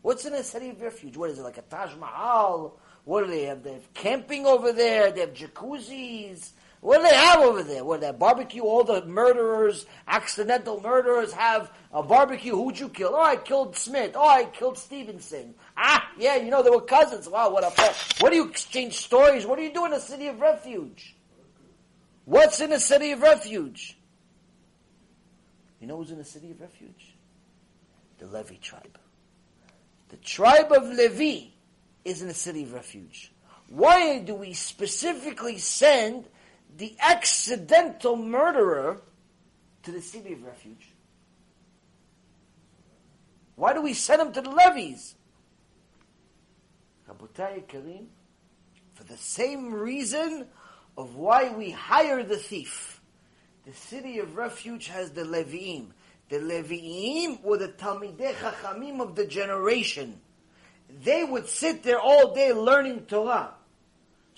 What's 0.02 0.24
in 0.24 0.32
the 0.32 0.44
city 0.44 0.70
of 0.70 0.80
refuge? 0.80 1.16
What 1.16 1.30
is 1.30 1.38
it, 1.38 1.42
like 1.42 1.58
a 1.58 1.62
Taj 1.62 1.96
Mahal? 1.96 2.78
What 3.04 3.24
do 3.24 3.30
they 3.30 3.44
have? 3.44 3.64
They 3.64 3.72
have 3.72 3.92
camping 3.94 4.46
over 4.46 4.70
there. 4.72 5.10
They 5.10 5.22
have 5.22 5.34
jacuzzis. 5.34 6.50
What 6.80 6.98
do 6.98 7.08
they 7.08 7.14
have 7.14 7.40
over 7.40 7.62
there? 7.62 7.84
What, 7.84 8.00
they 8.00 8.12
barbecue? 8.12 8.62
All 8.62 8.84
the 8.84 9.04
murderers, 9.04 9.86
accidental 10.06 10.80
murderers 10.80 11.32
have 11.32 11.72
a 11.92 12.02
barbecue. 12.02 12.54
Who'd 12.54 12.78
you 12.78 12.88
kill? 12.88 13.10
Oh, 13.14 13.22
I 13.22 13.36
killed 13.36 13.76
Smith. 13.76 14.12
Oh, 14.14 14.28
I 14.28 14.44
killed 14.44 14.78
Stevenson. 14.78 15.54
Ah, 15.76 16.08
yeah, 16.18 16.36
you 16.36 16.50
know, 16.50 16.62
they 16.62 16.70
were 16.70 16.80
cousins. 16.80 17.28
Wow, 17.28 17.50
what 17.50 17.64
a. 17.64 17.94
What 18.20 18.30
do 18.30 18.36
you 18.36 18.48
exchange 18.48 18.94
stories? 18.98 19.44
What 19.44 19.58
do 19.58 19.64
you 19.64 19.72
do 19.72 19.86
in 19.86 19.92
a 19.92 20.00
city 20.00 20.28
of 20.28 20.40
refuge? 20.40 21.16
What's 22.26 22.60
in 22.60 22.72
a 22.72 22.78
city 22.80 23.10
of 23.10 23.22
refuge? 23.22 23.98
You 25.80 25.86
know 25.88 25.96
who's 25.96 26.10
in 26.10 26.20
a 26.20 26.24
city 26.24 26.50
of 26.50 26.60
refuge? 26.60 27.14
The 28.18 28.26
Levi 28.26 28.56
tribe. 28.56 28.98
The 30.10 30.16
tribe 30.18 30.72
of 30.72 30.88
Levi 30.88 31.48
is 32.04 32.22
in 32.22 32.28
a 32.28 32.34
city 32.34 32.62
of 32.62 32.72
refuge. 32.72 33.32
Why 33.68 34.18
do 34.20 34.34
we 34.34 34.54
specifically 34.54 35.58
send 35.58 36.26
the 36.76 36.96
accidental 37.00 38.16
murderer 38.16 39.00
to 39.82 39.92
the 39.92 40.00
city 40.00 40.32
of 40.32 40.44
refuge? 40.44 40.92
Why 43.56 43.72
do 43.72 43.82
we 43.82 43.94
send 43.94 44.22
him 44.22 44.32
to 44.32 44.40
the 44.40 44.50
levies? 44.50 45.16
Rabotai 47.08 47.66
Karim, 47.66 48.08
for 48.94 49.04
the 49.04 49.16
same 49.16 49.72
reason 49.72 50.46
of 50.96 51.16
why 51.16 51.50
we 51.50 51.70
hire 51.70 52.22
the 52.22 52.36
thief. 52.36 53.00
The 53.64 53.72
city 53.72 54.18
of 54.18 54.36
refuge 54.36 54.88
has 54.88 55.10
the 55.10 55.22
Levi'im. 55.22 55.88
The 56.28 56.36
Levi'im 56.36 57.42
were 57.42 57.56
the 57.56 57.68
Talmidei 57.68 58.34
Chachamim 58.34 59.00
of 59.00 59.14
the 59.14 59.26
generation. 59.26 60.20
They 61.02 61.24
would 61.24 61.48
sit 61.48 61.82
there 61.82 62.00
all 62.00 62.34
day 62.34 62.52
learning 62.52 63.06
Torah. 63.06 63.54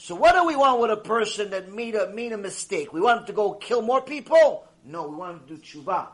So 0.03 0.15
what 0.15 0.33
do 0.33 0.47
we 0.47 0.57
want 0.57 0.81
with 0.81 0.91
a 0.91 0.97
person 0.97 1.51
that 1.51 1.75
made 1.75 1.95
a, 1.95 2.09
made 2.09 2.33
a 2.33 2.39
mistake? 2.39 2.91
We 2.91 3.03
want 3.03 3.21
him 3.21 3.27
to 3.27 3.33
go 3.35 3.53
kill 3.53 3.83
more 3.83 4.01
people? 4.01 4.67
No, 4.83 5.07
we 5.07 5.15
want 5.15 5.43
him 5.43 5.47
to 5.47 5.57
do 5.57 5.61
tshuva. 5.61 6.07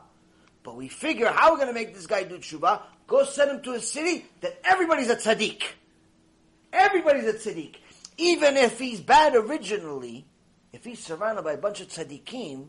But 0.65 0.75
we 0.75 0.89
figure 0.89 1.29
how 1.29 1.53
we're 1.53 1.59
going 1.59 1.69
to 1.69 1.73
make 1.73 1.95
this 1.95 2.09
guy 2.09 2.25
do 2.25 2.37
tshuva. 2.39 2.83
Go 3.07 3.25
send 3.25 3.53
him 3.53 3.63
to 3.63 3.75
a 3.75 3.81
city 3.81 4.27
that 4.41 4.59
everybody's 4.65 5.09
a 5.09 5.15
tzaddik. 5.15 5.63
Everybody's 6.73 7.29
a 7.29 7.35
tzaddik. 7.35 7.77
Even 8.19 8.57
if 8.57 8.77
he's 8.81 9.01
bad 9.01 9.37
originally, 9.37 10.27
if 10.73 10.85
he's 10.85 10.99
surrounded 10.99 11.43
by 11.43 11.53
a 11.53 11.57
bunch 11.57 11.81
of 11.81 11.87
tzaddikim, 11.87 12.67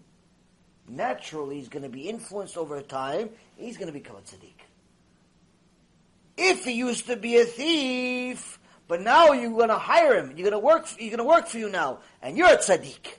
naturally 0.87 1.55
he's 1.55 1.67
going 1.67 1.81
to 1.81 1.89
be 1.89 2.07
influenced 2.09 2.57
over 2.57 2.79
time. 2.81 3.31
He's 3.55 3.77
going 3.77 3.87
to 3.87 3.91
become 3.91 4.17
a 4.17 4.19
tzaddik. 4.19 4.53
If 6.37 6.63
he 6.63 6.73
used 6.73 7.07
to 7.07 7.15
be 7.15 7.37
a 7.37 7.45
thief, 7.45 8.59
but 8.87 9.01
now 9.01 9.31
you're 9.31 9.51
going 9.51 9.69
to 9.69 9.77
hire 9.77 10.17
him. 10.17 10.33
You're 10.35 10.49
going 10.49 10.51
to 10.51 10.65
work. 10.65 10.87
You're 10.99 11.09
going 11.09 11.17
to 11.17 11.23
work 11.23 11.47
for 11.47 11.57
you 11.57 11.69
now, 11.69 11.99
and 12.21 12.37
you're 12.37 12.47
a 12.47 12.57
tzaddik. 12.57 13.15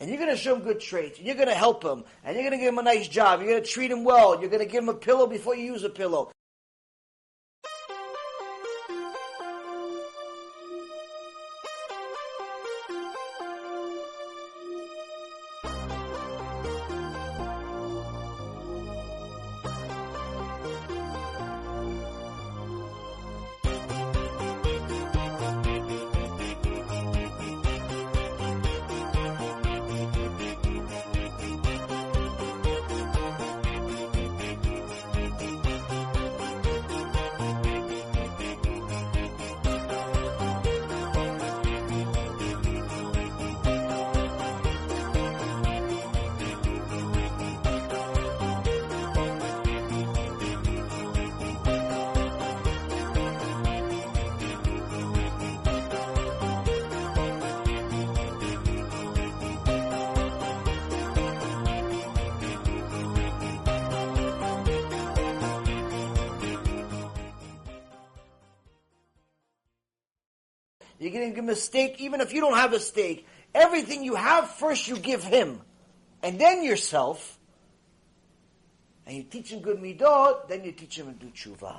And 0.00 0.08
you're 0.10 0.18
going 0.18 0.30
to 0.30 0.36
show 0.36 0.56
him 0.56 0.62
good 0.62 0.80
traits, 0.80 1.18
and 1.18 1.26
you're 1.26 1.36
going 1.36 1.48
to 1.48 1.54
help 1.54 1.84
him, 1.84 2.04
and 2.24 2.34
you're 2.34 2.42
going 2.42 2.58
to 2.58 2.58
give 2.58 2.72
him 2.72 2.78
a 2.78 2.82
nice 2.82 3.08
job. 3.08 3.40
You're 3.40 3.50
going 3.50 3.62
to 3.62 3.68
treat 3.68 3.90
him 3.90 4.04
well. 4.04 4.40
You're 4.40 4.50
going 4.50 4.64
to 4.64 4.70
give 4.70 4.82
him 4.82 4.88
a 4.88 4.94
pillow 4.94 5.26
before 5.26 5.54
you 5.54 5.64
use 5.64 5.84
a 5.84 5.90
pillow. 5.90 6.30
Mistake 71.64 71.96
even 71.98 72.20
if 72.20 72.32
you 72.32 72.40
don't 72.40 72.56
have 72.56 72.72
a 72.72 72.80
stake. 72.80 73.26
Everything 73.54 74.04
you 74.04 74.16
have, 74.16 74.50
first 74.50 74.88
you 74.88 74.98
give 74.98 75.24
him. 75.24 75.60
And 76.22 76.38
then 76.38 76.62
yourself. 76.62 77.38
And 79.06 79.16
you 79.16 79.22
teach 79.22 79.50
him 79.50 79.60
good 79.60 79.78
midot, 79.78 80.48
then 80.48 80.64
you 80.64 80.72
teach 80.72 80.98
him 80.98 81.06
to 81.06 81.12
do 81.12 81.26
tshuva. 81.26 81.76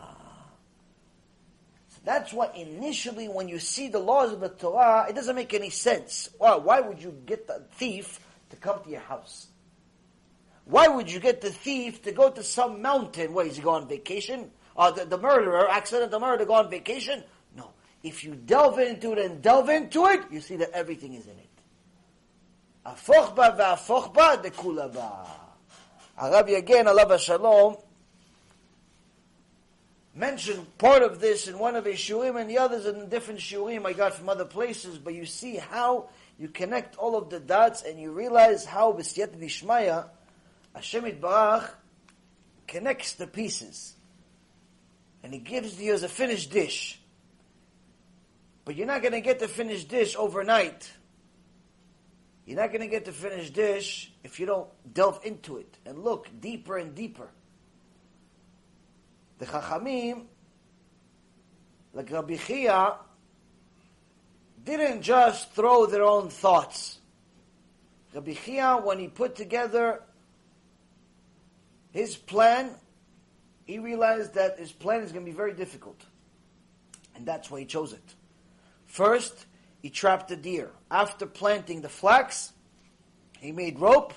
So 1.90 2.00
that's 2.04 2.34
why 2.34 2.52
initially 2.56 3.28
when 3.28 3.48
you 3.48 3.60
see 3.60 3.88
the 3.88 4.00
laws 4.00 4.32
of 4.32 4.40
the 4.40 4.50
Torah, 4.50 5.06
it 5.10 5.16
doesn't 5.16 5.36
make 5.36 5.54
any 5.54 5.70
sense. 5.70 6.30
Why, 6.38 6.56
why 6.56 6.82
would 6.82 7.02
you 7.02 7.12
get 7.26 7.48
the 7.48 7.64
thief 7.74 8.20
to 8.52 8.56
come 8.56 8.84
to 8.84 8.90
your 8.90 9.02
house? 9.02 9.48
Why 10.66 10.88
would 10.88 11.12
you 11.12 11.20
get 11.20 11.42
the 11.42 11.52
thief 11.52 12.04
to 12.04 12.12
go 12.12 12.30
to 12.32 12.44
some 12.44 12.82
mountain? 12.82 13.34
Where 13.34 13.46
is 13.46 13.58
he 13.58 13.62
going 13.62 13.84
on 13.84 13.90
vacation? 13.90 14.52
Or 14.76 14.92
the, 14.92 15.06
the 15.06 15.18
murderer, 15.18 15.70
accidental 15.70 16.20
murderer, 16.20 16.46
go 16.46 16.56
on 16.56 16.70
vacation? 16.70 17.24
If 18.06 18.24
you 18.24 18.36
delve 18.36 18.78
into 18.78 19.14
it 19.14 19.18
and 19.18 19.42
delve 19.42 19.70
into 19.70 20.06
it, 20.06 20.26
you 20.30 20.40
see 20.40 20.58
that 20.58 20.70
everything 20.74 21.16
is 21.16 21.26
in 21.26 21.32
it. 21.32 21.50
Afochba 22.86 23.58
v'afochba 23.58 24.44
dekulaba. 24.44 25.28
Rabbi 26.22 26.52
again, 26.52 26.88
Allah 26.88 27.18
Shalom, 27.18 27.78
mentioned 30.14 30.78
part 30.78 31.02
of 31.02 31.20
this 31.20 31.48
in 31.48 31.58
one 31.58 31.76
of 31.76 31.86
his 31.86 31.96
shiurim 31.96 32.40
and 32.40 32.48
the 32.48 32.60
others 32.60 32.86
in 32.86 33.10
different 33.10 33.40
shiurim 33.40 33.88
I 33.88 33.94
got 33.94 34.14
from 34.14 34.30
other 34.30 34.46
places, 34.46 35.00
but 35.00 35.16
you 35.16 35.26
see 35.26 35.56
how 35.56 36.10
you 36.38 36.48
connect 36.48 36.98
all 36.98 37.18
of 37.18 37.32
the 37.32 37.40
dots 37.40 37.82
and 37.82 38.00
you 38.00 38.12
realize 38.12 38.66
how 38.66 38.94
B'siyat 38.94 39.36
Dishmaya, 39.42 40.10
Hashem 40.76 41.06
Barach 41.20 41.72
connects 42.68 43.14
the 43.14 43.26
pieces. 43.26 43.96
And 45.24 45.34
he 45.34 45.40
gives 45.40 45.82
you 45.82 45.92
as 45.92 46.04
a 46.04 46.08
finished 46.08 46.52
dish. 46.52 47.00
But 48.66 48.76
you're 48.76 48.88
not 48.88 49.02
going 49.02 49.14
to 49.14 49.22
get 49.22 49.40
the 49.40 49.48
finished 49.48 49.88
dish 49.88 50.16
overnight. 50.18 50.92
You're 52.46 52.58
not 52.58 52.70
going 52.70 52.82
to 52.82 52.88
get 52.88 53.06
to 53.06 53.12
finish 53.12 53.50
dish 53.52 54.12
if 54.24 54.40
you 54.40 54.46
don't 54.46 54.68
delve 54.92 55.20
into 55.24 55.58
it 55.58 55.78
and 55.86 56.04
look 56.04 56.30
deeper 56.42 56.78
and 56.78 56.94
deeper. 56.94 57.30
The 59.40 59.46
Chachamim, 59.46 60.26
like 61.94 62.12
Rabbi 62.12 62.38
Chia, 62.38 62.96
didn't 64.64 65.02
just 65.02 65.52
throw 65.54 65.86
their 65.86 66.04
own 66.04 66.30
thoughts. 66.30 67.00
Rabbi 68.14 68.34
Chia, 68.34 68.80
when 68.84 69.00
he 69.00 69.08
put 69.08 69.36
together 69.36 70.02
his 71.92 72.16
plan, 72.16 72.72
he 73.66 73.80
realized 73.80 74.36
that 74.36 74.60
his 74.60 74.72
plan 74.72 75.02
is 75.02 75.12
going 75.12 75.26
to 75.26 75.32
be 75.32 75.36
very 75.36 75.54
difficult. 75.54 76.00
And 77.16 77.26
that's 77.26 77.50
why 77.50 77.60
he 77.60 77.66
chose 77.66 77.94
it. 77.94 78.16
First, 78.96 79.46
he 79.82 79.90
trapped 79.90 80.30
the 80.30 80.38
deer. 80.38 80.72
After 80.90 81.26
planting 81.26 81.82
the 81.82 81.90
flax, 81.90 82.54
he 83.42 83.52
made 83.52 83.78
rope, 83.78 84.14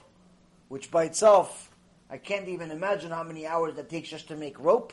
which 0.69 0.89
by 0.93 1.03
itself, 1.03 1.73
I 2.09 2.19
can't 2.19 2.47
even 2.47 2.71
imagine 2.71 3.11
how 3.11 3.25
many 3.25 3.45
hours 3.45 3.75
that 3.75 3.89
takes 3.89 4.09
just 4.09 4.29
to 4.29 4.37
make 4.37 4.57
rope 4.61 4.93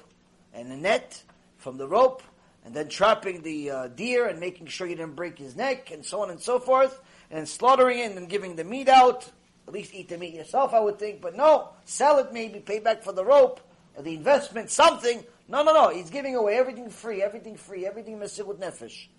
and 0.55 0.71
a 0.71 0.75
net 0.75 1.21
from 1.57 1.77
the 1.77 1.87
rope, 1.87 2.23
and 2.65 2.73
then 2.73 2.89
trapping 2.89 3.43
the 3.43 3.69
uh, 3.69 3.87
deer 3.89 4.25
and 4.25 4.39
making 4.39 4.65
sure 4.65 4.87
you 4.87 4.95
didn't 4.95 5.15
break 5.15 5.37
his 5.37 5.55
neck, 5.55 5.91
and 5.91 6.03
so 6.03 6.19
on 6.19 6.31
and 6.31 6.41
so 6.41 6.57
forth, 6.57 6.99
and 7.29 7.47
slaughtering 7.47 7.99
it 7.99 8.17
and 8.17 8.27
giving 8.27 8.55
the 8.55 8.63
meat 8.63 8.89
out. 8.89 9.29
At 9.67 9.73
least 9.75 9.93
eat 9.93 10.09
the 10.09 10.17
meat 10.17 10.33
yourself, 10.33 10.73
I 10.73 10.79
would 10.79 10.97
think, 10.97 11.21
but 11.21 11.37
no, 11.37 11.69
sell 11.83 12.17
it 12.17 12.33
maybe, 12.33 12.57
pay 12.57 12.79
back 12.79 13.03
for 13.03 13.11
the 13.11 13.23
rope, 13.23 13.61
or 13.95 14.01
the 14.01 14.15
investment, 14.15 14.71
something. 14.71 15.23
No, 15.47 15.61
no, 15.61 15.73
no, 15.73 15.89
he's 15.89 16.09
giving 16.09 16.35
away 16.35 16.57
everything 16.57 16.89
free, 16.89 17.21
everything 17.21 17.55
free, 17.55 17.85
everything 17.85 18.17
mesirut 18.17 18.57
nefesh. 18.57 19.09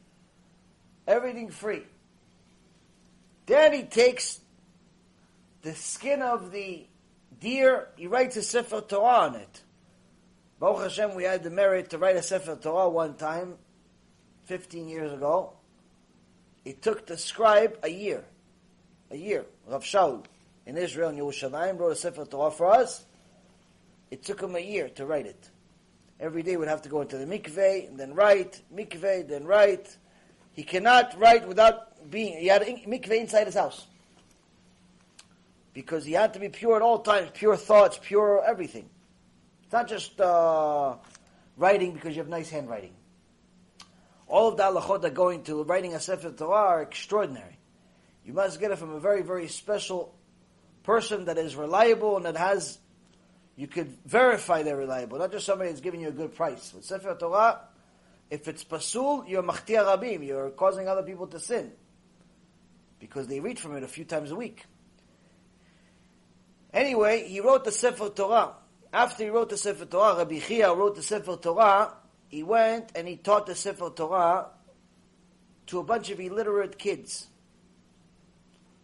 Everything 1.07 1.50
free. 1.50 1.82
Then 3.46 3.72
he 3.72 3.84
takes 3.84 4.40
the 5.62 5.74
skin 5.74 6.22
of 6.22 6.50
the 6.50 6.86
deer, 7.40 7.88
he 7.96 8.07
writes 8.07 8.36
a 8.36 8.42
Sefer 8.42 8.80
Torah 8.80 9.26
on 9.26 9.34
it. 9.36 9.62
Baruch 10.59 10.82
Hashem, 10.82 11.14
we 11.14 11.24
had 11.24 11.42
the 11.42 11.50
merit 11.50 11.90
to 11.90 11.98
write 11.98 12.16
a 12.16 12.22
Sefer 12.22 12.57
Torah 12.57 12.88
one 12.88 13.14
time, 13.14 13.57
15 14.44 14.88
years 14.88 15.12
ago. 15.12 15.52
It 16.64 16.82
took 16.82 17.07
the 17.07 17.16
scribe 17.16 17.78
a 17.82 17.88
year. 17.88 18.24
A 19.11 19.16
year. 19.16 19.44
Rav 19.66 19.84
Shaul 19.84 20.24
in 20.66 20.76
Israel 20.76 21.11
in 21.11 21.16
Yerushalayim 21.16 21.78
wrote 21.78 21.92
a 21.92 21.96
Sefer 21.96 22.24
Torah 22.24 22.50
for 22.50 22.70
us. 22.70 23.04
It 24.11 24.24
took 24.24 24.40
him 24.40 24.57
a 24.57 24.61
year 24.61 24.88
to 24.90 25.07
write 25.07 25.26
it. 25.26 25.50
Every 26.18 26.42
day 26.42 26.57
we'd 26.57 26.68
have 26.68 26.82
to 26.82 26.88
go 26.88 27.02
into 27.02 27.18
the 27.18 27.26
mikveh 27.26 27.88
and 27.88 27.98
then 27.98 28.14
write, 28.14 28.62
mikveh, 28.74 29.28
then 29.28 29.44
write. 29.44 29.96
He 30.57 30.62
cannot 30.62 31.18
write 31.20 31.46
without 31.46 32.11
being, 32.11 32.38
he 32.38 32.46
had 32.46 32.62
a 32.62 32.64
mikveh 32.64 33.20
inside 33.20 33.46
his 33.46 33.54
house. 33.54 33.86
Because 35.74 36.07
he 36.07 36.14
had 36.14 36.32
to 36.32 36.40
be 36.40 36.48
pure 36.48 36.76
at 36.76 36.82
all 36.82 37.00
times, 37.00 37.30
pure 37.34 37.57
thoughts, 37.57 38.00
pure 38.02 38.42
everything. 38.44 38.88
It's 39.64 39.72
not 39.72 39.86
just 39.86 40.18
uh, 40.18 40.94
writing 41.59 41.92
because 41.92 42.16
you 42.16 42.22
have 42.22 42.28
nice 42.28 42.48
handwriting. 42.48 42.94
All 44.26 44.48
of 44.48 44.57
the 44.57 44.62
halachot 44.62 45.02
that 45.02 45.12
go 45.12 45.28
into 45.28 45.62
writing 45.62 45.94
a 45.94 46.00
Sefer 46.00 46.32
Torah 46.32 46.54
are 46.54 46.82
extraordinary. 46.82 47.59
You 48.24 48.32
must 48.32 48.59
get 48.59 48.70
it 48.70 48.78
from 48.78 48.92
a 48.92 48.98
very, 48.98 49.22
very 49.22 49.48
special 49.48 50.14
person 50.84 51.26
that 51.26 51.36
is 51.36 51.54
reliable 51.54 52.16
and 52.16 52.24
that 52.24 52.36
has, 52.36 52.78
you 53.57 53.66
could 53.66 53.94
verify 54.07 54.62
they're 54.62 54.76
reliable, 54.76 55.18
not 55.18 55.32
just 55.32 55.44
somebody 55.44 55.68
that's 55.68 55.82
giving 55.82 56.00
you 56.00 56.09
a 56.09 56.12
good 56.12 56.34
price. 56.34 56.72
With 56.72 56.84
Sefer 56.84 57.14
Torah, 57.20 57.61
if 58.31 58.49
it's 58.49 58.64
pasul, 58.64 59.24
you're 59.27 59.43
machtia 59.43 59.85
rabim, 59.85 60.27
you're 60.27 60.51
causing 60.51 60.89
other 60.89 61.03
people 61.03 61.27
to 61.29 61.41
sin. 61.41 61.72
Because 62.99 63.27
they 63.29 63.41
read 63.41 63.59
from 63.59 63.77
it 63.77 63.83
a 63.83 63.89
few 63.89 64.05
times 64.05 64.31
a 64.31 64.37
week. 64.37 64.64
Anyway, 66.72 67.29
he 67.29 67.41
wrote 67.41 67.64
the 67.64 67.72
Sefer 67.72 68.09
Torah 68.09 68.55
after 68.97 69.24
he 69.24 69.29
wrote 69.29 69.51
the 69.51 69.59
Sefer 69.59 69.85
Torah, 69.85 70.16
Rabbi 70.16 70.39
Chia 70.39 70.72
wrote 70.72 70.97
the 70.97 71.03
Sefer 71.03 71.37
Torah, 71.37 71.93
he 72.29 72.43
went 72.43 72.93
and 72.95 73.07
he 73.07 73.16
taught 73.16 73.47
the 73.47 73.55
Sefer 73.55 73.91
Torah 73.91 74.47
to 75.66 75.79
a 75.81 75.85
bunch 75.85 76.09
of 76.09 76.18
illiterate 76.18 76.79
kids. 76.79 77.27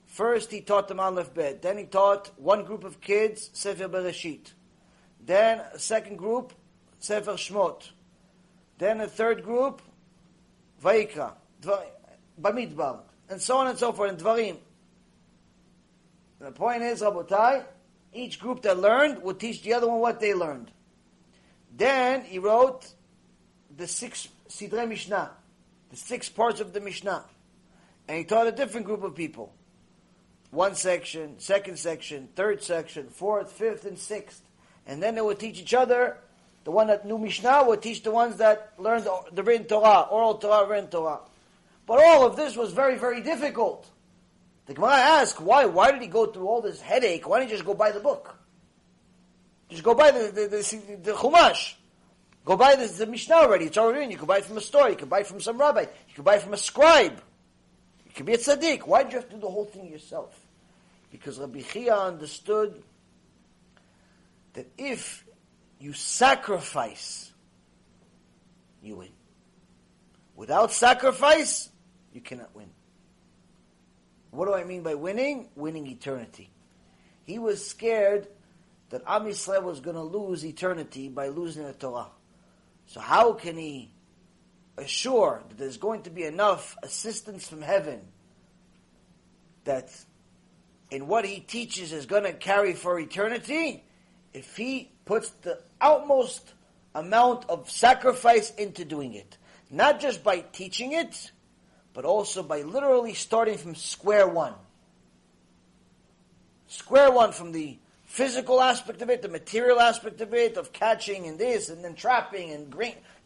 First, 0.04 0.50
he 0.50 0.60
taught 0.60 0.88
them 0.88 1.00
Aleph 1.00 1.32
Bet. 1.32 1.62
Then 1.62 1.78
he 1.78 1.84
taught 1.84 2.30
one 2.36 2.64
group 2.64 2.84
of 2.84 3.00
kids 3.00 3.48
Sefer 3.54 3.88
Bereshit. 3.88 4.52
Then 5.24 5.60
a 5.72 5.78
second 5.78 6.18
group, 6.18 6.52
Sefer 6.98 7.32
Shmot. 7.32 7.92
Then 8.78 9.00
a 9.00 9.06
third 9.06 9.44
group, 9.44 9.82
Vaikra, 10.82 11.32
Bamidbar, 12.40 13.00
and 13.28 13.40
so 13.40 13.58
on 13.58 13.68
and 13.68 13.78
so 13.78 13.92
forth, 13.92 14.10
and 14.10 14.18
Dvarim. 14.18 14.58
The 16.40 16.50
point 16.50 16.82
is, 16.82 17.02
Rabotai, 17.02 17.64
each 18.12 18.40
group 18.40 18.62
that 18.62 18.78
learned 18.78 19.22
would 19.22 19.38
teach 19.38 19.62
the 19.62 19.74
other 19.74 19.86
one 19.86 20.00
what 20.00 20.20
they 20.20 20.34
learned. 20.34 20.70
Then 21.74 22.22
he 22.24 22.38
wrote 22.38 22.92
the 23.76 23.86
six 23.86 24.28
Sidrei 24.48 24.88
Mishnah, 24.88 25.30
the 25.90 25.96
six 25.96 26.28
parts 26.28 26.60
of 26.60 26.72
the 26.72 26.80
Mishnah. 26.80 27.24
And 28.08 28.18
he 28.18 28.24
taught 28.24 28.46
a 28.46 28.52
different 28.52 28.86
group 28.86 29.02
of 29.02 29.14
people. 29.14 29.54
One 30.50 30.74
section, 30.74 31.38
second 31.38 31.78
section, 31.78 32.28
third 32.34 32.62
section, 32.62 33.08
fourth, 33.08 33.52
fifth, 33.52 33.86
and 33.86 33.98
sixth. 33.98 34.42
And 34.86 35.02
then 35.02 35.14
they 35.14 35.22
would 35.22 35.38
teach 35.38 35.60
each 35.60 35.72
other. 35.72 36.18
The 36.64 36.70
one 36.70 36.86
that 36.86 37.06
knew 37.06 37.18
Mishnah 37.18 37.64
would 37.66 37.82
teach 37.82 38.02
the 38.02 38.10
ones 38.10 38.36
that 38.36 38.72
learned 38.78 39.08
the 39.32 39.42
written 39.42 39.66
Torah, 39.66 40.02
oral 40.10 40.36
Torah, 40.38 40.68
written 40.68 40.88
Torah. 40.88 41.20
But 41.86 42.02
all 42.04 42.26
of 42.26 42.36
this 42.36 42.56
was 42.56 42.72
very, 42.72 42.96
very 42.96 43.20
difficult. 43.20 43.88
The 44.66 44.74
Gemara 44.74 44.94
asks, 44.94 45.40
why? 45.40 45.64
Why 45.64 45.90
did 45.90 46.00
he 46.00 46.08
go 46.08 46.26
through 46.26 46.46
all 46.46 46.60
this 46.60 46.80
headache? 46.80 47.28
Why 47.28 47.40
didn't 47.40 47.50
he 47.50 47.56
just 47.56 47.66
go 47.66 47.74
buy 47.74 47.90
the 47.90 48.00
book? 48.00 48.36
Just 49.68 49.82
go 49.82 49.94
buy 49.94 50.12
the, 50.12 50.30
the, 50.30 50.48
the, 50.48 50.96
the 51.02 51.12
Chumash. 51.12 51.74
Go 52.44 52.56
buy 52.56 52.76
the, 52.76 52.86
the 52.86 53.06
Mishnah 53.06 53.34
already. 53.34 53.66
It's 53.66 53.78
already 53.78 54.04
in. 54.04 54.10
You 54.10 54.18
can 54.18 54.26
buy 54.26 54.38
it 54.38 54.44
from 54.44 54.56
a 54.56 54.60
store. 54.60 54.88
You 54.88 54.96
can 54.96 55.08
buy 55.08 55.20
it 55.20 55.26
from 55.26 55.40
some 55.40 55.58
rabbi. 55.58 55.80
You 55.80 56.14
can 56.14 56.24
buy 56.24 56.36
it 56.36 56.42
from 56.42 56.54
a 56.54 56.56
scribe. 56.56 57.20
You 58.06 58.12
can 58.14 58.26
be 58.26 58.34
a 58.34 58.38
tzaddik. 58.38 58.86
Why 58.86 59.02
did 59.02 59.12
you 59.12 59.18
have 59.18 59.28
to 59.28 59.34
do 59.34 59.40
the 59.40 59.50
whole 59.50 59.64
thing 59.64 59.88
yourself? 59.88 60.38
Because 61.10 61.38
Rabbi 61.38 61.60
Chia 61.60 61.94
understood 61.94 62.82
that 64.54 64.66
if 64.76 65.24
you 65.82 65.92
sacrifice, 65.92 67.32
you 68.80 68.94
win. 68.96 69.08
Without 70.36 70.70
sacrifice, 70.70 71.70
you 72.12 72.20
cannot 72.20 72.54
win. 72.54 72.70
What 74.30 74.46
do 74.46 74.54
I 74.54 74.62
mean 74.62 74.84
by 74.84 74.94
winning? 74.94 75.48
Winning 75.56 75.88
eternity. 75.88 76.50
He 77.24 77.40
was 77.40 77.66
scared 77.66 78.28
that 78.90 79.02
Am 79.08 79.24
Yisrael 79.24 79.64
was 79.64 79.80
going 79.80 79.96
to 79.96 80.02
lose 80.02 80.46
eternity 80.46 81.08
by 81.08 81.28
losing 81.28 81.64
the 81.64 81.72
Torah. 81.72 82.06
So 82.86 83.00
how 83.00 83.32
can 83.32 83.58
he 83.58 83.90
assure 84.78 85.42
that 85.48 85.58
there's 85.58 85.78
going 85.78 86.02
to 86.02 86.10
be 86.10 86.22
enough 86.22 86.76
assistance 86.84 87.48
from 87.48 87.60
heaven 87.60 88.02
that 89.64 89.90
in 90.92 91.08
what 91.08 91.24
he 91.24 91.40
teaches 91.40 91.92
is 91.92 92.06
going 92.06 92.22
to 92.22 92.32
carry 92.32 92.72
for 92.72 93.00
eternity 93.00 93.82
if 94.34 94.56
he 94.56 94.90
puts 95.04 95.30
the 95.42 95.58
utmost 95.80 96.52
amount 96.94 97.48
of 97.48 97.70
sacrifice 97.70 98.50
into 98.54 98.84
doing 98.84 99.14
it. 99.14 99.36
Not 99.70 100.00
just 100.00 100.22
by 100.22 100.40
teaching 100.40 100.92
it, 100.92 101.32
but 101.94 102.04
also 102.04 102.42
by 102.42 102.62
literally 102.62 103.14
starting 103.14 103.58
from 103.58 103.74
square 103.74 104.28
one. 104.28 104.54
Square 106.66 107.12
one 107.12 107.32
from 107.32 107.52
the 107.52 107.78
physical 108.04 108.60
aspect 108.60 109.00
of 109.02 109.10
it, 109.10 109.22
the 109.22 109.28
material 109.28 109.80
aspect 109.80 110.20
of 110.20 110.34
it, 110.34 110.56
of 110.56 110.72
catching 110.72 111.26
and 111.26 111.38
this, 111.38 111.70
and 111.70 111.82
then 111.82 111.94
trapping 111.94 112.52
and 112.52 112.74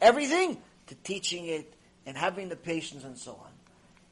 everything, 0.01 0.59
to 0.87 0.95
teaching 0.97 1.47
it 1.47 1.75
and 2.07 2.17
having 2.17 2.49
the 2.49 2.57
patience 2.57 3.03
and 3.03 3.19
so 3.19 3.33
on. 3.33 3.51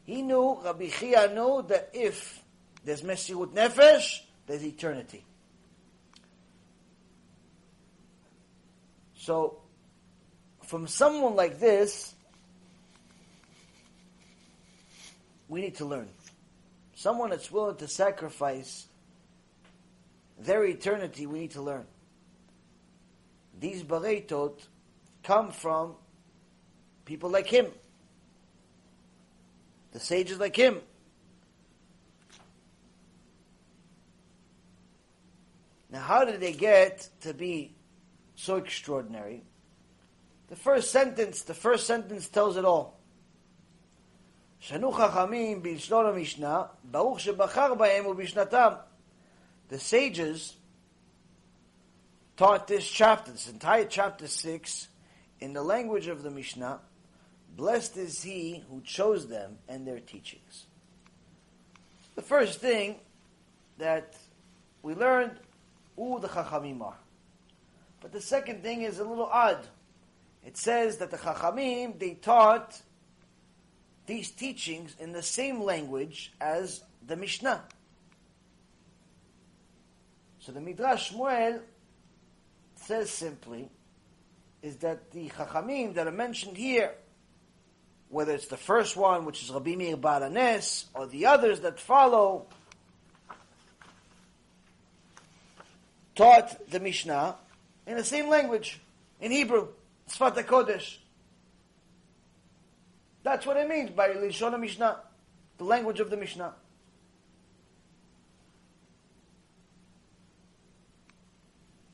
He 0.05 0.23
knew, 0.23 0.59
Rabbi 0.65 0.89
Chia 0.89 1.33
knew 1.33 1.65
that 1.69 1.91
if 1.95 2.43
there's 2.85 3.03
Mesirut 3.03 3.55
Nefesh, 3.55 4.21
there's 4.47 4.65
eternity. 4.65 5.25
So, 9.25 9.57
from 10.64 10.87
someone 10.87 11.35
like 11.35 11.59
this, 11.59 12.14
we 15.49 15.62
need 15.62 15.77
to 15.77 15.87
learn. 15.87 16.11
Someone 16.95 17.31
that's 17.31 17.51
willing 17.51 17.77
to 17.77 17.89
sacrifice 17.89 18.87
their 20.39 20.62
eternity, 20.66 21.25
we 21.25 21.39
need 21.39 21.53
to 21.53 21.62
learn. 21.62 21.87
These 23.59 23.83
Bareitot 23.83 24.59
come 25.22 25.53
from 25.53 25.95
people 27.07 27.31
like 27.31 27.47
him, 27.47 27.68
the 29.93 30.01
sages 30.01 30.39
like 30.39 30.55
him. 30.55 30.81
Now, 35.91 36.01
how 36.01 36.27
did 36.27 36.41
they 36.41 36.53
get 36.53 37.09
to 37.22 37.33
be 37.33 37.74
so 38.45 38.57
extraordinary. 38.57 39.43
The 40.49 40.57
first 40.57 40.91
sentence, 40.91 41.43
the 41.43 41.55
first 41.55 41.87
sentence 41.87 42.29
tells 42.29 42.57
it 42.57 42.65
all. 42.65 43.01
The 49.69 49.79
sages 49.79 50.57
taught 52.37 52.67
this 52.67 52.89
chapter, 52.89 53.33
this 53.33 53.49
entire 53.49 53.85
chapter 53.85 54.27
6, 54.27 54.89
in 55.41 55.53
the 55.53 55.63
language 55.63 56.07
of 56.07 56.23
the 56.23 56.31
Mishnah. 56.31 56.81
Blessed 57.57 57.97
is 57.97 58.23
he 58.23 58.65
who 58.69 58.81
chose 58.83 59.29
them 59.29 59.59
and 59.69 59.87
their 59.87 60.01
teachings. 60.01 60.67
The 62.15 62.23
first 62.23 62.61
thing 62.61 62.97
that 63.79 64.17
we 64.83 64.95
learned 64.95 65.33
who 65.97 66.19
the 66.21 66.29
Chachamim 66.29 66.81
are. 66.83 66.99
But 68.05 68.13
the 68.13 68.21
second 68.21 68.63
thing 68.63 68.83
is 68.83 68.99
a 68.99 69.05
little 69.05 69.25
odd. 69.25 69.67
It 70.45 70.59
says 70.59 70.99
that 70.99 71.11
the 71.11 71.17
Chachamim, 71.17 71.99
they 71.99 72.13
taught 72.13 72.79
these 74.05 74.31
teachings 74.31 74.95
in 74.99 75.13
the 75.13 75.23
same 75.23 75.63
language 75.63 76.31
as 76.39 76.83
the 77.07 77.17
Mishnah. 77.17 77.63
So 80.39 80.53
the 80.53 80.61
Midrash 80.61 81.15
Shmuel 81.15 81.63
says 82.75 83.09
simply 83.09 83.71
is 84.61 84.77
that 84.77 85.11
the 85.13 85.31
Chachamim 85.31 85.95
that 85.95 86.07
are 86.07 86.13
mentioned 86.13 86.59
here, 86.59 86.93
whether 88.11 88.35
it's 88.35 88.49
the 88.49 88.59
first 88.59 88.99
one, 88.99 89.25
which 89.25 89.43
is 89.43 89.49
Rabbi 89.51 89.77
Meir 89.77 89.97
Baal 89.97 90.21
HaNes, 90.21 90.85
or 90.93 91.07
the 91.07 91.25
others 91.25 91.61
that 91.61 91.81
follow, 91.81 92.49
taught 96.15 96.71
the 96.71 96.81
Mishnah 96.81 97.37
in 97.87 97.97
the 97.97 98.05
same 98.05 98.28
language, 98.28 98.80
in 99.20 99.30
Hebrew, 99.30 99.68
Sfat 100.09 100.35
Kodesh. 100.45 100.97
That's 103.22 103.47
what 103.47 103.57
it 103.57 103.68
means 103.68 103.91
by 103.91 104.11
Lishon 104.11 104.59
Mishnah, 104.61 105.01
the 105.59 105.64
language 105.64 106.01
of 106.01 106.11
the 106.11 106.16
Mishnah. 106.16 106.55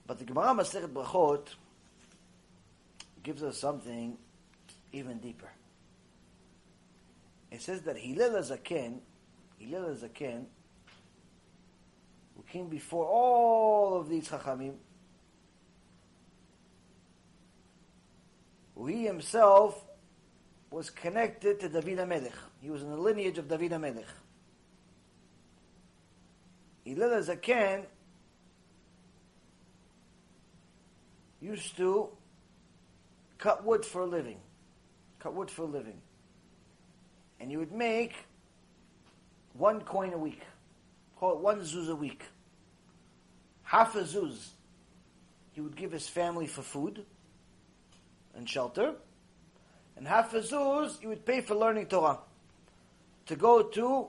But 0.07 0.19
the 0.19 0.25
Gemara 0.25 0.55
Masechet 0.55 0.89
Brachot 0.89 1.47
gives 3.23 3.45
us 3.45 3.59
something 3.59 4.19
even 4.93 5.19
deeper. 5.19 5.49
It 7.53 7.63
says 7.63 7.83
that 7.83 7.97
Hillel 7.97 8.43
Zaken, 8.43 8.99
Hillel 9.59 9.95
Zaken, 9.95 10.47
who 12.37 12.43
came 12.51 12.69
before 12.69 13.07
all 13.07 14.01
of 14.01 14.09
these 14.09 14.29
Chachamim, 14.29 14.75
he 18.87 19.05
himself 19.05 19.85
was 20.71 20.91
connected 20.91 21.61
to 21.61 21.69
David 21.69 21.99
HaMelech. 21.99 22.33
He 22.61 22.71
was 22.71 22.83
in 22.83 22.91
the 22.91 22.97
lineage 22.97 23.39
of 23.39 23.49
David 23.49 23.73
HaMelech. 23.73 24.05
Hillel 26.85 27.23
Zaken 27.23 27.85
used 31.41 31.77
to 31.77 32.09
cut 33.39 33.65
wood 33.65 33.85
for 33.85 34.03
a 34.03 34.07
living. 34.07 34.39
Cut 35.19 35.35
wood 35.35 35.51
for 35.51 35.63
a 35.63 35.67
living. 35.67 36.01
And 37.41 37.51
he 37.51 37.57
would 37.57 37.73
make 37.73 38.15
one 39.55 39.81
coin 39.81 40.13
a 40.13 40.19
week. 40.19 40.43
Call 41.19 41.33
it 41.33 41.39
one 41.39 41.61
zuz 41.61 41.91
a 41.91 41.95
week. 41.95 42.23
Half 43.63 43.95
a 43.97 44.03
zuz 44.03 44.51
he 45.53 45.61
would 45.61 45.77
give 45.77 45.93
his 45.93 46.09
family 46.09 46.47
for 46.47 46.63
food 46.63 47.05
and 48.35 48.49
shelter. 48.49 48.95
And 49.97 50.07
half 50.07 50.33
a 50.35 50.41
zuz 50.41 51.01
he 51.01 51.07
would 51.07 51.27
pay 51.27 51.41
for 51.41 51.55
learning 51.55 51.87
Torah. 51.87 52.19
To 53.27 53.37
go 53.37 53.63
to 53.63 54.09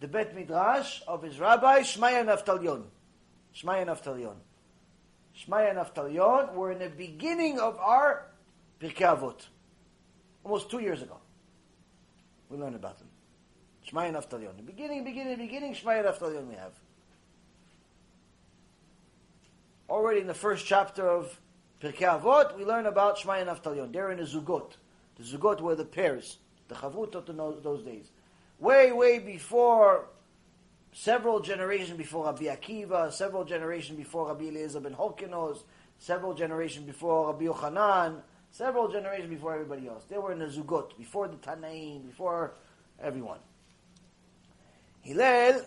the 0.00 0.08
Bet 0.08 0.34
Midrash 0.34 1.02
of 1.06 1.22
his 1.22 1.38
rabbi, 1.38 1.80
Shmaya 1.80 2.24
v'Avtalion. 2.24 2.84
Shmaya 3.54 3.86
v'Avtalion. 3.86 4.36
Shmaya 5.38 5.74
v'Avtalion 5.74 6.54
were 6.54 6.72
in 6.72 6.78
the 6.78 6.88
beginning 6.88 7.60
of 7.60 7.76
our 7.78 8.26
Pirkei 8.80 9.16
Avot. 9.16 9.46
Almost 10.44 10.70
two 10.70 10.80
years 10.80 11.02
ago. 11.02 11.16
We 12.48 12.58
learned 12.58 12.76
about 12.76 12.98
them. 12.98 13.08
Shmaya 13.88 14.12
v'Avtalion. 14.12 14.56
The 14.56 14.62
beginning, 14.62 15.04
beginning, 15.04 15.38
beginning, 15.38 15.74
Shmaya 15.74 16.04
v'Avtalion 16.04 16.48
we 16.48 16.56
have. 16.56 16.72
Already 19.88 20.20
in 20.20 20.26
the 20.26 20.34
first 20.34 20.66
chapter 20.66 21.08
of 21.08 21.39
Pirkei 21.80 22.20
Avot, 22.20 22.56
we 22.58 22.64
learn 22.64 22.86
about 22.86 23.18
Shmaya 23.18 23.46
v'Avtalion. 23.46 23.92
They're 23.92 24.10
in 24.10 24.18
the 24.18 24.24
Zugot. 24.24 24.72
The 25.16 25.22
Zugot 25.22 25.60
were 25.60 25.74
the 25.74 25.84
pairs. 25.84 26.38
The 26.68 26.74
Chavrutot 26.74 27.28
in 27.28 27.36
those 27.36 27.82
days. 27.82 28.10
Way, 28.58 28.92
way 28.92 29.18
before 29.18 30.06
several 30.92 31.40
generations 31.40 31.96
before 31.96 32.26
Rabbi 32.26 32.44
Akiva, 32.44 33.12
several 33.12 33.44
generations 33.44 33.98
before 33.98 34.28
Rabbi 34.28 34.44
Eliezer 34.44 34.80
ben 34.80 34.94
Horkenos, 34.94 35.62
several 35.98 36.34
generations 36.34 36.86
before 36.86 37.32
Rabbi 37.32 37.46
Yochanan, 37.46 38.20
several 38.50 38.88
generations 38.88 39.30
before 39.30 39.54
everybody 39.54 39.88
else. 39.88 40.04
They 40.04 40.18
were 40.18 40.32
in 40.32 40.38
the 40.38 40.46
Zugot, 40.46 40.96
before 40.98 41.28
the 41.28 41.36
Tanaim, 41.36 42.06
before 42.06 42.52
everyone. 43.00 43.38
Hillel 45.00 45.62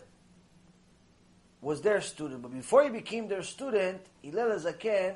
was 1.61 1.81
their 1.81 2.01
student, 2.01 2.41
but 2.43 2.53
before 2.53 2.83
he 2.83 2.89
became 2.89 3.27
their 3.27 3.41
student, 3.41 4.01
Hillel 4.21 4.59
Zaken 4.59 5.15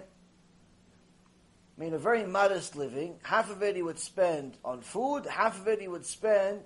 made 1.78 1.94
a 1.94 2.00
very 2.00 2.26
modest 2.26 2.76
living. 2.76 3.16
Half 3.24 3.52
of 3.52 3.62
it 3.62 3.76
he 3.76 3.84
would 3.84 4.00
spend 4.00 4.58
on 4.66 4.82
food, 4.82 5.26
half 5.26 5.60
of 5.60 5.68
it 5.68 5.80
he 5.80 5.88
would 5.88 6.06
spend 6.06 6.62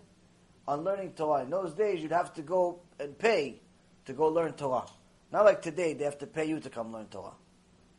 on 0.67 0.83
learning 0.83 1.11
Torah. 1.11 1.43
In 1.43 1.49
those 1.49 1.73
days, 1.73 2.01
you'd 2.01 2.11
have 2.11 2.33
to 2.35 2.41
go 2.41 2.79
and 2.99 3.17
pay 3.17 3.59
to 4.05 4.13
go 4.13 4.27
learn 4.27 4.53
Torah. 4.53 4.85
Not 5.31 5.45
like 5.45 5.61
today, 5.61 5.93
they 5.93 6.05
have 6.05 6.19
to 6.19 6.27
pay 6.27 6.45
you 6.45 6.59
to 6.59 6.69
come 6.69 6.93
learn 6.93 7.07
Torah. 7.07 7.33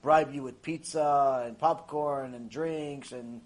Bribe 0.02 0.34
you 0.34 0.42
with 0.42 0.62
pizza 0.62 1.44
and 1.46 1.58
popcorn 1.58 2.34
and 2.34 2.50
drinks 2.50 3.12
and 3.12 3.40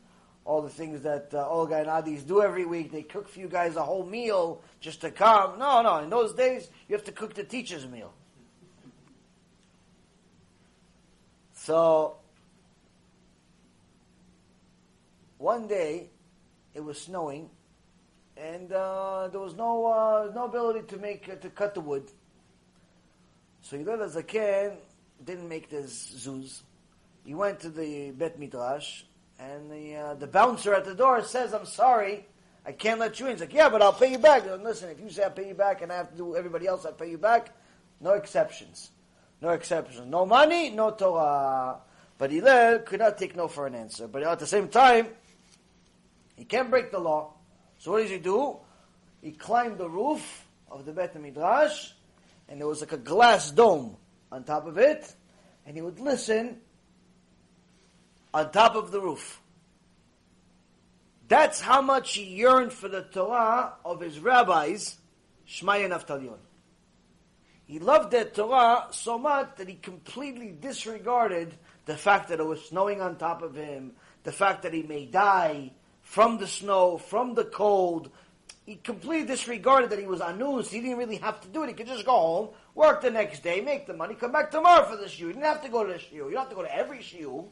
all 0.44 0.62
the 0.62 0.70
things 0.70 1.02
that 1.02 1.34
uh, 1.34 1.48
Olga 1.48 1.76
and 1.76 1.88
Adis 1.88 2.22
do 2.22 2.42
every 2.42 2.64
week. 2.64 2.92
They 2.92 3.02
cook 3.02 3.28
for 3.28 3.40
you 3.40 3.48
guys 3.48 3.76
a 3.76 3.82
whole 3.82 4.06
meal 4.06 4.62
just 4.80 5.00
to 5.00 5.10
come. 5.10 5.58
No, 5.58 5.82
no. 5.82 5.98
In 5.98 6.08
those 6.08 6.32
days, 6.34 6.68
you 6.88 6.94
have 6.94 7.04
to 7.06 7.12
cook 7.12 7.34
the 7.34 7.44
teacher's 7.44 7.86
meal. 7.86 8.12
So, 11.52 12.18
one 15.38 15.66
day, 15.66 16.10
it 16.74 16.84
was 16.84 17.00
snowing, 17.00 17.50
and 18.36 18.72
uh, 18.72 19.28
there 19.28 19.40
was 19.40 19.54
no 19.54 19.86
uh, 19.86 20.30
no 20.34 20.44
ability 20.44 20.86
to 20.88 20.98
make 20.98 21.28
uh, 21.28 21.36
to 21.36 21.50
cut 21.50 21.74
the 21.74 21.80
wood. 21.80 22.10
So 23.62 23.76
Hillel 23.76 24.08
Zaken 24.08 24.76
didn't 25.24 25.48
make 25.48 25.68
this 25.70 26.14
zuz. 26.16 26.62
He 27.24 27.34
went 27.34 27.60
to 27.60 27.70
the 27.70 28.12
Bet 28.12 28.38
Midrash, 28.38 29.02
and 29.38 29.70
the 29.70 29.96
uh, 29.96 30.14
the 30.14 30.26
bouncer 30.26 30.74
at 30.74 30.84
the 30.84 30.94
door 30.94 31.22
says, 31.22 31.52
"I'm 31.52 31.66
sorry, 31.66 32.26
I 32.64 32.72
can't 32.72 33.00
let 33.00 33.18
you 33.18 33.26
in." 33.26 33.32
He's 33.32 33.40
like, 33.40 33.52
"Yeah, 33.52 33.68
but 33.68 33.82
I'll 33.82 33.92
pay 33.92 34.12
you 34.12 34.18
back." 34.18 34.44
Listen, 34.62 34.90
if 34.90 35.00
you 35.00 35.10
say 35.10 35.24
I 35.24 35.30
pay 35.30 35.48
you 35.48 35.54
back, 35.54 35.82
and 35.82 35.92
I 35.92 35.96
have 35.96 36.10
to 36.10 36.16
do 36.16 36.36
everybody 36.36 36.66
else, 36.66 36.86
I 36.86 36.92
pay 36.92 37.10
you 37.10 37.18
back. 37.18 37.54
No 38.00 38.12
exceptions. 38.12 38.90
No 39.40 39.50
exceptions. 39.50 40.06
No 40.06 40.24
money, 40.24 40.70
no 40.70 40.90
Torah. 40.90 41.78
But 42.18 42.30
Hillel 42.30 42.80
could 42.80 43.00
not 43.00 43.18
take 43.18 43.36
no 43.36 43.48
for 43.48 43.66
an 43.66 43.74
answer. 43.74 44.06
But 44.08 44.22
at 44.22 44.38
the 44.38 44.46
same 44.46 44.68
time, 44.68 45.08
he 46.36 46.44
can't 46.44 46.70
break 46.70 46.90
the 46.92 46.98
law. 46.98 47.34
So 47.78 47.92
what 47.92 48.02
does 48.02 48.10
he 48.10 48.18
do? 48.18 48.58
He 49.22 49.32
climbed 49.32 49.78
the 49.78 49.88
roof 49.88 50.46
of 50.70 50.84
the 50.84 50.92
Bet 50.92 51.20
Midrash, 51.20 51.90
and 52.48 52.60
there 52.60 52.68
was 52.68 52.80
like 52.80 52.92
a 52.92 52.98
glass 52.98 53.50
dome 53.50 53.96
on 54.30 54.44
top 54.44 54.66
of 54.66 54.78
it, 54.78 55.12
and 55.64 55.76
he 55.76 55.82
would 55.82 55.98
listen 55.98 56.60
on 58.32 58.50
top 58.52 58.74
of 58.74 58.90
the 58.90 59.00
roof. 59.00 59.40
That's 61.28 61.60
how 61.60 61.82
much 61.82 62.14
he 62.14 62.24
yearned 62.24 62.72
for 62.72 62.88
the 62.88 63.02
Torah 63.02 63.74
of 63.84 64.00
his 64.00 64.20
rabbis, 64.20 64.96
Shmaya 65.48 65.90
v'Avtalion. 65.90 66.38
He 67.66 67.80
loved 67.80 68.12
that 68.12 68.34
Torah 68.34 68.86
so 68.90 69.18
much 69.18 69.56
that 69.56 69.68
he 69.68 69.74
completely 69.74 70.52
disregarded 70.52 71.54
the 71.84 71.96
fact 71.96 72.28
that 72.28 72.38
it 72.38 72.46
was 72.46 72.64
snowing 72.64 73.00
on 73.00 73.16
top 73.16 73.42
of 73.42 73.56
him, 73.56 73.92
the 74.22 74.30
fact 74.30 74.62
that 74.62 74.72
he 74.72 74.84
may 74.84 75.06
die, 75.06 75.72
from 76.06 76.38
the 76.38 76.46
snow, 76.46 76.96
from 76.96 77.34
the 77.34 77.44
cold. 77.44 78.10
He 78.64 78.76
completely 78.76 79.26
disregarded 79.26 79.90
that 79.90 79.98
he 79.98 80.06
was 80.06 80.20
anus. 80.20 80.70
He 80.70 80.80
didn't 80.80 80.98
really 80.98 81.16
have 81.16 81.40
to 81.40 81.48
do 81.48 81.64
it. 81.64 81.68
He 81.68 81.74
could 81.74 81.88
just 81.88 82.06
go 82.06 82.12
home, 82.12 82.48
work 82.74 83.02
the 83.02 83.10
next 83.10 83.42
day, 83.42 83.60
make 83.60 83.86
the 83.86 83.92
money, 83.92 84.14
come 84.14 84.30
back 84.32 84.52
tomorrow 84.52 84.88
for 84.88 84.96
the 84.96 85.06
shiur. 85.06 85.26
He 85.26 85.32
didn't 85.32 85.42
have 85.42 85.62
to 85.62 85.68
go 85.68 85.84
to 85.84 85.92
the 85.92 85.98
shiur. 85.98 86.12
You 86.12 86.30
don't 86.30 86.38
have 86.38 86.48
to 86.50 86.54
go 86.54 86.62
to 86.62 86.74
every 86.74 86.98
shiur. 86.98 87.44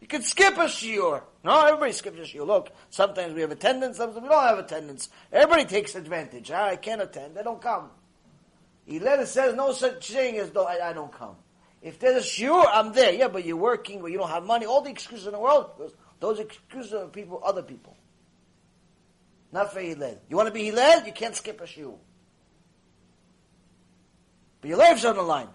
You 0.00 0.06
could 0.08 0.24
skip 0.24 0.56
a 0.56 0.64
shiur. 0.64 1.22
No, 1.44 1.66
everybody 1.66 1.92
skips 1.92 2.18
a 2.18 2.22
shiur. 2.22 2.46
Look, 2.46 2.72
sometimes 2.88 3.34
we 3.34 3.42
have 3.42 3.50
attendance, 3.50 3.98
sometimes 3.98 4.22
we 4.22 4.28
don't 4.28 4.42
have 4.42 4.58
attendance. 4.58 5.10
Everybody 5.30 5.66
takes 5.66 5.94
advantage. 5.94 6.50
Ah, 6.50 6.68
I 6.68 6.76
can't 6.76 7.02
attend. 7.02 7.38
I 7.38 7.42
don't 7.42 7.60
come. 7.60 7.90
He 8.86 8.98
let 8.98 9.18
us 9.18 9.30
says 9.30 9.54
no 9.54 9.72
such 9.72 10.08
thing 10.08 10.38
as 10.38 10.50
though 10.50 10.64
I, 10.64 10.90
I 10.90 10.92
don't 10.94 11.12
come. 11.12 11.36
If 11.82 11.98
there's 11.98 12.24
a 12.24 12.26
shiur, 12.26 12.64
I'm 12.66 12.92
there. 12.94 13.12
Yeah, 13.12 13.28
but 13.28 13.44
you're 13.44 13.56
working, 13.56 14.00
but 14.00 14.10
you 14.10 14.16
don't 14.16 14.30
have 14.30 14.44
money. 14.44 14.64
All 14.64 14.80
the 14.80 14.90
excuses 14.90 15.26
in 15.26 15.32
the 15.32 15.38
world. 15.38 15.92
Those 16.20 16.40
excuses 16.40 16.92
are 16.92 17.06
people, 17.06 17.40
other 17.44 17.62
people. 17.62 17.96
not 19.52 19.72
for 19.72 19.80
Hillel. 19.80 20.20
You 20.28 20.36
want 20.36 20.48
to 20.48 20.52
be 20.52 20.64
Hillel? 20.64 21.06
You 21.06 21.12
can't 21.12 21.34
skip 21.34 21.60
a 21.60 21.64
shiur. 21.64 21.96
But 24.60 24.68
your 24.68 24.78
life's 24.78 25.04
on 25.04 25.16
the 25.16 25.22
line. 25.22 25.48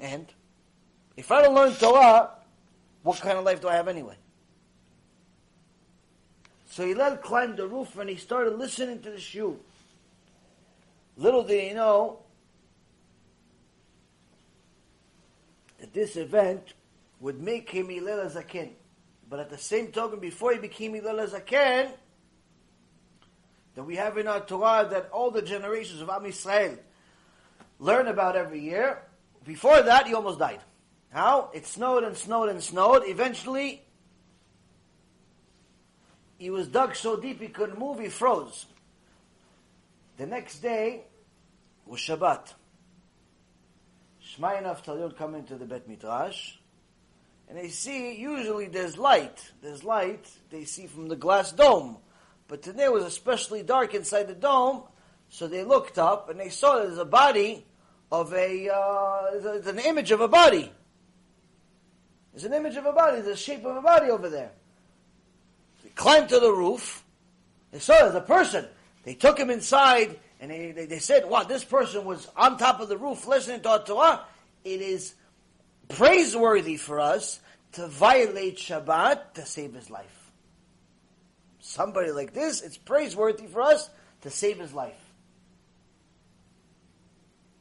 And 0.00 0.26
if 1.16 1.30
I 1.30 1.42
don't 1.42 1.54
learn 1.54 1.72
Torah, 1.74 2.30
what 3.02 3.20
kind 3.20 3.38
of 3.38 3.44
life 3.44 3.60
do 3.60 3.68
I 3.68 3.74
have 3.74 3.88
anyway? 3.88 4.16
So 6.70 6.86
Hillel 6.86 7.16
climbed 7.16 7.56
the 7.56 7.66
roof 7.66 7.98
and 7.98 8.08
he 8.08 8.16
started 8.16 8.56
listening 8.56 9.02
to 9.02 9.10
the 9.10 9.16
shiur. 9.16 9.56
Little 11.16 11.42
did 11.42 11.68
he 11.68 11.74
know 11.74 12.20
that 15.80 15.92
this 15.92 16.16
event 16.16 16.74
would 17.18 17.40
make 17.40 17.68
him 17.68 17.88
Hillel 17.88 18.30
Zaken. 18.30 18.70
But 19.30 19.38
at 19.38 19.48
the 19.48 19.58
same 19.58 19.92
token, 19.92 20.18
before 20.18 20.52
he 20.52 20.58
became 20.58 20.92
Hillel 20.92 21.28
Zaken, 21.28 21.92
that 23.76 23.84
we 23.84 23.94
have 23.94 24.18
in 24.18 24.26
our 24.26 24.40
Torah 24.40 24.88
that 24.90 25.08
all 25.12 25.30
the 25.30 25.40
generations 25.40 26.00
of 26.00 26.10
Am 26.10 26.24
Yisrael 26.24 26.76
learn 27.78 28.08
about 28.08 28.34
every 28.34 28.60
year. 28.60 29.02
Before 29.46 29.80
that, 29.80 30.08
he 30.08 30.14
almost 30.14 30.40
died. 30.40 30.60
How? 31.12 31.50
It 31.54 31.64
snowed 31.66 32.02
and 32.02 32.16
snowed 32.16 32.48
and 32.48 32.60
snowed. 32.60 33.04
Eventually, 33.06 33.82
he 36.36 36.50
was 36.50 36.66
dug 36.66 36.96
so 36.96 37.16
deep 37.16 37.40
he 37.40 37.48
couldn't 37.48 37.78
move, 37.78 38.00
he 38.00 38.08
froze. 38.08 38.66
The 40.16 40.26
next 40.26 40.58
day 40.58 41.02
was 41.86 42.00
Shabbat. 42.00 42.52
Shmai 44.24 44.58
and 44.58 44.66
Avtalyon 44.66 45.16
come 45.16 45.36
into 45.36 45.56
the 45.56 45.64
Bet 45.64 45.88
Midrash, 45.88 46.56
and 47.50 47.58
they 47.58 47.68
see, 47.68 48.14
usually 48.14 48.68
there's 48.68 48.96
light. 48.96 49.50
There's 49.60 49.82
light, 49.82 50.30
they 50.50 50.64
see 50.64 50.86
from 50.86 51.08
the 51.08 51.16
glass 51.16 51.50
dome. 51.50 51.96
But 52.46 52.62
today 52.62 52.88
was 52.88 53.04
especially 53.04 53.64
dark 53.64 53.92
inside 53.92 54.28
the 54.28 54.36
dome, 54.36 54.84
so 55.30 55.48
they 55.48 55.64
looked 55.64 55.98
up 55.98 56.30
and 56.30 56.38
they 56.38 56.48
saw 56.48 56.76
there's 56.76 56.96
a 56.96 57.04
body 57.04 57.66
of 58.12 58.32
a, 58.32 58.68
uh, 58.68 59.54
it's 59.56 59.66
an 59.66 59.80
image 59.80 60.12
of 60.12 60.20
a 60.20 60.28
body. 60.28 60.70
There's 62.32 62.44
an 62.44 62.52
image 62.52 62.76
of 62.76 62.86
a 62.86 62.92
body, 62.92 63.20
there's 63.20 63.26
a 63.26 63.36
shape 63.36 63.64
of 63.64 63.76
a 63.76 63.82
body 63.82 64.10
over 64.10 64.28
there. 64.28 64.52
They 65.82 65.90
climbed 65.90 66.28
to 66.28 66.38
the 66.38 66.52
roof, 66.52 67.04
they 67.72 67.80
saw 67.80 67.94
there's 67.94 68.14
a 68.14 68.20
person. 68.20 68.64
They 69.02 69.14
took 69.14 69.36
him 69.36 69.50
inside 69.50 70.20
and 70.38 70.52
they, 70.52 70.70
they, 70.70 70.86
they 70.86 70.98
said, 71.00 71.28
wow, 71.28 71.42
this 71.42 71.64
person 71.64 72.04
was 72.04 72.28
on 72.36 72.58
top 72.58 72.78
of 72.78 72.88
the 72.88 72.96
roof 72.96 73.26
listening 73.26 73.60
to 73.62 73.70
our 73.70 73.84
Torah. 73.84 74.20
It 74.62 74.80
is 74.80 75.14
praiseworthy 75.90 76.76
for 76.76 77.00
us 77.00 77.40
to 77.72 77.86
violate 77.86 78.56
Shabbat 78.56 79.34
to 79.34 79.46
save 79.46 79.74
his 79.74 79.90
life 79.90 80.20
somebody 81.60 82.10
like 82.10 82.32
this, 82.32 82.62
it's 82.62 82.76
praiseworthy 82.76 83.46
for 83.46 83.62
us 83.62 83.90
to 84.22 84.30
save 84.30 84.58
his 84.58 84.74
life. 84.74 84.98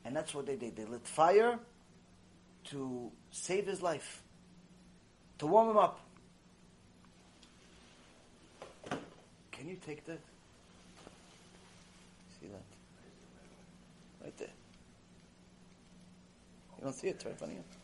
And 0.04 0.16
that's 0.16 0.34
what 0.34 0.46
they 0.46 0.56
did. 0.56 0.76
They 0.76 0.86
lit 0.86 1.06
fire 1.06 1.60
to 2.66 3.12
save 3.32 3.68
his 3.68 3.82
life, 3.82 4.24
to 5.38 5.48
warm 5.48 5.70
him 5.70 5.78
up. 5.78 6.00
Can 9.52 9.68
you 9.68 9.78
take 9.86 10.06
that? 10.06 10.20
See 12.40 12.48
that? 12.48 12.64
Right 14.24 14.38
there. 14.38 14.48
You 16.78 16.84
don't 16.86 16.94
see 16.94 17.10
it? 17.10 17.20
Try 17.20 17.34
funny. 17.34 17.54
Thank 17.54 17.66
you. 17.72 17.79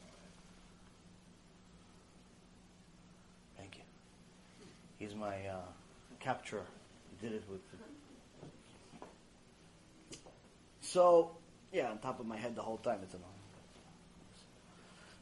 He's 4.99 5.15
my. 5.15 5.35
Uh, 5.47 5.61
capture. 6.25 6.63
He 7.11 7.27
did 7.27 7.35
it 7.35 7.43
with. 7.49 7.61
So, 10.81 11.31
yeah, 11.71 11.91
on 11.91 11.99
top 11.99 12.19
of 12.19 12.25
my 12.25 12.37
head 12.37 12.55
the 12.55 12.61
whole 12.63 12.77
time. 12.77 12.99
It's 13.03 13.13
annoying. 13.13 13.31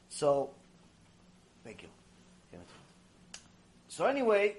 So, 0.09 0.51
thank 1.63 1.83
you. 1.83 1.89
So 3.89 4.05
anyway, 4.07 4.55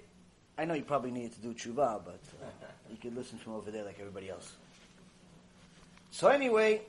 I 0.57 0.65
know 0.65 0.75
you 0.75 0.85
probably 0.85 1.11
needed 1.11 1.33
to 1.33 1.41
do 1.41 1.55
tshuva, 1.55 2.05
but 2.05 2.21
uh, 2.41 2.47
you 2.89 2.97
could 2.97 3.17
listen 3.17 3.37
from 3.37 3.55
over 3.55 3.73
there 3.73 3.85
like 3.85 3.99
everybody 3.99 4.31
else. 4.31 4.53
So 6.12 6.29
anyway, 6.29 6.83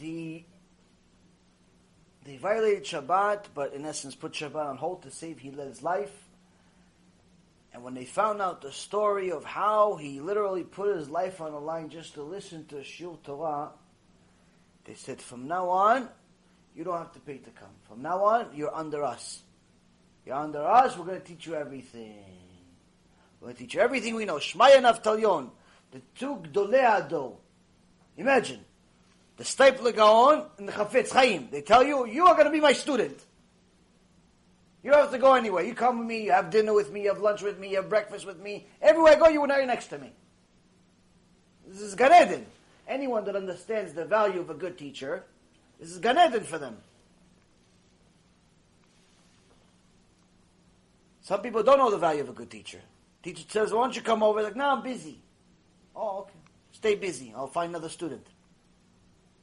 the 0.00 0.42
they 2.24 2.36
violated 2.36 2.82
Shabbat, 2.82 3.44
but 3.54 3.74
in 3.74 3.86
essence 3.86 4.16
put 4.16 4.32
Shabbat 4.32 4.66
on 4.70 4.76
hold 4.76 5.02
to 5.02 5.10
save 5.12 5.38
Hillel's 5.38 5.84
life. 5.84 6.25
And 7.76 7.84
when 7.84 7.92
they 7.92 8.06
found 8.06 8.40
out 8.40 8.62
the 8.62 8.72
story 8.72 9.30
of 9.30 9.44
how 9.44 9.96
he 9.96 10.18
literally 10.18 10.64
put 10.64 10.96
his 10.96 11.10
life 11.10 11.42
on 11.42 11.52
the 11.52 11.58
line 11.60 11.90
just 11.90 12.14
to 12.14 12.22
listen 12.22 12.64
to 12.68 12.76
Shiur 12.76 13.22
Torah, 13.22 13.68
they 14.86 14.94
said, 14.94 15.20
from 15.20 15.46
now 15.46 15.68
on, 15.68 16.08
you 16.74 16.84
don't 16.84 16.96
have 16.96 17.12
to 17.12 17.20
pay 17.20 17.36
to 17.36 17.50
come. 17.50 17.68
From 17.86 18.00
now 18.00 18.24
on, 18.24 18.46
you're 18.54 18.74
under 18.74 19.04
us. 19.04 19.42
You're 20.24 20.36
under 20.36 20.64
us, 20.66 20.96
we're 20.96 21.04
going 21.04 21.20
to 21.20 21.26
teach 21.26 21.46
you 21.46 21.54
everything. 21.54 22.24
We're 23.40 23.48
going 23.48 23.56
to 23.56 23.62
teach 23.64 23.74
you 23.74 23.80
everything 23.82 24.14
we 24.14 24.24
know. 24.24 24.36
Shmaya 24.36 24.80
v'Avtalion, 24.80 25.50
the 25.90 26.00
two 26.14 26.36
Gdolei 26.36 26.82
HaDor. 26.82 27.36
Imagine, 28.16 28.64
the 29.36 29.44
Steipler 29.44 29.94
Gaon 29.94 30.46
and 30.56 30.66
the 30.66 30.72
Chafetz 30.72 31.12
Chaim. 31.12 31.48
They 31.52 31.60
tell 31.60 31.84
you, 31.84 32.06
you 32.06 32.24
are 32.24 32.32
going 32.32 32.46
to 32.46 32.52
be 32.52 32.60
my 32.60 32.72
student. 32.72 33.22
You 34.86 34.92
don't 34.92 35.00
have 35.00 35.10
to 35.10 35.18
go 35.18 35.34
anywhere. 35.34 35.64
You 35.64 35.74
come 35.74 35.98
with 35.98 36.06
me, 36.06 36.22
you 36.22 36.30
have 36.30 36.48
dinner 36.48 36.72
with 36.72 36.92
me, 36.92 37.02
you 37.02 37.08
have 37.08 37.20
lunch 37.20 37.42
with 37.42 37.58
me, 37.58 37.70
you 37.70 37.76
have 37.78 37.88
breakfast 37.88 38.24
with 38.24 38.38
me. 38.38 38.68
Everywhere 38.80 39.14
I 39.14 39.16
go, 39.16 39.26
you 39.26 39.42
are 39.42 39.66
next 39.66 39.88
to 39.88 39.98
me. 39.98 40.12
This 41.66 41.80
is 41.80 41.96
Gan 41.96 42.12
Eden. 42.12 42.46
Anyone 42.86 43.24
that 43.24 43.34
understands 43.34 43.94
the 43.94 44.04
value 44.04 44.38
of 44.38 44.48
a 44.48 44.54
good 44.54 44.78
teacher, 44.78 45.24
this 45.80 45.90
is 45.90 45.98
Gan 45.98 46.16
Eden 46.16 46.44
for 46.44 46.58
them. 46.58 46.76
Some 51.20 51.42
people 51.42 51.64
don't 51.64 51.78
know 51.78 51.90
the 51.90 51.98
value 51.98 52.22
of 52.22 52.28
a 52.28 52.32
good 52.32 52.48
teacher. 52.48 52.78
Teacher 53.24 53.42
says, 53.48 53.72
why 53.72 53.82
don't 53.82 53.96
you 53.96 54.02
come 54.02 54.22
over? 54.22 54.40
They're 54.40 54.50
Like, 54.50 54.56
no, 54.56 54.70
I'm 54.70 54.84
busy. 54.84 55.18
Oh, 55.96 56.18
okay. 56.18 56.38
Stay 56.70 56.94
busy. 56.94 57.34
I'll 57.36 57.48
find 57.48 57.70
another 57.70 57.88
student. 57.88 58.24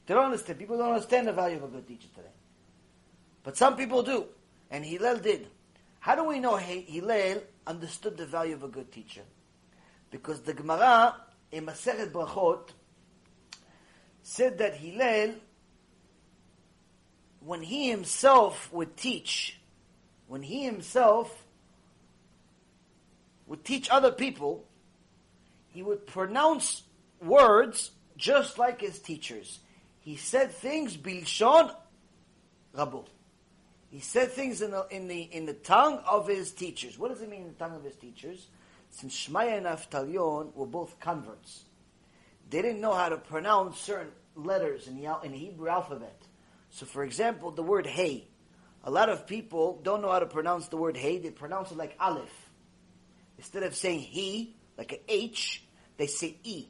They 0.06 0.14
don't 0.14 0.24
understand. 0.24 0.58
People 0.58 0.78
don't 0.78 0.94
understand 0.94 1.28
the 1.28 1.34
value 1.34 1.58
of 1.58 1.64
a 1.64 1.68
good 1.68 1.86
teacher 1.86 2.08
today. 2.16 2.30
But 3.44 3.58
some 3.58 3.76
people 3.76 4.04
do. 4.04 4.28
And 4.74 4.84
Hillel 4.84 5.18
did. 5.18 5.48
How 6.00 6.16
do 6.16 6.24
we 6.24 6.40
know 6.40 6.58
Hillel 6.58 7.44
understood 7.68 8.18
the 8.18 8.26
value 8.26 8.56
of 8.56 8.64
a 8.64 8.68
good 8.68 8.92
teacher? 8.92 9.22
Because 10.10 10.42
the 10.42 10.54
Gemara 10.54 11.16
in 11.52 11.68
Masechet 11.68 12.12
Brachot 12.12 12.70
said 14.24 14.58
that 14.58 14.74
Hillel, 14.76 15.36
when 17.40 17.62
he 17.62 17.92
himself 17.92 18.74
would 18.74 18.98
teach, 18.98 19.60
when 20.28 20.42
he 20.42 20.64
himself 20.64 21.46
would 23.46 23.64
teach 23.64 23.88
other 23.92 24.12
people, 24.12 24.66
he 25.68 25.84
would 25.84 26.08
pronounce 26.08 26.82
words 27.22 27.92
just 28.18 28.58
like 28.58 28.82
his 28.82 28.98
teachers. 28.98 29.60
He 30.00 30.16
said 30.16 30.52
things 30.52 30.98
bilshon 30.98 31.72
rabu. 32.76 33.06
He 33.94 34.00
said 34.00 34.32
things 34.32 34.64
in 34.64 34.72
the, 34.72 34.88
in 34.90 35.08
the, 35.08 35.22
in 35.22 35.46
the 35.46 35.54
tongue 35.54 36.02
of 36.10 36.28
his 36.28 36.50
teachers. 36.50 36.98
What 36.98 37.10
does 37.12 37.22
it 37.22 37.30
mean 37.30 37.44
in 37.44 37.50
the 37.50 37.54
tongue 37.54 37.76
of 37.76 37.84
his 37.84 37.96
teachers? 37.96 38.48
Since 38.90 39.28
Shmaya 39.28 39.56
and 39.56 39.68
Avtalyon 39.68 40.56
were 40.56 40.66
both 40.66 41.00
converts, 41.00 41.62
they 42.50 42.64
didn't 42.64 42.82
know 42.82 42.96
how 42.96 43.10
to 43.10 43.18
pronounce 43.18 43.80
certain 43.80 44.10
letters 44.36 44.88
in 44.88 45.00
the, 45.00 45.16
in 45.24 45.34
the 45.34 45.38
Hebrew 45.38 45.70
alphabet. 45.70 46.20
So, 46.72 46.88
for 46.88 47.04
example, 47.04 47.52
the 47.52 47.62
word 47.62 47.86
hey. 47.86 48.28
A 48.84 48.90
lot 48.90 49.10
of 49.10 49.28
people 49.28 49.80
don't 49.84 50.02
know 50.02 50.10
how 50.10 50.20
to 50.20 50.26
pronounce 50.26 50.70
the 50.70 50.78
word 50.78 50.98
hey. 50.98 51.20
They 51.20 51.30
pronounce 51.30 51.70
it 51.70 51.78
like 51.78 51.96
aleph. 52.00 52.50
Instead 53.38 53.62
of 53.62 53.76
saying 53.76 54.00
he, 54.00 54.56
like 54.76 54.92
an 54.94 55.00
H, 55.08 55.64
they 55.98 56.08
say 56.08 56.38
e. 56.44 56.66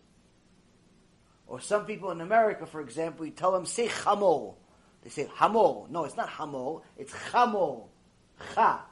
Or 1.47 1.61
some 1.61 1.85
people 1.85 2.11
in 2.11 2.19
America, 2.19 2.65
for 2.65 2.81
example, 2.81 3.25
you 3.25 3.31
tell 3.31 3.53
them 3.53 3.65
say 3.65 3.87
chamo. 3.87 4.55
They 5.03 5.09
say 5.09 5.29
hamor. 5.35 5.87
No, 5.89 6.05
it's 6.05 6.17
not 6.17 6.29
hamor. 6.29 6.81
It's 6.97 7.13
chamor. 7.13 7.87
Cha. 8.55 8.85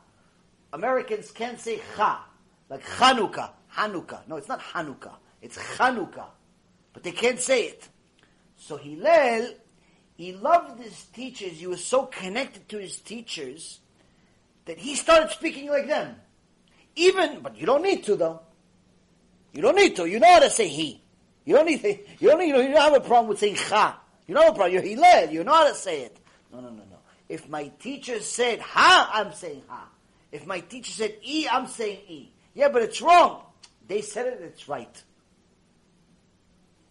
Americans 0.74 1.32
can't 1.32 1.60
say 1.60 1.82
cha. 1.96 2.26
Like 2.70 2.84
Chanukah. 2.84 3.52
Hanukkah. 3.76 4.28
No, 4.28 4.36
it's 4.38 4.48
not 4.48 4.60
Hanukkah. 4.60 5.16
It's 5.42 5.58
Chanukah. 5.58 6.28
But 6.94 7.04
they 7.04 7.12
can't 7.12 7.40
say 7.40 7.64
it. 7.66 7.88
So 8.58 8.78
Hillel, 8.78 9.54
he 10.16 10.34
loved 10.34 10.80
his 10.80 11.04
teachers. 11.06 11.60
He 11.60 11.68
was 11.68 11.84
so 11.84 12.06
connected 12.06 12.68
to 12.70 12.78
his 12.78 13.00
teachers 13.00 13.80
that 14.66 14.78
he 14.78 14.96
started 14.96 15.32
speaking 15.32 15.70
like 15.70 15.88
them. 15.88 16.16
Even, 16.96 17.40
but 17.42 17.58
you 17.58 17.66
don't 17.66 17.82
need 17.82 18.04
to 18.06 18.16
though. 18.16 18.42
You 19.54 19.62
don't 19.62 19.76
need 19.76 19.96
to. 19.96 20.06
You 20.06 20.20
know 20.20 20.32
how 20.32 20.40
to 20.40 20.50
say 20.50 20.68
he. 20.68 21.02
You 21.46 21.56
don't 21.56 21.66
need 21.66 21.82
to, 21.82 21.98
you 22.20 22.30
don't 22.30 22.40
need, 22.40 22.50
you 22.50 22.54
don't 22.54 22.76
have 22.76 22.94
a 22.94 23.00
problem 23.00 23.28
with 23.28 23.40
saying 23.40 23.56
cha. 23.56 24.01
You 24.32 24.36
know, 24.36 24.54
bro, 24.54 24.68
you're 24.68 24.82
Hillel. 24.82 25.30
You 25.30 25.44
know 25.44 25.52
how 25.52 25.68
to 25.68 25.76
say 25.76 26.04
it. 26.04 26.18
No, 26.54 26.62
no, 26.62 26.70
no, 26.70 26.84
no. 26.90 27.00
If 27.28 27.50
my 27.50 27.68
teacher 27.82 28.22
said 28.22 28.62
ha, 28.62 29.12
I'm 29.14 29.34
saying 29.34 29.62
ha. 29.68 29.90
If 30.32 30.48
my 30.48 30.62
teacher 30.62 30.90
said 30.90 31.18
e, 31.22 31.50
I'm 31.52 31.68
saying 31.68 32.00
e. 32.08 32.32
Yeah, 32.54 32.70
but 32.70 32.82
it's 32.82 33.02
wrong. 33.02 33.42
they 33.90 34.00
said 34.00 34.28
it, 34.28 34.40
it's 34.42 34.70
right. 34.70 35.04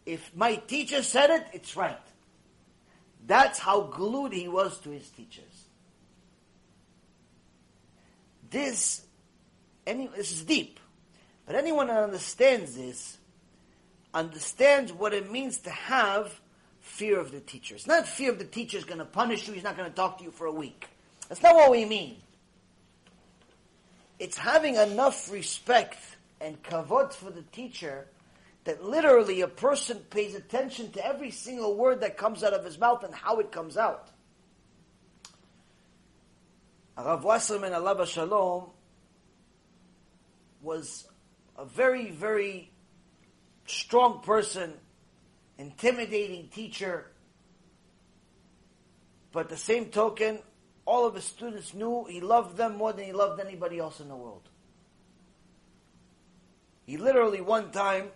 If 0.05 0.37
my 0.37 0.57
teacher 0.57 1.03
said 1.03 1.31
it, 1.31 1.47
it's 1.55 1.79
right. 1.79 1.97
That's 3.27 3.59
how 3.59 3.85
glued 3.85 4.35
he 4.35 4.47
was 4.47 4.79
to 4.81 4.91
his 4.91 5.09
teachers. 5.09 5.65
This, 8.51 9.01
any, 9.87 10.09
this 10.09 10.31
is 10.31 10.43
deep, 10.43 10.79
but 11.47 11.57
anyone 11.57 11.87
that 11.87 12.03
understands 12.03 12.77
this 12.77 13.17
understands 14.13 14.93
what 14.93 15.15
it 15.15 15.31
means 15.31 15.61
to 15.61 15.71
have 15.71 16.40
fear 16.91 17.19
of 17.19 17.33
the 17.33 17.41
teacher. 17.41 17.75
It's 17.75 17.87
not 17.87 18.07
fear 18.07 18.31
of 18.31 18.39
the 18.39 18.45
teacher 18.45 18.77
is 18.77 18.85
going 18.85 18.99
to 18.99 19.05
punish 19.05 19.47
you, 19.47 19.55
he's 19.55 19.63
not 19.63 19.77
going 19.77 19.89
to 19.89 19.95
talk 19.95 20.19
to 20.19 20.25
you 20.25 20.31
for 20.31 20.47
a 20.47 20.53
week. 20.53 20.89
That's 21.29 21.43
not 21.43 21.55
what 21.55 21.71
we 21.71 21.85
mean. 21.85 22.17
It's 24.19 24.37
having 24.37 24.77
enough 24.77 25.31
respect 25.33 25.99
and 26.41 26.63
kavod 26.63 27.15
for 27.15 27.31
the 27.31 27.43
teacher 27.53 28.07
that 28.65 28.85
literally 28.85 29.41
a 29.41 29.49
person 29.49 29.99
pays 30.11 30.35
attention 30.35 30.91
to 30.93 31.07
every 31.07 31.31
single 31.31 31.77
word 31.77 32.01
that 32.01 32.19
comes 32.19 32.45
out 32.45 32.53
of 32.53 32.65
his 32.65 32.79
mouth 32.79 33.05
and 33.05 33.15
how 33.15 33.39
it 33.39 33.51
comes 33.51 33.77
out. 33.77 34.09
Rav 36.99 37.25
Wasserman 37.25 37.73
Allah 37.73 38.07
Shalom 38.07 38.67
was 40.61 41.07
a 41.57 41.65
very, 41.65 42.11
very 42.11 42.71
strong 43.67 44.21
person, 44.21 44.75
intimidating 45.61 46.49
teacher, 46.49 47.07
but 49.31 49.51
the 49.51 49.57
same 49.57 49.87
token, 49.87 50.39
all 50.87 51.07
of 51.07 51.15
his 51.15 51.25
students 51.25 51.75
knew 51.75 52.07
he 52.09 52.21
loved 52.21 52.57
them 52.57 52.77
more 52.77 52.93
than 52.95 53.05
he 53.05 53.13
loved 53.13 53.41
anybody 53.41 53.79
else 53.79 54.01
in 54.01 54.09
the 54.09 54.17
world. 54.17 54.49
He 56.87 56.97
literally 56.97 57.43
one 57.43 57.71
time 57.71 58.09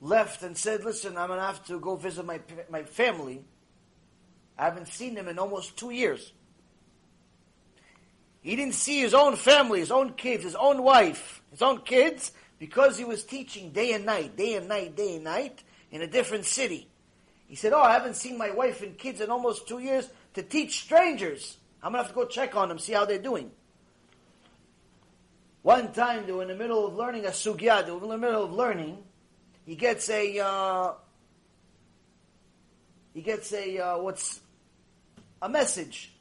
left 0.00 0.42
and 0.42 0.56
said, 0.56 0.84
listen, 0.84 1.18
I'm 1.18 1.28
to 1.28 1.40
have 1.40 1.66
to 1.66 1.80
go 1.80 1.96
visit 1.96 2.24
my, 2.24 2.40
my 2.70 2.84
family. 2.84 3.44
I 4.56 4.64
haven't 4.64 4.88
seen 4.88 5.14
them 5.14 5.26
in 5.26 5.38
almost 5.40 5.76
two 5.76 5.90
years. 5.90 6.32
He 8.42 8.54
didn't 8.54 8.74
see 8.74 9.00
his 9.00 9.12
own 9.12 9.34
family, 9.34 9.80
his 9.80 9.90
own 9.90 10.12
kids, 10.12 10.44
his 10.44 10.54
own 10.54 10.84
wife, 10.84 11.42
his 11.50 11.62
own 11.62 11.80
kids, 11.80 12.30
because 12.58 12.96
he 12.96 13.04
was 13.04 13.24
teaching 13.24 13.70
day 13.70 13.92
and 13.92 14.06
night, 14.06 14.36
day 14.36 14.54
and 14.54 14.68
night, 14.68 14.96
day 14.96 15.16
and 15.16 15.24
night, 15.24 15.62
in 15.90 16.02
a 16.02 16.06
different 16.06 16.44
city. 16.44 16.88
He 17.46 17.54
said, 17.54 17.72
oh, 17.72 17.82
I 17.82 17.92
haven't 17.92 18.16
seen 18.16 18.36
my 18.36 18.50
wife 18.50 18.82
and 18.82 18.98
kids 18.98 19.20
in 19.20 19.30
almost 19.30 19.68
two 19.68 19.78
years 19.78 20.08
to 20.34 20.42
teach 20.42 20.80
strangers. 20.82 21.56
I'm 21.82 21.92
to 21.92 21.98
have 21.98 22.08
to 22.08 22.14
go 22.14 22.26
check 22.26 22.56
on 22.56 22.68
them, 22.68 22.78
see 22.78 22.92
how 22.92 23.04
they're 23.04 23.18
doing. 23.18 23.50
One 25.62 25.92
time 25.92 26.26
they 26.26 26.32
were 26.32 26.42
in 26.42 26.48
the 26.48 26.54
middle 26.54 26.86
of 26.86 26.94
learning 26.94 27.26
a 27.26 27.30
sugya, 27.30 27.84
they 27.84 27.92
were 27.92 28.02
in 28.02 28.08
the 28.08 28.18
middle 28.18 28.44
of 28.44 28.52
learning, 28.52 28.98
he 29.64 29.74
gets 29.74 30.08
a 30.10 30.38
uh, 30.38 30.92
he 33.12 33.20
gets 33.20 33.52
a 33.52 33.78
uh, 33.78 33.98
what's 33.98 34.40
a 35.42 35.48
message. 35.48 36.12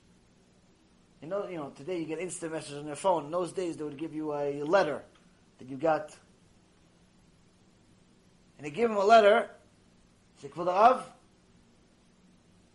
You 1.22 1.28
know, 1.28 1.48
you 1.48 1.58
know, 1.58 1.72
today 1.76 2.00
you 2.00 2.06
get 2.06 2.20
instant 2.20 2.54
messages 2.54 2.80
on 2.80 2.88
your 2.88 2.96
phone. 2.96 3.26
In 3.26 3.32
those 3.32 3.52
days, 3.52 3.78
they 3.78 3.84
would 3.84 3.98
give 3.98 4.14
you 4.14 4.34
a 4.34 4.64
letter 4.64 5.04
that 5.60 5.70
you 5.70 5.78
got, 5.78 6.16
they 8.66 8.72
give 8.72 8.89
him 8.89 8.97
a 8.97 9.05
letter. 9.05 9.47
Say, 10.41 10.49
Rav, 10.55 11.07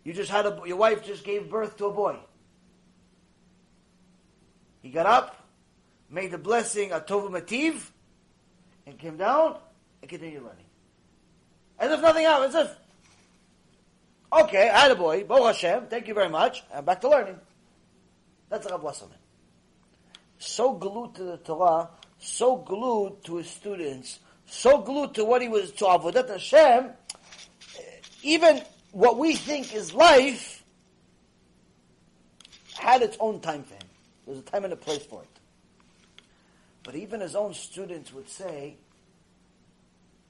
you 0.05 0.13
just 0.13 0.31
had 0.31 0.45
a 0.45 0.61
your 0.65 0.77
wife 0.77 1.05
just 1.05 1.25
gave 1.25 1.49
birth 1.49 1.75
to 1.77 1.87
a 1.87 1.91
boy. 1.91 2.17
He 4.81 4.89
got 4.89 5.05
up, 5.05 5.45
made 6.09 6.31
the 6.31 6.37
blessing 6.37 6.93
a 6.93 7.01
tova 7.01 7.29
mativ, 7.29 7.89
and 8.85 8.97
came 8.97 9.17
down 9.17 9.57
and 10.01 10.09
continued 10.09 10.43
learning. 10.43 10.65
As 11.77 11.91
if 11.91 12.01
nothing 12.01 12.25
happened, 12.25 12.55
as 12.55 12.65
if, 12.65 12.75
okay, 14.43 14.69
I 14.69 14.79
had 14.79 14.91
a 14.91 14.95
boy, 14.95 15.25
Bo 15.25 15.45
Hashem, 15.45 15.87
thank 15.87 16.07
you 16.07 16.13
very 16.13 16.29
much, 16.29 16.63
I'm 16.73 16.85
back 16.85 17.01
to 17.01 17.09
learning. 17.09 17.39
That's 18.49 18.69
Rav 18.71 18.81
Wasserman. 18.81 19.17
So 20.37 20.73
glued 20.73 21.15
to 21.15 21.23
the 21.23 21.37
Torah, 21.37 21.89
so 22.17 22.55
glued 22.55 23.23
to 23.25 23.37
his 23.37 23.49
students, 23.49 24.19
so 24.51 24.79
glued 24.79 25.15
to 25.15 25.23
what 25.23 25.41
he 25.41 25.47
was, 25.47 25.71
to 25.71 25.85
Avodat 25.85 26.29
Hashem, 26.29 26.91
even 28.21 28.61
what 28.91 29.17
we 29.17 29.35
think 29.35 29.73
is 29.73 29.93
life 29.93 30.63
had 32.75 33.01
its 33.01 33.15
own 33.19 33.39
time 33.39 33.63
for 33.63 33.75
him. 33.75 33.89
There 34.25 34.35
was 34.35 34.43
a 34.43 34.45
time 34.45 34.65
and 34.65 34.73
a 34.73 34.77
place 34.77 35.05
for 35.05 35.23
it. 35.23 35.29
But 36.83 36.95
even 36.95 37.21
his 37.21 37.35
own 37.35 37.53
students 37.53 38.13
would 38.13 38.27
say, 38.27 38.75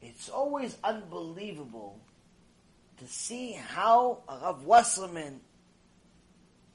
it's 0.02 0.30
always 0.30 0.78
unbelievable 0.84 2.00
to 3.00 3.08
see 3.08 3.54
how 3.54 4.20
Rav 4.30 4.64
Wasserman 4.66 5.42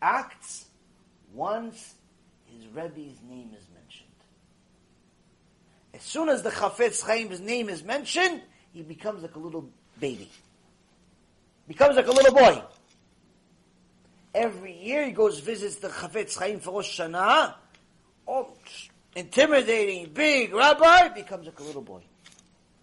acts 0.03 0.67
once 1.33 1.95
his 2.47 2.67
Rebbe's 2.75 3.21
name 3.29 3.51
is 3.57 3.65
mentioned. 3.69 3.76
As 5.97 6.03
soon 6.03 6.29
as 6.29 6.43
the 6.43 6.51
Chafetz 6.51 7.07
Chaim's 7.07 7.41
name 7.41 7.71
is 7.71 7.83
mentioned, 7.83 8.43
he 8.75 8.83
becomes 8.83 9.23
like 9.23 9.35
a 9.35 9.39
little 9.39 9.71
baby. 9.99 10.31
Becomes 11.67 11.97
like 11.97 12.07
a 12.07 12.13
little 12.13 12.35
boy. 12.35 12.63
Every 14.35 14.77
year 14.77 15.07
he 15.07 15.13
goes 15.13 15.41
visits 15.41 15.77
the 15.77 15.89
Chafetz 15.89 16.37
Chaim 16.39 16.61
for 16.61 16.73
Rosh 16.73 17.01
Hashanah. 17.01 17.55
Oh, 18.29 18.53
intimidating, 19.15 20.13
big 20.13 20.53
rabbi, 20.53 21.09
becomes 21.09 21.47
like 21.47 21.59
a 21.61 21.63
little 21.63 21.81
boy. 21.81 22.03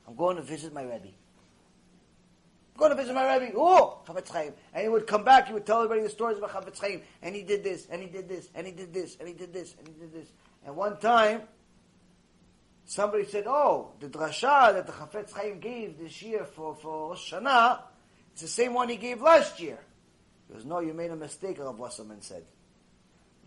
I'm 0.07 0.15
going 0.15 0.37
to 0.37 0.41
visit 0.41 0.73
my 0.73 0.81
Rebbe. 0.81 1.09
I'm 2.73 2.79
going 2.79 2.89
to 2.89 2.97
visit 2.97 3.13
my 3.13 3.37
Rebbe. 3.37 3.53
Oh, 3.55 3.99
Chafetz 4.07 4.29
Chaim. 4.29 4.53
And 4.73 4.81
he 4.81 4.89
would 4.89 5.05
come 5.05 5.23
back, 5.23 5.49
he 5.49 5.53
would 5.53 5.67
tell 5.67 5.83
everybody 5.83 6.01
the 6.01 6.09
stories 6.09 6.39
about 6.39 6.49
Chafetz 6.49 6.79
Chaim. 6.79 7.03
And 7.21 7.35
he 7.35 7.43
did 7.43 7.63
this, 7.63 7.85
and 7.91 8.01
he 8.01 8.07
did 8.07 8.27
this, 8.27 8.49
and 8.55 8.65
he 8.65 8.73
did 8.73 8.91
this, 8.91 9.17
and 9.19 9.27
he 9.27 9.35
did 9.35 9.53
this, 9.53 9.75
and 9.77 9.87
he 9.87 9.93
did 9.93 10.11
this. 10.11 10.29
And 10.65 10.75
one 10.75 10.97
time, 10.97 11.43
somebody 12.85 13.25
said, 13.25 13.45
oh, 13.47 13.91
the 13.99 14.07
drasha 14.07 14.73
that 14.73 14.85
the 14.85 14.93
Chafetz 14.93 15.31
Chaim 15.33 15.59
gave 15.59 15.97
this 15.97 16.21
year 16.21 16.45
for, 16.45 16.75
for 16.75 17.15
Hashanah, 17.15 17.79
it's 18.33 18.41
the 18.41 18.47
same 18.47 18.73
one 18.73 18.89
he 18.89 18.97
gave 18.97 19.21
last 19.21 19.59
year. 19.59 19.79
He 20.47 20.53
goes, 20.53 20.65
no, 20.65 20.79
you 20.79 20.93
made 20.93 21.11
a 21.11 21.15
mistake, 21.15 21.59
Rav 21.59 21.77
Wasserman 21.77 22.21
said. 22.21 22.43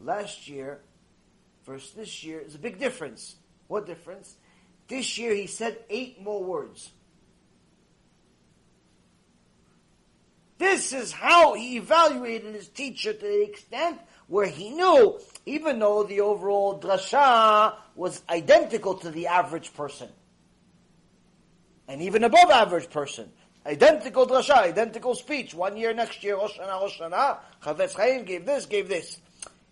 Last 0.02 0.48
year 0.48 0.80
versus 1.64 1.92
this 1.92 2.22
year 2.24 2.40
is 2.40 2.54
a 2.54 2.58
big 2.58 2.78
difference. 2.78 3.36
What 3.68 3.86
difference? 3.86 4.36
This 4.88 5.18
year 5.18 5.34
he 5.34 5.46
said 5.46 5.78
eight 5.90 6.22
more 6.22 6.42
words. 6.42 6.90
This 10.58 10.92
is 10.92 11.12
how 11.12 11.54
he 11.54 11.76
evaluated 11.76 12.54
his 12.54 12.68
teacher 12.68 13.12
to 13.12 13.18
the 13.18 13.42
extent 13.42 14.00
where 14.26 14.46
he 14.46 14.70
knew, 14.70 15.20
even 15.46 15.78
though 15.78 16.02
the 16.02 16.20
overall 16.20 16.78
drasha 16.78 17.74
was 17.94 18.20
identical 18.28 18.94
to 18.96 19.10
the 19.10 19.28
average 19.28 19.72
person, 19.74 20.08
and 21.88 22.02
even 22.02 22.24
above 22.24 22.50
average 22.50 22.90
person, 22.90 23.30
identical 23.64 24.26
drasha, 24.26 24.56
identical 24.56 25.14
speech, 25.14 25.54
one 25.54 25.76
year, 25.76 25.94
next 25.94 26.22
year, 26.24 26.36
Rosh 26.36 26.58
Hashanah, 26.58 26.80
Rosh 26.80 27.00
Hashanah, 27.00 27.96
Chaim 27.96 28.24
gave 28.24 28.44
this, 28.44 28.66
gave 28.66 28.88
this. 28.88 29.18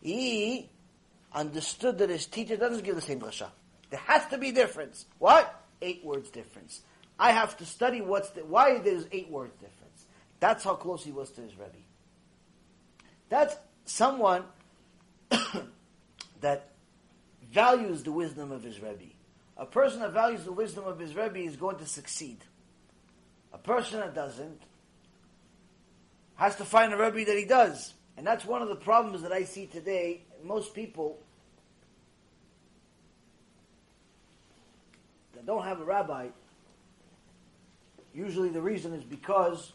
He 0.01 0.71
understood 1.33 1.99
that 1.99 2.09
his 2.09 2.27
teacher 2.27 2.57
doesn't 2.57 2.85
give 2.85 2.95
the 2.95 3.03
same 3.03 3.21
drasha. 3.21 3.49
There 3.91 4.01
has 4.01 4.27
to 4.29 4.39
be 4.39 4.53
difference. 4.53 5.07
What? 5.19 5.61
Eight 5.83 6.05
words 6.05 6.31
difference. 6.31 6.83
I 7.19 7.33
have 7.33 7.57
to 7.59 7.67
study 7.67 8.01
what's 8.01 8.31
the, 8.31 8.45
why 8.45 8.79
there's 8.79 9.07
eight 9.11 9.29
words 9.29 9.55
difference. 9.55 10.07
That's 10.39 10.63
how 10.63 10.75
close 10.75 11.05
he 11.05 11.13
was 11.13 11.31
to 11.33 11.41
his 11.41 11.53
Rebbe. 11.57 11.73
That's 13.29 13.57
someone 13.85 14.45
that 16.41 16.71
values 17.53 18.03
the 18.03 18.13
wisdom 18.13 18.53
of 18.53 18.63
his 18.63 18.81
Rebbe. 18.81 19.13
A 19.57 19.67
person 19.67 20.01
that 20.01 20.13
values 20.13 20.45
the 20.45 20.53
wisdom 20.53 20.85
of 20.85 20.99
his 20.99 21.15
Rebbe 21.15 21.39
is 21.39 21.57
going 21.57 21.77
to 21.79 21.87
succeed. 21.87 22.39
A 23.53 23.59
person 23.59 24.01
that 24.01 24.15
doesn't 24.15 24.61
has 26.37 26.57
to 26.57 26.65
find 26.65 26.93
a 26.93 26.97
Rebbe 26.97 27.25
that 27.25 27.39
he 27.39 27.45
does. 27.45 27.95
And 28.17 28.27
that's 28.27 28.45
one 28.45 28.63
of 28.63 28.69
the 28.69 28.77
problems 28.77 29.23
that 29.23 29.33
I 29.33 29.45
see 29.45 29.67
today. 29.67 30.23
Most 30.43 30.75
people 30.75 31.19
that 35.35 35.47
don't 35.47 35.65
have 35.65 35.81
a 35.81 35.85
rabbi, 35.85 36.29
usually 38.15 38.51
the 38.51 38.63
reason 38.63 38.93
is 38.93 39.05
because 39.05 39.73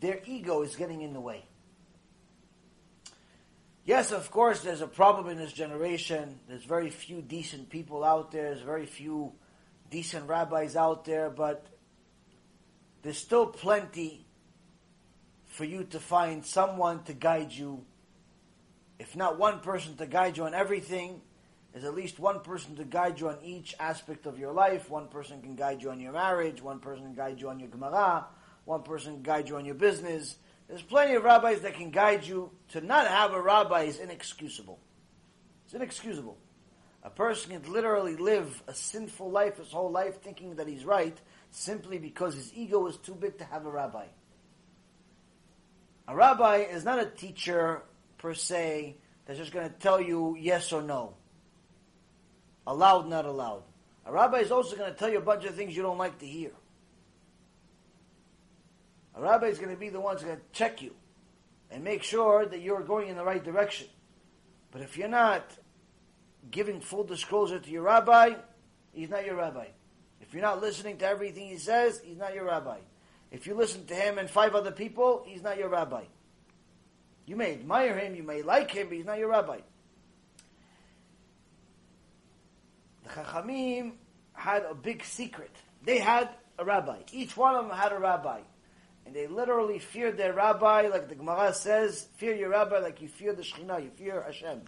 their 0.00 0.20
ego 0.26 0.62
is 0.62 0.74
getting 0.76 1.02
in 1.02 1.12
the 1.12 1.20
way. 1.20 1.44
Yes, 3.86 4.12
of 4.12 4.30
course, 4.30 4.62
there's 4.62 4.80
a 4.80 4.86
problem 4.86 5.28
in 5.28 5.36
this 5.36 5.52
generation. 5.52 6.40
There's 6.48 6.64
very 6.64 6.88
few 6.88 7.20
decent 7.20 7.68
people 7.68 8.02
out 8.02 8.32
there. 8.32 8.44
There's 8.44 8.62
very 8.62 8.86
few 8.86 9.32
decent 9.90 10.26
rabbis 10.26 10.74
out 10.74 11.04
there, 11.04 11.28
but 11.28 11.66
there's 13.02 13.18
still 13.18 13.46
plenty 13.46 14.24
for 15.46 15.66
you 15.66 15.84
to 15.84 16.00
find 16.00 16.46
someone 16.46 17.02
to 17.04 17.12
guide 17.12 17.52
you. 17.52 17.84
If 18.98 19.14
not 19.16 19.38
one 19.38 19.60
person 19.60 19.96
to 19.98 20.06
guide 20.06 20.38
you 20.38 20.44
on 20.44 20.54
everything, 20.54 21.20
There's 21.74 21.84
at 21.84 21.94
least 21.96 22.20
one 22.20 22.38
person 22.38 22.76
to 22.76 22.84
guide 22.84 23.18
you 23.18 23.28
on 23.28 23.38
each 23.42 23.74
aspect 23.80 24.26
of 24.26 24.38
your 24.38 24.52
life. 24.52 24.88
One 24.88 25.08
person 25.08 25.42
can 25.42 25.56
guide 25.56 25.82
you 25.82 25.90
on 25.90 25.98
your 25.98 26.12
marriage. 26.12 26.62
One 26.62 26.78
person 26.78 27.02
can 27.02 27.14
guide 27.14 27.40
you 27.40 27.48
on 27.48 27.58
your 27.58 27.68
Gemara. 27.68 28.26
One 28.64 28.84
person 28.84 29.14
can 29.14 29.22
guide 29.22 29.48
you 29.48 29.56
on 29.56 29.64
your 29.64 29.74
business. 29.74 30.36
There's 30.68 30.82
plenty 30.82 31.14
of 31.14 31.24
rabbis 31.24 31.60
that 31.60 31.74
can 31.74 31.90
guide 31.90 32.26
you. 32.26 32.50
To 32.70 32.80
not 32.80 33.06
have 33.06 33.32
a 33.32 33.40
rabbi 33.40 33.82
is 33.82 33.98
inexcusable. 33.98 34.78
It's 35.64 35.74
inexcusable. 35.74 36.38
A 37.02 37.10
person 37.10 37.50
can 37.50 37.70
literally 37.70 38.16
live 38.16 38.62
a 38.66 38.74
sinful 38.74 39.30
life 39.30 39.58
his 39.58 39.70
whole 39.70 39.90
life 39.90 40.22
thinking 40.22 40.56
that 40.56 40.66
he's 40.66 40.84
right 40.84 41.16
simply 41.50 41.98
because 41.98 42.34
his 42.34 42.52
ego 42.54 42.86
is 42.86 42.96
too 42.96 43.14
big 43.14 43.38
to 43.38 43.44
have 43.44 43.66
a 43.66 43.70
rabbi. 43.70 44.06
A 46.08 46.16
rabbi 46.16 46.58
is 46.58 46.84
not 46.84 46.98
a 46.98 47.06
teacher 47.06 47.82
per 48.18 48.34
se 48.34 48.96
that's 49.26 49.38
just 49.38 49.52
going 49.52 49.68
to 49.68 49.74
tell 49.74 50.00
you 50.00 50.36
yes 50.38 50.72
or 50.72 50.82
no. 50.82 51.14
Allowed, 52.66 53.08
not 53.08 53.26
allowed. 53.26 53.62
A 54.06 54.12
rabbi 54.12 54.38
is 54.38 54.50
also 54.50 54.76
going 54.76 54.90
to 54.90 54.98
tell 54.98 55.10
you 55.10 55.18
a 55.18 55.22
bunch 55.22 55.44
of 55.44 55.54
things 55.54 55.76
you 55.76 55.82
don't 55.82 55.98
like 55.98 56.18
to 56.18 56.26
hear. 56.26 56.52
A 59.16 59.20
rabbi 59.20 59.46
is 59.46 59.58
going 59.58 59.70
to 59.70 59.76
be 59.76 59.88
the 59.88 60.00
one 60.00 60.16
who's 60.16 60.24
going 60.24 60.36
to 60.36 60.42
check 60.52 60.82
you 60.82 60.92
and 61.70 61.84
make 61.84 62.02
sure 62.02 62.46
that 62.46 62.60
you're 62.60 62.82
going 62.82 63.08
in 63.08 63.16
the 63.16 63.24
right 63.24 63.42
direction. 63.42 63.86
But 64.70 64.82
if 64.82 64.96
you're 64.96 65.08
not 65.08 65.44
giving 66.50 66.80
full 66.80 67.04
disclosure 67.04 67.58
to 67.58 67.70
your 67.70 67.82
rabbi, 67.82 68.34
he's 68.92 69.10
not 69.10 69.24
your 69.24 69.36
rabbi. 69.36 69.66
If 70.20 70.32
you're 70.32 70.42
not 70.42 70.60
listening 70.60 70.98
to 70.98 71.06
everything 71.06 71.48
he 71.48 71.58
says, 71.58 72.00
he's 72.04 72.18
not 72.18 72.34
your 72.34 72.46
rabbi. 72.46 72.78
If 73.30 73.46
you 73.46 73.54
listen 73.54 73.86
to 73.86 73.94
him 73.94 74.18
and 74.18 74.28
five 74.28 74.54
other 74.54 74.70
people, 74.70 75.24
he's 75.26 75.42
not 75.42 75.58
your 75.58 75.68
rabbi. 75.68 76.04
You 77.26 77.36
may 77.36 77.52
admire 77.52 77.98
him, 77.98 78.14
you 78.14 78.22
may 78.22 78.42
like 78.42 78.70
him, 78.70 78.88
but 78.88 78.96
he's 78.96 79.06
not 79.06 79.18
your 79.18 79.30
rabbi. 79.30 79.58
The 83.04 83.10
Chachamim 83.10 83.92
had 84.32 84.64
a 84.64 84.74
big 84.74 85.04
secret. 85.04 85.54
They 85.82 85.98
had 85.98 86.28
a 86.58 86.64
rabbi. 86.64 86.98
Each 87.12 87.36
one 87.36 87.54
of 87.54 87.68
them 87.68 87.76
had 87.76 87.92
a 87.92 87.98
rabbi. 87.98 88.40
And 89.06 89.14
they 89.14 89.26
literally 89.26 89.78
feared 89.78 90.16
their 90.16 90.32
rabbi, 90.32 90.88
like 90.88 91.08
the 91.08 91.14
Gemara 91.14 91.52
says, 91.52 92.08
fear 92.16 92.34
your 92.34 92.50
rabbi 92.50 92.78
like 92.78 93.02
you 93.02 93.08
fear 93.08 93.32
the 93.32 93.42
Shekhinah, 93.42 93.82
you 93.84 93.90
fear 93.90 94.22
Hashem. 94.22 94.62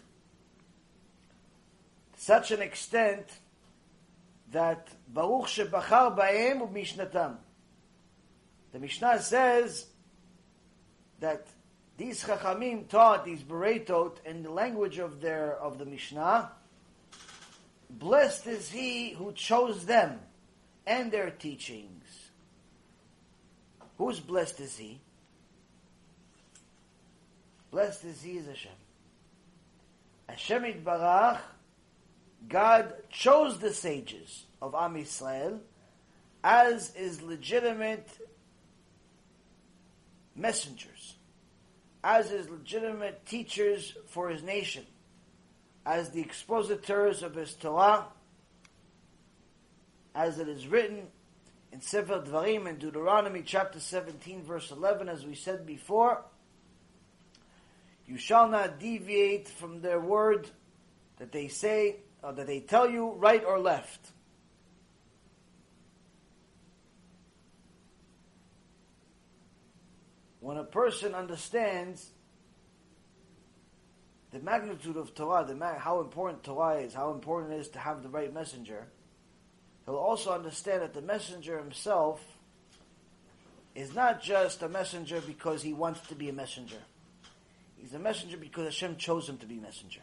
To 2.15 2.21
such 2.21 2.51
an 2.51 2.61
extent 2.61 3.27
that 4.53 4.89
Baruch 5.09 5.47
Shebachar 5.47 6.17
Baem 6.17 6.73
Mishnatam. 6.73 7.37
The 8.73 8.79
Mishnah 8.79 9.23
says 9.23 9.87
that 11.21 11.47
these 11.97 12.23
Chachamim 12.23 12.89
taught 12.89 13.25
these 13.25 13.43
Bereitot 13.43 14.25
in 14.25 14.43
the 14.43 14.51
language 14.51 14.99
of 14.99 15.21
their 15.21 15.57
of 15.57 15.79
the 15.79 15.87
Mishnah. 15.87 16.53
Blessed 17.89 18.47
is 18.49 18.69
he 18.71 19.11
who 19.11 19.33
chose 19.33 19.87
them 19.87 20.21
and 20.87 21.11
their 21.11 21.31
teachings. 21.31 21.96
Who's 23.99 24.21
blessed 24.21 24.61
is 24.61 24.77
he? 24.77 25.01
Blessed 27.71 28.05
is 28.05 28.23
he 28.23 28.39
is 28.39 28.47
Hashem. 28.47 28.73
Hashem 30.29 30.83
Barach, 30.85 31.41
God 32.49 32.93
chose 33.11 33.59
the 33.59 33.73
sages 33.73 34.45
of 34.61 34.75
Am 34.75 34.95
Yisrael 34.95 35.61
as 36.45 36.91
his 36.95 37.23
legitimate 37.23 38.09
messengers, 40.35 41.17
as 42.05 42.31
his 42.31 42.49
legitimate 42.49 43.25
teachers 43.27 43.97
for 44.07 44.29
his 44.29 44.43
nation, 44.43 44.85
as 45.85 46.11
the 46.11 46.21
expositors 46.21 47.23
of 47.23 47.35
his 47.35 47.55
Torah, 47.55 48.05
as 50.15 50.39
it 50.39 50.49
is 50.49 50.67
written 50.67 51.07
in 51.77 51.83
Sefer 51.83 52.23
Dvarim 52.23 52.67
in 52.67 52.79
Deuteronomy 52.79 53.43
chapter 53.45 53.79
17 53.79 54.45
verse 54.45 54.71
11 54.71 55.11
as 55.11 55.27
we 55.27 55.35
said 55.35 55.67
before, 55.67 56.25
you 58.07 58.17
shall 58.17 58.49
not 58.49 58.81
deviate 58.81 59.47
from 59.47 59.83
their 59.83 60.01
word 60.01 60.49
that 61.19 61.33
they 61.33 61.49
say, 61.49 61.97
or 62.23 62.33
that 62.33 62.47
they 62.47 62.61
tell 62.61 62.89
you 62.89 63.13
right 63.19 63.45
or 63.45 63.59
left. 63.59 64.01
When 70.41 70.57
a 70.57 70.65
person 70.65 71.15
understands 71.15 72.09
the 74.31 74.39
magnitude 74.41 74.97
of 74.97 75.15
Torah, 75.15 75.45
the 75.45 75.79
how 75.79 76.01
important 76.01 76.43
Torah 76.43 76.77
is, 76.77 76.95
how 76.95 77.13
important 77.13 77.53
it 77.53 77.61
is 77.61 77.69
to 77.71 77.79
have 77.79 78.03
the 78.03 78.09
right 78.09 78.33
messenger, 78.33 78.87
he'll 79.87 79.97
also 79.97 80.33
understand 80.33 80.83
that 80.83 80.93
the 80.93 81.01
messenger 81.01 81.59
himself 81.59 82.21
is 83.75 83.95
not 83.95 84.23
just 84.23 84.63
a 84.63 84.69
messenger 84.69 85.23
because 85.27 85.63
he 85.63 85.73
wants 85.73 86.01
to 86.09 86.15
be 86.15 86.29
a 86.29 86.33
messenger. 86.33 86.83
He's 87.77 87.95
a 87.95 87.99
messenger 87.99 88.37
because 88.37 88.65
Hashem 88.65 88.97
chose 88.97 89.29
him 89.29 89.39
to 89.39 89.47
be 89.47 89.59
a 89.59 89.61
messenger. 89.61 90.01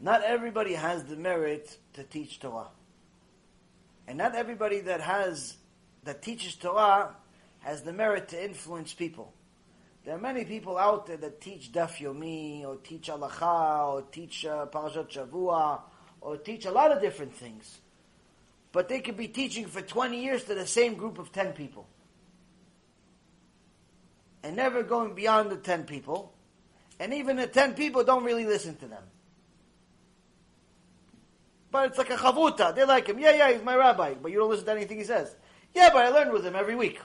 Not 0.00 0.24
everybody 0.24 0.74
has 0.74 1.04
the 1.04 1.16
merit 1.16 1.76
to 1.94 2.02
teach 2.02 2.40
Torah. 2.40 2.68
And 4.08 4.18
not 4.18 4.34
everybody 4.34 4.80
that 4.80 5.00
has 5.00 5.56
that 6.04 6.22
teaches 6.22 6.56
Torah 6.56 7.14
has 7.60 7.82
the 7.82 7.92
merit 7.92 8.28
to 8.28 8.44
influence 8.44 8.92
people. 8.92 9.32
There 10.04 10.14
are 10.16 10.18
many 10.18 10.44
people 10.44 10.76
out 10.76 11.06
there 11.06 11.16
that 11.18 11.40
teach 11.40 11.70
Daf 11.70 11.98
Yomi, 11.98 12.64
or 12.64 12.76
teach 12.76 13.08
Halacha, 13.08 13.94
or 13.94 14.02
teach 14.02 14.44
uh, 14.44 14.66
Parashat 14.66 15.10
Shavua, 15.10 15.80
or 16.20 16.36
teach 16.38 16.64
a 16.64 16.72
lot 16.72 16.90
of 16.90 17.00
different 17.00 17.34
things. 17.34 17.80
But 18.72 18.88
they 18.88 19.00
could 19.00 19.16
be 19.16 19.28
teaching 19.28 19.66
for 19.66 19.80
20 19.80 20.20
years 20.20 20.44
to 20.44 20.54
the 20.54 20.66
same 20.66 20.94
group 20.94 21.18
of 21.18 21.30
10 21.30 21.52
people. 21.52 21.86
And 24.42 24.56
never 24.56 24.82
going 24.82 25.14
beyond 25.14 25.50
the 25.50 25.56
10 25.56 25.84
people. 25.84 26.32
And 26.98 27.14
even 27.14 27.36
the 27.36 27.46
10 27.46 27.74
people 27.74 28.02
don't 28.02 28.24
really 28.24 28.46
listen 28.46 28.76
to 28.76 28.86
them. 28.86 29.02
But 31.70 31.90
it's 31.90 31.98
like 31.98 32.10
a 32.10 32.16
chavruta. 32.16 32.74
They 32.74 32.84
like 32.84 33.06
him. 33.06 33.18
Yeah, 33.18 33.34
yeah, 33.36 33.52
he's 33.52 33.62
my 33.62 33.76
rabbi. 33.76 34.14
But 34.14 34.32
you 34.32 34.38
don't 34.38 34.50
listen 34.50 34.66
to 34.66 34.72
anything 34.72 34.98
he 34.98 35.04
says. 35.04 35.34
Yeah, 35.74 35.90
but 35.92 36.04
I 36.04 36.08
learn 36.08 36.32
with 36.32 36.44
him 36.44 36.56
every 36.56 36.74
week. 36.74 37.00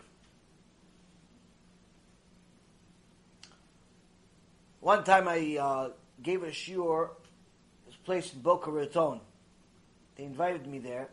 One 4.88 5.04
time 5.04 5.28
I 5.28 5.58
uh, 5.58 5.90
gave 6.24 6.44
a 6.44 6.52
shiur, 6.52 7.10
this 7.86 7.98
place 8.06 8.32
in 8.34 8.40
Boca 8.40 8.72
Raton. 8.72 9.20
They 10.16 10.24
invited 10.24 10.66
me 10.66 10.80
there, 10.80 11.10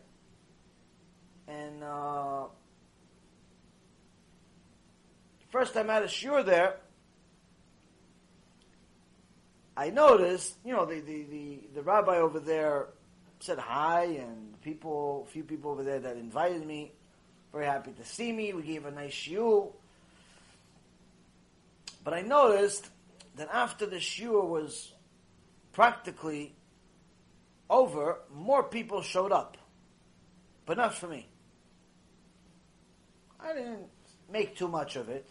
and 1.49 1.83
uh, 1.83 2.45
first 5.49 5.73
time 5.73 5.89
I 5.89 5.95
had 5.95 6.03
a 6.03 6.07
shiur 6.07 6.45
there, 6.45 6.77
I 9.75 9.89
noticed, 9.89 10.55
you 10.63 10.71
know, 10.71 10.85
the, 10.85 11.01
the, 11.01 11.23
the, 11.23 11.59
the 11.75 11.81
rabbi 11.81 12.19
over 12.19 12.39
there 12.39 12.85
said 13.41 13.59
hi, 13.59 14.05
and 14.05 14.61
people, 14.61 15.25
a 15.27 15.31
few 15.31 15.43
people 15.43 15.71
over 15.71 15.83
there 15.83 15.99
that 15.99 16.15
invited 16.15 16.65
me, 16.65 16.93
very 17.51 17.65
happy 17.65 17.91
to 17.91 18.05
see 18.05 18.31
me. 18.31 18.53
We 18.53 18.61
gave 18.61 18.85
a 18.85 18.91
nice 18.91 19.11
shiur. 19.11 19.73
But 22.05 22.13
I 22.13 22.21
noticed 22.21 22.89
that 23.35 23.49
after 23.51 23.85
the 23.85 23.97
shiur 23.97 24.47
was 24.47 24.93
practically 25.73 26.55
over, 27.69 28.19
more 28.33 28.63
people 28.63 29.01
showed 29.01 29.31
up. 29.31 29.57
But 30.65 30.77
not 30.77 30.93
for 30.95 31.07
me. 31.07 31.27
I 33.39 33.53
didn't 33.53 33.87
make 34.31 34.55
too 34.55 34.67
much 34.67 34.95
of 34.95 35.09
it. 35.09 35.29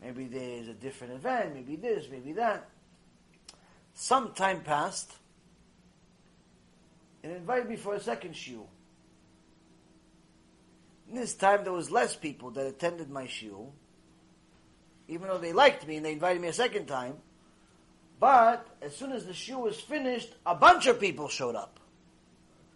Maybe 0.00 0.26
there's 0.26 0.68
a 0.68 0.74
different 0.74 1.14
event, 1.14 1.54
maybe 1.54 1.76
this, 1.76 2.06
maybe 2.10 2.32
that. 2.34 2.68
Some 3.94 4.32
time 4.32 4.60
passed, 4.60 5.12
and 7.22 7.32
invited 7.32 7.68
me 7.68 7.76
for 7.76 7.94
a 7.94 8.00
second 8.00 8.34
shiur. 8.34 8.66
This 11.12 11.34
time 11.34 11.64
there 11.64 11.72
was 11.72 11.90
less 11.90 12.16
people 12.16 12.50
that 12.52 12.66
attended 12.66 13.10
my 13.10 13.24
shiur 13.24 13.70
even 15.08 15.28
though 15.28 15.38
they 15.38 15.52
liked 15.52 15.86
me 15.86 15.96
and 15.96 16.04
they 16.04 16.12
invited 16.12 16.40
me 16.40 16.48
a 16.48 16.52
second 16.52 16.86
time. 16.86 17.14
But 18.20 18.66
as 18.80 18.96
soon 18.96 19.12
as 19.12 19.26
the 19.26 19.32
shiur 19.32 19.60
was 19.60 19.78
finished, 19.80 20.34
a 20.46 20.54
bunch 20.54 20.86
of 20.86 21.00
people 21.00 21.28
showed 21.28 21.56
up 21.56 21.78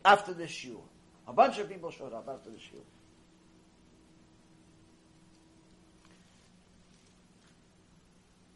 after 0.05 0.35
the 0.35 0.45
shiur. 0.45 0.81
A 1.27 1.33
bunch 1.33 1.59
of 1.59 1.69
people 1.69 1.91
showed 1.91 2.13
up 2.13 2.29
after 2.29 2.51
the 2.51 2.57
shiur. 2.57 2.83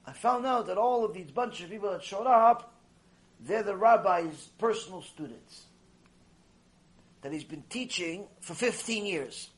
I 0.07 0.13
found 0.13 0.45
out 0.47 0.67
that 0.67 0.79
all 0.79 1.05
of 1.05 1.15
these 1.15 1.31
bunch 1.31 1.63
of 1.63 1.71
people 1.71 1.91
that 1.91 2.03
showed 2.03 2.27
up, 2.27 2.75
they're 3.41 3.63
the 3.63 3.77
rabbi's 3.77 4.49
personal 4.59 5.03
students. 5.03 5.63
That 7.23 7.33
he's 7.33 7.45
been 7.45 7.65
teaching 7.71 8.27
for 8.41 8.55
15 8.55 9.07
years. 9.07 9.49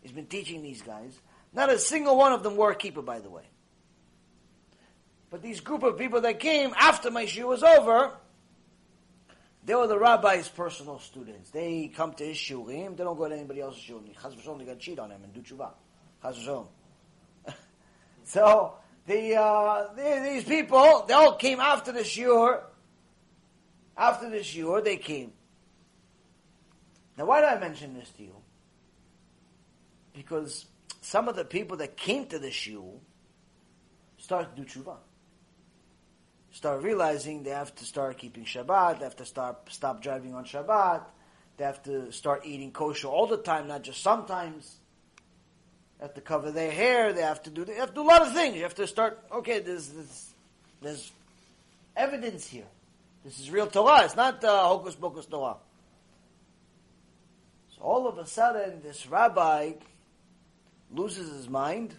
He's 0.00 0.12
been 0.12 0.26
teaching 0.26 0.62
these 0.62 0.82
guys. 0.82 1.18
Not 1.56 1.70
a 1.70 1.78
single 1.78 2.18
one 2.18 2.32
of 2.32 2.42
them 2.42 2.54
were 2.54 2.70
a 2.70 2.76
keeper, 2.76 3.00
by 3.00 3.20
the 3.20 3.30
way. 3.30 3.44
But 5.30 5.40
these 5.40 5.60
group 5.60 5.82
of 5.82 5.96
people 5.96 6.20
that 6.20 6.38
came 6.38 6.74
after 6.76 7.10
my 7.10 7.24
shiur 7.24 7.48
was 7.48 7.62
over, 7.62 8.12
they 9.64 9.74
were 9.74 9.86
the 9.86 9.98
rabbi's 9.98 10.48
personal 10.48 10.98
students. 10.98 11.50
They 11.50 11.90
come 11.96 12.12
to 12.12 12.24
his 12.24 12.36
shiurim. 12.36 12.96
They 12.98 13.04
don't 13.04 13.16
go 13.16 13.26
to 13.26 13.34
anybody 13.34 13.62
else's 13.62 13.82
shiurim. 13.82 14.14
Chaz 14.14 14.36
v'sholom, 14.36 14.58
they 14.58 14.66
got 14.66 14.78
cheat 14.78 14.98
on 14.98 15.10
him 15.10 15.24
and 15.24 15.32
do 15.32 15.40
tshuva. 15.40 15.70
Chaz 16.22 16.36
v'sholom. 16.36 16.66
so, 18.24 18.74
the, 19.06 19.36
uh, 19.36 19.94
the, 19.94 20.28
these 20.28 20.44
people, 20.44 21.06
they 21.08 21.14
all 21.14 21.36
came 21.36 21.58
after 21.58 21.90
the 21.90 22.00
shiur. 22.00 22.60
After 23.96 24.28
the 24.28 24.40
shiur, 24.40 24.84
they 24.84 24.98
came. 24.98 25.32
Now, 27.16 27.24
why 27.24 27.40
do 27.40 27.46
I 27.46 27.58
mention 27.58 27.94
this 27.94 28.10
to 28.10 28.24
you? 28.24 28.36
Because 30.12 30.66
some 31.06 31.28
of 31.28 31.36
the 31.36 31.44
people 31.44 31.76
that 31.76 31.96
came 31.96 32.26
to 32.26 32.38
the 32.38 32.48
shiur 32.48 32.98
start 34.18 34.56
to 34.56 34.62
do 34.62 34.68
tshuva 34.68 34.96
start 36.50 36.82
realizing 36.82 37.42
they 37.42 37.50
have 37.50 37.74
to 37.74 37.84
start 37.84 38.18
keeping 38.18 38.44
Shabbat, 38.44 38.98
they 38.98 39.04
have 39.04 39.16
to 39.16 39.24
start 39.24 39.70
stop 39.70 40.02
driving 40.02 40.34
on 40.34 40.44
Shabbat, 40.44 41.04
they 41.58 41.64
have 41.64 41.82
to 41.84 42.10
start 42.10 42.44
eating 42.44 42.72
kosher 42.72 43.08
all 43.08 43.26
the 43.26 43.36
time, 43.36 43.68
not 43.68 43.82
just 43.82 44.02
sometimes. 44.02 44.76
They 45.98 46.04
have 46.04 46.14
to 46.14 46.20
cover 46.20 46.50
their 46.50 46.70
hair. 46.70 47.14
They 47.14 47.22
have 47.22 47.42
to 47.44 47.50
do. 47.50 47.64
They 47.64 47.74
have 47.76 47.88
to 47.88 47.94
do 47.94 48.02
a 48.02 48.10
lot 48.14 48.20
of 48.20 48.34
things. 48.34 48.54
You 48.56 48.64
have 48.64 48.74
to 48.74 48.86
start. 48.86 49.18
Okay, 49.32 49.60
there's 49.60 49.88
there's, 49.88 50.34
there's 50.82 51.12
evidence 51.96 52.46
here. 52.46 52.68
This 53.24 53.40
is 53.40 53.50
real 53.50 53.66
Torah. 53.66 54.04
It's 54.04 54.16
not 54.16 54.44
uh, 54.44 54.68
hocus 54.68 54.94
pocus 54.94 55.24
Torah. 55.24 55.56
So 57.74 57.80
all 57.80 58.06
of 58.06 58.18
a 58.18 58.26
sudden, 58.26 58.82
this 58.82 59.06
rabbi 59.06 59.72
loses 60.92 61.32
his 61.32 61.48
mind 61.48 61.94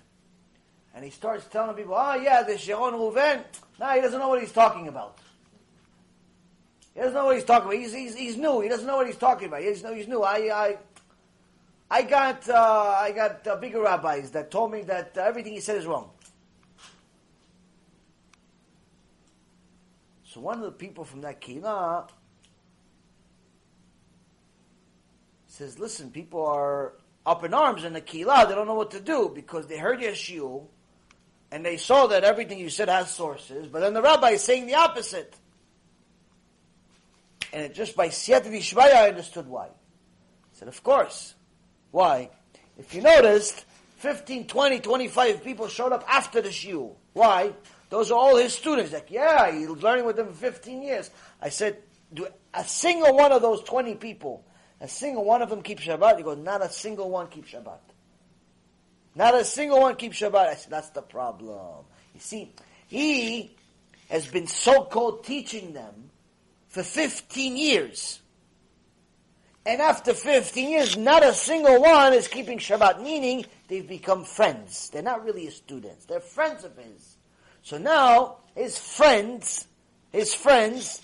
and 0.95 1.03
he 1.03 1.11
starts 1.11 1.45
telling 1.45 1.75
people, 1.75 1.95
oh 1.95 2.15
yeah, 2.15 2.43
this 2.43 2.65
Yaron 2.65 2.93
Reuven, 2.93 3.43
no, 3.79 3.93
he 3.93 4.01
doesn't 4.01 4.19
know 4.19 4.29
what 4.29 4.41
he's 4.41 4.51
talking 4.51 4.87
about. 4.87 5.19
He 6.93 7.01
doesn't 7.01 7.13
know 7.13 7.25
what 7.25 7.35
he's 7.35 7.45
talking 7.45 7.67
about. 7.67 7.79
He's, 7.79 7.93
he's, 7.93 8.15
he's 8.15 8.37
new. 8.37 8.61
He 8.61 8.69
doesn't 8.69 8.87
know 8.87 8.97
what 8.97 9.05
he's 9.05 9.17
talking 9.17 9.47
about. 9.47 9.61
He's, 9.61 9.87
he's 9.87 10.07
new. 10.07 10.23
I, 10.23 10.37
I, 10.51 10.77
I 11.91 12.01
got, 12.01 12.49
uh, 12.49 12.95
I 12.97 13.11
got 13.11 13.45
uh, 13.45 13.55
bigger 13.57 13.81
rabbis 13.81 14.31
that 14.31 14.49
told 14.49 14.71
me 14.71 14.81
that 14.83 15.15
uh, 15.15 15.21
everything 15.21 15.53
he 15.53 15.59
said 15.59 15.77
is 15.77 15.85
wrong. 15.85 16.09
So 20.23 20.41
one 20.41 20.57
of 20.57 20.65
the 20.65 20.71
people 20.71 21.03
from 21.03 21.21
that 21.21 21.39
Kehila 21.39 22.09
says, 25.45 25.77
listen, 25.77 26.09
people 26.09 26.45
are 26.45 26.93
up 27.27 27.43
in 27.43 27.53
arms 27.53 27.83
in 27.83 27.91
the 27.93 28.01
Kehila. 28.01 28.47
They 28.47 28.55
don't 28.55 28.65
know 28.65 28.73
what 28.73 28.91
to 28.91 29.01
do 29.01 29.31
because 29.35 29.67
they 29.67 29.77
heard 29.77 29.99
Yeshua 29.99 30.65
and 31.51 31.65
they 31.65 31.77
saw 31.77 32.07
that 32.07 32.23
everything 32.23 32.57
you 32.57 32.69
said 32.69 32.89
has 32.89 33.11
sources, 33.11 33.67
but 33.67 33.81
then 33.81 33.93
the 33.93 34.01
rabbi 34.01 34.31
is 34.31 34.41
saying 34.41 34.65
the 34.65 34.75
opposite. 34.75 35.35
And 37.53 37.63
it 37.63 37.73
just 37.73 37.95
by 37.95 38.07
Siyata 38.07 38.47
Dishmaya 38.47 38.93
I 38.93 39.09
understood 39.09 39.47
why. 39.47 39.67
He 40.51 40.57
said, 40.57 40.67
of 40.69 40.81
course. 40.83 41.35
Why? 41.91 42.29
If 42.77 42.93
you 42.93 43.01
noticed, 43.01 43.65
15, 43.97 44.47
20, 44.47 44.79
25 44.79 45.43
people 45.43 45.67
showed 45.67 45.91
up 45.91 46.05
after 46.07 46.41
the 46.41 46.49
shiur. 46.49 46.93
Why? 47.13 47.53
Those 47.89 48.11
are 48.11 48.17
all 48.17 48.37
his 48.37 48.53
students. 48.53 48.91
Like, 48.91 49.09
yeah, 49.09 49.51
he's 49.51 49.69
learning 49.69 50.05
with 50.05 50.17
them 50.17 50.27
for 50.27 50.33
15 50.33 50.81
years. 50.81 51.09
I 51.41 51.49
said, 51.49 51.77
do 52.13 52.27
a 52.53 52.63
single 52.65 53.15
one 53.15 53.31
of 53.31 53.41
those 53.41 53.63
20 53.63 53.95
people, 53.95 54.45
a 54.79 54.87
single 54.87 55.25
one 55.25 55.41
of 55.41 55.49
them 55.49 55.61
keeps 55.61 55.83
Shabbat? 55.83 56.17
He 56.17 56.23
goes, 56.23 56.37
not 56.37 56.61
a 56.63 56.69
single 56.69 57.09
one 57.09 57.27
keeps 57.27 57.51
Shabbat. 57.51 57.79
Not 59.15 59.33
a 59.33 59.43
single 59.43 59.79
one 59.79 59.95
keeps 59.95 60.19
Shabbat. 60.19 60.47
I 60.47 60.55
said, 60.55 60.71
that's 60.71 60.89
the 60.91 61.01
problem. 61.01 61.85
You 62.13 62.19
see, 62.19 62.53
he 62.87 63.55
has 64.09 64.27
been 64.27 64.47
so-called 64.47 65.23
teaching 65.23 65.73
them 65.73 66.09
for 66.67 66.83
15 66.83 67.57
years. 67.57 68.19
And 69.65 69.81
after 69.81 70.13
15 70.13 70.69
years, 70.69 70.95
not 70.95 71.25
a 71.25 71.33
single 71.33 71.81
one 71.81 72.13
is 72.13 72.27
keeping 72.27 72.57
Shabbat, 72.57 73.01
meaning 73.01 73.45
they've 73.67 73.87
become 73.87 74.23
friends. 74.23 74.89
They're 74.91 75.01
not 75.01 75.25
really 75.25 75.45
his 75.45 75.57
students. 75.57 76.05
They're 76.05 76.21
friends 76.21 76.63
of 76.63 76.77
his. 76.77 77.17
So 77.63 77.77
now, 77.77 78.37
his 78.55 78.77
friends, 78.77 79.67
his 80.11 80.33
friends, 80.33 81.01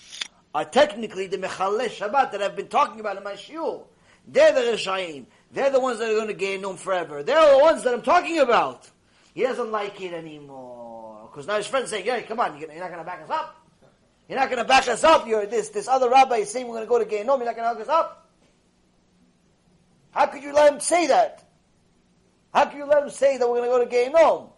are 0.54 0.64
technically 0.64 1.26
the 1.26 1.38
Mechaleh 1.38 1.88
Shabbat 1.88 2.32
that 2.32 2.42
I've 2.42 2.54
been 2.54 2.68
talking 2.68 3.00
about 3.00 3.16
in 3.16 3.24
my 3.24 3.32
shiur. 3.32 3.84
They're 4.26 4.52
the 4.52 4.60
Reshaim. 4.60 5.26
They're 5.52 5.70
the 5.70 5.80
ones 5.80 5.98
that 5.98 6.10
are 6.10 6.14
going 6.14 6.28
to 6.28 6.34
gain 6.34 6.62
them 6.62 6.76
forever. 6.76 7.22
They're 7.22 7.56
the 7.56 7.58
ones 7.58 7.82
that 7.82 7.92
I'm 7.92 8.02
talking 8.02 8.38
about. 8.38 8.88
He 9.34 9.42
doesn't 9.42 9.72
like 9.72 10.00
it 10.00 10.12
anymore. 10.12 11.28
Because 11.30 11.46
now 11.46 11.56
his 11.56 11.66
friend's 11.66 11.90
saying, 11.90 12.06
yeah, 12.06 12.20
come 12.22 12.38
on, 12.38 12.58
you're 12.58 12.68
not 12.68 12.88
going 12.88 12.98
to 12.98 13.04
back 13.04 13.22
us 13.22 13.30
up? 13.30 13.60
You're 14.28 14.38
not 14.38 14.48
going 14.48 14.62
to 14.62 14.68
back 14.68 14.88
us 14.88 15.04
up. 15.04 15.26
You're 15.26 15.46
this, 15.46 15.70
this 15.70 15.88
other 15.88 16.08
rabbi 16.08 16.36
is 16.36 16.50
saying 16.50 16.66
we're 16.66 16.84
going 16.84 16.86
to 16.86 16.88
go 16.88 16.98
to 16.98 17.04
Gehenom. 17.04 17.38
You're 17.38 17.46
not 17.46 17.56
going 17.56 17.68
to 17.68 17.74
back 17.74 17.80
us 17.80 17.88
up? 17.88 18.30
How 20.12 20.26
could 20.26 20.42
you 20.42 20.52
let 20.54 20.72
him 20.72 20.80
say 20.80 21.08
that? 21.08 21.42
How 22.54 22.66
could 22.66 22.78
you 22.78 22.86
let 22.86 23.02
him 23.02 23.10
say 23.10 23.36
that 23.36 23.50
we're 23.50 23.56
going 23.58 23.68
to 23.68 23.84
go 23.84 23.84
to 23.84 24.10
Gehenom? 24.12 24.50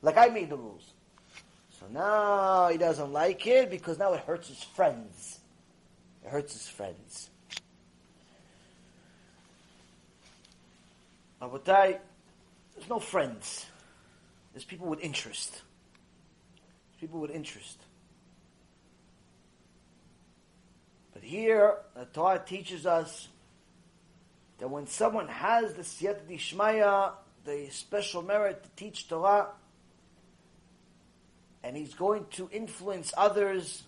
Like 0.00 0.16
I 0.16 0.28
made 0.28 0.48
the 0.48 0.56
rules. 0.56 0.93
So 1.84 1.92
now 1.92 2.68
he 2.68 2.78
doesn't 2.78 3.12
like 3.12 3.46
it 3.46 3.68
because 3.70 3.98
now 3.98 4.14
it 4.14 4.20
hurts 4.20 4.48
his 4.48 4.62
friends. 4.62 5.40
It 6.24 6.30
hurts 6.30 6.54
his 6.54 6.66
friends. 6.66 7.28
Rabotai, 11.42 11.98
there's 12.74 12.88
no 12.88 12.98
friends. 12.98 13.66
There's 14.52 14.64
people 14.64 14.86
with 14.86 15.00
interest. 15.00 15.52
There's 15.52 17.00
people 17.00 17.20
with 17.20 17.30
interest. 17.30 17.78
But 21.12 21.22
here, 21.22 21.76
the 21.94 22.06
Torah 22.06 22.42
teaches 22.44 22.86
us 22.86 23.28
that 24.58 24.70
when 24.70 24.86
someone 24.86 25.28
has 25.28 25.74
the 25.74 25.82
siyata 25.82 26.22
dishmaya, 26.30 27.12
the 27.44 27.68
special 27.70 28.22
merit 28.22 28.62
to 28.62 28.70
teach 28.74 29.06
Torah, 29.06 29.48
and 31.64 31.74
he's 31.74 31.94
going 31.94 32.26
to 32.32 32.48
influence 32.52 33.14
others, 33.16 33.84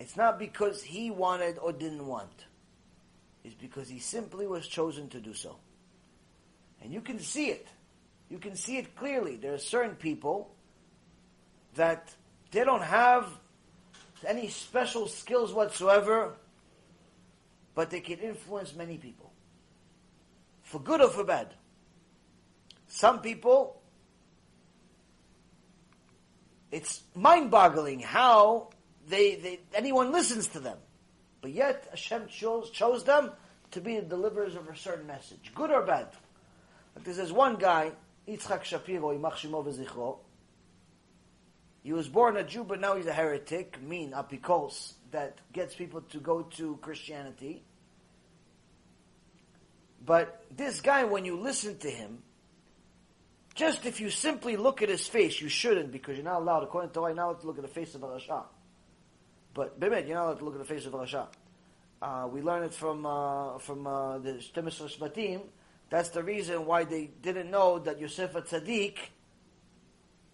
it's 0.00 0.16
not 0.16 0.40
because 0.40 0.82
he 0.82 1.10
wanted 1.10 1.56
or 1.58 1.72
didn't 1.72 2.04
want. 2.04 2.46
It's 3.44 3.54
because 3.54 3.88
he 3.88 4.00
simply 4.00 4.48
was 4.48 4.66
chosen 4.66 5.08
to 5.10 5.20
do 5.20 5.34
so. 5.34 5.56
And 6.82 6.92
you 6.92 7.00
can 7.00 7.20
see 7.20 7.46
it. 7.46 7.68
You 8.28 8.38
can 8.38 8.56
see 8.56 8.76
it 8.78 8.96
clearly. 8.96 9.36
There 9.36 9.54
are 9.54 9.58
certain 9.58 9.94
people 9.94 10.52
that 11.76 12.12
they 12.50 12.64
don't 12.64 12.82
have 12.82 13.28
any 14.26 14.48
special 14.48 15.06
skills 15.06 15.52
whatsoever, 15.52 16.34
but 17.76 17.90
they 17.90 18.00
can 18.00 18.18
influence 18.18 18.74
many 18.74 18.98
people. 18.98 19.32
For 20.62 20.80
good 20.80 21.00
or 21.00 21.08
for 21.08 21.22
bad. 21.22 21.54
Some 22.88 23.20
people, 23.20 23.81
it's 26.72 27.02
mind 27.14 27.50
boggling 27.50 28.00
how 28.00 28.70
they, 29.08 29.36
they, 29.36 29.60
anyone 29.74 30.10
listens 30.10 30.48
to 30.48 30.60
them. 30.60 30.78
But 31.42 31.52
yet 31.52 31.86
Hashem 31.90 32.28
chose, 32.28 32.70
chose 32.70 33.04
them 33.04 33.30
to 33.72 33.80
be 33.80 33.96
the 33.96 34.06
deliverers 34.06 34.54
of 34.54 34.68
a 34.68 34.76
certain 34.76 35.06
message, 35.06 35.52
good 35.54 35.70
or 35.70 35.82
bad. 35.82 36.08
There's 37.04 37.18
this 37.18 37.30
one 37.30 37.56
guy, 37.56 37.92
Yitzchak 38.26 38.64
Shapiro. 38.64 39.12
He 41.82 41.92
was 41.92 42.08
born 42.08 42.36
a 42.36 42.44
Jew, 42.44 42.64
but 42.64 42.80
now 42.80 42.96
he's 42.96 43.06
a 43.06 43.12
heretic, 43.12 43.82
mean 43.82 44.12
apikos, 44.12 44.92
that 45.10 45.38
gets 45.52 45.74
people 45.74 46.02
to 46.02 46.18
go 46.18 46.42
to 46.42 46.78
Christianity. 46.80 47.64
But 50.04 50.44
this 50.54 50.80
guy, 50.80 51.04
when 51.04 51.24
you 51.24 51.36
listen 51.40 51.78
to 51.78 51.90
him, 51.90 52.22
just 53.54 53.86
if 53.86 54.00
you 54.00 54.10
simply 54.10 54.56
look 54.56 54.82
at 54.82 54.88
his 54.88 55.06
face, 55.06 55.40
you 55.40 55.48
shouldn't 55.48 55.92
because 55.92 56.16
you're 56.16 56.24
not 56.24 56.40
allowed, 56.40 56.62
according 56.62 56.90
to 56.90 56.94
Torah, 56.94 57.08
you're 57.08 57.16
not 57.16 57.24
allowed 57.26 57.40
to 57.40 57.46
look 57.46 57.58
at 57.58 57.62
the 57.62 57.68
face 57.68 57.94
of 57.94 58.02
a 58.02 58.06
Rasha. 58.06 58.44
But, 59.54 59.78
Bemet, 59.78 60.06
you're 60.06 60.16
not 60.16 60.26
allowed 60.26 60.38
to 60.38 60.44
look 60.44 60.54
at 60.54 60.60
the 60.60 60.74
face 60.74 60.86
of 60.86 60.94
a 60.94 60.98
Rasha. 60.98 61.26
Uh, 62.00 62.28
we 62.32 62.42
learn 62.42 62.62
it 62.64 62.74
from, 62.74 63.06
uh, 63.06 63.58
from 63.58 63.86
uh, 63.86 64.18
the 64.18 64.32
Shtemis 64.32 64.80
Shvatim, 64.98 65.42
that's 65.92 66.08
the 66.08 66.22
reason 66.22 66.64
why 66.64 66.84
they 66.84 67.10
didn't 67.20 67.50
know 67.50 67.78
that 67.80 68.00
Yosef 68.00 68.32
Tzaddik 68.32 68.96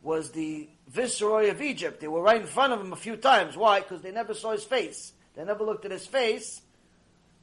was 0.05 0.31
the 0.31 0.69
viceroy 0.87 1.51
of 1.51 1.61
Egypt. 1.61 1.99
They 1.99 2.07
were 2.07 2.23
right 2.23 2.41
in 2.41 2.47
front 2.47 2.73
of 2.73 2.81
him 2.81 2.93
a 2.93 2.97
few 2.97 3.17
times. 3.17 3.57
Why? 3.57 3.81
Because 3.81 4.01
they 4.01 4.13
never 4.13 4.35
saw 4.35 4.53
his 4.53 4.63
face. 4.63 5.13
They 5.35 5.45
never 5.45 5.65
looked 5.65 5.85
at 5.85 5.91
his 5.91 6.07
face 6.07 6.63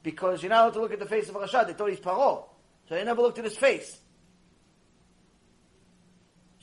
because 0.02 0.42
you're 0.42 0.50
not 0.50 0.62
allowed 0.62 0.74
to 0.76 0.80
look 0.80 0.94
at 0.94 1.00
the 1.00 1.06
face 1.06 1.28
of 1.28 1.36
a 1.36 1.40
Rasha. 1.40 1.68
They 1.68 1.74
thought 1.74 1.90
he's 1.90 2.00
Paro. 2.00 2.46
So 2.88 2.96
they 2.96 3.04
never 3.04 3.22
looked 3.22 3.38
at 3.38 3.44
his 3.44 3.58
face. 3.58 4.00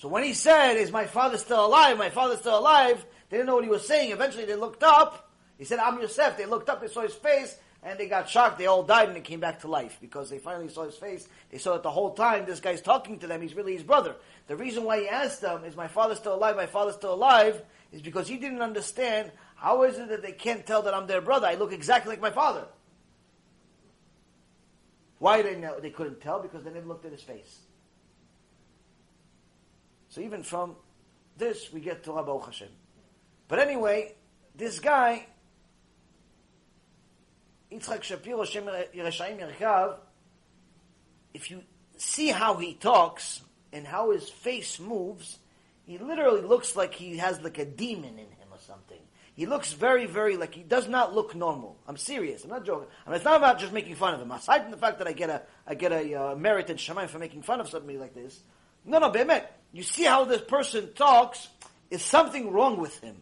So 0.03 0.09
when 0.09 0.24
he 0.24 0.35
said, 0.35 0.79
is 0.79 0.91
my 0.91 1.07
father 1.07 1.39
still 1.39 1.65
alive? 1.65 1.97
My 1.97 2.11
father's 2.11 2.41
still 2.41 2.59
alive. 2.59 3.07
They 3.31 3.37
didn't 3.37 3.47
know 3.47 3.55
what 3.55 3.62
he 3.62 3.70
was 3.70 3.87
saying. 3.87 4.11
Eventually 4.11 4.45
they 4.45 4.57
looked 4.57 4.83
up. 4.83 5.31
He 5.59 5.65
said, 5.65 5.79
I'm 5.79 6.01
Yosef. 6.01 6.37
They 6.37 6.45
looked 6.45 6.69
up. 6.69 6.81
They 6.81 6.89
saw 6.89 7.03
his 7.03 7.15
face. 7.15 7.57
and 7.83 7.99
they 7.99 8.07
got 8.07 8.29
shocked. 8.29 8.59
They 8.59 8.66
all 8.66 8.83
died 8.83 9.09
and 9.09 9.16
they 9.16 9.20
came 9.20 9.41
back 9.41 9.61
to 9.61 9.69
life 9.69 9.99
because 10.01 10.31
they 10.31 10.39
finally 10.39 10.69
saw 10.69 10.85
his 10.85 10.97
face. 10.97 11.29
They 11.51 11.59
saw 11.59 11.74
that 11.74 11.83
the 11.83 11.91
whole 11.91 12.15
time 12.15 12.47
this 12.47 12.61
guy's 12.61 12.81
talking 12.81 13.19
to 13.20 13.27
them. 13.27 13.43
He's 13.43 13.55
really 13.55 13.74
his 13.74 13.83
brother. 13.83 14.16
The 14.47 14.57
reason 14.57 14.85
why 14.85 15.01
he 15.01 15.09
asked 15.09 15.41
them 15.41 15.65
is, 15.65 15.77
"My 15.77 15.89
father's 15.89 16.19
still 16.19 16.35
alive. 16.35 16.57
My 16.57 16.66
father's 16.66 16.95
still 16.95 17.15
alive," 17.15 17.62
is 17.93 18.03
because 18.03 18.29
he 18.29 18.37
didn't 18.37 18.62
understand 18.62 19.33
how 19.57 19.83
is 19.83 19.99
it 19.99 20.09
that 20.09 20.23
they 20.23 20.33
can't 20.33 20.66
tell 20.66 20.83
that 20.83 20.95
I'm 20.95 21.07
their 21.07 21.20
brother. 21.20 21.47
I 21.47 21.55
look 21.55 21.73
exactly 21.73 22.11
like 22.11 22.20
my 22.20 22.31
father. 22.31 22.66
Why 25.19 25.43
they 25.43 25.57
know 25.57 25.79
they 25.79 25.91
couldn't 25.91 26.20
tell 26.20 26.41
because 26.41 26.65
they 26.65 26.70
never 26.70 26.87
looked 26.87 27.05
at 27.05 27.12
his 27.12 27.23
face. 27.23 27.61
So 30.13 30.21
even 30.21 30.43
from 30.43 30.77
this 31.39 31.73
we 31.73 31.81
get 31.81 32.05
to 32.05 32.13
Rabbi 32.13 32.45
Hashem. 32.45 32.69
But 33.49 33.61
anyway, 33.61 34.15
this 34.55 34.79
guy, 34.79 35.25
Yitzchak 37.73 38.03
Shapiro, 38.03 38.45
Shem 38.45 38.65
Yerushalayim 38.65 39.41
Yerkav, 39.41 39.97
if 41.33 41.51
you 41.51 41.63
see 41.97 42.29
how 42.29 42.57
he 42.57 42.75
talks 42.75 43.41
and 43.73 43.87
how 43.87 44.11
his 44.11 44.29
face 44.29 44.79
moves, 44.79 45.39
he 45.87 45.97
literally 45.97 46.43
looks 46.43 46.77
like 46.77 46.93
he 46.93 47.17
has 47.17 47.41
like 47.41 47.57
a 47.57 47.65
demon 47.65 48.19
in 48.19 48.27
him 48.27 48.49
or 48.51 48.59
something. 48.59 49.01
He 49.35 49.47
looks 49.47 49.73
very, 49.73 50.05
very 50.05 50.37
like 50.37 50.55
he 50.55 50.63
does 50.63 50.89
not 50.89 51.15
look 51.15 51.35
normal. 51.35 51.79
I'm 51.89 51.97
serious. 51.97 52.45
I'm 52.45 52.51
not 52.51 52.67
joking. 52.67 52.89
I 53.07 53.09
mean, 53.09 53.17
it's 53.17 53.25
not 53.25 53.39
about 53.39 53.61
just 53.61 53.73
making 53.73 53.95
fun 53.95 54.13
of 54.13 54.21
him. 54.21 54.31
Aside 54.31 54.61
from 54.61 54.73
the 54.73 54.77
fact 54.77 54.99
that 54.99 55.09
I 55.09 55.13
get 55.13 55.31
a, 55.31 55.41
I 55.67 55.75
get 55.75 55.91
a 55.91 56.15
uh, 56.15 56.35
merit 56.35 56.69
in 56.69 56.77
Shemaim 56.77 57.09
for 57.09 57.19
making 57.19 57.41
fun 57.41 57.61
of 57.61 57.71
somebody 57.71 57.97
like 57.97 58.15
this. 58.15 58.43
No, 58.85 58.99
no, 58.99 59.11
Bemet. 59.11 59.47
You 59.73 59.82
see 59.82 60.05
how 60.05 60.24
this 60.24 60.43
person 60.43 60.93
talks. 60.94 61.49
Is 61.90 62.03
something 62.03 62.53
wrong 62.53 62.78
with 62.78 62.99
him? 63.01 63.16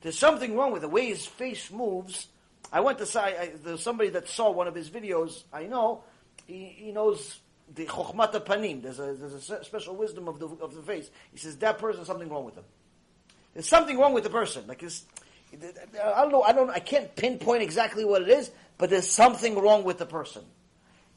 There's 0.00 0.18
something 0.18 0.56
wrong 0.56 0.72
with 0.72 0.82
the 0.82 0.88
way 0.88 1.06
his 1.06 1.26
face 1.26 1.70
moves. 1.70 2.26
I 2.72 2.80
went 2.80 2.98
to 2.98 3.06
say 3.06 3.52
there's 3.62 3.82
somebody 3.82 4.10
that 4.10 4.28
saw 4.28 4.50
one 4.50 4.66
of 4.66 4.74
his 4.74 4.90
videos. 4.90 5.44
I 5.52 5.64
know 5.64 6.02
he, 6.46 6.64
he 6.76 6.92
knows 6.92 7.38
the 7.72 7.86
chokhmat 7.86 8.32
panim. 8.44 8.82
There's 8.82 8.98
a 8.98 9.14
there's 9.14 9.50
a 9.50 9.64
special 9.64 9.94
wisdom 9.94 10.26
of 10.26 10.38
the 10.38 10.48
of 10.60 10.74
the 10.74 10.82
face. 10.82 11.10
He 11.30 11.38
says 11.38 11.56
that 11.58 11.78
person 11.78 12.04
something 12.04 12.28
wrong 12.28 12.44
with 12.44 12.56
him. 12.56 12.64
There's 13.54 13.68
something 13.68 13.98
wrong 13.98 14.14
with 14.14 14.24
the 14.24 14.30
person. 14.30 14.66
Like 14.66 14.82
I 14.82 16.22
don't 16.22 16.32
know. 16.32 16.42
I 16.42 16.52
don't. 16.52 16.70
I 16.70 16.78
can't 16.78 17.14
pinpoint 17.14 17.62
exactly 17.62 18.04
what 18.04 18.22
it 18.22 18.28
is, 18.28 18.50
but 18.78 18.90
there's 18.90 19.08
something 19.08 19.58
wrong 19.58 19.84
with 19.84 19.98
the 19.98 20.06
person. 20.06 20.42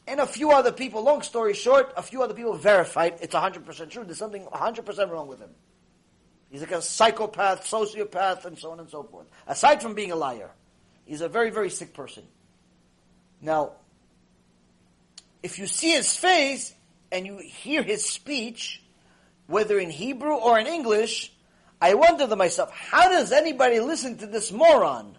And 0.07 0.19
a 0.19 0.27
few 0.27 0.51
other 0.51 0.71
people. 0.71 1.03
Long 1.03 1.21
story 1.21 1.53
short, 1.53 1.93
a 1.97 2.03
few 2.03 2.21
other 2.21 2.33
people 2.33 2.53
verified 2.53 3.17
it's 3.21 3.33
100 3.33 3.65
percent 3.65 3.91
true. 3.91 4.03
There's 4.03 4.17
something 4.17 4.43
100 4.43 4.85
percent 4.85 5.11
wrong 5.11 5.27
with 5.27 5.39
him. 5.39 5.49
He's 6.49 6.61
like 6.61 6.71
a 6.71 6.81
psychopath, 6.81 7.65
sociopath, 7.65 8.45
and 8.45 8.57
so 8.57 8.71
on 8.71 8.79
and 8.79 8.89
so 8.89 9.03
forth. 9.03 9.27
Aside 9.47 9.81
from 9.81 9.93
being 9.93 10.11
a 10.11 10.15
liar, 10.15 10.51
he's 11.03 11.21
a 11.21 11.27
very, 11.27 11.49
very 11.49 11.69
sick 11.69 11.93
person. 11.93 12.23
Now, 13.41 13.73
if 15.43 15.59
you 15.59 15.67
see 15.67 15.91
his 15.91 16.15
face 16.15 16.73
and 17.11 17.25
you 17.25 17.37
hear 17.37 17.83
his 17.83 18.05
speech, 18.05 18.81
whether 19.47 19.79
in 19.79 19.89
Hebrew 19.89 20.33
or 20.33 20.59
in 20.59 20.67
English, 20.67 21.31
I 21.81 21.93
wonder 21.95 22.27
to 22.27 22.35
myself, 22.35 22.71
how 22.71 23.09
does 23.09 23.31
anybody 23.31 23.79
listen 23.79 24.17
to 24.19 24.27
this 24.27 24.51
moron? 24.51 25.17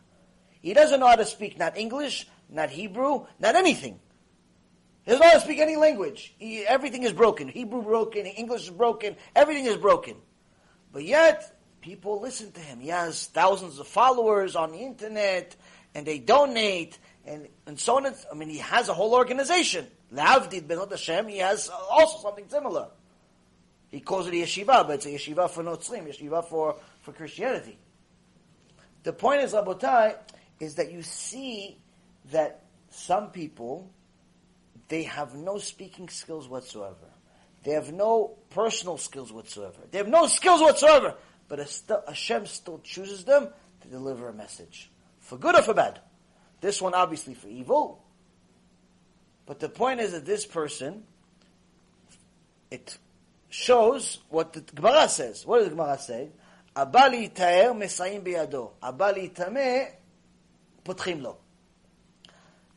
He 0.63 0.75
doesn't 0.75 0.99
know 0.99 1.07
how 1.07 1.17
to 1.17 1.25
speak 1.25 1.59
not 1.59 1.77
English, 1.77 2.27
not 2.49 2.71
Hebrew, 2.71 3.27
not 3.39 3.55
anything. 3.55 4.01
He 5.07 5.13
doesn't 5.13 5.25
know 5.25 5.31
how 5.31 5.39
to 5.39 5.45
speak 5.45 5.61
any 5.61 5.77
language. 5.77 6.35
He, 6.37 6.67
everything 6.67 7.05
is 7.05 7.13
broken. 7.13 7.47
Hebrew 7.47 7.81
broken, 7.81 8.27
English 8.27 8.65
is 8.65 8.71
broken, 8.71 9.15
everything 9.37 9.67
is 9.67 9.77
broken. 9.77 10.17
But 10.93 11.05
yet, 11.05 11.57
people 11.81 12.21
listen 12.21 12.51
to 12.51 12.61
him. 12.61 12.81
He 12.81 12.89
has 12.89 13.27
thousands 13.27 13.79
of 13.79 13.87
followers 13.87 14.57
on 14.57 14.73
the 14.73 14.79
internet, 14.79 15.55
and 15.95 16.05
they 16.05 16.19
donate, 16.19 16.99
and, 17.25 17.47
and 17.67 17.79
so 17.79 17.99
on. 17.99 18.07
I 18.07 18.35
mean, 18.35 18.49
he 18.49 18.59
has 18.59 18.89
a 18.89 18.95
whole 18.95 19.15
organization. 19.15 19.87
Le'avdid 20.13 20.67
ben 20.67 20.79
Hashem, 20.79 21.29
he 21.29 21.39
has 21.39 21.69
also 21.69 22.19
something 22.23 22.47
similar. 22.49 22.89
He 23.89 24.01
calls 24.01 24.27
it 24.27 24.35
a 24.35 24.37
yeshiva, 24.39 24.89
but 24.89 24.91
it's 24.91 25.07
a 25.07 25.11
yeshiva 25.11 25.49
for 25.49 25.63
Notzrim, 25.63 26.09
yeshiva 26.09 26.45
for, 26.45 26.77
for 27.03 27.13
Christianity. 27.13 27.79
The 29.05 29.13
point 29.13 29.43
is, 29.43 29.53
Rabotai, 29.53 30.17
is 30.59 30.75
that 30.75 30.91
you 30.91 31.03
see 31.03 31.79
that 32.33 32.65
some 32.91 33.31
people, 33.31 33.89
they 34.89 35.05
have 35.05 35.35
no 35.35 35.59
speaking 35.59 36.09
skills 36.09 36.49
whatsoever. 36.49 37.11
They 37.65 37.73
have 37.73 37.93
no 37.93 38.37
personal 38.51 38.97
skills 38.99 39.33
whatsoever. 39.33 39.79
They 39.91 39.99
have 39.99 40.09
no 40.09 40.27
skills 40.27 40.61
whatsoever. 40.61 41.15
But 41.49 41.59
Hashem 42.07 42.47
still 42.47 42.81
chooses 42.85 43.25
them 43.25 43.49
to 43.83 43.89
deliver 43.89 44.29
a 44.29 44.33
message. 44.33 44.91
For 45.19 45.37
good 45.37 45.57
or 45.57 45.63
for 45.63 45.75
bad. 45.75 46.01
This 46.61 46.81
one 46.81 46.95
obviously 46.95 47.35
for 47.35 47.49
evil. 47.49 48.05
But 49.47 49.61
the 49.61 49.69
point 49.69 50.01
is 50.01 50.13
that 50.13 50.25
this 50.25 50.47
person, 50.47 51.05
it 52.71 52.97
shows 53.49 54.19
what 54.29 54.53
the 54.53 54.61
Gemara 54.61 55.09
says. 55.09 55.47
What 55.47 55.59
does 55.59 55.69
the 55.69 55.75
Gemara 55.75 55.99
say? 55.99 56.29
Abali 56.75 57.33
taer 57.33 57.73
mesayim 57.73 58.23
biyado. 58.23 58.73
Abali 58.83 59.33
tameh 59.33 59.89
putchim 60.85 61.23
lo. 61.23 61.39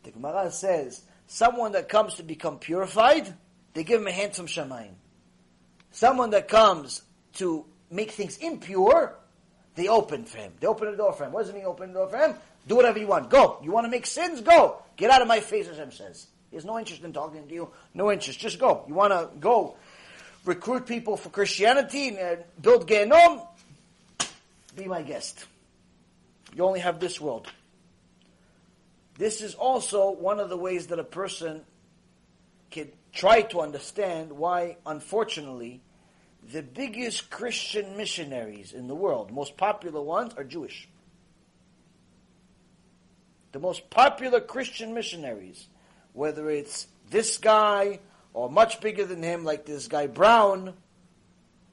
The 0.03 0.11
Gemara 0.11 0.52
says, 0.52 1.03
someone 1.30 1.73
that 1.73 1.88
comes 1.88 2.15
to 2.15 2.23
become 2.23 2.57
purified, 2.57 3.34
they 3.73 3.84
give 3.84 4.01
him 4.01 4.07
a 4.07 4.11
handsome 4.11 4.47
shamayim. 4.47 4.93
Someone 5.91 6.31
that 6.31 6.47
comes 6.47 7.01
to 7.35 7.65
make 7.89 8.11
things 8.11 8.38
impure, 8.38 9.15
they 9.76 9.88
open 9.88 10.26
for 10.26 10.39
him. 10.39 10.51
They 10.60 10.68
open 10.68 10.91
the 10.91 10.97
door 10.97 11.14
for 11.14 11.26
him. 11.26 11.31
What 11.31 11.41
does 11.41 11.49
it 11.49 11.56
mean 11.56 11.65
open 11.65 11.93
the 11.93 11.99
door 11.99 12.10
for 12.10 12.18
him? 12.18 12.35
Do 12.68 12.76
whatever 12.76 12.99
you 12.99 13.07
want. 13.07 13.30
Go. 13.30 13.60
You 13.64 13.72
want 13.72 13.85
to 13.85 13.91
make 13.91 14.06
sins? 14.06 14.41
Go. 14.41 14.81
Get 14.97 15.11
out 15.11 15.22
of 15.22 15.27
my 15.27 15.39
face, 15.39 15.68
Hashem 15.68 15.91
says. 15.91 16.27
He 16.49 16.57
has 16.57 16.65
no 16.65 16.77
interest 16.77 17.03
in 17.03 17.14
talking 17.14 17.47
to 17.47 17.53
you. 17.53 17.69
No 17.93 18.11
interest. 18.11 18.39
Just 18.39 18.60
go. 18.60 18.84
You 18.88 18.95
want 18.95 19.14
to 19.14 19.30
go 19.39 19.77
recruit 20.45 20.88
people 20.88 21.15
for 21.15 21.30
Christianity 21.30 22.10
and 22.10 22.19
uh, 22.19 22.35
build 22.60 22.88
Gehenom? 22.88 23.45
Be 24.76 24.85
my 24.85 25.03
guest. 25.03 25.45
You 26.56 26.65
only 26.65 26.80
have 26.80 26.99
this 26.99 27.22
world. 27.22 27.47
This 29.19 29.41
is 29.41 29.53
also 29.53 30.11
one 30.11 30.39
of 30.39 30.47
the 30.47 30.55
ways 30.55 30.87
that 30.87 30.97
a 30.97 31.03
person 31.03 31.63
can 32.71 32.87
try 33.11 33.41
to 33.41 33.59
understand 33.59 34.31
why, 34.31 34.77
unfortunately, 34.85 35.81
the 36.53 36.63
biggest 36.63 37.29
Christian 37.29 37.97
missionaries 37.97 38.71
in 38.71 38.87
the 38.87 38.95
world, 38.95 39.29
most 39.29 39.57
popular 39.57 40.01
ones, 40.01 40.33
are 40.37 40.45
Jewish. 40.45 40.87
The 43.51 43.59
most 43.59 43.89
popular 43.89 44.39
Christian 44.39 44.93
missionaries, 44.93 45.67
whether 46.13 46.49
it's 46.49 46.87
this 47.09 47.37
guy 47.39 47.99
or 48.33 48.49
much 48.49 48.79
bigger 48.79 49.03
than 49.03 49.21
him, 49.21 49.43
like 49.43 49.65
this 49.65 49.89
guy 49.89 50.07
Brown, 50.07 50.75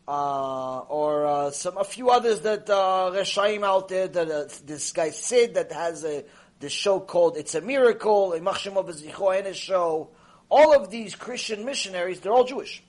uh, 0.08 0.78
or 0.80 1.26
uh, 1.26 1.50
some 1.52 1.76
a 1.76 1.84
few 1.84 2.10
others 2.10 2.40
that 2.40 2.68
uh, 2.68 3.12
Reshaim 3.14 3.62
out 3.62 3.86
there, 3.88 4.08
that 4.08 4.28
uh, 4.28 4.48
this 4.64 4.90
guy 4.90 5.10
Sid 5.10 5.54
that 5.54 5.70
has 5.70 6.04
a 6.04 6.24
the 6.60 6.68
show 6.68 7.00
called 7.00 7.36
"It's 7.36 7.54
a 7.54 7.60
Miracle," 7.60 8.32
a 8.32 8.40
Machshim 8.40 9.54
show 9.54 10.10
all 10.48 10.74
of 10.74 10.90
these 10.90 11.14
Christian 11.14 11.64
missionaries, 11.64 12.20
they're 12.20 12.32
all 12.32 12.44
Jewish. 12.44 12.82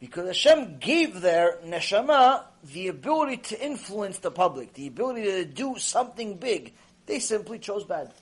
Because 0.00 0.26
Hashem 0.26 0.78
gave 0.78 1.20
their 1.20 1.58
neshama 1.64 2.44
the 2.62 2.88
ability 2.88 3.38
to 3.38 3.64
influence 3.64 4.18
the 4.18 4.30
public, 4.30 4.74
the 4.74 4.86
ability 4.86 5.22
to 5.22 5.44
do 5.44 5.76
something 5.78 6.36
big. 6.36 6.74
They 7.06 7.18
simply 7.18 7.58
chose 7.58 7.84
bad. 7.84 8.12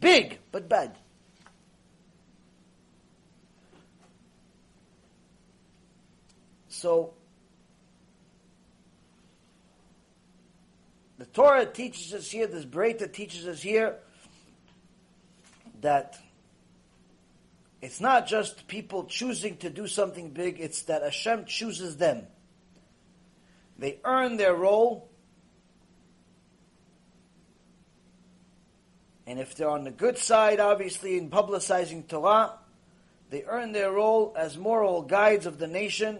Big, 0.00 0.38
but 0.50 0.68
bad. 0.68 0.96
So, 6.68 7.12
The 11.24 11.30
Torah 11.30 11.64
teaches 11.64 12.12
us 12.12 12.30
here, 12.30 12.46
this 12.46 12.66
Breita 12.66 13.10
teaches 13.10 13.48
us 13.48 13.62
here, 13.62 13.96
that 15.80 16.18
it's 17.80 17.98
not 17.98 18.26
just 18.26 18.68
people 18.68 19.04
choosing 19.04 19.56
to 19.58 19.70
do 19.70 19.86
something 19.86 20.28
big, 20.32 20.60
it's 20.60 20.82
that 20.82 21.02
Hashem 21.02 21.46
chooses 21.46 21.96
them. 21.96 22.26
They 23.78 24.00
earn 24.04 24.36
their 24.36 24.54
role, 24.54 25.08
and 29.26 29.40
if 29.40 29.54
they're 29.54 29.70
on 29.70 29.84
the 29.84 29.92
good 29.92 30.18
side, 30.18 30.60
obviously, 30.60 31.16
in 31.16 31.30
publicizing 31.30 32.06
Torah, 32.06 32.52
they 33.30 33.44
earn 33.44 33.72
their 33.72 33.92
role 33.92 34.34
as 34.36 34.58
moral 34.58 35.00
guides 35.00 35.46
of 35.46 35.56
the 35.58 35.68
nation 35.68 36.18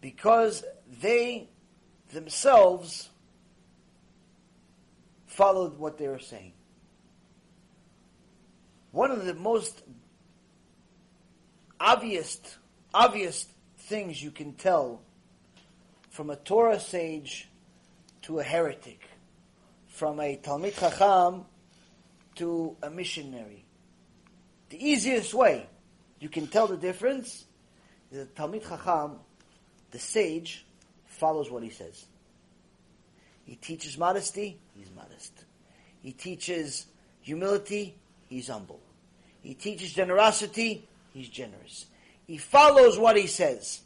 because 0.00 0.64
they 1.00 1.50
themselves 2.12 3.08
followed 5.26 5.78
what 5.78 5.98
they 5.98 6.08
were 6.08 6.18
saying. 6.18 6.52
One 8.92 9.10
of 9.10 9.24
the 9.24 9.34
most 9.34 9.82
obvious, 11.78 12.40
obvious 12.92 13.46
things 13.78 14.22
you 14.22 14.30
can 14.30 14.54
tell 14.54 15.00
from 16.10 16.30
a 16.30 16.36
Torah 16.36 16.80
sage 16.80 17.48
to 18.22 18.40
a 18.40 18.42
heretic, 18.42 19.00
from 19.88 20.20
a 20.20 20.36
Talmid 20.36 20.78
Chacham 20.78 21.46
to 22.34 22.76
a 22.82 22.90
missionary. 22.90 23.64
The 24.70 24.84
easiest 24.84 25.32
way 25.32 25.66
you 26.18 26.28
can 26.28 26.48
tell 26.48 26.66
the 26.66 26.76
difference 26.76 27.44
is 28.10 28.18
that 28.18 28.34
Talmid 28.34 28.68
Chacham, 28.68 29.20
the 29.90 29.98
sage, 29.98 30.66
follows 31.20 31.50
what 31.50 31.62
he 31.62 31.70
says. 31.70 32.06
He 33.44 33.56
teaches 33.56 33.98
modesty, 33.98 34.58
he's 34.74 34.90
modest. 34.96 35.44
He 36.02 36.12
teaches 36.12 36.86
humility, 37.20 37.94
he's 38.28 38.48
humble. 38.48 38.80
He 39.42 39.54
teaches 39.54 39.92
generosity, 39.92 40.88
he's 41.12 41.28
generous. 41.28 41.86
He 42.26 42.38
follows 42.38 42.98
what 42.98 43.16
he 43.16 43.26
says. 43.26 43.80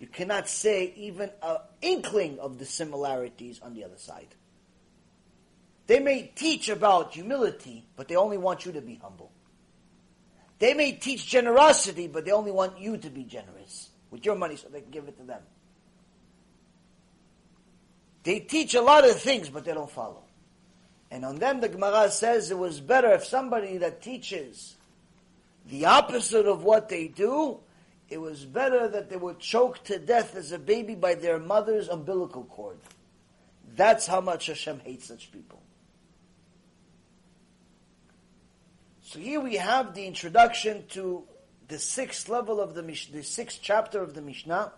You 0.00 0.06
cannot 0.06 0.48
say 0.48 0.92
even 0.96 1.30
an 1.42 1.58
inkling 1.80 2.38
of 2.40 2.58
the 2.58 2.64
similarities 2.64 3.60
on 3.60 3.74
the 3.74 3.84
other 3.84 3.98
side. 3.98 4.28
They 5.86 6.00
may 6.00 6.30
teach 6.34 6.68
about 6.68 7.14
humility, 7.14 7.84
but 7.96 8.08
they 8.08 8.16
only 8.16 8.38
want 8.38 8.66
you 8.66 8.72
to 8.72 8.80
be 8.80 8.96
humble. 9.02 9.30
They 10.58 10.74
may 10.74 10.92
teach 10.92 11.26
generosity, 11.26 12.08
but 12.08 12.24
they 12.24 12.32
only 12.32 12.50
want 12.50 12.78
you 12.78 12.96
to 12.98 13.10
be 13.10 13.24
generous 13.24 13.90
with 14.10 14.24
your 14.24 14.34
money 14.34 14.56
so 14.56 14.68
they 14.68 14.80
can 14.80 14.90
give 14.90 15.08
it 15.08 15.16
to 15.18 15.24
them. 15.24 15.40
They 18.22 18.40
teach 18.40 18.74
a 18.74 18.80
lot 18.80 19.08
of 19.08 19.20
things, 19.20 19.48
but 19.48 19.64
they 19.64 19.72
don't 19.72 19.90
follow. 19.90 20.22
And 21.10 21.24
on 21.24 21.36
them, 21.36 21.60
the 21.60 21.68
Gemara 21.68 22.10
says 22.10 22.50
it 22.50 22.58
was 22.58 22.80
better 22.80 23.12
if 23.12 23.24
somebody 23.24 23.78
that 23.78 24.02
teaches 24.02 24.76
the 25.66 25.86
opposite 25.86 26.46
of 26.46 26.64
what 26.64 26.88
they 26.88 27.08
do, 27.08 27.58
it 28.08 28.18
was 28.18 28.44
better 28.44 28.88
that 28.88 29.10
they 29.10 29.16
were 29.16 29.34
choked 29.34 29.86
to 29.86 29.98
death 29.98 30.34
as 30.34 30.52
a 30.52 30.58
baby 30.58 30.94
by 30.94 31.14
their 31.14 31.38
mother's 31.38 31.88
umbilical 31.88 32.44
cord. 32.44 32.78
That's 33.76 34.06
how 34.06 34.20
much 34.20 34.46
Hashem 34.46 34.80
hates 34.80 35.06
such 35.06 35.30
people. 35.30 35.60
So 39.02 39.18
here 39.18 39.40
we 39.40 39.56
have 39.56 39.94
the 39.94 40.06
introduction 40.06 40.84
to 40.90 41.24
the 41.68 41.78
sixth 41.78 42.28
level 42.28 42.60
of 42.60 42.74
the 42.74 42.82
Mishnah, 42.82 43.16
the 43.16 43.22
sixth 43.22 43.60
chapter 43.62 44.02
of 44.02 44.14
the 44.14 44.22
Mishnah. 44.22 44.72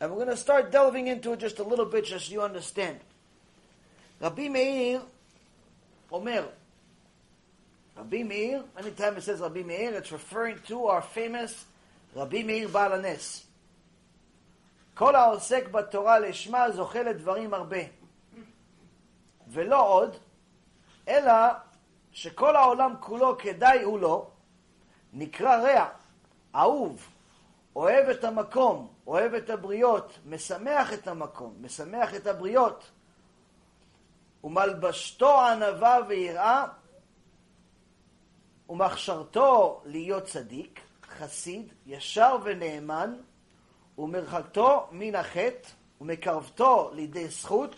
And 0.00 0.10
we're 0.10 0.24
going 0.24 0.28
to 0.28 0.36
start 0.36 0.70
delving 0.70 1.06
into 1.06 1.32
it 1.32 1.40
just 1.40 1.58
a 1.58 1.62
little 1.62 1.86
bit 1.86 2.04
just 2.04 2.26
so 2.26 2.32
you 2.32 2.42
understand. 2.42 3.00
Rabbi 4.20 4.48
Meir 4.48 5.00
Omer. 6.12 6.44
Rabbi 7.96 8.22
Meir, 8.22 8.62
anytime 8.78 9.16
it 9.16 9.22
says 9.22 9.40
Rabbi 9.40 9.62
Meir, 9.62 9.94
it's 9.94 10.12
referring 10.12 10.58
to 10.66 10.86
our 10.86 11.00
famous 11.00 11.64
Rabbi 12.14 12.42
Meir 12.42 12.68
Baal 12.68 12.92
HaNes. 12.92 13.42
כל 14.94 15.14
העוסק 15.14 15.68
בתורה 15.68 16.18
לשמה 16.18 16.70
זוכה 16.70 17.02
לדברים 17.02 17.54
הרבה. 17.54 17.78
ולא 19.48 19.88
עוד, 19.88 20.16
אלא 21.08 21.32
שכל 22.12 22.56
העולם 22.56 22.94
כולו 23.00 23.38
כדאי 23.38 23.82
הוא 23.82 23.98
לו, 23.98 24.30
נקרא 25.12 25.56
רע, 25.56 25.88
אהוב, 26.54 27.08
אוהב 27.76 28.08
את 28.08 28.24
המקום, 28.24 28.88
אוהב 29.06 29.34
את 29.34 29.50
הבריות, 29.50 30.18
משמח 30.26 30.92
את 30.92 31.08
המקום, 31.08 31.54
משמח 31.60 32.14
את 32.14 32.26
הבריות, 32.26 32.90
ומלבשתו 34.44 35.40
ענווה 35.40 35.98
ויראה, 36.08 36.64
ומכשרתו 38.68 39.82
להיות 39.84 40.24
צדיק, 40.24 40.80
חסיד, 41.18 41.72
ישר 41.86 42.36
ונאמן, 42.44 43.14
ומרחקתו 43.98 44.88
מן 44.92 45.14
החטא, 45.14 45.68
ומקרבתו 46.00 46.90
לידי 46.94 47.28
זכות, 47.28 47.74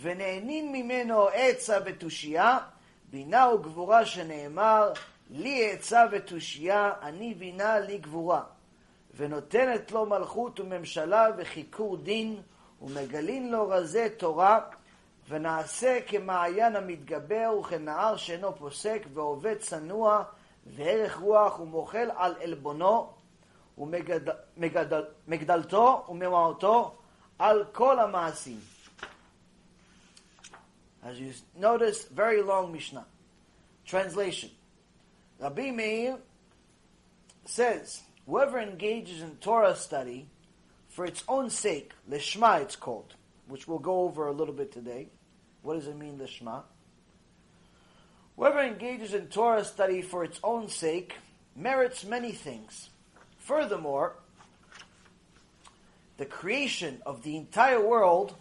ונהנין 0.00 0.72
ממנו 0.72 1.28
עצה 1.32 1.78
ותושייה, 1.84 2.58
בינה 3.10 3.48
וגבורה 3.54 4.06
שנאמר, 4.06 4.92
לי 5.30 5.70
עצה 5.70 6.04
ותושייה, 6.12 6.92
אני 7.02 7.34
בינה 7.34 7.78
לי 7.78 7.98
גבורה. 7.98 8.55
ונותנת 9.16 9.92
לו 9.92 10.06
מלכות 10.06 10.60
וממשלה 10.60 11.26
וחיקור 11.36 11.96
דין, 11.96 12.42
ומגלין 12.82 13.50
לו 13.52 13.68
רזי 13.68 14.10
תורה, 14.10 14.60
ונעשה 15.28 15.98
כמעיין 16.06 16.76
המתגבר 16.76 17.56
וכנהר 17.60 18.16
שאינו 18.16 18.56
פוסק, 18.56 19.02
ועובד 19.14 19.58
צנוע, 19.58 20.24
וערך 20.66 21.16
רוח, 21.18 21.60
ומוחל 21.60 22.10
על 22.16 22.34
עלבונו, 22.42 23.12
ומגדלתו 25.26 26.04
וממעותו 26.08 26.96
על 27.38 27.64
כל 27.72 27.98
המעשים. 27.98 28.60
As 31.02 31.20
you 31.20 31.32
notice, 31.54 32.04
very 32.06 32.42
long 32.42 32.72
Mishnah. 32.72 33.06
Translation. 33.84 34.50
Rabbi 35.38 35.70
Meir 35.70 36.18
says, 37.44 38.02
whoever 38.26 38.58
engages 38.58 39.22
in 39.22 39.36
Torah 39.36 39.76
study 39.76 40.26
for 40.88 41.04
its 41.04 41.22
own 41.28 41.50
sake, 41.50 41.92
lishma 42.10 42.60
it's 42.62 42.76
called, 42.76 43.14
which 43.48 43.68
we'll 43.68 43.78
go 43.78 44.00
over 44.02 44.26
a 44.26 44.32
little 44.32 44.54
bit 44.54 44.72
today. 44.72 45.08
What 45.62 45.74
does 45.74 45.86
it 45.86 45.96
mean, 45.96 46.18
lishma? 46.18 46.62
Whoever 48.36 48.60
engages 48.60 49.14
in 49.14 49.28
Torah 49.28 49.64
study 49.64 50.02
for 50.02 50.22
its 50.22 50.38
own 50.44 50.68
sake 50.68 51.14
merits 51.54 52.04
many 52.04 52.32
things. 52.32 52.90
Furthermore, 53.38 54.16
the 56.18 56.26
creation 56.26 57.00
of 57.06 57.22
the 57.22 57.36
entire 57.36 57.80
world 57.80 58.34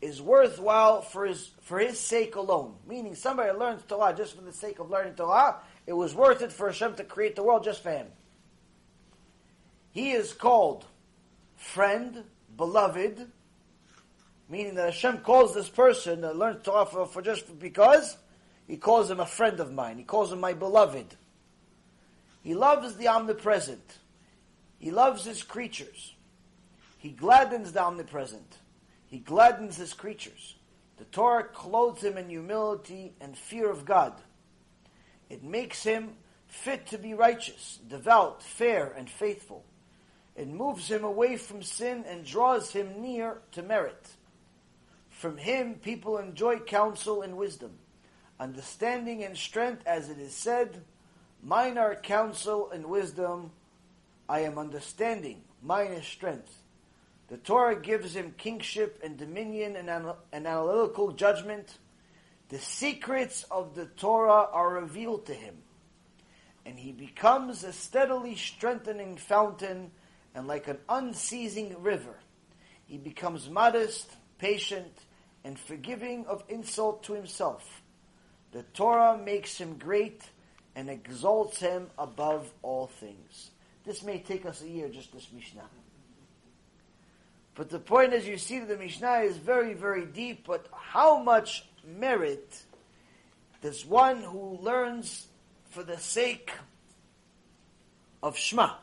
is 0.00 0.22
worthwhile 0.22 1.02
for 1.02 1.26
his 1.26 1.50
for 1.60 1.78
his 1.78 1.98
sake 1.98 2.36
alone. 2.36 2.74
Meaning, 2.88 3.14
somebody 3.14 3.50
learns 3.52 3.82
Torah 3.86 4.14
just 4.16 4.34
for 4.34 4.42
the 4.42 4.52
sake 4.52 4.78
of 4.78 4.90
learning 4.90 5.14
Torah, 5.14 5.56
it 5.86 5.92
was 5.92 6.14
worth 6.14 6.40
it 6.40 6.52
for 6.52 6.68
Hashem 6.68 6.94
to 6.94 7.04
create 7.04 7.36
the 7.36 7.42
world 7.42 7.64
just 7.64 7.82
for 7.82 7.90
him. 7.90 8.06
He 10.00 10.12
is 10.12 10.32
called 10.32 10.86
friend, 11.56 12.24
beloved, 12.56 13.30
meaning 14.48 14.74
that 14.76 14.86
Hashem 14.86 15.18
calls 15.18 15.52
this 15.52 15.68
person 15.68 16.22
that 16.22 16.36
learns 16.36 16.62
Torah 16.62 16.86
for, 16.86 17.04
for 17.04 17.20
just 17.20 17.58
because 17.58 18.16
he 18.66 18.78
calls 18.78 19.10
him 19.10 19.20
a 19.20 19.26
friend 19.26 19.60
of 19.60 19.74
mine. 19.74 19.98
He 19.98 20.04
calls 20.04 20.32
him 20.32 20.40
my 20.40 20.54
beloved. 20.54 21.04
He 22.42 22.54
loves 22.54 22.96
the 22.96 23.08
omnipresent. 23.08 23.98
He 24.78 24.90
loves 24.90 25.26
his 25.26 25.42
creatures. 25.42 26.14
He 26.96 27.10
gladdens 27.10 27.72
the 27.72 27.82
omnipresent. 27.82 28.56
He 29.06 29.18
gladdens 29.18 29.76
his 29.76 29.92
creatures. 29.92 30.56
The 30.96 31.04
Torah 31.04 31.44
clothes 31.44 32.02
him 32.02 32.16
in 32.16 32.30
humility 32.30 33.12
and 33.20 33.36
fear 33.36 33.70
of 33.70 33.84
God. 33.84 34.14
It 35.28 35.44
makes 35.44 35.82
him 35.82 36.14
fit 36.46 36.86
to 36.86 36.96
be 36.96 37.12
righteous, 37.12 37.80
devout, 37.86 38.42
fair, 38.42 38.94
and 38.96 39.10
faithful. 39.10 39.66
It 40.36 40.48
moves 40.48 40.90
him 40.90 41.04
away 41.04 41.36
from 41.36 41.62
sin 41.62 42.04
and 42.06 42.24
draws 42.24 42.72
him 42.72 43.02
near 43.02 43.38
to 43.52 43.62
merit. 43.62 44.08
From 45.08 45.36
him, 45.36 45.74
people 45.74 46.16
enjoy 46.16 46.60
counsel 46.60 47.22
and 47.22 47.36
wisdom, 47.36 47.72
understanding 48.38 49.22
and 49.22 49.36
strength, 49.36 49.82
as 49.86 50.08
it 50.08 50.18
is 50.18 50.34
said, 50.34 50.82
Mine 51.42 51.78
are 51.78 51.94
counsel 51.94 52.70
and 52.70 52.86
wisdom, 52.86 53.50
I 54.28 54.40
am 54.40 54.58
understanding, 54.58 55.42
mine 55.62 55.92
is 55.92 56.06
strength. 56.06 56.62
The 57.28 57.36
Torah 57.36 57.80
gives 57.80 58.14
him 58.14 58.34
kingship 58.36 59.00
and 59.04 59.16
dominion 59.16 59.76
and 59.76 59.88
an 59.88 60.14
analytical 60.32 61.12
judgment. 61.12 61.78
The 62.48 62.58
secrets 62.58 63.44
of 63.50 63.74
the 63.74 63.86
Torah 63.86 64.48
are 64.52 64.70
revealed 64.70 65.26
to 65.26 65.34
him, 65.34 65.58
and 66.66 66.78
he 66.78 66.92
becomes 66.92 67.62
a 67.62 67.72
steadily 67.72 68.34
strengthening 68.34 69.16
fountain 69.16 69.92
and 70.34 70.46
like 70.46 70.68
an 70.68 70.78
unceasing 70.88 71.74
river. 71.82 72.14
He 72.86 72.98
becomes 72.98 73.48
modest, 73.48 74.10
patient, 74.38 74.92
and 75.44 75.58
forgiving 75.58 76.26
of 76.26 76.44
insult 76.48 77.04
to 77.04 77.14
himself. 77.14 77.82
The 78.52 78.62
Torah 78.74 79.16
makes 79.16 79.56
him 79.56 79.78
great 79.78 80.22
and 80.74 80.90
exalts 80.90 81.58
him 81.60 81.88
above 81.98 82.52
all 82.62 82.86
things. 82.86 83.50
This 83.84 84.02
may 84.02 84.18
take 84.18 84.44
us 84.46 84.62
a 84.62 84.68
year, 84.68 84.88
just 84.88 85.12
this 85.12 85.28
Mishnah. 85.32 85.68
But 87.54 87.70
the 87.70 87.78
point, 87.78 88.12
as 88.12 88.26
you 88.26 88.38
see, 88.38 88.60
the 88.60 88.76
Mishnah 88.76 89.20
is 89.20 89.36
very, 89.36 89.74
very 89.74 90.06
deep. 90.06 90.46
But 90.46 90.66
how 90.72 91.22
much 91.22 91.64
merit 91.84 92.62
does 93.62 93.84
one 93.84 94.22
who 94.22 94.58
learns 94.60 95.26
for 95.70 95.82
the 95.82 95.98
sake 95.98 96.52
of 98.22 98.36
Shema, 98.36 98.74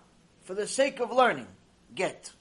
for 0.47 0.53
the 0.53 0.65
sake 0.65 1.01
of 1.01 1.11
learning, 1.11 1.45
get? 1.93 2.31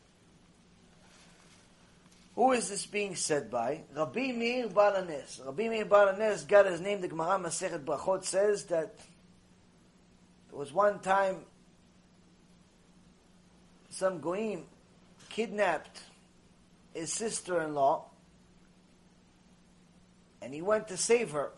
Who 2.37 2.53
is 2.53 2.71
this 2.71 2.87
being 2.87 3.17
said 3.17 3.51
by? 3.51 3.81
Rabbi 3.97 4.31
Meir 4.31 4.69
Baal 4.69 4.93
HaNes. 4.93 5.45
Rabbi 5.45 5.69
Meir 5.69 5.87
Baal 5.87 6.15
HaNes 6.15 6.47
got 6.47 6.67
his 6.67 6.81
name. 6.81 7.01
The 7.01 7.09
Gemara 7.09 7.41
Masechet 7.41 7.85
Brachot 7.85 8.23
says 8.23 8.67
that 8.67 8.95
there 10.49 10.59
was 10.59 10.73
one 10.73 11.01
time 11.01 11.39
some 13.91 14.21
goyim 14.21 14.63
kidnapped 15.29 16.01
his 16.95 17.13
sister-in-law, 17.13 18.05
and 20.41 20.55
he 20.55 20.63
went 20.63 20.87
to 20.89 20.97
save 20.97 21.33
her. 21.33 21.51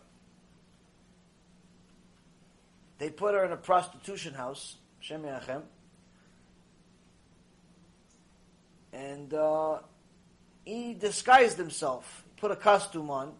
They 2.97 3.11
put 3.11 3.35
her 3.35 3.45
in 3.45 3.51
a 3.51 3.57
prostitution 3.57 4.33
house, 4.33 4.77
Shem 4.99 5.21
Yachem, 5.21 5.61
and 8.93 9.33
uh, 9.33 9.79
he 10.65 10.93
disguised 10.93 11.57
himself, 11.57 12.23
put 12.37 12.51
a 12.51 12.55
costume 12.55 13.09
on, 13.09 13.33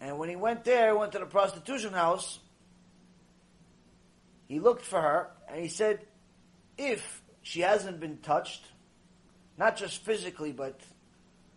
and 0.00 0.18
when 0.18 0.28
he 0.28 0.36
went 0.36 0.64
there, 0.64 0.96
went 0.96 1.12
to 1.12 1.20
the 1.20 1.26
prostitution 1.26 1.92
house, 1.92 2.40
he 4.48 4.58
looked 4.58 4.84
for 4.84 5.00
her, 5.00 5.30
and 5.48 5.60
he 5.60 5.68
said, 5.68 6.00
if 6.76 7.22
she 7.42 7.60
hasn't 7.60 8.00
been 8.00 8.18
touched, 8.18 8.64
not 9.56 9.76
just 9.76 10.04
physically, 10.04 10.52
but 10.52 10.80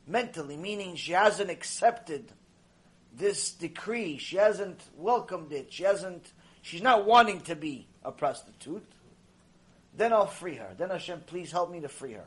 mentally, 0.06 0.58
meaning 0.58 0.96
she 0.96 1.14
hasn't 1.14 1.50
accepted 1.50 2.32
this 3.18 3.52
decree, 3.52 4.18
she 4.18 4.38
hasn't 4.38 4.80
welcomed 4.96 5.52
it, 5.52 5.74
she 5.74 5.84
hasn't, 5.84 6.32
she's 6.62 6.82
not 6.84 7.06
wanting 7.06 7.42
to 7.42 7.56
be 7.56 7.88
a 8.04 8.12
prostitute, 8.12 8.86
then 9.98 10.14
I'll 10.14 10.28
free 10.28 10.56
her. 10.56 10.74
Then 10.78 10.90
Hashem, 10.90 11.22
please 11.26 11.52
help 11.52 11.72
me 11.72 11.82
to 11.82 11.90
free 11.90 12.14
her. 12.14 12.26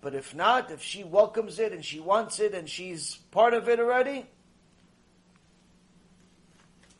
But 0.00 0.14
if 0.14 0.34
not, 0.34 0.70
if 0.70 0.82
she 0.82 1.04
welcomes 1.04 1.58
it 1.58 1.72
and 1.72 1.84
she 1.84 2.00
wants 2.00 2.40
it 2.40 2.54
and 2.54 2.68
she's 2.68 3.16
part 3.30 3.52
of 3.52 3.68
it 3.68 3.78
already, 3.78 4.26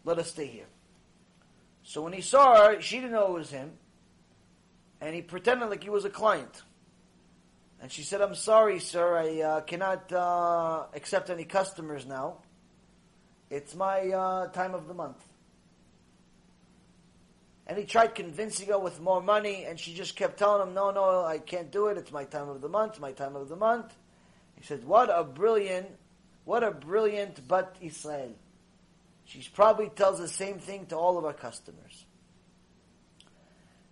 let 0.05 0.19
us 0.19 0.31
stay 0.31 0.47
here. 0.47 0.67
So 1.83 2.03
when 2.03 2.13
he 2.13 2.21
saw 2.21 2.69
her, 2.69 2.81
she 2.81 2.97
didn't 2.97 3.13
know 3.13 3.29
it 3.29 3.39
was 3.39 3.51
him, 3.51 3.73
and 5.01 5.15
he 5.15 5.23
pretended 5.23 5.71
like 5.71 5.83
he 5.83 5.91
was 5.91 6.05
a 6.05 6.11
client. 6.11 6.63
And 7.81 7.91
she 7.91 8.03
said, 8.03 8.21
I'm 8.21 8.35
sorry, 8.35 8.79
sir, 8.79 9.17
I 9.17 9.41
uh, 9.41 9.61
cannot 9.63 10.13
uh, 10.13 10.85
accept 10.95 11.31
any 11.31 11.45
customers 11.45 12.05
now. 12.05 12.37
It's 13.49 13.75
my 13.75 14.09
uh, 14.11 14.49
time 14.49 14.75
of 14.75 14.87
the 14.87 14.95
month. 14.95 15.25
And 17.71 17.79
he 17.79 17.85
tried 17.85 18.17
convincing 18.17 18.67
her 18.67 18.81
with 18.81 19.01
more 19.01 19.23
money, 19.23 19.65
and 19.65 19.79
she 19.79 19.95
just 19.95 20.17
kept 20.17 20.41
telling 20.41 20.67
him, 20.67 20.75
No, 20.75 20.91
no, 20.91 21.25
I 21.25 21.39
can't 21.39 21.71
do 21.71 21.87
it. 21.87 21.99
It's 21.99 22.11
my 22.11 22.25
time 22.25 22.49
of 22.49 22.61
the 22.61 22.69
month, 22.69 22.99
my 22.99 23.13
time 23.13 23.37
of 23.37 23.49
the 23.49 23.55
month. 23.55 23.95
He 24.57 24.65
said, 24.65 24.83
What 24.83 25.09
a 25.09 25.23
brilliant, 25.23 25.87
what 26.45 26.65
a 26.65 26.73
brilliant 26.73 27.47
but 27.47 27.77
Israel. 27.81 28.33
She 29.25 29.49
probably 29.55 29.89
tells 29.89 30.19
the 30.19 30.27
same 30.27 30.59
thing 30.59 30.87
to 30.87 30.97
all 30.97 31.17
of 31.17 31.25
our 31.25 31.33
customers. 31.33 32.07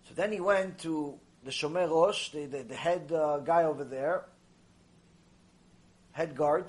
So 0.09 0.13
then 0.13 0.33
he 0.33 0.41
went 0.41 0.79
to 0.79 1.17
the 1.45 1.51
Shomer 1.51 1.89
Rosh, 1.89 2.31
the, 2.31 2.47
the, 2.47 2.63
the 2.63 2.75
head 2.75 3.09
uh, 3.13 3.37
guy 3.37 3.63
over 3.63 3.85
there, 3.85 4.25
head 6.11 6.35
guard. 6.35 6.65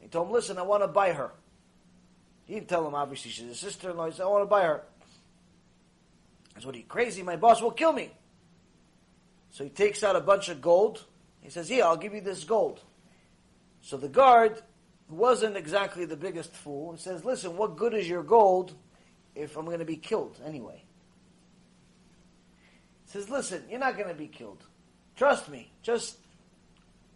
He 0.00 0.08
told 0.08 0.28
him, 0.28 0.32
listen, 0.32 0.56
I 0.56 0.62
want 0.62 0.82
to 0.82 0.88
buy 0.88 1.12
her. 1.12 1.30
He 2.46 2.54
didn't 2.54 2.70
tell 2.70 2.88
him, 2.88 2.94
obviously, 2.94 3.32
she's 3.32 3.50
a 3.50 3.54
sister-in-law. 3.54 4.06
He 4.06 4.12
said, 4.12 4.22
I 4.22 4.28
want 4.28 4.44
to 4.44 4.50
buy 4.50 4.62
her. 4.62 4.82
I 6.62 6.66
what 6.66 6.74
are 6.74 6.78
you, 6.78 6.84
crazy? 6.84 7.22
My 7.22 7.36
boss 7.36 7.62
will 7.62 7.70
kill 7.70 7.92
me. 7.92 8.12
So 9.50 9.64
he 9.64 9.70
takes 9.70 10.02
out 10.02 10.16
a 10.16 10.20
bunch 10.20 10.48
of 10.48 10.60
gold. 10.60 11.04
He 11.40 11.50
says, 11.50 11.70
yeah, 11.70 11.86
I'll 11.86 11.96
give 11.96 12.14
you 12.14 12.20
this 12.20 12.44
gold. 12.44 12.80
So 13.80 13.96
the 13.96 14.08
guard 14.08 14.62
wasn't 15.08 15.56
exactly 15.56 16.04
the 16.04 16.16
biggest 16.16 16.52
fool, 16.52 16.90
and 16.90 16.98
says, 16.98 17.24
Listen, 17.24 17.56
what 17.56 17.76
good 17.76 17.94
is 17.94 18.08
your 18.08 18.22
gold 18.22 18.74
if 19.34 19.56
I'm 19.56 19.64
going 19.64 19.78
to 19.78 19.84
be 19.84 19.96
killed 19.96 20.38
anyway? 20.44 20.82
He 23.06 23.12
says, 23.12 23.30
Listen, 23.30 23.64
you're 23.70 23.80
not 23.80 23.96
going 23.96 24.08
to 24.08 24.14
be 24.14 24.26
killed. 24.26 24.62
Trust 25.16 25.48
me. 25.48 25.70
Just, 25.82 26.18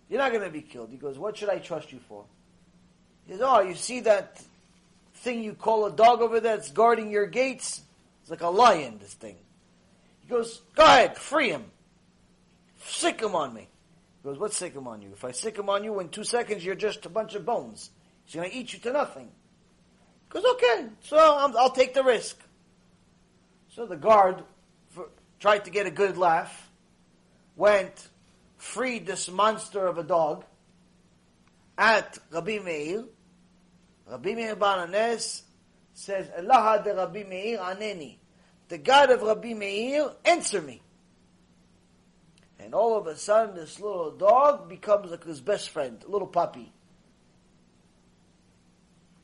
you're 0.09 0.19
not 0.19 0.33
going 0.33 0.45
to 0.45 0.51
be 0.51 0.63
killed. 0.63 0.91
He 0.91 0.97
goes, 0.97 1.19
What 1.19 1.37
should 1.37 1.51
I 1.51 1.59
trust 1.59 1.93
you 1.93 2.01
for? 2.09 2.25
He 3.27 3.33
says, 3.33 3.43
Oh, 3.45 3.61
you 3.61 3.75
see 3.75 4.01
that 4.01 4.41
thing 5.17 5.43
you 5.43 5.55
call 5.55 5.87
a 5.87 5.93
dog 5.93 6.23
over 6.23 6.41
there 6.41 6.57
that's 6.57 6.71
guarding 6.71 7.11
your 7.11 7.27
gates? 7.27 7.83
It's 8.23 8.31
like 8.31 8.43
a 8.43 8.49
lion, 8.49 8.99
this 8.99 9.15
thing. 9.15 9.37
He 10.21 10.29
goes, 10.29 10.63
Go 10.75 10.85
ahead, 10.85 11.19
free 11.19 11.51
him. 11.51 11.65
Sick 12.85 13.21
him 13.21 13.35
on 13.35 13.53
me. 13.53 13.69
He 14.23 14.29
goes, 14.29 14.39
what's 14.39 14.57
sick 14.57 14.75
him 14.75 14.87
on 14.87 15.03
you? 15.03 15.11
If 15.13 15.25
I 15.25 15.33
sick 15.33 15.59
him 15.59 15.69
on 15.69 15.83
you, 15.83 15.99
in 16.01 16.09
two 16.09 16.25
seconds 16.25 16.65
you're 16.65 16.75
just 16.75 17.07
a 17.07 17.09
bunch 17.09 17.35
of 17.35 17.45
bones. 17.45 17.91
He's 18.25 18.37
going 18.37 18.49
to 18.49 18.57
eat 18.57 18.73
you 18.73 18.79
to 18.81 18.93
nothing. 18.93 19.27
He 19.27 20.41
goes, 20.41 20.45
okay, 20.53 20.87
so 21.03 21.17
i 21.17 21.47
will 21.47 21.71
take 21.71 21.95
the 21.95 22.05
risk. 22.05 22.39
So 23.69 23.87
the 23.87 23.97
guard 23.97 24.45
for, 24.91 25.09
tried 25.41 25.65
to 25.65 25.71
get 25.71 25.87
a 25.87 25.91
good 25.91 26.17
laugh, 26.17 26.71
went, 27.57 28.09
freed 28.57 29.07
this 29.07 29.29
monster 29.29 29.87
of 29.87 29.99
a 29.99 30.05
dog 30.05 30.45
at 31.77 32.19
Rabbi 32.31 32.59
Meir. 32.59 33.05
Rabbi 34.09 34.35
Meir 34.35 34.57
Baal 34.57 34.87
HaNes 34.87 35.43
says, 36.03 36.29
Allah 36.37 36.83
de 36.85 36.95
Rabbi 36.95 37.23
Meir 37.23 37.59
aneni. 37.59 38.17
The 38.69 38.79
God 38.79 39.11
of 39.11 39.23
Rabbi 39.23 39.55
Meir, 39.55 40.11
answer 40.25 40.61
me. 40.61 40.83
And 42.59 42.75
all 42.75 42.97
of 42.97 43.07
a 43.07 43.17
sudden, 43.17 43.55
this 43.55 43.81
little 43.81 44.11
dog 44.11 44.69
becomes 44.69 45.11
like 45.11 45.25
his 45.25 45.41
best 45.41 45.71
friend, 45.71 46.03
a 46.07 46.11
little 46.11 46.29
puppy. 46.29 46.73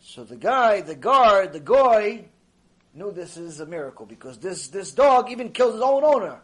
So 0.01 0.25
the 0.25 0.37
guy, 0.37 0.81
the 0.81 0.95
guard, 0.95 1.53
the 1.53 1.61
guy, 1.61 2.27
knew 2.95 3.13
this 3.13 3.37
is 3.37 3.61
a 3.61 3.67
miracle 3.67 4.07
because 4.07 4.39
this, 4.39 4.69
this 4.69 4.93
dog 4.93 5.31
even 5.31 5.51
kills 5.51 5.75
his 5.75 5.83
own 5.83 6.03
owner. 6.03 6.41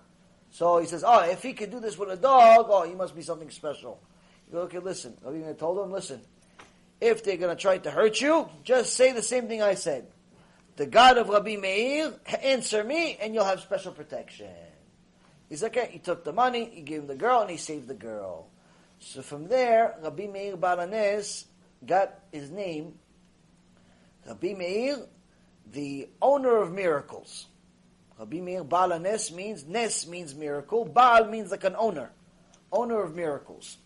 So 0.51 0.79
he 0.79 0.87
says, 0.87 1.03
oh, 1.07 1.21
if 1.21 1.43
he 1.43 1.53
could 1.53 1.71
do 1.71 1.81
this 1.81 1.99
with 1.99 2.11
a 2.11 2.17
dog, 2.17 2.67
oh, 2.69 2.83
he 2.83 2.95
must 2.95 3.17
be 3.17 3.23
something 3.23 3.51
special. 3.51 4.01
You 4.47 4.55
go, 4.55 4.59
okay, 4.61 4.79
listen. 4.79 5.17
I 5.27 5.53
told 5.53 5.85
him, 5.85 5.93
listen, 5.93 6.21
if 7.01 7.25
they're 7.25 7.37
going 7.37 7.57
to 7.57 7.61
try 7.61 7.79
to 7.79 7.91
hurt 7.91 8.21
you, 8.21 8.49
just 8.63 8.95
say 8.95 9.13
the 9.13 9.23
same 9.23 9.49
thing 9.49 9.63
I 9.63 9.75
said. 9.75 10.07
The 10.77 10.87
God 10.87 11.19
of 11.19 11.29
Rabbi 11.29 11.57
Meir, 11.57 12.15
answer 12.43 12.83
me, 12.83 13.17
and 13.21 13.33
you'll 13.33 13.45
have 13.45 13.61
special 13.61 13.93
protection. 13.93 14.51
He's 15.49 15.63
okay. 15.63 15.89
He 15.93 16.01
took 16.01 16.25
the 16.25 16.33
money, 16.33 16.69
he 16.73 16.81
gave 16.81 17.01
him 17.01 17.07
the 17.07 17.15
girl, 17.15 17.43
and 17.43 17.51
he 17.51 17.57
saved 17.57 17.87
the 17.87 17.95
girl. 17.95 18.49
So 18.99 19.23
from 19.23 19.47
there, 19.47 19.95
Rabbi 20.03 20.27
Meir 20.27 20.57
Baal 20.57 20.79
HaNes 20.79 21.45
got 21.87 22.19
his 22.33 22.51
name. 22.51 22.95
Rabbi 24.27 24.55
Meir, 24.55 25.07
the 25.71 26.09
owner 26.21 26.57
of 26.57 26.73
miracles. 26.73 27.47
Rabbi 28.19 28.41
Meir 28.41 28.65
Baal 28.65 28.91
HaNes 28.91 29.31
means, 29.33 29.65
Nes 29.67 30.09
means 30.09 30.35
miracle, 30.35 30.85
Baal 30.85 31.27
means 31.27 31.51
like 31.51 31.65
an 31.65 31.77
owner, 31.77 32.11
owner 32.73 33.01
of 33.01 33.15
miracles. 33.15 33.77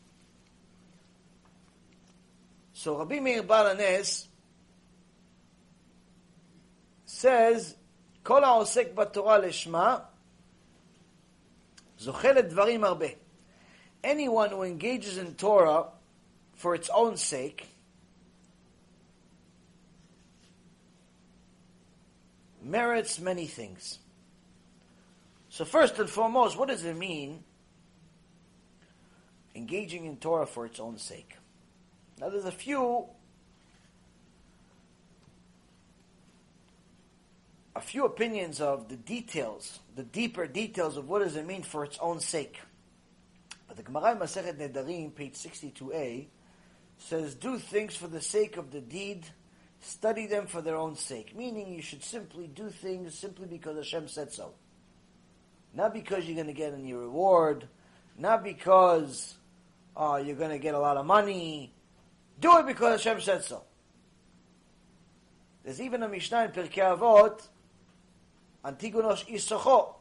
So 2.73 2.97
Rabbi 2.99 3.21
Meir 3.21 3.43
Baal 3.43 3.75
HaNes 3.75 4.28
says, 7.18 7.76
כל 8.24 8.44
העוסק 8.44 8.94
בתורה 8.96 9.38
לשמה, 9.38 9.98
Zochelet 12.04 12.50
dvarim 12.52 12.84
arbe. 12.84 13.16
Anyone 14.04 14.50
who 14.50 14.64
engages 14.64 15.18
in 15.18 15.36
Torah 15.36 15.86
for 16.56 16.76
its 16.76 16.90
own 16.90 17.16
sake 17.16 17.70
merits 22.62 23.20
many 23.20 23.48
things. 23.48 24.00
So 25.50 25.66
first 25.66 26.00
and 26.00 26.10
foremost, 26.10 26.58
what 26.58 26.68
does 26.68 26.84
it 26.84 26.98
mean 26.98 27.44
engaging 29.56 30.06
in 30.06 30.18
Torah 30.18 30.48
for 30.48 30.66
its 30.66 30.80
own 30.80 30.98
sake? 30.98 31.38
Now 32.20 32.30
there's 32.30 32.46
a 32.46 32.52
few 32.52 33.08
a 37.79 37.81
few 37.81 38.05
opinions 38.05 38.61
of 38.61 38.89
the 38.89 38.97
details, 38.97 39.79
the 39.95 40.03
deeper 40.03 40.49
details 40.49 40.97
of 40.97 41.09
what 41.09 41.21
does 41.21 41.37
it 41.37 41.47
mean 41.47 41.63
for 41.63 41.85
its 41.85 41.97
own 42.01 42.19
sake. 42.19 42.59
But 43.69 43.77
the 43.77 43.85
Gemara 43.85 44.17
Masechet 44.17 44.59
Nedarim, 44.59 45.15
page 45.15 45.35
62a, 45.35 46.27
says, 46.99 47.37
do 47.37 47.57
things 47.57 47.95
for 47.95 48.09
the 48.09 48.21
sake 48.21 48.57
of 48.57 48.73
the 48.73 48.81
deed, 48.81 49.25
study 49.81 50.27
them 50.27 50.49
for 50.49 50.61
their 50.61 50.75
own 50.75 50.97
sake. 50.97 51.37
Meaning 51.37 51.73
you 51.73 51.81
should 51.81 52.03
simply 52.03 52.49
do 52.49 52.69
things 52.69 53.17
simply 53.17 53.47
because 53.47 53.77
Hashem 53.77 54.09
said 54.09 54.33
so. 54.33 54.55
Not 55.73 55.95
because 55.95 56.25
you're 56.27 56.35
going 56.35 56.49
to 56.49 56.53
get 56.53 56.73
any 56.73 56.95
reward, 56.95 57.69
not 58.19 58.43
because 58.43 59.37
uh, 59.97 60.21
you're 60.25 60.35
going 60.35 60.51
to 60.51 60.59
get 60.59 60.75
a 60.75 60.81
lot 60.81 60.97
of 60.97 61.07
money. 61.07 61.73
Do 62.41 62.59
it 62.59 62.67
because 62.67 63.05
Hashem 63.05 63.21
said 63.21 63.45
so. 63.45 63.63
There's 65.63 65.81
even 65.81 66.03
a 66.03 66.09
Mishnah 66.09 66.47
in 66.47 66.51
Pirkei 66.51 66.99
Avot 66.99 67.41
Antigonos 68.65 69.25
Ish 69.29 69.49
Socho, 69.49 69.95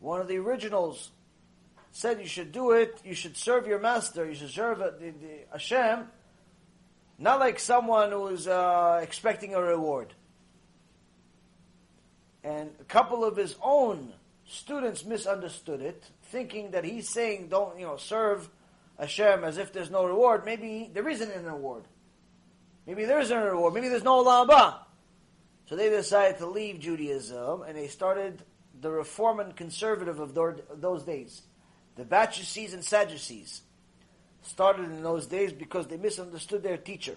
one 0.00 0.20
of 0.20 0.28
the 0.28 0.36
originals, 0.36 1.10
said 1.90 2.20
you 2.20 2.26
should 2.26 2.52
do 2.52 2.72
it, 2.72 3.00
you 3.04 3.14
should 3.14 3.36
serve 3.36 3.66
your 3.66 3.78
master, 3.78 4.26
you 4.26 4.34
should 4.34 4.50
serve 4.50 4.78
the, 4.78 4.92
the 4.98 5.46
Hashem, 5.50 6.06
not 7.18 7.40
like 7.40 7.58
someone 7.58 8.12
who's 8.12 8.46
uh, 8.46 9.00
expecting 9.02 9.54
a 9.54 9.60
reward. 9.60 10.12
And 12.44 12.70
a 12.80 12.84
couple 12.84 13.24
of 13.24 13.36
his 13.36 13.56
own 13.62 14.12
students 14.46 15.04
misunderstood 15.04 15.80
it, 15.80 16.04
thinking 16.24 16.72
that 16.72 16.84
he's 16.84 17.08
saying, 17.08 17.48
don't, 17.48 17.78
you 17.78 17.86
know, 17.86 17.96
serve 17.96 18.48
Hashem 18.98 19.42
as 19.44 19.58
if 19.58 19.72
there's 19.72 19.90
no 19.90 20.04
reward, 20.04 20.44
maybe 20.44 20.90
there 20.92 21.08
isn't 21.08 21.30
an 21.30 21.46
reward. 21.46 21.84
Maybe 22.86 23.04
there 23.04 23.18
isn't 23.18 23.36
a 23.36 23.44
reward. 23.44 23.74
Maybe 23.74 23.88
there's 23.88 24.04
no 24.04 24.22
Olam 24.22 24.76
So 25.66 25.76
they 25.76 25.88
decided 25.90 26.38
to 26.38 26.46
leave 26.46 26.80
Judaism 26.80 27.62
and 27.62 27.76
they 27.76 27.88
started 27.88 28.42
the 28.80 28.90
reform 28.90 29.40
and 29.40 29.56
conservative 29.56 30.20
of 30.20 30.34
those 30.34 31.02
days. 31.02 31.42
The 31.96 32.06
Sadducees 32.08 32.74
and 32.74 32.84
Sadducees 32.84 33.62
started 34.42 34.84
in 34.84 35.02
those 35.02 35.26
days 35.26 35.52
because 35.52 35.86
they 35.86 35.96
misunderstood 35.96 36.62
their 36.62 36.76
teacher. 36.76 37.16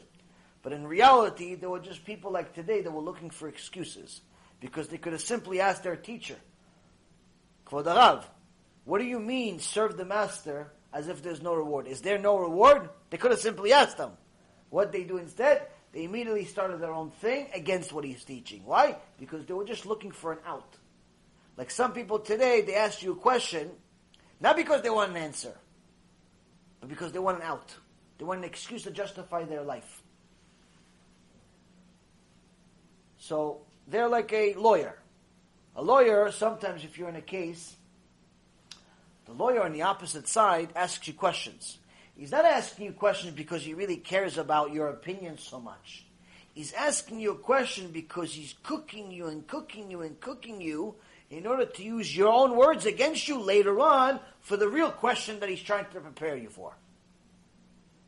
But 0.63 0.73
in 0.73 0.87
reality, 0.87 1.55
they 1.55 1.67
were 1.67 1.79
just 1.79 2.05
people 2.05 2.31
like 2.31 2.53
today 2.53 2.81
that 2.81 2.91
were 2.91 3.01
looking 3.01 3.29
for 3.29 3.47
excuses 3.47 4.21
because 4.59 4.87
they 4.87 4.97
could 4.97 5.13
have 5.13 5.21
simply 5.21 5.61
asked 5.61 5.83
their 5.83 5.95
teacher, 5.95 6.35
Kvod 7.65 8.23
what 8.89 8.99
do 8.99 9.05
you 9.05 9.19
mean 9.19 9.59
serve 9.59 9.97
the 9.97 10.05
master 10.05 10.71
as 10.91 11.09
if 11.09 11.21
there's 11.21 11.43
no 11.43 11.53
reward? 11.53 11.85
Is 11.85 12.01
there 12.01 12.17
no 12.17 12.39
reward? 12.39 12.89
They 13.11 13.17
could 13.17 13.29
have 13.29 13.39
simply 13.39 13.71
asked 13.71 13.97
them. 13.97 14.13
What 14.71 14.91
they 14.91 15.03
do 15.03 15.17
instead? 15.17 15.67
They 15.91 16.03
immediately 16.03 16.45
started 16.45 16.79
their 16.81 16.93
own 16.93 17.09
thing 17.09 17.47
against 17.53 17.91
what 17.91 18.03
he's 18.03 18.23
teaching. 18.23 18.61
Why? 18.65 18.97
Because 19.19 19.45
they 19.45 19.53
were 19.53 19.65
just 19.65 19.85
looking 19.85 20.11
for 20.11 20.31
an 20.31 20.39
out. 20.45 20.75
Like 21.57 21.71
some 21.71 21.93
people 21.93 22.19
today, 22.19 22.61
they 22.61 22.75
ask 22.75 23.01
you 23.01 23.13
a 23.13 23.15
question, 23.15 23.71
not 24.39 24.55
because 24.55 24.81
they 24.81 24.89
want 24.89 25.11
an 25.11 25.17
answer, 25.17 25.53
but 26.79 26.89
because 26.89 27.11
they 27.11 27.19
want 27.19 27.37
an 27.37 27.43
out. 27.43 27.75
They 28.17 28.25
want 28.25 28.39
an 28.39 28.45
excuse 28.45 28.83
to 28.83 28.91
justify 28.91 29.43
their 29.43 29.63
life. 29.63 30.03
So 33.17 33.61
they're 33.87 34.07
like 34.07 34.31
a 34.31 34.53
lawyer. 34.53 34.97
A 35.75 35.81
lawyer, 35.81 36.31
sometimes 36.31 36.83
if 36.83 36.97
you're 36.97 37.09
in 37.09 37.15
a 37.15 37.21
case, 37.21 37.75
the 39.25 39.33
lawyer 39.33 39.63
on 39.63 39.73
the 39.73 39.83
opposite 39.83 40.27
side 40.27 40.69
asks 40.75 41.07
you 41.07 41.13
questions. 41.13 41.79
He's 42.19 42.33
not 42.33 42.43
asking 42.43 42.85
you 42.85 42.91
questions 42.91 43.33
because 43.33 43.63
he 43.63 43.73
really 43.73 43.95
cares 43.95 44.37
about 44.37 44.73
your 44.73 44.89
opinion 44.89 45.37
so 45.37 45.57
much. 45.57 46.05
He's 46.53 46.73
asking 46.73 47.21
you 47.21 47.31
a 47.31 47.37
question 47.37 47.91
because 47.91 48.33
he's 48.33 48.55
cooking 48.61 49.09
you 49.09 49.27
and 49.27 49.47
cooking 49.47 49.89
you 49.89 50.01
and 50.01 50.19
cooking 50.19 50.59
you 50.59 50.95
in 51.29 51.47
order 51.47 51.65
to 51.65 51.81
use 51.81 52.13
your 52.13 52.27
own 52.27 52.57
words 52.57 52.85
against 52.85 53.29
you 53.29 53.39
later 53.39 53.79
on 53.79 54.19
for 54.41 54.57
the 54.57 54.67
real 54.67 54.91
question 54.91 55.39
that 55.39 55.47
he's 55.47 55.61
trying 55.61 55.85
to 55.93 56.01
prepare 56.01 56.35
you 56.35 56.49
for. 56.49 56.73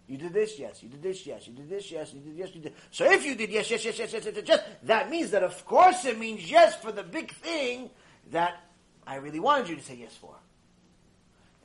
You 0.07 0.17
did 0.17 0.33
this, 0.33 0.59
yes. 0.59 0.83
You 0.83 0.89
did 0.89 1.01
this, 1.01 1.25
yes. 1.25 1.47
You 1.47 1.53
did 1.53 1.69
this, 1.69 1.89
yes. 1.89 2.13
You 2.13 2.19
did 2.19 2.35
yes, 2.35 2.49
you 2.53 2.59
did. 2.59 2.73
So 2.91 3.09
if 3.09 3.25
you 3.25 3.33
did 3.33 3.49
yes, 3.49 3.71
yes, 3.71 3.85
yes, 3.85 3.97
yes, 3.97 4.11
yes, 4.11 4.25
yes, 4.25 4.43
yes 4.45 4.61
that 4.83 5.09
means 5.09 5.31
that 5.31 5.41
of 5.41 5.65
course 5.65 6.03
it 6.03 6.19
means 6.19 6.51
yes 6.51 6.75
for 6.75 6.91
the 6.91 7.03
big 7.03 7.31
thing 7.31 7.89
that 8.31 8.61
I 9.07 9.15
really 9.15 9.39
wanted 9.39 9.69
you 9.69 9.77
to 9.77 9.81
say 9.81 9.95
yes 9.95 10.13
for. 10.19 10.35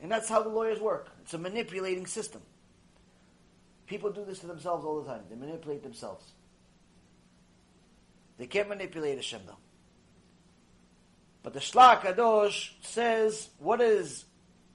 And 0.01 0.11
that's 0.11 0.29
how 0.29 0.43
the 0.43 0.49
lawyers 0.49 0.79
work. 0.79 1.09
It's 1.21 1.33
a 1.33 1.37
manipulating 1.37 2.05
system. 2.05 2.41
People 3.87 4.11
do 4.11 4.25
this 4.25 4.39
to 4.39 4.47
themselves 4.47 4.85
all 4.85 5.01
the 5.01 5.09
time. 5.09 5.21
They 5.29 5.35
manipulate 5.35 5.81
themselves. 5.81 6.25
They 8.37 8.45
can't 8.45 8.69
manipulate 8.69 9.15
Hashem 9.15 9.41
though. 9.47 9.57
But 11.41 11.53
the 11.53 11.59
Shlach 11.59 12.01
Kadosh 12.01 12.71
says, 12.81 13.49
what 13.57 13.81
is 13.81 14.25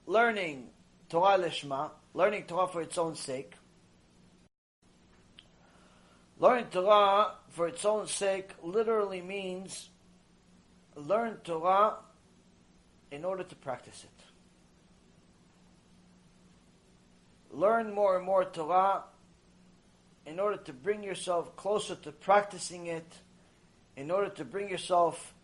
learning 0.07 0.69
Torah 1.09 1.37
Lishma, 1.37 1.91
learning 2.13 2.45
Torah 2.45 2.67
for 2.67 2.81
its 2.81 2.97
own 2.97 3.15
sake? 3.15 3.53
Learning 6.39 6.65
Torah 6.71 7.35
for 7.49 7.67
its 7.67 7.85
own 7.85 8.07
sake 8.07 8.49
literally 8.63 9.21
means 9.21 9.89
learn 10.95 11.37
Torah 11.43 11.97
in 13.11 13.23
order 13.23 13.43
to 13.43 13.55
practice 13.55 14.03
it. 14.03 14.12
Learn 17.53 17.93
more 17.93 18.17
and 18.17 18.25
more 18.25 18.43
Torah 18.45 19.03
in 20.25 20.39
order 20.39 20.57
to 20.57 20.73
bring 20.73 21.03
yourself 21.03 21.55
closer 21.55 21.95
to 21.95 22.11
practicing 22.11 22.87
it, 22.87 23.05
in 23.95 24.09
order 24.09 24.29
to 24.29 24.43
bring 24.43 24.69
yourself 24.69 25.35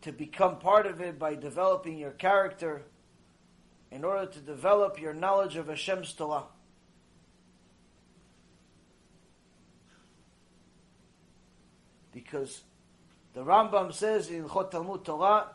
to 0.00 0.10
become 0.10 0.58
part 0.58 0.86
of 0.86 1.02
it 1.02 1.18
by 1.18 1.34
developing 1.34 1.98
your 1.98 2.12
character, 2.12 2.82
in 3.90 4.04
order 4.04 4.26
to 4.26 4.38
develop 4.40 4.98
your 5.00 5.12
knowledge 5.12 5.56
of 5.56 5.68
Hashem's 5.68 6.14
Torah. 6.14 6.44
Because 12.12 12.62
the 13.34 13.44
Rambam 13.44 13.92
says 13.92 14.30
in 14.30 14.48
Chot 14.48 14.72
Talmud 14.72 15.04
Torah, 15.04 15.48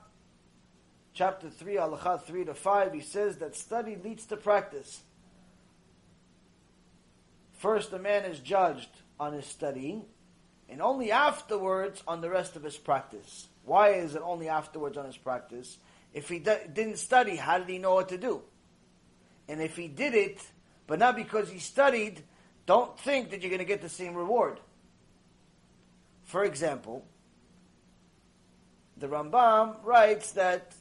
chapter 1.14 1.50
3, 1.50 1.76
halacha 1.76 2.22
3 2.22 2.46
to 2.46 2.54
5, 2.54 2.94
he 2.94 3.02
says 3.02 3.38
that 3.38 3.56
study 3.56 3.98
leads 4.04 4.26
to 4.28 4.38
practice. 4.38 5.02
First, 7.60 7.92
a 7.92 8.00
man 8.00 8.24
is 8.24 8.40
judged 8.40 8.90
on 9.20 9.34
his 9.34 9.46
studying, 9.46 10.06
and 10.70 10.82
only 10.82 11.12
afterwards 11.12 12.02
on 12.08 12.22
the 12.22 12.30
rest 12.30 12.56
of 12.56 12.64
his 12.64 12.78
practice. 12.78 13.50
Why 13.66 13.90
is 13.96 14.16
it 14.16 14.22
only 14.24 14.48
afterwards 14.48 14.98
on 14.98 15.06
his 15.06 15.18
practice? 15.18 15.78
If 16.14 16.30
he 16.30 16.40
didn't 16.40 17.00
study, 17.00 17.36
how 17.36 17.58
did 17.58 17.68
he 17.68 17.78
know 17.78 17.96
what 17.96 18.08
to 18.10 18.18
do? 18.18 18.44
And 19.50 19.62
if 19.62 19.76
he 19.76 19.90
did 19.90 20.14
it, 20.14 20.42
but 20.88 21.00
not 21.00 21.18
because 21.18 21.50
he 21.50 21.60
studied, 21.60 22.24
don't 22.66 22.98
think 22.98 23.32
that 23.32 23.42
you're 23.42 23.50
going 23.50 23.60
to 23.60 23.66
get 23.66 23.82
the 23.82 23.90
same 23.90 24.14
reward. 24.14 24.62
For 26.24 26.46
example, 26.46 27.06
the 28.96 29.08
Rambam 29.08 29.84
writes 29.84 30.32
that 30.32 30.74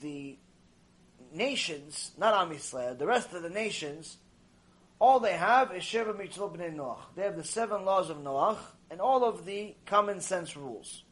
the 0.00 0.36
nations, 1.32 2.12
not 2.18 2.34
Am 2.34 2.54
Yisrael, 2.54 2.98
the 2.98 3.06
rest 3.06 3.32
of 3.32 3.42
the 3.42 3.50
nations, 3.50 4.16
all 5.00 5.18
they 5.18 5.32
have 5.32 5.74
is 5.74 5.82
Sheva 5.82 6.14
Mitzvot 6.14 6.56
B'nai 6.56 6.74
Noach. 6.74 6.98
They 7.16 7.22
have 7.22 7.36
the 7.36 7.44
seven 7.44 7.84
laws 7.84 8.10
of 8.10 8.18
Noach 8.18 8.58
and 8.90 9.00
all 9.00 9.24
of 9.24 9.46
the 9.46 9.74
common 9.86 10.20
sense 10.20 10.56
rules, 10.56 11.04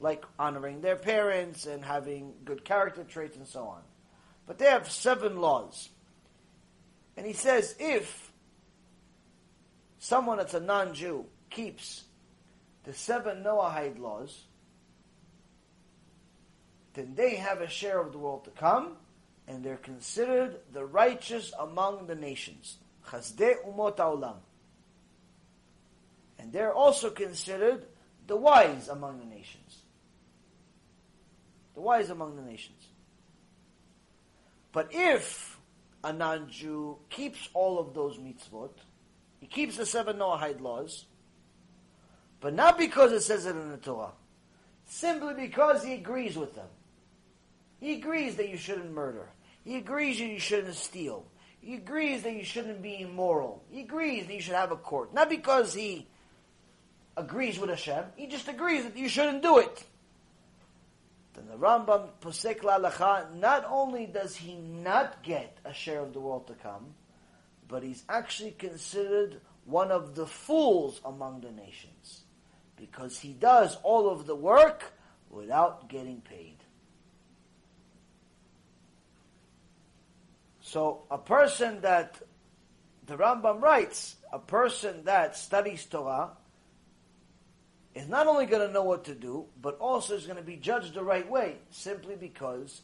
like 0.00 0.24
honoring 0.38 0.82
their 0.82 0.96
parents 0.96 1.64
and 1.66 1.84
having 1.84 2.34
good 2.44 2.64
character 2.64 3.04
traits 3.04 3.36
and 3.36 3.46
so 3.46 3.64
on. 3.64 3.80
But 4.46 4.58
they 4.58 4.66
have 4.66 4.90
seven 4.90 5.40
laws. 5.40 5.88
And 7.16 7.26
he 7.26 7.32
says 7.32 7.74
if 7.78 8.30
someone 9.98 10.36
that's 10.36 10.54
a 10.54 10.60
non-Jew 10.60 11.24
keeps 11.48 12.04
the 12.84 12.92
seven 12.92 13.42
Noahide 13.42 13.98
laws, 13.98 14.44
then 16.92 17.14
they 17.14 17.36
have 17.36 17.60
a 17.60 17.68
share 17.68 17.98
of 18.00 18.12
the 18.12 18.18
world 18.18 18.44
to 18.44 18.50
come, 18.50 18.96
and 19.48 19.64
they're 19.64 19.76
considered 19.76 20.56
the 20.72 20.84
righteous 20.84 21.52
among 21.58 22.06
the 22.06 22.14
nations. 22.14 22.78
Chasdei 23.08 23.54
umot 23.66 23.96
haolam. 23.96 24.36
And 26.38 26.52
they're 26.52 26.72
also 26.72 27.10
considered 27.10 27.86
the 28.26 28.36
wise 28.36 28.88
among 28.88 29.20
the 29.20 29.26
nations. 29.26 29.82
The 31.74 31.80
wise 31.80 32.10
among 32.10 32.36
the 32.36 32.42
nations. 32.42 32.82
But 34.72 34.88
if 34.90 35.58
a 36.02 36.12
non-Jew 36.12 36.98
keeps 37.08 37.48
all 37.54 37.78
of 37.78 37.94
those 37.94 38.18
mitzvot, 38.18 38.70
he 39.40 39.46
keeps 39.46 39.76
the 39.76 39.86
seven 39.86 40.16
Noahide 40.16 40.60
laws, 40.60 41.06
but 42.40 42.54
not 42.54 42.78
because 42.78 43.12
it 43.12 43.22
says 43.22 43.46
it 43.46 43.56
in 43.56 43.70
the 43.70 43.76
Torah, 43.76 44.12
simply 44.86 45.34
because 45.34 45.82
he 45.84 45.94
agrees 45.94 46.36
with 46.36 46.54
them. 46.54 46.68
He 47.80 47.94
agrees 47.94 48.36
that 48.36 48.48
you 48.48 48.56
shouldn't 48.56 48.92
murder. 48.92 49.28
He 49.66 49.78
agrees 49.78 50.18
that 50.18 50.26
you 50.26 50.38
shouldn't 50.38 50.76
steal. 50.76 51.26
He 51.60 51.74
agrees 51.74 52.22
that 52.22 52.32
you 52.32 52.44
shouldn't 52.44 52.82
be 52.82 53.00
immoral. 53.00 53.64
He 53.68 53.80
agrees 53.80 54.28
that 54.28 54.32
you 54.32 54.40
should 54.40 54.54
have 54.54 54.70
a 54.70 54.76
court. 54.76 55.12
Not 55.12 55.28
because 55.28 55.74
he 55.74 56.06
agrees 57.16 57.58
with 57.58 57.70
Hashem, 57.70 58.04
he 58.14 58.28
just 58.28 58.46
agrees 58.46 58.84
that 58.84 58.96
you 58.96 59.08
shouldn't 59.08 59.42
do 59.42 59.58
it. 59.58 59.84
Then 61.34 61.48
the 61.48 61.56
Rambam 61.56 62.10
Posek 62.20 62.60
Lalacha, 62.60 63.34
not 63.34 63.66
only 63.68 64.06
does 64.06 64.36
he 64.36 64.54
not 64.54 65.24
get 65.24 65.58
a 65.64 65.74
share 65.74 65.98
of 65.98 66.12
the 66.12 66.20
world 66.20 66.46
to 66.46 66.54
come, 66.54 66.94
but 67.66 67.82
he's 67.82 68.04
actually 68.08 68.52
considered 68.52 69.40
one 69.64 69.90
of 69.90 70.14
the 70.14 70.28
fools 70.28 71.00
among 71.04 71.40
the 71.40 71.50
nations 71.50 72.22
because 72.76 73.18
he 73.18 73.32
does 73.32 73.76
all 73.82 74.08
of 74.08 74.26
the 74.26 74.36
work 74.36 74.92
without 75.28 75.88
getting 75.88 76.20
paid. 76.20 76.55
So 80.66 81.04
a 81.12 81.18
person 81.18 81.82
that 81.82 82.20
the 83.06 83.16
Rambam 83.16 83.62
writes, 83.62 84.16
a 84.32 84.40
person 84.40 85.04
that 85.04 85.36
studies 85.36 85.84
Torah 85.84 86.30
is 87.94 88.08
not 88.08 88.26
only 88.26 88.46
going 88.46 88.66
to 88.66 88.74
know 88.74 88.82
what 88.82 89.04
to 89.04 89.14
do, 89.14 89.46
but 89.62 89.78
also 89.78 90.16
is 90.16 90.26
going 90.26 90.38
to 90.38 90.42
be 90.42 90.56
judged 90.56 90.94
the 90.94 91.04
right 91.04 91.30
way, 91.30 91.58
simply 91.70 92.16
because 92.16 92.82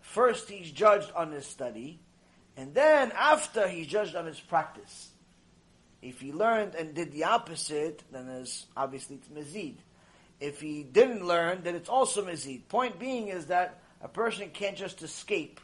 first 0.00 0.48
he's 0.48 0.70
judged 0.70 1.12
on 1.14 1.30
his 1.30 1.44
study, 1.44 2.00
and 2.56 2.72
then 2.72 3.12
after 3.14 3.68
he's 3.68 3.88
judged 3.88 4.16
on 4.16 4.24
his 4.24 4.40
practice. 4.40 5.10
If 6.00 6.22
he 6.22 6.32
learned 6.32 6.76
and 6.76 6.94
did 6.94 7.12
the 7.12 7.24
opposite, 7.24 8.04
then 8.10 8.26
there's 8.26 8.64
obviously 8.74 9.16
it's 9.16 9.28
mezid. 9.28 9.74
If 10.40 10.62
he 10.62 10.82
didn't 10.82 11.26
learn, 11.26 11.60
then 11.62 11.74
it's 11.74 11.90
also 11.90 12.24
mezid. 12.24 12.68
Point 12.68 12.98
being 12.98 13.28
is 13.28 13.46
that 13.46 13.82
a 14.00 14.08
person 14.08 14.48
can't 14.48 14.78
just 14.78 15.02
escape 15.02 15.60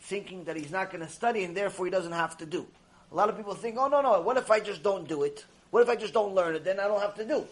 thinking 0.00 0.44
that 0.44 0.56
he's 0.56 0.70
not 0.70 0.90
going 0.90 1.04
to 1.04 1.10
study 1.10 1.44
and 1.44 1.56
therefore 1.56 1.86
he 1.86 1.90
doesn't 1.90 2.12
have 2.12 2.36
to 2.38 2.46
do. 2.46 2.66
A 3.12 3.14
lot 3.14 3.28
of 3.28 3.36
people 3.36 3.54
think, 3.54 3.76
oh, 3.78 3.88
no, 3.88 4.00
no, 4.00 4.20
what 4.20 4.36
if 4.36 4.50
I 4.50 4.60
just 4.60 4.82
don't 4.82 5.06
do 5.08 5.22
it? 5.24 5.44
What 5.70 5.82
if 5.82 5.88
I 5.88 5.96
just 5.96 6.14
don't 6.14 6.34
learn 6.34 6.54
it? 6.54 6.64
Then 6.64 6.80
I 6.80 6.86
don't 6.86 7.00
have 7.00 7.14
to 7.16 7.24
do. 7.24 7.44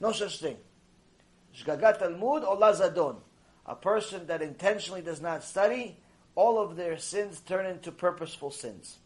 No 0.00 0.12
such 0.12 0.40
thing. 0.40 0.56
Shgagat 1.56 1.98
Talmud 1.98 2.42
olah 2.44 2.74
zadon. 2.78 3.16
A 3.66 3.74
person 3.74 4.26
that 4.26 4.42
intentionally 4.42 5.02
does 5.02 5.20
not 5.20 5.44
study, 5.44 5.96
all 6.34 6.60
of 6.60 6.76
their 6.76 6.98
sins 6.98 7.40
turn 7.40 7.66
into 7.66 7.92
purposeful 7.92 8.50
sins. 8.50 8.98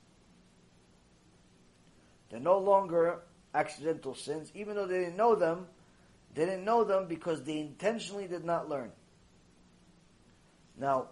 They're 2.31 2.41
no 2.41 2.59
longer 2.59 3.21
accidental 3.55 4.15
sins, 4.15 4.51
even 4.55 4.75
though 4.75 4.87
they 4.87 5.01
didn't 5.01 5.17
know 5.17 5.35
them. 5.35 5.67
They 6.35 6.45
didn't 6.45 6.65
know 6.65 6.85
them 6.85 7.07
because 7.07 7.43
they 7.43 7.59
intentionally 7.59 8.27
did 8.27 8.45
not 8.45 8.69
learn. 8.69 8.93
Now, 10.79 11.09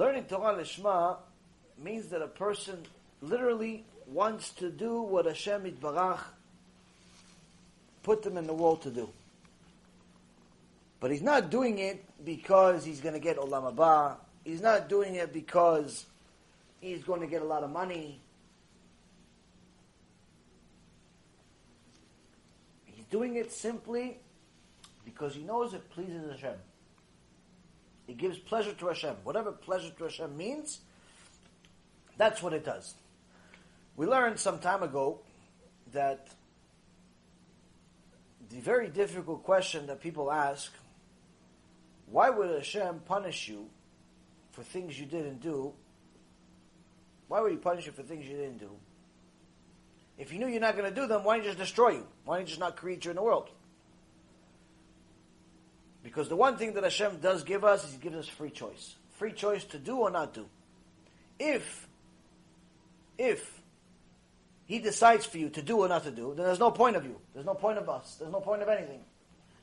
learning 0.00 0.24
Torah 0.24 0.54
Lishma 0.54 1.18
means 1.76 2.06
that 2.06 2.22
a 2.22 2.26
person 2.26 2.78
literally 3.20 3.84
wants 4.06 4.48
to 4.52 4.70
do 4.70 5.02
what 5.02 5.26
Hashem 5.26 5.64
Yitbarach 5.64 6.20
put 8.02 8.22
them 8.22 8.38
in 8.38 8.46
the 8.46 8.54
world 8.54 8.80
to 8.84 8.90
do. 8.90 9.10
But 11.00 11.10
he's 11.10 11.20
not 11.20 11.50
doing 11.50 11.78
it 11.80 12.02
because 12.24 12.82
he's 12.82 13.02
going 13.02 13.12
to 13.12 13.20
get 13.20 13.36
Olam 13.36 13.74
Haba. 13.74 14.16
He's 14.42 14.62
not 14.62 14.88
doing 14.88 15.16
it 15.16 15.34
because 15.34 16.06
he's 16.80 17.04
going 17.04 17.20
to 17.20 17.26
get 17.26 17.42
a 17.42 17.44
lot 17.44 17.62
of 17.62 17.70
money. 17.70 18.20
He's 22.86 23.04
doing 23.10 23.36
it 23.36 23.52
simply 23.52 24.16
because 25.04 25.34
he 25.34 25.42
knows 25.42 25.74
it 25.74 25.90
pleases 25.90 26.30
Hashem. 26.30 26.56
It 28.10 28.18
gives 28.18 28.38
pleasure 28.38 28.72
to 28.72 28.88
Hashem. 28.88 29.14
Whatever 29.22 29.52
pleasure 29.52 29.90
to 29.90 30.04
Hashem 30.04 30.36
means, 30.36 30.80
that's 32.16 32.42
what 32.42 32.52
it 32.52 32.64
does. 32.64 32.94
We 33.94 34.06
learned 34.06 34.40
some 34.40 34.58
time 34.58 34.82
ago 34.82 35.20
that 35.92 36.26
the 38.48 38.58
very 38.58 38.88
difficult 38.88 39.44
question 39.44 39.86
that 39.86 40.00
people 40.00 40.32
ask 40.32 40.72
why 42.06 42.30
would 42.30 42.50
Hashem 42.50 43.02
punish 43.06 43.46
you 43.46 43.68
for 44.50 44.64
things 44.64 44.98
you 44.98 45.06
didn't 45.06 45.40
do? 45.40 45.72
Why 47.28 47.40
would 47.40 47.52
He 47.52 47.58
punish 47.58 47.86
you 47.86 47.92
for 47.92 48.02
things 48.02 48.26
you 48.26 48.36
didn't 48.36 48.58
do? 48.58 48.72
If 50.18 50.32
He 50.32 50.38
knew 50.38 50.48
you're 50.48 50.60
not 50.60 50.76
going 50.76 50.92
to 50.92 51.00
do 51.00 51.06
them, 51.06 51.22
why 51.22 51.36
didn't 51.36 51.44
He 51.44 51.48
just 51.50 51.60
destroy 51.60 51.90
you? 51.90 52.06
Why 52.24 52.38
didn't 52.38 52.48
He 52.48 52.50
just 52.54 52.60
not 52.60 52.76
create 52.76 53.04
you 53.04 53.12
in 53.12 53.16
the 53.16 53.22
world? 53.22 53.50
Because 56.02 56.28
the 56.28 56.36
one 56.36 56.56
thing 56.56 56.74
that 56.74 56.84
Hashem 56.84 57.18
does 57.18 57.44
give 57.44 57.64
us 57.64 57.84
is 57.84 57.92
He 57.92 57.98
gives 57.98 58.16
us 58.16 58.28
free 58.28 58.50
choice. 58.50 58.96
Free 59.18 59.32
choice 59.32 59.64
to 59.64 59.78
do 59.78 59.98
or 59.98 60.10
not 60.10 60.34
do. 60.34 60.46
If, 61.38 61.88
if 63.18 63.60
He 64.64 64.78
decides 64.78 65.26
for 65.26 65.38
you 65.38 65.50
to 65.50 65.62
do 65.62 65.78
or 65.78 65.88
not 65.88 66.04
to 66.04 66.10
do, 66.10 66.34
then 66.34 66.46
there's 66.46 66.58
no 66.58 66.70
point 66.70 66.96
of 66.96 67.04
you. 67.04 67.16
There's 67.34 67.46
no 67.46 67.54
point 67.54 67.78
of 67.78 67.88
us. 67.88 68.16
There's 68.18 68.32
no 68.32 68.40
point 68.40 68.62
of 68.62 68.68
anything. 68.68 69.00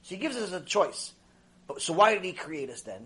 So 0.03 0.15
He 0.15 0.21
gives 0.21 0.35
us 0.35 0.51
a 0.51 0.61
choice. 0.61 1.13
But, 1.67 1.81
so 1.81 1.93
why 1.93 2.13
did 2.13 2.23
he 2.23 2.31
create 2.31 2.69
us 2.69 2.81
then? 2.81 3.05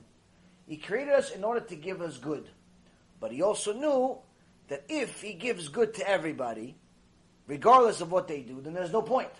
He 0.68 0.78
created 0.78 1.14
us 1.14 1.32
in 1.32 1.44
order 1.44 1.60
to 1.62 1.76
give 1.76 2.02
us 2.02 2.18
good. 2.18 2.48
But 3.20 3.32
he 3.32 3.42
also 3.42 3.74
knew 3.74 4.18
that 4.70 4.86
if 4.88 5.22
he 5.22 5.34
gives 5.34 5.68
good 5.68 5.96
to 5.96 6.08
everybody, 6.08 6.76
regardless 7.48 8.02
of 8.02 8.12
what 8.12 8.28
they 8.28 8.42
do, 8.42 8.62
then 8.62 8.74
there's 8.74 8.94
no 8.94 9.02
point. 9.02 9.32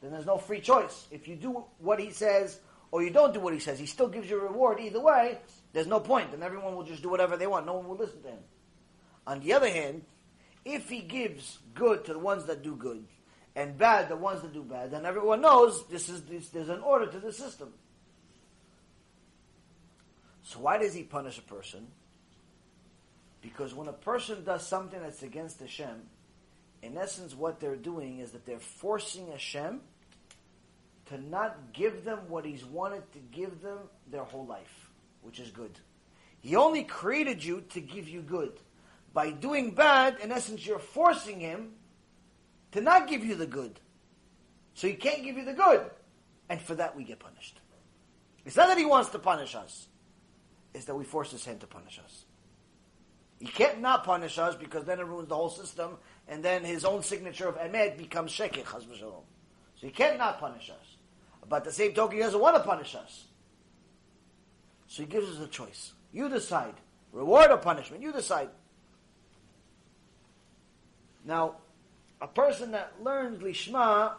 Then 0.00 0.12
there's 0.12 0.26
no 0.26 0.38
free 0.38 0.60
choice. 0.60 1.06
If 1.10 1.26
you 1.26 1.36
do 1.36 1.64
what 1.78 1.98
he 1.98 2.10
says 2.10 2.60
or 2.92 3.02
you 3.02 3.10
don't 3.10 3.32
do 3.32 3.40
what 3.40 3.54
he 3.54 3.60
says, 3.60 3.78
he 3.78 3.86
still 3.86 4.08
gives 4.08 4.28
you 4.28 4.40
a 4.40 4.44
reward 4.44 4.80
either 4.80 5.00
way. 5.00 5.38
There's 5.72 5.86
no 5.86 6.00
point. 6.00 6.32
Then 6.32 6.42
everyone 6.42 6.74
will 6.74 6.82
just 6.82 7.02
do 7.02 7.08
whatever 7.08 7.36
they 7.36 7.46
want. 7.46 7.66
No 7.66 7.74
one 7.74 7.88
will 7.88 7.96
listen 7.96 8.22
to 8.22 8.28
him. 8.28 8.38
On 9.26 9.40
the 9.40 9.52
other 9.52 9.70
hand, 9.70 10.02
if 10.64 10.88
he 10.88 11.00
gives 11.00 11.58
good 11.74 12.04
to 12.06 12.12
the 12.12 12.18
ones 12.18 12.46
that 12.46 12.62
do 12.62 12.74
good 12.74 13.04
and 13.54 13.78
bad 13.78 14.08
the 14.08 14.16
ones 14.16 14.42
that 14.42 14.52
do 14.52 14.62
bad, 14.62 14.90
then 14.90 15.06
everyone 15.06 15.40
knows 15.40 15.86
this 15.88 16.08
is 16.08 16.22
this, 16.22 16.48
there's 16.48 16.68
an 16.68 16.80
order 16.80 17.06
to 17.06 17.18
the 17.18 17.32
system. 17.32 17.72
So 20.42 20.58
why 20.58 20.78
does 20.78 20.94
he 20.94 21.02
punish 21.02 21.38
a 21.38 21.42
person? 21.42 21.86
Because 23.40 23.72
when 23.72 23.88
a 23.88 23.92
person 23.92 24.42
does 24.44 24.66
something 24.66 25.00
that's 25.00 25.22
against 25.22 25.60
Hashem, 25.60 26.02
in 26.82 26.96
essence, 26.96 27.34
what 27.34 27.60
they're 27.60 27.76
doing 27.76 28.18
is 28.18 28.32
that 28.32 28.46
they're 28.46 28.58
forcing 28.58 29.28
Hashem 29.30 29.80
to 31.10 31.18
not 31.30 31.72
give 31.72 32.04
them 32.04 32.18
what 32.28 32.44
He's 32.44 32.64
wanted 32.64 33.02
to 33.12 33.18
give 33.30 33.60
them 33.62 33.78
their 34.10 34.24
whole 34.24 34.46
life, 34.46 34.90
which 35.22 35.38
is 35.38 35.50
good. 35.50 35.78
He 36.40 36.56
only 36.56 36.82
created 36.84 37.44
you 37.44 37.62
to 37.70 37.80
give 37.80 38.08
you 38.08 38.22
good. 38.22 38.52
By 39.12 39.30
doing 39.30 39.72
bad, 39.72 40.16
in 40.22 40.32
essence, 40.32 40.66
you're 40.66 40.78
forcing 40.78 41.38
Him 41.38 41.72
to 42.72 42.80
not 42.80 43.08
give 43.08 43.24
you 43.24 43.34
the 43.34 43.46
good. 43.46 43.78
So 44.74 44.88
He 44.88 44.94
can't 44.94 45.22
give 45.22 45.36
you 45.36 45.44
the 45.44 45.52
good. 45.52 45.90
And 46.48 46.60
for 46.60 46.74
that, 46.76 46.96
we 46.96 47.04
get 47.04 47.18
punished. 47.18 47.60
It's 48.44 48.56
not 48.56 48.68
that 48.68 48.78
He 48.78 48.86
wants 48.86 49.10
to 49.10 49.18
punish 49.18 49.54
us 49.54 49.88
it's 50.74 50.84
that 50.84 50.94
we 50.94 51.04
force 51.04 51.32
his 51.32 51.44
hand 51.44 51.60
to 51.60 51.66
punish 51.66 52.00
us. 52.04 52.24
He 53.38 53.46
can't 53.46 53.80
not 53.80 54.04
punish 54.04 54.38
us 54.38 54.54
because 54.54 54.84
then 54.84 55.00
it 55.00 55.06
ruins 55.06 55.28
the 55.28 55.34
whole 55.34 55.48
system, 55.48 55.96
and 56.28 56.44
then 56.44 56.62
his 56.62 56.84
own 56.84 57.02
signature 57.02 57.48
of 57.48 57.56
emet 57.56 57.96
becomes 57.96 58.30
sheker, 58.32 58.64
chas 58.70 58.84
So 59.00 59.24
he 59.80 59.90
can't 59.90 60.18
not 60.18 60.38
punish 60.38 60.70
us. 60.70 60.89
But 61.50 61.64
the 61.64 61.72
same 61.72 61.92
token, 61.92 62.16
he 62.16 62.22
doesn't 62.22 62.40
want 62.40 62.56
to 62.56 62.62
punish 62.62 62.94
us. 62.94 63.26
So 64.86 65.02
he 65.02 65.08
gives 65.08 65.28
us 65.28 65.44
a 65.44 65.48
choice. 65.48 65.92
You 66.12 66.28
decide. 66.28 66.74
Reward 67.12 67.50
or 67.50 67.56
punishment, 67.56 68.04
you 68.04 68.12
decide. 68.12 68.50
Now, 71.24 71.56
a 72.22 72.28
person 72.28 72.70
that 72.70 72.92
learns 73.02 73.42
Lishma 73.42 74.12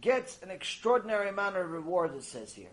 gets 0.00 0.42
an 0.42 0.50
extraordinary 0.50 1.28
amount 1.28 1.56
of 1.56 1.70
reward, 1.70 2.16
it 2.16 2.24
says 2.24 2.52
here. 2.52 2.66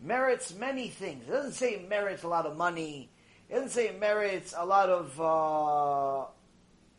Merits 0.00 0.54
many 0.54 0.86
things. 0.86 1.28
It 1.28 1.32
doesn't 1.32 1.54
say 1.54 1.84
merits 1.88 2.22
a 2.22 2.28
lot 2.28 2.46
of 2.46 2.56
money. 2.56 3.10
It 3.48 3.54
doesn't 3.54 3.70
say 3.70 3.92
merits 3.98 4.54
a 4.56 4.64
lot 4.64 4.88
of 4.88 5.20
uh, 5.20 6.26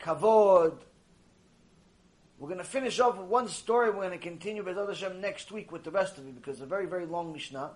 kavod. 0.04 0.80
We're 2.40 2.48
going 2.48 2.60
to 2.60 2.64
finish 2.64 3.02
off 3.02 3.18
with 3.18 3.28
one 3.28 3.50
story. 3.50 3.90
We're 3.90 4.08
going 4.08 4.12
to 4.12 4.18
continue 4.18 4.64
with 4.64 4.78
Hashem 4.78 5.20
next 5.20 5.52
week 5.52 5.74
with 5.74 5.84
the 5.84 5.92
rest 5.92 6.18
of 6.18 6.26
it 6.26 6.36
because 6.36 6.56
it's 6.56 6.64
a 6.64 6.66
very, 6.66 6.86
very 6.86 7.06
long 7.06 7.34
Mishnah. 7.34 7.72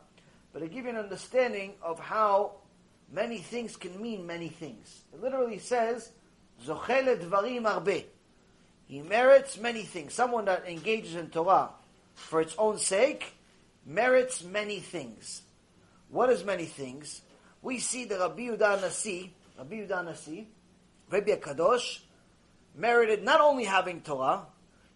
But 0.54 0.64
I 0.64 0.68
give 0.68 0.86
you 0.86 0.92
an 0.92 0.96
understanding 0.96 1.74
of 1.82 2.00
how 2.00 2.54
many 3.12 3.40
things 3.40 3.76
can 3.76 4.02
mean 4.02 4.26
many 4.26 4.48
things. 4.48 5.02
It 5.14 5.22
literally 5.22 5.60
says, 5.60 6.12
Zocheh 6.66 7.04
lidvarim 7.04 7.64
harbeh. 7.64 8.06
He 8.88 9.02
merits 9.02 9.58
many 9.58 9.84
things. 9.84 10.14
Someone 10.14 10.46
that 10.46 10.66
engages 10.66 11.16
in 11.16 11.30
Torah 11.30 11.72
for 12.16 12.40
its 12.40 12.56
own 12.58 12.78
sake 12.78 13.34
merits 13.86 14.46
many 14.46 14.80
things. 14.80 15.42
What 16.10 16.30
is 16.30 16.46
many 16.46 16.66
things? 16.66 17.22
We 17.62 17.80
see 17.80 18.06
the 18.06 18.18
Rabbi 18.18 18.56
Nasi, 18.56 19.34
Rabbi 19.58 19.86
Nasi, 20.04 20.48
Rabbi 21.10 21.36
Kadosh, 21.36 22.00
merited 22.76 23.24
not 23.24 23.42
only 23.42 23.66
having 23.66 24.00
Torah, 24.02 24.46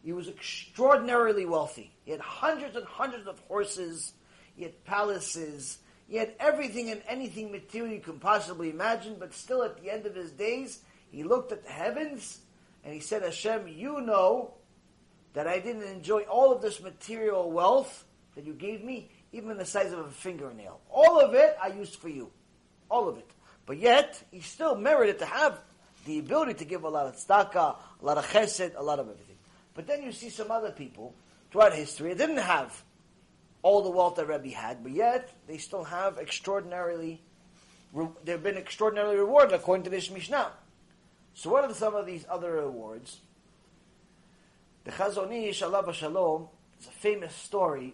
he 0.07 0.13
was 0.13 0.29
extraordinarily 0.29 1.45
wealthy. 1.45 1.91
He 2.05 2.11
had 2.11 2.21
hundreds 2.21 2.77
and 2.77 2.85
hundreds 2.85 3.27
of 3.27 3.37
horses, 3.49 4.13
he 4.55 4.63
had 4.63 4.85
palaces, 4.85 5.79
he 6.07 6.15
had 6.15 6.31
everything 6.39 6.89
and 6.91 7.01
anything 7.09 7.51
material 7.51 7.93
you 7.93 7.99
can 7.99 8.17
possibly 8.17 8.69
imagine, 8.69 9.17
but 9.19 9.33
still 9.33 9.63
at 9.63 9.83
the 9.83 9.91
end 9.91 10.05
of 10.05 10.15
his 10.15 10.31
days, 10.31 10.79
he 11.11 11.23
looked 11.23 11.51
at 11.51 11.65
the 11.65 11.71
heavens 11.73 12.39
and 12.85 12.93
he 12.93 13.01
said, 13.01 13.21
Hashem, 13.21 13.67
you 13.67 13.99
know 13.99 14.53
that 15.33 15.45
I 15.45 15.59
didn't 15.59 15.83
enjoy 15.83 16.21
all 16.21 16.53
of 16.53 16.61
this 16.61 16.81
material 16.81 17.51
wealth 17.51 18.05
that 18.35 18.45
you 18.45 18.53
gave 18.53 18.85
me, 18.85 19.11
even 19.33 19.57
the 19.57 19.65
size 19.65 19.91
of 19.91 19.99
a 19.99 20.09
fingernail. 20.09 20.79
All 20.89 21.19
of 21.19 21.33
it 21.33 21.57
I 21.61 21.67
used 21.67 21.97
for 21.97 22.07
you. 22.07 22.31
All 22.89 23.09
of 23.09 23.17
it. 23.17 23.29
But 23.65 23.77
yet, 23.77 24.23
he 24.31 24.39
still 24.39 24.77
merited 24.77 25.19
to 25.19 25.25
have 25.25 25.59
the 26.05 26.19
ability 26.19 26.53
to 26.53 26.63
give 26.63 26.85
a 26.85 26.89
lot 26.89 27.07
of 27.07 27.17
tzedakah, 27.17 27.75
a 28.01 28.05
lot 28.05 28.17
of 28.17 28.25
chesed, 28.25 28.71
a 28.77 28.81
lot 28.81 28.99
of 28.99 29.09
everything. 29.09 29.26
But 29.77 29.85
then 29.85 30.01
you 30.01 30.11
see 30.11 30.31
some 30.31 30.49
other 30.49 30.71
people 30.71 31.13
throughout 31.51 31.71
history 31.71 32.09
that 32.09 32.17
didn't 32.17 32.41
have 32.41 32.83
all 33.61 33.83
the 33.83 33.91
wealth 33.91 34.15
that 34.15 34.27
Rebbe 34.27 34.49
had, 34.49 34.81
but 34.81 34.91
yet 34.91 35.31
they 35.47 35.59
still 35.59 35.83
have 35.83 36.17
extraordinarily, 36.17 37.21
they've 38.25 38.41
been 38.41 38.57
extraordinarily 38.57 39.17
rewarded 39.17 39.53
according 39.53 39.83
to 39.83 39.91
this 39.91 40.09
Mishnah. 40.09 40.51
So 41.35 41.51
what 41.51 41.63
are 41.63 41.73
some 41.75 41.93
of 41.93 42.07
these 42.07 42.25
other 42.27 42.57
awards? 42.57 43.19
The 44.85 44.91
Chazon 44.91 45.31
Ish, 45.47 45.61
Allah 45.61 45.93
Shalom, 45.93 46.47
is 46.81 46.87
a 46.87 46.91
famous 46.91 47.35
story 47.35 47.93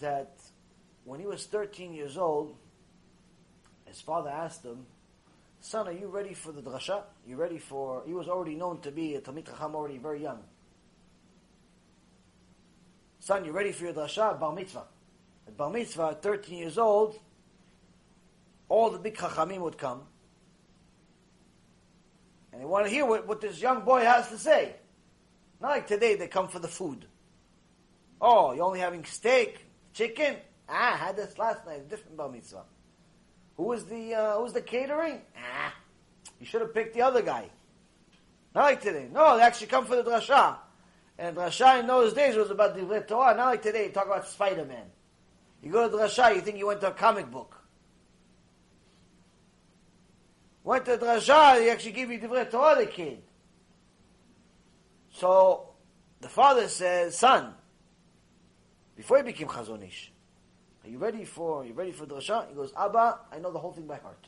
that 0.00 0.34
when 1.04 1.18
he 1.18 1.26
was 1.26 1.46
13 1.46 1.94
years 1.94 2.18
old, 2.18 2.56
his 3.86 4.02
father 4.02 4.28
asked 4.28 4.64
him, 4.64 4.84
Son, 5.64 5.86
are 5.86 5.92
you 5.92 6.08
ready 6.08 6.34
for 6.34 6.50
the 6.50 6.60
drasha? 6.60 7.04
You 7.24 7.36
ready 7.36 7.58
for. 7.58 8.02
He 8.04 8.12
was 8.12 8.26
already 8.26 8.56
known 8.56 8.80
to 8.80 8.90
be 8.90 9.14
a 9.14 9.20
Talmid 9.20 9.46
Chacham 9.46 9.76
already 9.76 9.96
very 9.96 10.20
young. 10.20 10.42
Son, 13.20 13.44
you 13.44 13.52
ready 13.52 13.70
for 13.70 13.84
your 13.84 13.92
drasha? 13.92 14.40
Bar 14.40 14.52
mitzvah. 14.52 14.82
At 15.46 15.56
bar 15.56 15.70
mitzvah, 15.70 16.08
at 16.10 16.22
13 16.22 16.58
years 16.58 16.78
old, 16.78 17.16
all 18.68 18.90
the 18.90 18.98
big 18.98 19.14
Chachamim 19.14 19.60
would 19.60 19.78
come. 19.78 20.02
And 22.52 22.60
they 22.60 22.66
want 22.66 22.86
to 22.86 22.90
hear 22.90 23.06
what, 23.06 23.28
what 23.28 23.40
this 23.40 23.62
young 23.62 23.82
boy 23.84 24.00
has 24.00 24.28
to 24.30 24.38
say. 24.38 24.74
Not 25.60 25.68
like 25.68 25.86
today, 25.86 26.16
they 26.16 26.26
come 26.26 26.48
for 26.48 26.58
the 26.58 26.66
food. 26.66 27.06
Oh, 28.20 28.52
you're 28.52 28.64
only 28.64 28.80
having 28.80 29.04
steak, 29.04 29.64
chicken? 29.94 30.34
Ah, 30.68 30.94
I 30.94 30.96
had 30.96 31.16
this 31.16 31.38
last 31.38 31.64
night, 31.66 31.88
different 31.88 32.16
bar 32.16 32.28
mitzvah. 32.28 32.64
Who 33.62 33.68
was 33.68 33.84
the 33.84 34.12
uh, 34.12 34.36
who 34.38 34.42
was 34.42 34.52
the 34.54 34.60
catering? 34.60 35.20
Ah, 35.36 35.72
you 36.40 36.46
should 36.46 36.62
have 36.62 36.74
picked 36.74 36.94
the 36.94 37.02
other 37.02 37.22
guy. 37.22 37.48
Not 38.56 38.62
like 38.62 38.82
today. 38.82 39.06
No, 39.12 39.36
they 39.36 39.44
actually 39.44 39.68
come 39.68 39.86
for 39.86 39.94
the 39.94 40.02
drasha. 40.02 40.56
And 41.16 41.36
drasha 41.36 41.78
in 41.78 41.86
those 41.86 42.12
days 42.12 42.34
was 42.34 42.50
about 42.50 42.74
the 42.74 43.04
Torah. 43.06 43.36
Not 43.36 43.46
like 43.46 43.62
today, 43.62 43.84
you 43.84 43.92
talk 43.92 44.06
about 44.06 44.26
Spider 44.26 44.64
Man. 44.64 44.86
You 45.62 45.70
go 45.70 45.88
to 45.88 45.96
drasha, 45.96 46.34
you 46.34 46.40
think 46.40 46.58
you 46.58 46.66
went 46.66 46.80
to 46.80 46.88
a 46.88 46.92
comic 46.92 47.30
book. 47.30 47.56
Went 50.64 50.84
to 50.86 50.98
drasha, 50.98 51.58
they 51.58 51.70
actually 51.70 51.92
give 51.92 52.10
you 52.10 52.18
the 52.18 52.44
Torah, 52.46 52.80
the 52.80 52.86
kid. 52.86 53.22
So 55.12 55.68
the 56.20 56.28
father 56.28 56.66
says, 56.66 57.16
son, 57.16 57.54
before 58.96 59.18
he 59.18 59.22
became 59.22 59.46
Chazon 59.46 59.86
Ish, 59.86 60.11
are 60.84 60.88
you 60.88 60.98
ready 60.98 61.24
for, 61.24 61.64
you 61.64 61.74
ready 61.74 61.92
for 61.92 62.06
drasha? 62.06 62.48
He 62.48 62.54
goes, 62.54 62.72
Abba, 62.76 63.20
I 63.32 63.38
know 63.38 63.52
the 63.52 63.58
whole 63.58 63.72
thing 63.72 63.86
by 63.86 63.98
heart. 63.98 64.26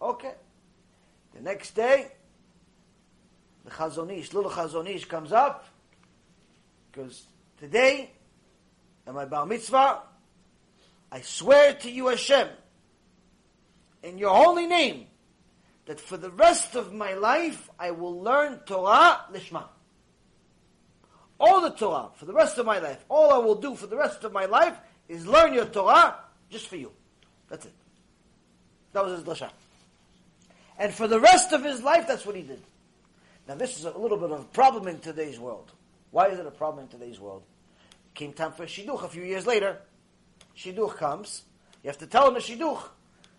Okay. 0.00 0.34
The 1.34 1.42
next 1.42 1.74
day, 1.74 2.10
the 3.64 3.70
Chazon 3.70 4.10
Ish, 4.16 4.32
little 4.32 4.50
Chazon 4.50 4.88
Ish 4.88 5.04
comes 5.04 5.32
up, 5.32 5.66
because 6.90 7.24
today, 7.58 8.10
at 9.06 9.14
my 9.14 9.26
bar 9.26 9.44
mitzvah, 9.44 10.00
I 11.12 11.20
swear 11.20 11.74
to 11.74 11.90
you 11.90 12.08
Hashem, 12.08 12.48
in 14.02 14.16
your 14.16 14.34
holy 14.34 14.66
name, 14.66 15.06
that 15.84 16.00
for 16.00 16.16
the 16.16 16.30
rest 16.30 16.76
of 16.76 16.94
my 16.94 17.14
life, 17.14 17.68
I 17.78 17.90
will 17.90 18.22
learn 18.22 18.60
Torah 18.64 19.26
Lishma. 19.32 19.64
All 21.38 21.60
the 21.60 21.70
Torah, 21.70 22.10
for 22.16 22.26
the 22.26 22.32
rest 22.32 22.58
of 22.58 22.66
my 22.66 22.78
life, 22.78 23.04
all 23.08 23.32
I 23.32 23.38
will 23.38 23.54
do 23.54 23.74
for 23.74 23.86
the 23.86 23.96
rest 23.96 24.24
of 24.24 24.32
my 24.32 24.46
life 24.46 24.76
is 25.10 25.26
learn 25.26 25.52
your 25.52 25.66
Torah 25.66 26.14
just 26.48 26.68
for 26.68 26.76
you. 26.76 26.92
That's 27.48 27.66
it. 27.66 27.72
That 28.92 29.04
was 29.04 29.18
his 29.18 29.24
drasha. 29.24 29.50
And 30.78 30.94
for 30.94 31.08
the 31.08 31.20
rest 31.20 31.52
of 31.52 31.64
his 31.64 31.82
life, 31.82 32.06
that's 32.06 32.24
what 32.24 32.36
he 32.36 32.42
did. 32.42 32.62
Now, 33.48 33.56
this 33.56 33.76
is 33.76 33.84
a 33.84 33.98
little 33.98 34.16
bit 34.16 34.30
of 34.30 34.40
a 34.40 34.44
problem 34.44 34.86
in 34.86 35.00
today's 35.00 35.38
world. 35.38 35.72
Why 36.12 36.28
is 36.28 36.38
it 36.38 36.46
a 36.46 36.50
problem 36.50 36.84
in 36.84 36.88
today's 36.88 37.18
world? 37.18 37.42
Came 38.14 38.32
time 38.32 38.52
for 38.52 38.64
shidduch 38.66 39.02
a 39.04 39.08
few 39.08 39.24
years 39.24 39.46
later. 39.46 39.78
Shidduch 40.56 40.96
comes. 40.96 41.42
You 41.82 41.88
have 41.88 41.98
to 41.98 42.06
tell 42.06 42.28
him 42.28 42.36
a 42.36 42.38
shidduch. 42.38 42.80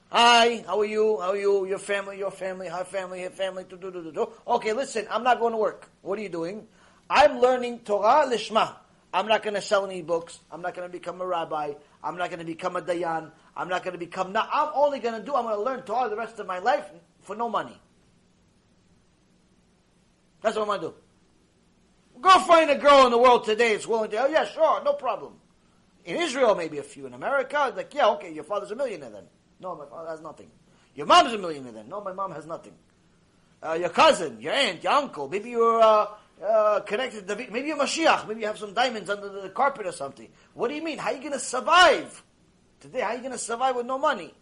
Hi, 0.09 0.63
how 0.67 0.79
are 0.81 0.85
you? 0.85 1.19
How 1.21 1.29
are 1.29 1.37
you? 1.37 1.65
Your 1.65 1.79
family, 1.79 2.17
your 2.17 2.31
family, 2.31 2.67
her 2.67 2.83
family, 2.83 3.21
her 3.23 3.29
family. 3.29 3.63
Do, 3.63 3.77
do, 3.77 3.91
do, 3.91 4.11
do. 4.11 4.29
Okay, 4.45 4.73
listen, 4.73 5.07
I'm 5.09 5.23
not 5.23 5.39
going 5.39 5.53
to 5.53 5.57
work. 5.57 5.89
What 6.01 6.19
are 6.19 6.21
you 6.21 6.29
doing? 6.29 6.67
I'm 7.09 7.39
learning 7.39 7.79
Torah 7.79 8.27
lishma. 8.29 8.75
I'm 9.13 9.27
not 9.27 9.43
going 9.43 9.55
to 9.55 9.61
sell 9.61 9.85
any 9.85 10.01
books. 10.01 10.39
I'm 10.51 10.61
not 10.61 10.73
going 10.73 10.87
to 10.87 10.91
become 10.91 11.19
a 11.19 11.25
rabbi. 11.25 11.73
I'm 12.03 12.17
not 12.17 12.29
going 12.29 12.39
to 12.39 12.45
become 12.45 12.75
a 12.77 12.81
dayan. 12.81 13.31
I'm 13.55 13.67
not 13.67 13.83
going 13.83 13.93
to 13.93 13.99
become. 13.99 14.31
Na- 14.31 14.47
I'm 14.51 14.69
only 14.73 14.99
going 14.99 15.19
to 15.19 15.25
do. 15.25 15.35
I'm 15.35 15.43
going 15.43 15.55
to 15.55 15.61
learn 15.61 15.81
Torah 15.81 16.09
the 16.09 16.15
rest 16.15 16.39
of 16.39 16.47
my 16.47 16.59
life 16.59 16.85
for 17.21 17.35
no 17.35 17.49
money. 17.49 17.77
That's 20.41 20.55
what 20.55 20.63
I'm 20.63 20.67
going 20.67 20.81
to 20.81 20.87
do. 20.87 20.93
Go 22.21 22.39
find 22.39 22.69
a 22.69 22.77
girl 22.77 23.05
in 23.05 23.11
the 23.11 23.17
world 23.17 23.45
today 23.45 23.73
that's 23.73 23.87
willing 23.87 24.11
to. 24.11 24.17
Oh 24.17 24.27
yeah, 24.27 24.45
sure, 24.45 24.83
no 24.83 24.93
problem. 24.93 25.33
In 26.05 26.17
Israel, 26.17 26.55
maybe 26.55 26.77
a 26.77 26.83
few. 26.83 27.05
In 27.05 27.13
America, 27.13 27.73
like 27.75 27.93
yeah, 27.93 28.09
okay, 28.09 28.31
your 28.31 28.43
father's 28.43 28.71
a 28.71 28.75
millionaire 28.75 29.09
then. 29.09 29.23
No, 29.59 29.75
my 29.75 29.85
father 29.85 30.09
has 30.09 30.21
nothing. 30.21 30.49
Your 30.95 31.05
mom's 31.07 31.33
a 31.33 31.37
millionaire 31.37 31.71
then. 31.71 31.89
No, 31.89 32.01
my 32.01 32.13
mom 32.13 32.31
has 32.31 32.45
nothing. 32.45 32.73
Uh, 33.63 33.73
your 33.73 33.89
cousin, 33.89 34.39
your 34.39 34.53
aunt, 34.53 34.83
your 34.83 34.93
uncle, 34.93 35.27
maybe 35.27 35.49
you're. 35.49 35.81
Uh, 35.81 36.07
uh, 36.43 36.79
connected 36.81 37.27
to 37.27 37.35
maybe 37.35 37.67
you're 37.67 37.77
Mashiach, 37.77 38.27
maybe 38.27 38.41
you 38.41 38.47
have 38.47 38.57
some 38.57 38.73
diamonds 38.73 39.09
under 39.09 39.29
the 39.29 39.49
carpet 39.49 39.85
or 39.85 39.91
something. 39.91 40.29
What 40.53 40.69
do 40.69 40.75
you 40.75 40.83
mean? 40.83 40.97
How 40.97 41.09
are 41.09 41.13
you 41.13 41.19
going 41.19 41.33
to 41.33 41.39
survive 41.39 42.23
today? 42.79 43.01
How 43.01 43.09
are 43.09 43.15
you 43.15 43.19
going 43.19 43.31
to 43.31 43.37
survive 43.37 43.75
with 43.75 43.85
no 43.85 43.97
money? 43.97 44.33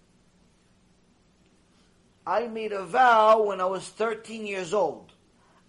I 2.25 2.47
made 2.47 2.71
a 2.71 2.85
vow 2.85 3.43
when 3.43 3.59
I 3.59 3.65
was 3.65 3.87
13 3.89 4.45
years 4.45 4.73
old. 4.73 5.11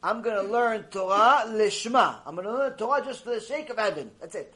I'm 0.02 0.22
going 0.22 0.36
to 0.36 0.50
learn 0.50 0.84
Torah 0.84 1.44
lishma. 1.46 2.18
I'm 2.26 2.34
going 2.34 2.46
to 2.46 2.52
learn 2.52 2.72
Torah 2.74 3.04
just 3.04 3.24
for 3.24 3.30
the 3.30 3.40
sake 3.40 3.70
of 3.70 3.78
heaven. 3.78 4.10
That's 4.20 4.34
it. 4.34 4.54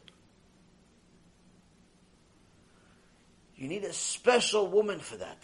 You 3.57 3.69
need 3.69 3.85
a 3.85 3.93
special 3.93 4.67
woman 4.67 4.99
for 4.99 5.17
that. 5.17 5.39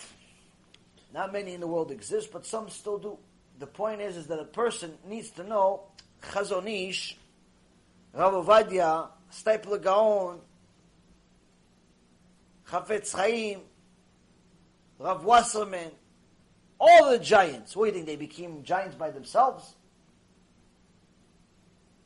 Not 1.13 1.33
many 1.33 1.55
in 1.55 1.61
the 1.61 1.67
world 1.67 1.91
exist, 1.91 2.31
but 2.33 2.47
some 2.47 2.69
still 2.69 2.99
do. 2.99 3.19
The 3.59 3.67
point 3.67 4.01
is, 4.01 4.17
is 4.17 4.27
that 4.29 4.39
a 4.39 4.45
person 4.45 4.97
needs 5.07 5.31
to 5.33 5.45
know 5.45 5.85
Chazon 6.23 6.89
Ish, 6.89 7.17
Rav 8.13 8.35
Ovadia, 8.35 9.09
Steipler 9.33 9.83
Gaon, 9.83 10.41
Chafetz 12.69 13.13
Chaim, 13.15 13.61
Rav 14.99 15.25
Wasserman, 15.25 15.91
all 16.79 17.11
the 17.11 17.19
giants. 17.19 17.77
What 17.77 17.85
do 17.85 17.89
you 17.89 17.95
think? 17.95 18.07
They 18.07 18.17
became 18.17 18.63
giants 18.63 18.95
by 18.97 19.11
themselves? 19.11 19.75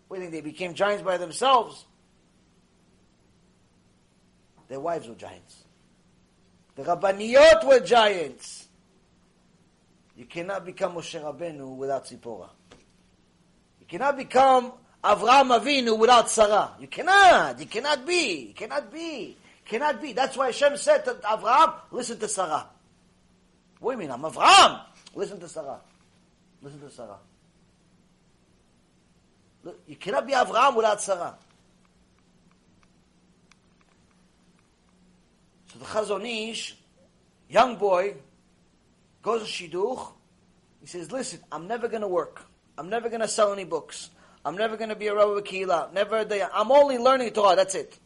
What 0.09 0.19
do 0.19 0.25
you 0.25 0.31
think? 0.31 0.45
They 0.45 0.51
became 0.51 0.75
giants 0.75 1.03
by 1.03 1.17
themselves? 1.17 1.85
Their 4.69 4.81
wives 4.81 5.07
were 5.09 5.15
giants. 5.15 5.65
The 6.77 6.83
Rabbaniyot 6.83 7.65
were 7.67 7.81
giants. 7.81 8.69
You 10.17 10.25
cannot 10.25 10.65
become 10.65 10.95
Moshe 10.95 11.21
Rabbeinu 11.21 11.77
without 11.77 12.07
Tzipora. 12.07 12.49
You 13.85 13.99
cannot 13.99 14.17
become 14.17 14.73
Avraham 15.03 15.61
Avinu 15.61 15.99
without 15.99 16.31
Sarah. 16.31 16.73
You 16.81 16.89
cannot. 16.89 17.61
You 17.61 17.67
cannot 17.67 18.07
be. 18.07 18.47
You 18.49 18.55
cannot 18.55 18.91
be. 18.91 19.37
Cannot 19.67 20.01
be. 20.01 20.15
That's 20.15 20.37
why 20.37 20.47
Hashem 20.47 20.79
said 20.79 21.05
to 21.05 21.15
Avraham, 21.15 21.75
listen 21.91 22.19
to 22.19 22.29
Sarah. 22.29 22.67
What 23.81 23.93
do 23.93 23.97
you 23.97 24.09
mean? 24.09 24.11
I'm 24.11 24.23
Avraham. 24.23 24.81
Listen 25.15 25.39
to 25.41 25.49
Sarah. 25.49 25.81
Listen 26.63 26.81
to 26.81 26.91
Sarah. 26.91 27.19
You 29.87 29.97
cannot 29.97 30.27
be 30.27 30.33
Avraham 30.33 30.77
without 30.77 31.03
Sarah. 31.03 31.37
So 35.73 35.79
the 35.79 35.85
Chazon 35.85 36.51
Ish, 36.51 36.77
young 37.49 37.77
boy, 37.77 38.15
goes 39.23 39.43
to 39.43 39.69
Shidduch. 39.69 40.13
He 40.81 40.87
says, 40.87 41.13
listen, 41.13 41.41
I'm 41.53 41.67
never 41.67 41.89
going 41.89 42.03
to 42.03 42.09
work. 42.09 42.43
I'm 42.77 42.89
never 42.89 43.09
going 43.09 43.21
to 43.21 43.29
sell 43.29 43.53
any 43.53 43.65
books. 43.65 44.11
I'm 44.45 44.57
never 44.57 44.77
going 44.77 44.91
to 44.91 44.97
be 44.97 45.07
a 45.07 45.15
Rabbi 45.15 45.41
Kehila. 45.41 45.93
Never. 45.93 46.27
I'm 46.53 46.71
only 46.71 46.99
learning 46.99 47.31
Torah. 47.31 47.57
That's 47.57 47.75
it. 47.75 47.99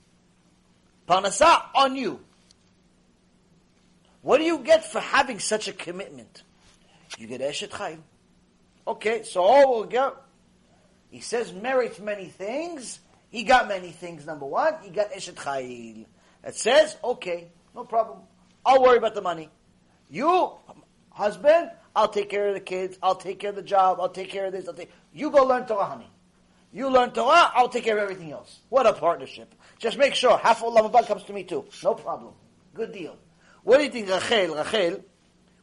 Parnasah 1.09 1.62
on 1.74 1.97
you. 1.97 2.20
What 4.23 4.39
do 4.39 4.45
you 4.45 4.59
get 4.59 4.85
for 4.85 5.01
having 5.01 5.39
such 5.39 5.69
a 5.69 5.73
commitment? 5.73 6.43
You 7.19 7.27
get 7.27 7.40
Eshet 7.40 7.70
Chayil. 7.70 8.01
Okay, 8.86 9.23
so 9.23 9.43
all 9.43 9.70
we'll 9.70 9.85
get. 9.85 10.15
He 11.11 11.20
says 11.20 11.53
merits 11.53 11.99
many 11.99 12.27
things. 12.27 13.01
He 13.31 13.43
got 13.45 13.69
many 13.69 13.90
things. 13.90 14.27
Number 14.27 14.47
one, 14.47 14.74
he 14.82 14.90
got 14.90 15.12
Eshet 15.12 15.35
Chayil. 15.35 16.07
It 16.45 16.55
says, 16.55 16.97
okay, 17.03 17.49
no 17.74 17.85
problem. 17.85 18.19
I'll 18.65 18.82
worry 18.82 18.99
about 18.99 19.15
the 19.15 19.23
money. 19.23 19.49
You, 20.11 20.53
husband, 21.11 21.70
I'll 21.99 22.07
take 22.07 22.31
care 22.31 22.47
of 22.47 22.55
the 22.55 22.61
kids. 22.61 22.97
I'll 23.03 23.16
take 23.16 23.41
care 23.41 23.51
of 23.51 23.57
the 23.57 23.62
job. 23.62 23.99
I'll 24.01 24.09
take 24.09 24.31
care 24.31 24.47
of 24.47 24.53
this. 24.53 24.69
I'll 24.69 24.75
take. 24.75 24.93
You 25.12 25.33
go 25.33 25.43
learn 25.43 25.66
Torah, 25.66 25.85
honey. 25.85 26.09
You 26.73 26.89
learn 26.91 27.11
Torah. 27.11 27.51
I'll 27.53 27.69
take 27.69 27.83
care 27.83 27.97
of 27.97 28.03
everything 28.05 28.31
else. 28.31 28.61
What 28.69 28.87
a 28.87 28.93
partnership! 28.93 29.53
Just 29.81 29.99
make 29.99 30.15
sure 30.15 30.39
half 30.39 30.62
of 30.62 30.73
Olam 30.73 30.93
Haba 30.93 31.05
comes 31.09 31.25
to 31.25 31.33
me 31.33 31.43
too. 31.43 31.65
No 31.83 31.95
problem. 31.95 32.35
Good 32.73 32.93
deal. 32.93 33.16
What 33.65 33.79
do 33.79 33.85
you 33.85 33.91
think, 33.91 34.09
Rachel? 34.09 34.55
Rachel, 34.55 35.05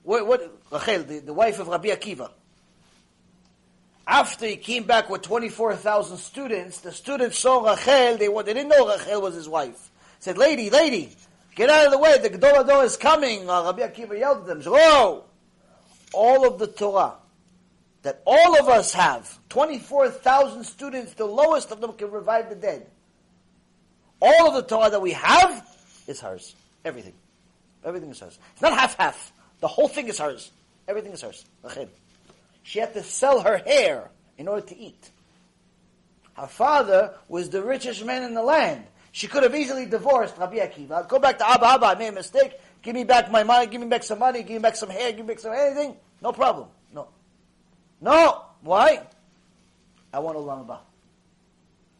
what, 0.03 0.27
what 0.27 0.57
Rachel, 0.73 1.03
the, 1.03 1.19
the 1.19 1.33
wife 1.33 1.57
of 1.59 1.69
Rabbi 1.69 1.87
Akiva? 1.87 2.29
After 4.05 4.45
he 4.45 4.57
came 4.57 4.83
back 4.83 5.09
with 5.09 5.21
24,000 5.21 6.17
students, 6.17 6.81
the 6.81 6.91
students 6.91 7.39
saw 7.39 7.65
Rachel, 7.65 8.17
they, 8.17 8.27
they 8.27 8.53
didn't 8.53 8.67
know 8.67 8.89
Rachel 8.89 9.21
was 9.21 9.35
his 9.35 9.47
wife. 9.47 9.89
Said, 10.19 10.37
lady, 10.37 10.69
lady, 10.69 11.15
get 11.55 11.69
out 11.69 11.85
of 11.85 11.91
the 11.93 11.97
way, 11.97 12.17
the 12.17 12.59
Ador 12.59 12.83
is 12.83 12.97
coming. 12.97 13.49
Uh, 13.49 13.63
Rabbi 13.63 13.81
Akiva 13.87 14.19
yelled 14.19 14.49
at 14.49 14.61
them, 14.61 14.61
whoa, 14.61 15.23
all 16.15 16.47
of 16.47 16.57
the 16.59 16.67
Torah 16.67 17.13
that 18.03 18.21
all 18.25 18.59
of 18.59 18.69
us 18.69 18.93
have, 18.93 19.39
24,000 19.49 20.63
students, 20.63 21.13
the 21.13 21.25
lowest 21.25 21.71
of 21.71 21.81
them 21.81 21.93
can 21.93 22.11
revive 22.11 22.49
the 22.49 22.55
dead. 22.55 22.85
All 24.21 24.47
of 24.47 24.53
the 24.53 24.61
Torah 24.61 24.91
that 24.91 25.01
we 25.01 25.11
have 25.11 25.67
is 26.07 26.21
hers. 26.21 26.55
Everything. 26.83 27.13
Everything 27.83 28.09
is 28.11 28.19
hers. 28.19 28.37
It's 28.53 28.61
not 28.61 28.73
half-half. 28.73 29.33
The 29.59 29.67
whole 29.67 29.87
thing 29.87 30.07
is 30.07 30.19
hers. 30.19 30.51
Everything 30.87 31.13
is 31.13 31.21
hers. 31.21 31.45
She 32.63 32.79
had 32.79 32.93
to 32.93 33.03
sell 33.03 33.41
her 33.41 33.57
hair 33.57 34.09
in 34.37 34.47
order 34.47 34.65
to 34.67 34.77
eat. 34.77 35.11
Her 36.33 36.47
father 36.47 37.13
was 37.27 37.49
the 37.49 37.63
richest 37.63 38.05
man 38.05 38.23
in 38.23 38.33
the 38.33 38.43
land. 38.43 38.85
She 39.11 39.27
could 39.27 39.43
have 39.43 39.55
easily 39.55 39.85
divorced 39.85 40.37
Rabbi 40.37 40.57
Akiva. 40.57 41.07
Go 41.07 41.17
back 41.19 41.37
to 41.37 41.49
Abba, 41.49 41.65
Abba, 41.65 41.85
I 41.85 41.95
made 41.95 42.09
a 42.09 42.11
mistake. 42.11 42.53
Give 42.81 42.93
me 42.93 43.03
back 43.03 43.31
my 43.31 43.43
money, 43.43 43.65
give 43.67 43.81
me 43.81 43.87
back 43.87 44.03
some 44.03 44.19
money, 44.19 44.43
give 44.43 44.51
me 44.51 44.59
back 44.59 44.75
some 44.75 44.89
hair, 44.89 45.11
give 45.11 45.25
me 45.25 45.33
back 45.33 45.39
some 45.39 45.53
anything. 45.53 45.95
No 46.21 46.31
problem. 46.31 46.67
No. 46.93 47.07
No. 48.01 48.45
Why? 48.61 49.01
I 50.13 50.19
want 50.19 50.37
Olam 50.37 50.65
Haba. 50.65 50.79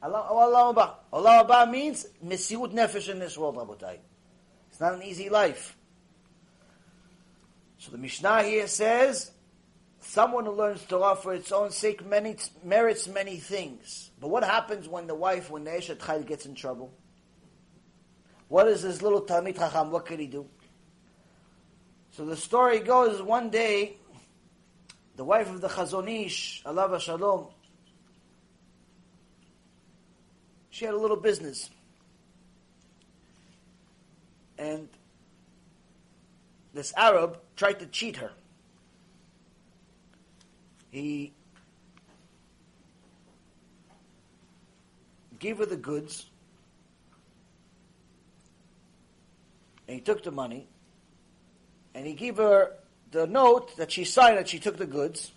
Olam 0.04 0.76
Haba. 0.76 0.94
Oh, 1.12 1.24
Olam 1.24 1.48
Haba 1.48 1.70
means 1.70 2.08
Mesirut 2.26 2.74
Nefesh 2.74 3.10
in 3.10 3.20
this 3.20 3.38
world, 3.38 3.56
Rabotai. 3.56 3.98
It's 4.70 4.80
not 4.80 4.94
an 4.94 5.04
easy 5.04 5.30
life. 5.30 5.78
So 7.78 7.92
the 7.92 7.98
Mishnah 7.98 8.44
here 8.44 8.68
says, 8.68 9.32
someone 10.00 10.46
who 10.46 10.52
learns 10.52 10.84
Torah 10.84 11.16
for 11.16 11.34
its 11.34 11.52
own 11.52 11.72
sake 11.72 12.06
many, 12.06 12.36
merits 12.64 13.08
many 13.08 13.38
things. 13.38 14.12
But 14.20 14.30
what 14.30 14.44
happens 14.44 14.88
when 14.88 15.08
the 15.08 15.16
wife, 15.16 15.52
when 15.52 15.66
the 15.66 15.72
Eshet 15.72 15.98
Chayil 15.98 16.26
gets 16.26 16.46
in 16.46 16.56
trouble? 16.56 16.94
What 18.48 18.68
is 18.68 18.82
this 18.82 19.02
little 19.02 19.22
Talmid 19.22 19.58
Chacham? 19.58 19.92
What 19.92 20.06
could 20.06 20.20
he 20.20 20.28
do? 20.28 20.48
So 22.12 22.26
the 22.26 22.38
story 22.38 22.80
goes, 22.80 23.22
one 23.22 23.50
day, 23.50 23.98
the 25.16 25.24
wife 25.24 25.50
of 25.50 25.62
the 25.62 25.68
Chazon 25.68 26.26
Ish, 26.26 26.62
Allah 26.66 27.00
Shalom, 27.00 27.48
she 30.70 30.86
had 30.86 30.94
a 30.94 30.98
little 30.98 31.18
business. 31.18 31.70
And 34.58 34.90
this 36.74 36.94
Arab 36.98 37.40
tried 37.56 37.80
to 37.80 37.86
cheat 37.86 38.18
her. 38.18 38.32
He 40.92 41.34
gave 45.40 45.58
her 45.60 45.66
the 45.66 45.78
goods, 45.78 46.26
and 49.88 49.96
he 49.96 50.02
took 50.02 50.24
the 50.24 50.32
money, 50.32 50.68
and 51.94 52.06
he 52.06 52.14
gave 52.14 52.38
her 52.38 52.74
the 53.16 53.26
note 53.26 53.78
that 53.78 53.94
she 53.94 54.04
signed 54.04 54.38
that 54.38 54.50
she 54.50 54.60
took 54.60 54.78
the 54.78 54.86
goods, 54.86 55.32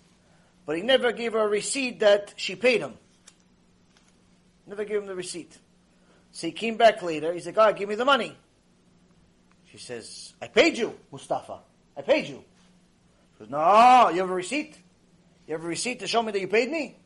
but 0.67 0.77
he 0.77 0.83
never 0.83 1.13
gave 1.13 1.33
her 1.35 1.39
a 1.39 1.49
receipt 1.49 2.01
that 2.01 2.35
she 2.37 2.57
paid 2.57 2.81
him. 2.81 2.95
Never 4.67 4.85
gave 4.85 4.99
him 4.99 5.07
the 5.07 5.15
receipt. 5.15 5.57
So 6.33 6.49
he 6.49 6.53
came 6.53 6.77
back 6.77 7.03
later. 7.03 7.33
He's 7.33 7.47
like, 7.47 7.57
"All 7.57 7.67
right, 7.67 7.77
give 7.77 7.89
me 7.89 7.95
the 7.95 8.05
money." 8.05 8.37
She 9.71 9.79
says, 9.79 10.35
"I 10.43 10.49
paid 10.49 10.77
you, 10.77 10.99
Mustafa. 11.13 11.61
I 11.97 12.03
paid 12.03 12.27
you." 12.27 12.39
He 12.39 13.39
says, 13.39 13.49
"No, 13.49 14.11
you 14.11 14.21
have 14.21 14.31
a 14.31 14.35
receipt. 14.35 14.77
You 15.47 15.55
have 15.55 15.65
a 15.65 15.69
receipt 15.69 16.01
to 16.01 16.09
show 16.09 16.23
me 16.23 16.33
that 16.33 16.41
you 16.41 16.49
paid 16.49 16.71
me." 16.71 16.97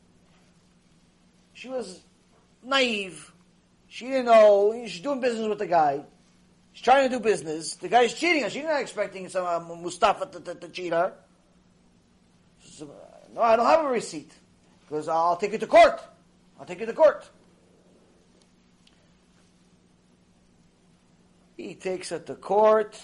She 1.53 1.69
was 1.69 2.01
naive. 2.63 3.31
She 3.87 4.07
didn't 4.07 4.25
know. 4.25 4.73
She's 4.87 5.01
doing 5.01 5.21
business 5.21 5.47
with 5.47 5.59
the 5.59 5.67
guy. 5.67 6.03
She's 6.73 6.83
trying 6.83 7.09
to 7.09 7.17
do 7.17 7.23
business. 7.23 7.75
The 7.75 7.87
guy's 7.87 8.13
cheating 8.13 8.43
her. 8.43 8.49
She's 8.49 8.63
not 8.63 8.81
expecting 8.81 9.29
some 9.29 9.45
uh, 9.45 9.75
Mustafa 9.75 10.25
to, 10.25 10.39
to, 10.39 10.55
to, 10.55 10.69
cheat 10.69 10.91
her. 10.91 11.13
No, 13.33 13.41
I 13.41 13.55
don't 13.55 13.65
have 13.65 13.85
a 13.85 13.89
receipt. 13.89 14.31
Because 14.81 15.07
I'll 15.07 15.37
take 15.37 15.51
you 15.51 15.59
to 15.59 15.67
court. 15.67 16.01
I'll 16.59 16.65
take 16.65 16.79
you 16.79 16.85
to 16.87 16.93
court. 16.93 17.29
He 21.55 21.75
takes 21.75 22.09
her 22.09 22.19
to 22.19 22.35
court. 22.35 22.99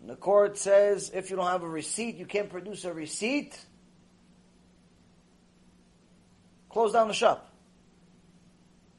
And 0.00 0.10
the 0.10 0.16
court 0.16 0.58
says, 0.58 1.10
if 1.14 1.30
you 1.30 1.36
don't 1.36 1.46
have 1.46 1.62
a 1.62 1.68
receipt, 1.68 2.16
you 2.16 2.26
can't 2.26 2.50
produce 2.50 2.84
a 2.84 2.92
receipt. 2.92 3.58
Close 6.68 6.92
down 6.92 7.08
the 7.08 7.14
shop. 7.14 7.51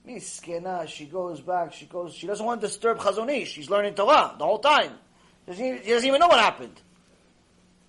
Miskena, 0.08 0.88
she 0.88 1.06
goes 1.06 1.40
back, 1.40 1.74
she 1.74 1.86
goes, 1.86 2.14
she 2.14 2.28
doesn't 2.28 2.46
want 2.46 2.60
to 2.62 2.68
disturb 2.68 3.00
Chazon 3.00 3.30
Ish. 3.30 3.54
She's 3.54 3.70
learning 3.70 3.96
Torah 3.96 4.36
the 4.38 4.46
whole 4.46 4.60
time. 4.60 4.92
She 5.48 5.72
doesn't 5.72 6.08
even 6.08 6.20
know 6.20 6.28
what 6.28 6.40
happened. 6.40 6.82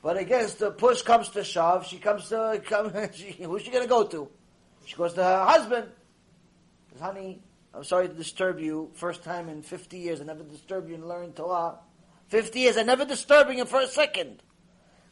But 0.03 0.17
I 0.17 0.23
guess 0.23 0.55
the 0.55 0.71
push 0.71 1.03
comes 1.03 1.31
to 1.31 1.43
shove. 1.43 1.87
She 1.87 1.99
comes 1.99 2.29
to, 2.29 2.63
come, 2.67 2.93
she, 3.13 3.33
who's 3.43 3.63
she 3.63 3.71
going 3.71 3.83
to 3.83 3.89
go 3.89 4.05
to? 4.05 4.29
She 4.85 4.95
goes 4.97 5.15
to 5.15 5.25
her 5.25 5.45
husband. 5.45 5.89
Says, 6.93 7.01
honey, 7.01 7.41
I'm 7.73 7.85
sorry 7.85 8.09
to 8.09 8.15
disturb 8.15 8.61
you. 8.61 8.91
First 8.95 9.25
time 9.25 9.49
in 9.49 9.63
50 9.63 9.99
years, 9.99 10.21
I 10.21 10.25
never 10.25 10.45
disturbed 10.45 10.89
you 10.89 10.95
in 10.95 11.09
learning 11.09 11.33
Torah. 11.33 11.79
50 12.29 12.61
years, 12.61 12.77
I 12.77 12.83
never 12.83 13.05
disturbing 13.05 13.59
you 13.59 13.65
for 13.65 13.81
a 13.81 13.89
second. 13.89 14.43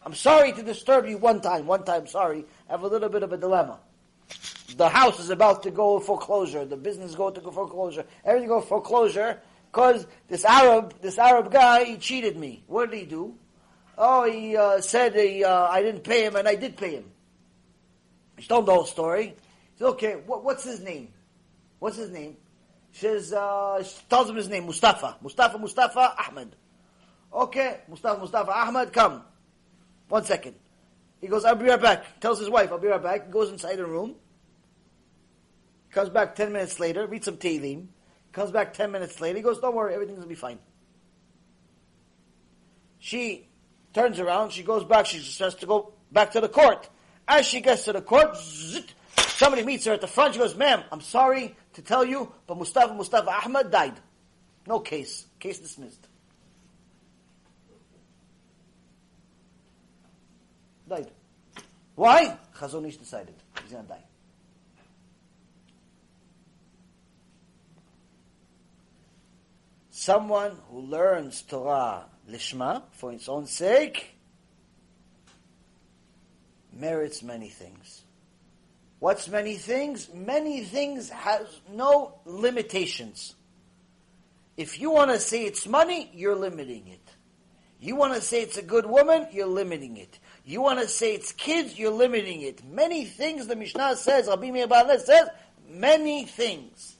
I'm 0.04 0.14
sorry 0.14 0.52
to 0.52 0.62
disturb 0.62 1.06
you 1.06 1.18
one 1.18 1.40
time. 1.40 1.66
One 1.66 1.84
time, 1.84 2.06
sorry. 2.06 2.44
I 2.68 2.72
have 2.72 2.82
a 2.82 2.88
little 2.88 3.08
bit 3.08 3.22
of 3.22 3.32
a 3.32 3.36
dilemma 3.36 3.80
the 4.76 4.88
house 4.88 5.20
is 5.20 5.30
about 5.30 5.62
to 5.64 5.70
go 5.70 6.00
foreclosure, 6.00 6.64
the 6.64 6.76
business 6.76 7.10
is 7.10 7.16
going 7.16 7.34
to 7.34 7.40
go 7.40 7.50
foreclosure, 7.50 8.04
everything 8.24 8.48
go 8.48 8.60
foreclosure, 8.60 9.40
because 9.70 10.06
this 10.28 10.44
Arab, 10.44 10.94
this 11.00 11.18
Arab 11.18 11.50
guy, 11.50 11.84
he 11.84 11.96
cheated 11.96 12.36
me. 12.36 12.62
What 12.66 12.90
did 12.90 13.00
he 13.00 13.06
do? 13.06 13.34
Oh, 13.96 14.24
he 14.30 14.56
uh, 14.56 14.80
said 14.80 15.14
he, 15.14 15.44
uh, 15.44 15.66
I 15.68 15.82
didn't 15.82 16.04
pay 16.04 16.24
him, 16.24 16.36
and 16.36 16.48
I 16.48 16.54
did 16.54 16.76
pay 16.76 16.96
him. 16.96 17.04
She 18.38 18.48
told 18.48 18.66
the 18.66 18.72
whole 18.72 18.84
story. 18.84 19.26
He 19.74 19.78
said, 19.78 19.86
okay, 19.88 20.14
what, 20.26 20.44
what's 20.44 20.64
his 20.64 20.80
name? 20.80 21.08
What's 21.78 21.96
his 21.96 22.10
name? 22.10 22.36
Says, 22.92 23.32
uh, 23.32 23.82
she 23.82 23.96
tells 24.08 24.28
him 24.28 24.36
his 24.36 24.48
name, 24.48 24.66
Mustafa. 24.66 25.16
Mustafa, 25.22 25.58
Mustafa, 25.58 26.14
Ahmed. 26.28 26.54
Okay, 27.32 27.80
Mustafa, 27.88 28.20
Mustafa, 28.20 28.50
Ahmed, 28.50 28.92
come. 28.92 29.22
One 30.08 30.24
second. 30.24 30.54
He 31.22 31.28
goes, 31.28 31.44
I'll 31.44 31.54
be 31.54 31.66
right 31.66 31.80
back. 31.80 32.20
Tells 32.20 32.40
his 32.40 32.50
wife, 32.50 32.70
I'll 32.72 32.78
be 32.78 32.88
right 32.88 33.02
back. 33.02 33.30
Goes 33.30 33.48
inside 33.48 33.76
the 33.76 33.86
room. 33.86 34.16
Comes 35.92 36.10
back 36.10 36.34
10 36.34 36.52
minutes 36.52 36.80
later, 36.80 37.06
reads 37.06 37.26
some 37.26 37.36
Tehillim. 37.36 37.86
Comes 38.32 38.50
back 38.50 38.74
10 38.74 38.90
minutes 38.90 39.20
later. 39.20 39.36
He 39.36 39.42
goes, 39.42 39.60
don't 39.60 39.74
worry, 39.74 39.94
everything's 39.94 40.16
going 40.16 40.28
to 40.28 40.34
be 40.34 40.34
fine. 40.34 40.58
She 42.98 43.46
turns 43.92 44.18
around. 44.18 44.50
She 44.50 44.62
goes 44.62 44.84
back. 44.84 45.06
She 45.06 45.18
starts 45.18 45.56
to 45.56 45.66
go 45.66 45.92
back 46.10 46.32
to 46.32 46.40
the 46.40 46.48
court. 46.48 46.88
As 47.28 47.46
she 47.46 47.60
gets 47.60 47.84
to 47.84 47.92
the 47.92 48.02
court, 48.02 48.36
somebody 49.16 49.64
meets 49.64 49.84
her 49.84 49.92
at 49.92 50.00
the 50.00 50.06
front. 50.06 50.34
She 50.34 50.40
goes, 50.40 50.56
ma'am, 50.56 50.82
I'm 50.90 51.00
sorry 51.00 51.54
to 51.74 51.82
tell 51.82 52.04
you, 52.04 52.32
but 52.46 52.56
Mustafa 52.56 52.94
Mustafa 52.94 53.30
Ahmad 53.44 53.70
died. 53.70 53.94
No 54.66 54.80
case. 54.80 55.26
Case 55.38 55.58
dismissed. 55.58 56.08
Died. 60.88 61.10
Why? 61.94 62.38
Chazon 62.56 62.86
Ish 62.86 62.96
decided. 62.96 63.34
He's 63.62 63.72
going 63.72 63.84
to 63.84 63.88
die. 63.88 64.04
someone 70.02 70.56
who 70.68 70.80
learns 70.80 71.42
Torah 71.42 72.06
lishma 72.28 72.82
for 72.90 73.12
its 73.12 73.28
own 73.28 73.46
sake 73.46 74.16
merits 76.72 77.22
many 77.22 77.48
things. 77.48 78.02
What's 78.98 79.28
many 79.28 79.54
things? 79.54 80.08
Many 80.12 80.64
things 80.64 81.08
has 81.10 81.46
no 81.70 82.14
limitations. 82.24 83.36
If 84.56 84.80
you 84.80 84.90
want 84.90 85.12
to 85.12 85.20
say 85.20 85.44
it's 85.44 85.68
money, 85.68 86.10
you're 86.12 86.36
limiting 86.36 86.88
it. 86.88 87.08
You 87.78 87.94
want 87.94 88.14
to 88.14 88.20
say 88.20 88.42
it's 88.42 88.56
a 88.56 88.62
good 88.62 88.86
woman, 88.86 89.28
you're 89.32 89.46
limiting 89.46 89.98
it. 89.98 90.18
You 90.44 90.60
want 90.60 90.80
to 90.80 90.88
say 90.88 91.14
it's 91.14 91.32
kids, 91.32 91.78
you're 91.78 91.92
limiting 91.92 92.42
it. 92.42 92.64
Many 92.64 93.04
things 93.04 93.46
the 93.46 93.56
Mishnah 93.56 93.96
says, 93.96 94.26
Rabbi 94.26 94.50
Meir 94.50 94.66
says, 94.98 95.28
many 95.68 96.24
things. 96.24 96.96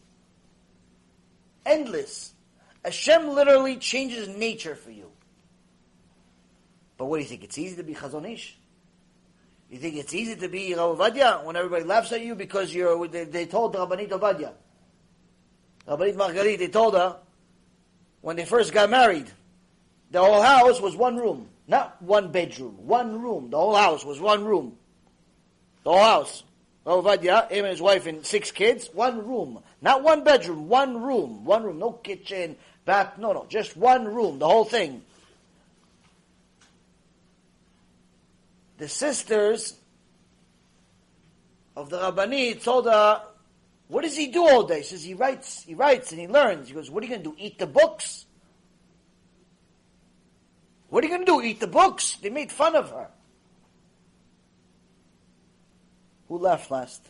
Endless. 1.66 2.32
Hashem 2.85 3.28
literally 3.28 3.77
changes 3.77 4.28
nature 4.28 4.74
for 4.74 4.90
you. 4.90 5.10
But 6.97 7.06
what 7.06 7.16
do 7.16 7.23
you 7.23 7.28
think? 7.28 7.44
It's 7.44 7.59
easy 7.59 7.77
to 7.77 7.82
be 7.82 7.94
Chazon 7.94 8.32
Ish? 8.32 8.56
You 9.70 9.78
think 9.78 9.97
it's 9.97 10.14
easy 10.14 10.36
to 10.36 10.48
be 10.48 10.74
Rav 10.74 10.98
Ovadia 10.98 11.43
when 11.44 11.56
everybody 11.56 11.85
laughs 11.85 12.12
at 12.12 12.20
you 12.20 12.35
because 12.35 12.74
you're, 12.74 13.09
they, 13.09 13.24
they 13.24 13.47
told 13.47 13.74
Rabbanit 13.74 14.10
Ovadia. 14.10 14.52
Rabbanit 15.89 16.14
Margalit, 16.14 16.59
they 16.59 16.69
told 16.69 16.94
her, 16.94 17.16
when 18.20 18.36
they 18.36 18.44
first 18.44 18.73
got 18.73 18.90
married, 18.90 19.31
the 20.10 20.20
whole 20.20 20.43
house 20.43 20.81
was 20.81 20.94
one 20.94 21.16
room. 21.16 21.48
Not 21.66 22.01
one 22.02 22.32
bedroom, 22.32 22.86
one 22.86 23.20
room. 23.20 23.51
The 23.51 23.56
whole 23.56 23.74
house 23.74 24.05
was 24.05 24.20
one 24.20 24.44
room. 24.44 24.76
The 25.84 25.90
whole 25.90 26.02
house. 26.02 26.44
Rav 26.84 27.05
Ovadia, 27.05 27.48
him 27.51 27.64
and 27.64 27.70
his 27.70 27.80
wife 27.80 28.06
and 28.06 28.26
six 28.26 28.51
kids, 28.51 28.90
one 28.93 29.24
room. 29.26 29.62
Not 29.80 30.02
one 30.02 30.24
bedroom, 30.24 30.68
one 30.68 31.01
room. 31.01 31.44
One 31.44 31.62
room, 31.62 31.78
no 31.78 31.93
kitchen, 31.93 32.56
bath, 32.84 33.18
no, 33.18 33.32
no, 33.32 33.47
just 33.48 33.76
one 33.76 34.05
room, 34.05 34.39
the 34.39 34.48
whole 34.48 34.64
thing. 34.64 35.02
The 38.78 38.89
sisters 38.89 39.76
of 41.76 41.89
the 41.89 41.98
Rabbani 41.98 42.55
told 42.56 42.86
her, 42.86 43.22
What 43.89 44.02
does 44.02 44.16
he 44.16 44.28
do 44.28 44.43
all 44.43 44.64
day? 44.64 44.78
He 44.78 44.84
says 44.84 45.05
he 45.05 45.14
writes, 45.14 45.62
he 45.62 45.74
writes 45.74 46.10
and 46.12 46.20
he 46.20 46.26
learns. 46.26 46.68
He 46.68 46.74
goes, 46.74 46.90
what 46.90 47.02
are 47.02 47.06
you 47.06 47.10
going 47.10 47.22
to 47.22 47.30
do? 47.30 47.36
Eat 47.39 47.59
the 47.59 47.66
books? 47.66 48.26
What 50.93 51.02
are 51.02 51.06
you 51.06 51.14
going 51.14 51.24
to 51.24 51.32
do? 51.32 51.40
Eat 51.40 51.59
the 51.59 51.66
books? 51.66 52.16
They 52.16 52.28
made 52.28 52.52
fun 52.52 52.77
of 52.77 52.90
her. 52.90 53.09
Who 56.28 56.36
left 56.36 56.70
last? 56.70 57.09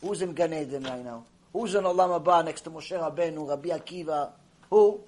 Who's 0.00 0.22
in 0.22 0.32
Gan 0.32 0.54
Eden 0.54 0.84
right 0.84 1.04
now? 1.04 1.26
Who's 1.52 1.74
in 1.74 1.84
Olam 1.84 2.18
Haba 2.18 2.42
next 2.42 2.62
to 2.62 2.70
Moshe 2.70 2.98
Rabbeinu, 2.98 3.46
Rabbi 3.46 3.68
Akiva? 3.68 4.30
Who? 4.70 5.02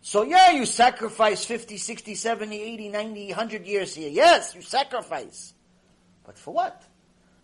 So 0.00 0.24
yeah, 0.24 0.50
you 0.50 0.66
sacrifice 0.66 1.44
50, 1.44 1.76
60, 1.76 2.16
70, 2.16 2.60
80, 2.60 2.88
90, 2.88 3.26
100 3.28 3.64
years 3.64 3.94
here. 3.94 4.10
Yes, 4.10 4.56
you 4.56 4.62
sacrifice. 4.62 5.54
But 6.24 6.36
for 6.36 6.52
what? 6.52 6.82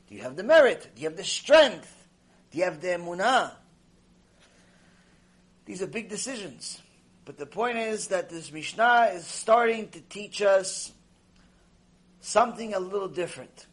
Do 0.09 0.16
you 0.16 0.22
have 0.22 0.34
the 0.34 0.43
merit? 0.43 0.89
Do 0.97 1.02
you 1.02 1.09
have 1.09 1.16
the 1.16 1.22
strength? 1.22 2.09
Do 2.51 2.59
you 2.59 2.64
have 2.64 2.80
the 2.80 2.89
emunah? 2.89 3.52
These 5.64 5.80
are 5.80 5.86
big 5.86 6.09
decisions. 6.09 6.81
But 7.24 7.39
the 7.39 7.47
point 7.47 7.78
is 7.78 8.09
that 8.09 8.31
this 8.31 8.53
Mishnah 8.53 9.12
is 9.15 9.24
starting 9.24 9.89
to 9.90 10.01
teach 10.01 10.43
us 10.43 10.93
something 12.20 12.74
a 12.74 12.81
little 12.81 13.09
different. 13.09 13.66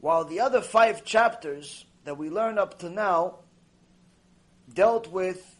While 0.00 0.24
the 0.24 0.40
other 0.40 0.60
five 0.60 1.04
chapters 1.04 1.84
that 2.04 2.18
we 2.18 2.30
learned 2.30 2.58
up 2.58 2.78
to 2.80 2.90
now 2.90 3.36
dealt 4.72 5.10
with 5.10 5.58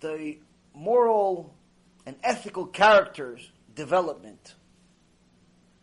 the 0.00 0.38
moral 0.74 1.54
and 2.06 2.16
ethical 2.22 2.66
characters 2.66 3.50
development. 3.74 4.54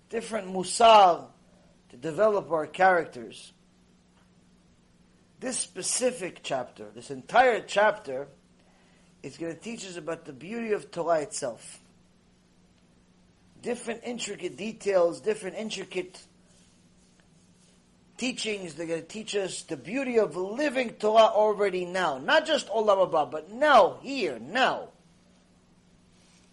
Different 0.09 0.47
musar 0.47 1.25
to 1.89 1.97
develop 1.97 2.51
our 2.51 2.67
characters. 2.67 3.53
This 5.39 5.57
specific 5.57 6.39
chapter, 6.41 6.87
this 6.95 7.11
entire 7.11 7.61
chapter, 7.61 8.27
is 9.27 9.37
going 9.37 9.53
to 9.53 9.61
teach 9.61 9.85
us 9.85 9.97
about 9.97 10.25
the 10.25 10.33
beauty 10.33 10.71
of 10.71 10.89
Torah 10.89 11.21
itself. 11.21 11.79
Different 13.61 14.01
intricate 14.03 14.57
details, 14.57 15.19
different 15.19 15.57
intricate 15.57 16.19
teachings. 18.17 18.75
They're 18.75 18.87
going 18.87 19.01
to 19.01 19.07
teach 19.07 19.35
us 19.35 19.63
the 19.63 19.77
beauty 19.77 20.17
of 20.17 20.35
living 20.37 20.91
Torah 20.91 21.31
already 21.33 21.85
now. 21.85 22.17
Not 22.17 22.45
just 22.45 22.69
Olam 22.69 23.11
Haba, 23.11 23.29
but 23.29 23.51
now, 23.51 23.99
here, 24.01 24.39
now. 24.39 24.89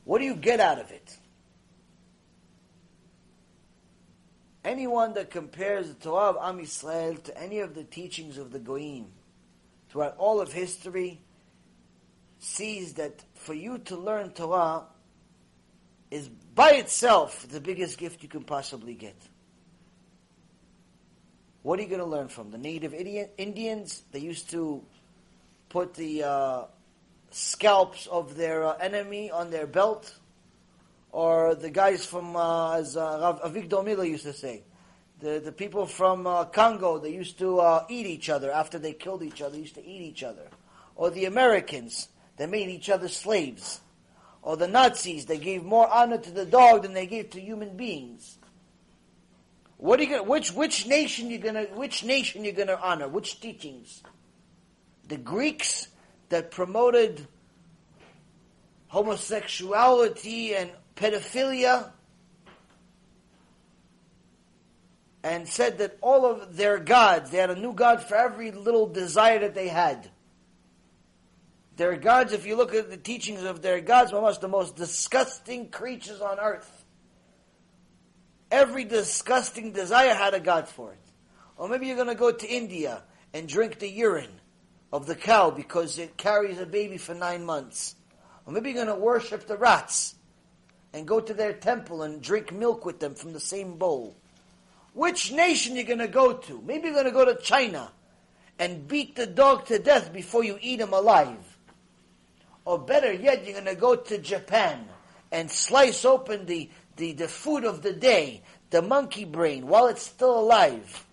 What 0.04 0.18
do 0.18 0.24
you 0.24 0.34
get 0.34 0.60
out 0.60 0.78
of 0.78 0.90
it? 0.90 1.16
Anyone 4.64 5.14
that 5.14 5.30
compares 5.30 5.88
the 5.88 5.94
Torah 5.94 6.30
of 6.30 6.36
Am 6.40 6.58
Yisrael 6.58 7.22
to 7.22 7.38
any 7.38 7.60
of 7.60 7.74
the 7.74 7.84
teachings 7.84 8.38
of 8.38 8.50
the 8.50 8.58
Goyim 8.58 9.06
throughout 9.90 10.16
all 10.18 10.40
of 10.40 10.52
history 10.52 11.20
sees 12.44 12.94
that 12.94 13.24
for 13.34 13.54
you 13.54 13.78
to 13.78 13.96
learn 13.96 14.30
Torah 14.30 14.84
is 16.10 16.28
by 16.28 16.72
itself 16.72 17.46
the 17.48 17.60
biggest 17.60 17.98
gift 17.98 18.22
you 18.22 18.28
can 18.28 18.42
possibly 18.42 18.94
get. 18.94 19.16
What 21.62 21.78
are 21.78 21.82
you 21.82 21.88
going 21.88 22.00
to 22.00 22.06
learn 22.06 22.28
from? 22.28 22.50
The 22.50 22.58
native 22.58 22.92
Indians, 22.92 24.02
they 24.12 24.18
used 24.18 24.50
to 24.50 24.84
put 25.70 25.94
the 25.94 26.22
uh, 26.22 26.64
scalps 27.30 28.06
of 28.06 28.36
their 28.36 28.64
uh, 28.64 28.76
enemy 28.76 29.30
on 29.30 29.50
their 29.50 29.66
belt. 29.66 30.14
Or 31.10 31.54
the 31.54 31.70
guys 31.70 32.04
from, 32.04 32.36
uh, 32.36 32.74
as 32.74 32.96
uh, 32.96 33.38
Avigdor 33.44 33.84
Miller 33.84 34.04
used 34.04 34.24
to 34.24 34.34
say, 34.34 34.64
the, 35.20 35.40
the 35.42 35.52
people 35.52 35.86
from 35.86 36.26
uh, 36.26 36.44
Congo, 36.44 36.98
they 36.98 37.14
used 37.14 37.38
to 37.38 37.60
uh, 37.60 37.86
eat 37.88 38.06
each 38.06 38.28
other 38.28 38.50
after 38.50 38.78
they 38.78 38.92
killed 38.92 39.22
each 39.22 39.40
other, 39.40 39.52
they 39.52 39.62
used 39.62 39.76
to 39.76 39.84
eat 39.84 40.02
each 40.02 40.22
other. 40.22 40.48
Or 40.96 41.10
the 41.10 41.24
Americans, 41.24 42.08
they 42.36 42.46
made 42.46 42.68
each 42.68 42.90
other 42.90 43.08
slaves. 43.08 43.80
Or 44.42 44.56
the 44.56 44.68
Nazis, 44.68 45.26
they 45.26 45.38
gave 45.38 45.64
more 45.64 45.88
honor 45.88 46.18
to 46.18 46.30
the 46.30 46.44
dog 46.44 46.82
than 46.82 46.92
they 46.92 47.06
gave 47.06 47.30
to 47.30 47.40
human 47.40 47.76
beings. 47.76 48.38
What 49.78 49.98
are 50.00 50.02
you 50.02 50.10
going 50.10 50.28
which 50.28 50.52
which 50.52 50.86
nation 50.86 51.30
you 51.30 51.38
gonna 51.38 51.64
which 51.74 52.04
nation 52.04 52.44
you 52.44 52.52
gonna 52.52 52.78
honor? 52.80 53.08
Which 53.08 53.40
teachings? 53.40 54.02
The 55.08 55.16
Greeks 55.16 55.88
that 56.28 56.50
promoted 56.50 57.26
homosexuality 58.88 60.54
and 60.54 60.70
pedophilia 60.96 61.90
and 65.24 65.48
said 65.48 65.78
that 65.78 65.96
all 66.00 66.26
of 66.26 66.56
their 66.56 66.78
gods, 66.78 67.30
they 67.30 67.38
had 67.38 67.50
a 67.50 67.56
new 67.56 67.72
god 67.72 68.02
for 68.02 68.14
every 68.14 68.52
little 68.52 68.86
desire 68.86 69.38
that 69.40 69.54
they 69.54 69.68
had. 69.68 70.10
Their 71.76 71.96
gods, 71.96 72.32
if 72.32 72.46
you 72.46 72.56
look 72.56 72.74
at 72.74 72.90
the 72.90 72.96
teachings 72.96 73.42
of 73.42 73.60
their 73.60 73.80
gods, 73.80 74.12
were 74.12 74.18
almost 74.18 74.40
the 74.40 74.48
most 74.48 74.76
disgusting 74.76 75.70
creatures 75.70 76.20
on 76.20 76.38
earth. 76.38 76.84
Every 78.50 78.84
disgusting 78.84 79.72
desire 79.72 80.14
had 80.14 80.34
a 80.34 80.40
God 80.40 80.68
for 80.68 80.92
it. 80.92 80.98
Or 81.56 81.68
maybe 81.68 81.86
you're 81.86 81.96
going 81.96 82.08
to 82.08 82.14
go 82.14 82.30
to 82.30 82.46
India 82.46 83.02
and 83.32 83.48
drink 83.48 83.80
the 83.80 83.88
urine 83.88 84.40
of 84.92 85.06
the 85.06 85.16
cow 85.16 85.50
because 85.50 85.98
it 85.98 86.16
carries 86.16 86.60
a 86.60 86.66
baby 86.66 86.98
for 86.98 87.14
nine 87.14 87.44
months. 87.44 87.96
Or 88.46 88.52
maybe 88.52 88.70
you're 88.70 88.84
going 88.84 88.96
to 88.96 89.02
worship 89.02 89.46
the 89.46 89.56
rats 89.56 90.14
and 90.92 91.08
go 91.08 91.18
to 91.18 91.34
their 91.34 91.52
temple 91.52 92.02
and 92.02 92.22
drink 92.22 92.52
milk 92.52 92.84
with 92.84 93.00
them 93.00 93.16
from 93.16 93.32
the 93.32 93.40
same 93.40 93.76
bowl. 93.76 94.16
Which 94.92 95.32
nation 95.32 95.74
you're 95.74 95.84
going 95.84 95.98
to 95.98 96.06
go 96.06 96.34
to? 96.34 96.62
Maybe 96.64 96.86
you're 96.86 96.94
going 96.94 97.06
to 97.06 97.10
go 97.10 97.24
to 97.24 97.34
China 97.42 97.90
and 98.60 98.86
beat 98.86 99.16
the 99.16 99.26
dog 99.26 99.66
to 99.66 99.80
death 99.80 100.12
before 100.12 100.44
you 100.44 100.56
eat 100.60 100.80
him 100.80 100.92
alive. 100.92 101.53
Or 102.64 102.78
better 102.78 103.12
yet, 103.12 103.44
you're 103.44 103.60
going 103.60 103.66
to 103.66 103.80
go 103.80 103.96
to 103.96 104.18
Japan 104.18 104.88
and 105.30 105.50
slice 105.50 106.04
open 106.04 106.46
the 106.46 106.70
the, 106.96 107.12
the 107.12 107.28
food 107.28 107.64
of 107.64 107.82
the 107.82 107.92
day, 107.92 108.42
the 108.70 108.82
monkey 108.82 109.24
brain, 109.24 109.66
while 109.66 109.88
it's 109.88 110.02
still 110.02 110.38
alive, 110.38 111.04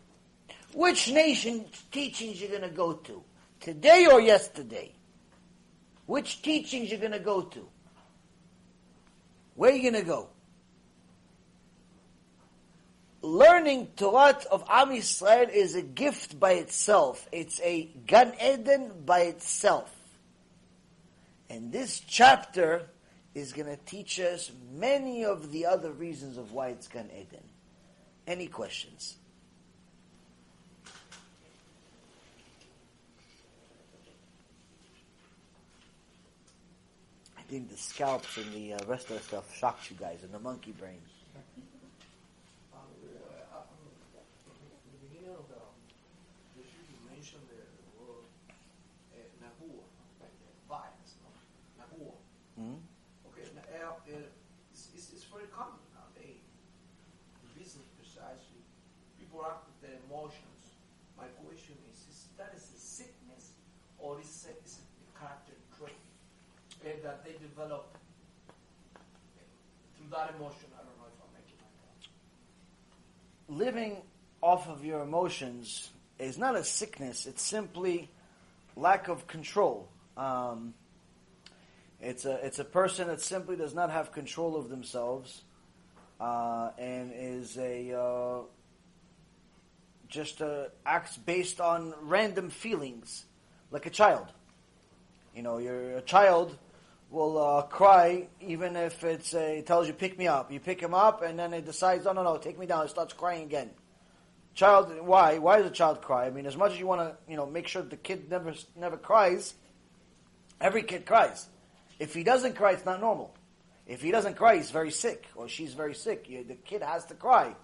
which 0.74 1.12
nation 1.12 1.66
teachings 1.92 2.40
you're 2.40 2.50
going 2.50 2.62
to 2.62 2.70
go 2.70 2.94
to? 2.94 3.24
Today 3.60 4.08
or 4.12 4.22
yesterday? 4.22 4.92
Which 6.06 6.42
teachings 6.42 6.90
you're 6.90 7.00
going 7.00 7.12
to 7.12 7.20
go 7.20 7.42
to? 7.44 7.68
Where 9.56 9.72
are 9.72 9.76
you 9.76 9.92
going 9.92 10.04
to 10.04 10.08
go? 10.08 10.30
Learning 13.22 13.88
Torah 13.96 14.40
of 14.52 14.64
Am 14.68 14.90
Yisrael 14.90 15.50
is 15.50 15.76
a 15.76 15.84
gift 15.84 16.40
by 16.40 16.54
itself. 16.54 17.28
It's 17.32 17.62
a 17.62 17.92
Gan 18.08 18.34
Eden 18.44 18.92
by 19.06 19.22
itself. 19.22 19.94
And 21.52 21.70
this 21.70 22.00
chapter 22.00 22.88
is 23.36 23.52
going 23.52 23.68
to 23.68 23.76
teach 23.86 24.22
us 24.22 24.54
many 24.72 25.26
of 25.26 25.52
the 25.52 25.66
other 25.66 25.92
reasons 25.92 26.38
of 26.38 26.54
why 26.54 26.70
it's 26.70 26.88
Gan 26.88 27.10
Eden. 27.14 27.44
Any 28.26 28.48
questions? 28.48 29.18
I 37.38 37.42
think 37.50 37.70
the 37.70 37.76
scalps 37.76 38.38
and 38.38 38.54
the 38.54 38.76
uh, 38.76 38.86
rest 38.88 39.10
of 39.10 39.18
the 39.18 39.24
stuff 39.24 39.54
shocked 39.54 39.92
you 39.92 39.98
guys, 39.98 40.20
and 40.24 40.34
the 40.34 40.40
monkey 40.40 40.72
brains. 40.72 41.11
That 67.04 67.24
they 67.24 67.34
develop 67.34 67.98
through 69.98 70.10
that 70.12 70.34
emotion. 70.36 70.68
I 70.74 70.84
don't 70.84 70.98
know 70.98 71.08
if 71.08 71.20
I'm 71.22 71.34
making 71.34 71.58
my 71.60 71.68
point. 73.48 73.60
Living 73.60 74.02
off 74.42 74.68
of 74.68 74.84
your 74.86 75.02
emotions 75.02 75.90
is 76.20 76.38
not 76.38 76.56
a 76.56 76.64
sickness, 76.64 77.26
it's 77.26 77.42
simply 77.42 78.10
lack 78.76 79.08
of 79.08 79.28
control. 79.28 79.90
Um, 80.18 80.74
it's 82.00 82.26
a 82.26 82.46
it's 82.46 82.60
a 82.60 82.66
person 82.66 83.08
that 83.08 83.22
simply 83.22 83.56
does 83.56 83.74
not 83.74 83.92
have 83.92 84.12
control 84.12 84.56
of 84.56 84.70
themselves, 84.70 85.44
uh, 86.20 86.72
and 86.78 87.12
is 87.16 87.58
a 87.58 87.94
uh, 87.94 88.42
just 90.08 90.42
uh, 90.42 90.66
acts 90.86 91.18
based 91.18 91.62
on 91.62 91.94
random 92.02 92.50
feelings, 92.50 93.26
like 93.70 93.86
a 93.86 93.92
child. 93.92 94.28
You 95.36 95.44
know, 95.44 95.60
you're 95.60 95.98
a 95.98 96.02
child 96.02 96.58
will 97.12 97.38
uh, 97.38 97.62
cry 97.64 98.28
even 98.40 98.76
if 98.76 99.04
it's 99.04 99.34
a, 99.34 99.60
it 99.60 99.66
tells 99.66 99.88
you 99.88 99.94
pick 99.94 100.18
me 100.18 100.28
up. 100.28 100.52
You 100.52 100.60
pick 100.60 100.82
him 100.82 100.94
up 100.94 101.22
and 101.22 101.38
then 101.38 101.54
it 101.54 101.66
decides, 101.66 102.06
no, 102.06 102.14
no, 102.14 102.24
no, 102.24 102.38
take 102.38 102.58
me 102.58 102.66
down. 102.66 102.86
It 102.86 102.90
starts 102.90 103.14
crying 103.14 103.44
again. 103.44 103.70
Child, 104.54 104.94
why? 105.02 105.38
Why 105.38 105.58
does 105.58 105.68
a 105.68 105.74
child 105.74 106.02
cry? 106.02 106.26
I 106.26 106.30
mean, 106.30 106.46
as 106.46 106.58
much 106.58 106.74
as 106.74 106.80
you 106.80 106.88
want 106.88 107.02
to, 107.02 107.16
you 107.30 107.38
know, 107.38 107.46
make 107.46 107.68
sure 107.68 107.82
the 107.82 107.98
kid 107.98 108.30
never 108.30 108.54
never 108.76 108.98
cries. 108.98 109.54
Every 110.60 110.84
kid 110.84 111.06
cries. 111.06 111.48
If 112.00 112.14
he 112.14 112.24
doesn't 112.24 112.56
cry, 112.56 112.72
it's 112.72 112.86
not 112.86 113.00
normal. 113.00 113.34
If 113.88 114.02
he 114.02 114.12
doesn't 114.12 114.36
cry, 114.36 114.58
he's 114.58 114.72
very 114.72 114.92
sick, 114.92 115.28
or 115.36 115.48
she's 115.48 115.74
very 115.74 115.96
sick. 115.96 116.30
You, 116.30 116.44
the 116.44 116.56
kid 116.56 116.84
has 116.84 117.06
to 117.06 117.14
cry. 117.14 117.56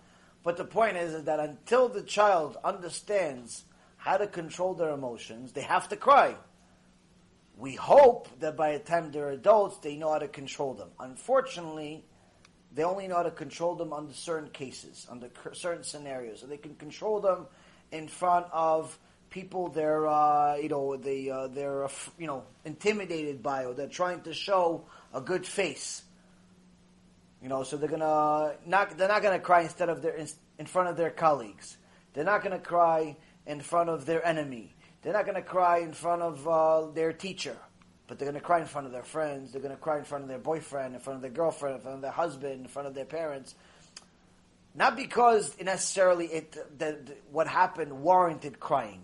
But 0.43 0.57
the 0.57 0.65
point 0.65 0.95
is, 0.97 1.13
is 1.13 1.23
that 1.25 1.39
until 1.39 1.89
the 1.89 2.03
child 2.03 2.57
understands 2.63 3.65
how 3.97 4.17
to 4.17 4.27
control 4.27 4.73
their 4.73 4.91
emotions, 4.91 5.51
they 5.51 5.61
have 5.61 5.89
to 5.89 5.97
cry. 5.97 6.35
We 7.57 7.73
hope 7.75 8.27
that 8.39 8.55
by 8.55 8.73
the 8.73 8.79
time 8.79 9.11
they're 9.11 9.31
adults, 9.31 9.77
they 9.79 9.95
know 9.95 10.11
how 10.11 10.19
to 10.19 10.27
control 10.27 10.75
them. 10.75 10.89
Unfortunately, 10.99 12.05
they 12.73 12.83
only 12.83 13.07
know 13.07 13.15
how 13.15 13.23
to 13.23 13.31
control 13.31 13.75
them 13.75 13.93
under 13.93 14.13
certain 14.13 14.49
cases, 14.51 15.07
under 15.09 15.29
certain 15.53 15.83
scenarios. 15.83 16.41
So 16.41 16.47
they 16.47 16.57
can 16.57 16.75
control 16.75 17.19
them 17.19 17.47
in 17.91 18.07
front 18.07 18.45
of 18.51 18.97
people 19.29 19.69
they're, 19.69 20.07
uh, 20.07 20.55
you 20.55 20.69
know, 20.69 20.95
they, 20.97 21.29
uh, 21.29 21.47
they're, 21.47 21.85
uh, 21.85 21.89
you 22.17 22.27
know, 22.27 22.43
intimidated 22.65 23.41
by, 23.43 23.65
or 23.65 23.73
they're 23.73 23.87
trying 23.87 24.21
to 24.21 24.33
show 24.33 24.85
a 25.13 25.21
good 25.21 25.45
face. 25.45 26.03
You 27.41 27.49
know, 27.49 27.63
so 27.63 27.77
they're 27.77 27.89
gonna 27.89 28.55
not, 28.65 28.97
they're 28.97 29.07
not 29.07 29.21
gonna 29.21 29.39
cry 29.39 29.61
instead 29.61 29.89
of 29.89 30.01
their, 30.01 30.15
in 30.57 30.65
front 30.65 30.89
of 30.89 30.97
their 30.97 31.11
colleagues. 31.11 31.77
They're 32.13 32.23
not 32.23 32.43
gonna 32.43 32.59
cry 32.59 33.15
in 33.45 33.61
front 33.61 33.89
of 33.89 34.05
their 34.05 34.25
enemy. 34.25 34.75
They're 35.01 35.13
not 35.13 35.25
going 35.25 35.35
to 35.35 35.41
cry 35.41 35.79
in 35.79 35.93
front 35.93 36.21
of 36.21 36.47
uh, 36.47 36.91
their 36.91 37.13
teacher, 37.13 37.57
but 38.07 38.17
they're 38.17 38.27
going 38.27 38.39
to 38.39 38.45
cry 38.45 38.59
in 38.59 38.65
front 38.65 38.87
of 38.87 38.93
their 38.93 39.03
friends. 39.03 39.51
They're 39.51 39.61
going 39.61 39.75
to 39.75 39.81
cry 39.81 39.99
in 39.99 40.03
front 40.03 40.23
of 40.23 40.29
their 40.29 40.39
boyfriend, 40.39 40.95
in 40.95 41.01
front 41.01 41.17
of 41.17 41.21
their 41.21 41.31
girlfriend, 41.31 41.75
in 41.75 41.81
front 41.81 41.95
of 41.95 42.01
their 42.01 42.11
husband, 42.11 42.61
in 42.61 42.67
front 42.67 42.87
of 42.87 42.93
their 42.93 43.05
parents. 43.05 43.55
Not 44.75 44.95
because 44.95 45.55
necessarily 45.61 46.27
it 46.27 46.79
that 46.79 46.99
what 47.31 47.47
happened 47.47 48.01
warranted 48.01 48.59
crying, 48.59 49.01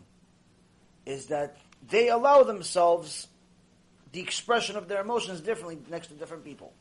is 1.06 1.28
that 1.28 1.58
they 1.90 2.10
allow 2.10 2.44
themselves 2.44 3.28
the 4.12 4.22
expression 4.22 4.76
of 4.78 4.88
their 4.88 5.02
emotions 5.02 5.42
differently 5.42 5.80
next 5.90 6.08
to 6.08 6.14
different 6.14 6.44
people. 6.44 6.72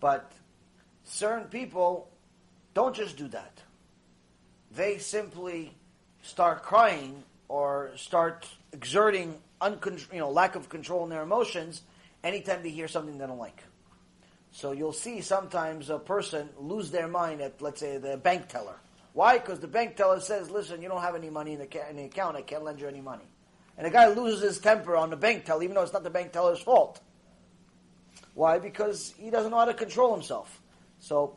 But 0.00 0.32
certain 1.02 1.48
people 1.48 2.08
don't 2.72 2.94
just 2.94 3.16
do 3.16 3.28
that. 3.28 3.60
They 4.70 4.98
simply 4.98 5.74
start 6.22 6.62
crying 6.62 7.22
or 7.48 7.92
start 7.96 8.48
exerting 8.72 9.38
you 10.12 10.18
know, 10.18 10.30
lack 10.30 10.56
of 10.56 10.68
control 10.68 11.04
in 11.04 11.10
their 11.10 11.22
emotions 11.22 11.82
anytime 12.22 12.62
they 12.62 12.70
hear 12.70 12.88
something 12.88 13.18
they 13.18 13.26
don't 13.26 13.38
like. 13.38 13.62
So 14.52 14.72
you'll 14.72 14.92
see 14.92 15.20
sometimes 15.20 15.90
a 15.90 15.98
person 15.98 16.48
lose 16.58 16.90
their 16.90 17.08
mind 17.08 17.40
at, 17.40 17.60
let's 17.60 17.80
say, 17.80 17.98
the 17.98 18.16
bank 18.16 18.48
teller. 18.48 18.76
Why? 19.12 19.38
Because 19.38 19.60
the 19.60 19.68
bank 19.68 19.96
teller 19.96 20.20
says, 20.20 20.50
listen, 20.50 20.82
you 20.82 20.88
don't 20.88 21.00
have 21.02 21.14
any 21.14 21.30
money 21.30 21.54
in 21.54 21.58
the, 21.58 21.66
ca- 21.66 21.88
in 21.90 21.96
the 21.96 22.04
account, 22.04 22.36
I 22.36 22.42
can't 22.42 22.62
lend 22.62 22.80
you 22.80 22.86
any 22.86 23.00
money. 23.00 23.24
And 23.76 23.86
the 23.86 23.90
guy 23.90 24.08
loses 24.08 24.42
his 24.42 24.58
temper 24.58 24.96
on 24.96 25.10
the 25.10 25.16
bank 25.16 25.44
teller, 25.44 25.62
even 25.62 25.74
though 25.74 25.82
it's 25.82 25.92
not 25.92 26.04
the 26.04 26.10
bank 26.10 26.32
teller's 26.32 26.60
fault. 26.60 27.00
Why? 28.34 28.58
Because 28.58 29.14
he 29.18 29.30
doesn't 29.30 29.50
know 29.50 29.58
how 29.58 29.64
to 29.64 29.74
control 29.74 30.14
himself. 30.14 30.60
So 31.00 31.36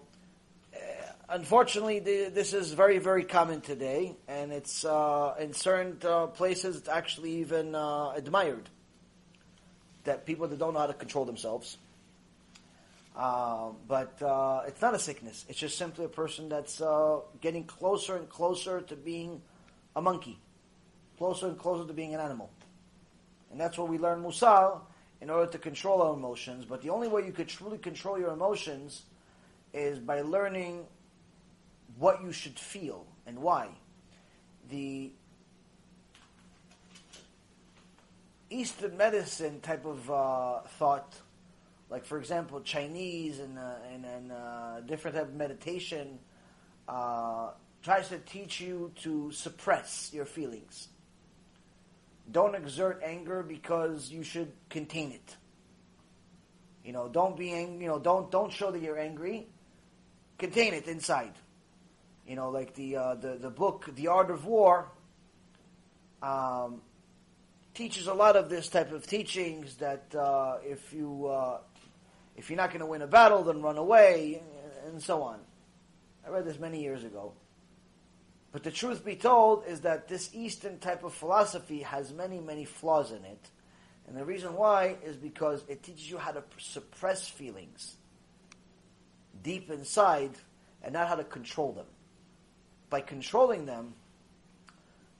unfortunately, 1.29 1.99
the, 1.99 2.31
this 2.33 2.53
is 2.53 2.73
very, 2.73 2.99
very 2.99 3.23
common 3.23 3.61
today, 3.61 4.15
and 4.27 4.51
it's 4.51 4.85
uh, 4.85 5.35
in 5.39 5.53
certain 5.53 5.97
uh, 6.07 6.27
places 6.27 6.77
it's 6.77 6.89
actually 6.89 7.39
even 7.39 7.75
uh, 7.75 8.11
admired 8.11 8.69
that 10.03 10.25
people 10.25 10.47
that 10.47 10.57
don't 10.57 10.73
know 10.73 10.79
how 10.79 10.87
to 10.87 10.93
control 10.93 11.25
themselves. 11.25 11.77
Uh, 13.15 13.69
but 13.87 14.21
uh, 14.21 14.61
it's 14.67 14.81
not 14.81 14.93
a 14.93 14.99
sickness. 14.99 15.43
It's 15.49 15.57
just 15.57 15.77
simply 15.77 16.05
a 16.05 16.09
person 16.09 16.49
that's 16.49 16.79
uh, 16.79 17.19
getting 17.41 17.63
closer 17.63 18.15
and 18.15 18.29
closer 18.29 18.81
to 18.81 18.95
being 18.95 19.41
a 19.95 20.01
monkey, 20.01 20.39
closer 21.17 21.47
and 21.47 21.57
closer 21.57 21.87
to 21.87 21.93
being 21.93 22.13
an 22.13 22.21
animal. 22.21 22.51
And 23.51 23.59
that's 23.59 23.77
what 23.77 23.89
we 23.89 23.97
learn 23.97 24.21
Musar 24.21 24.81
in 25.19 25.31
order 25.31 25.51
to 25.51 25.57
control 25.57 26.03
our 26.03 26.13
emotions. 26.13 26.65
But 26.65 26.83
the 26.83 26.91
only 26.91 27.07
way 27.07 27.25
you 27.25 27.31
could 27.31 27.47
truly 27.47 27.79
control 27.79 28.19
your 28.19 28.31
emotions 28.31 29.03
is 29.73 29.97
by 29.97 30.21
learning 30.21 30.85
what 31.99 32.21
you 32.21 32.31
should 32.31 32.57
feel 32.57 33.05
and 33.25 33.39
why. 33.39 33.69
The 34.69 35.11
Eastern 38.49 38.97
medicine 38.97 39.59
type 39.61 39.85
of 39.85 40.09
uh, 40.09 40.61
thought, 40.77 41.15
like 41.89 42.05
for 42.05 42.17
example 42.17 42.61
Chinese 42.61 43.39
and 43.39 43.57
uh, 43.57 43.75
and, 43.93 44.05
and 44.05 44.31
uh, 44.31 44.81
different 44.81 45.17
type 45.17 45.27
of 45.27 45.35
meditation, 45.35 46.19
uh, 46.87 47.51
tries 47.83 48.09
to 48.09 48.19
teach 48.19 48.61
you 48.61 48.91
to 49.01 49.31
suppress 49.31 50.11
your 50.13 50.25
feelings. 50.25 50.87
Don't 52.31 52.55
exert 52.55 53.01
anger 53.03 53.43
because 53.43 54.11
you 54.11 54.23
should 54.23 54.51
contain 54.69 55.11
it. 55.11 55.35
You 56.83 56.93
know, 56.93 57.09
don't 57.09 57.37
be 57.37 57.53
ang- 57.53 57.81
you 57.81 57.87
know, 57.87 57.99
don't 57.99 58.31
don't 58.31 58.51
show 58.51 58.71
that 58.71 58.81
you're 58.81 58.99
angry. 58.99 59.47
Contain 60.37 60.73
it 60.73 60.87
inside 60.87 61.33
you 62.27 62.35
know, 62.35 62.49
like 62.49 62.73
the 62.75 62.97
uh, 62.97 63.15
the 63.15 63.35
the 63.35 63.49
book 63.49 63.89
The 63.95 64.09
Art 64.09 64.29
of 64.29 64.45
War 64.45 64.89
um, 66.21 66.81
teaches 67.73 68.07
a 68.07 68.13
lot 68.13 68.35
of 68.35 68.49
this 68.49 68.67
type 68.67 68.91
of 68.91 69.07
teachings 69.07 69.75
that 69.75 70.13
uh, 70.13 70.57
if 70.63 70.93
you 70.93 71.27
uh, 71.27 71.59
if 72.35 72.49
you're 72.49 72.57
not 72.57 72.69
going 72.69 72.81
to 72.81 72.85
win 72.85 73.01
a 73.01 73.07
battle, 73.07 73.43
then 73.43 73.61
run 73.61 73.77
away, 73.77 74.41
and 74.85 75.01
so 75.01 75.23
on. 75.23 75.39
I 76.25 76.29
read 76.29 76.45
this 76.45 76.59
many 76.59 76.81
years 76.81 77.03
ago. 77.05 77.33
But 78.51 78.63
the 78.63 78.71
truth 78.71 79.05
be 79.05 79.15
told 79.15 79.65
is 79.65 79.81
that 79.81 80.07
this 80.07 80.29
Eastern 80.33 80.79
type 80.79 81.03
of 81.03 81.13
philosophy 81.13 81.81
has 81.81 82.11
many, 82.11 82.39
many 82.39 82.65
flaws 82.65 83.11
in 83.11 83.23
it. 83.23 83.49
And 84.07 84.15
the 84.15 84.25
reason 84.25 84.55
why 84.55 84.95
is 85.03 85.17
because 85.17 85.63
it 85.67 85.83
teaches 85.83 86.09
you 86.09 86.17
how 86.17 86.31
to 86.31 86.43
suppress 86.57 87.27
feelings 87.27 87.97
deep 89.43 89.69
inside 89.69 90.31
and 90.81 90.93
not 90.93 91.07
how 91.07 91.15
to 91.15 91.25
control 91.25 91.73
them 91.73 91.85
by 92.89 93.01
controlling 93.01 93.65
them, 93.65 93.93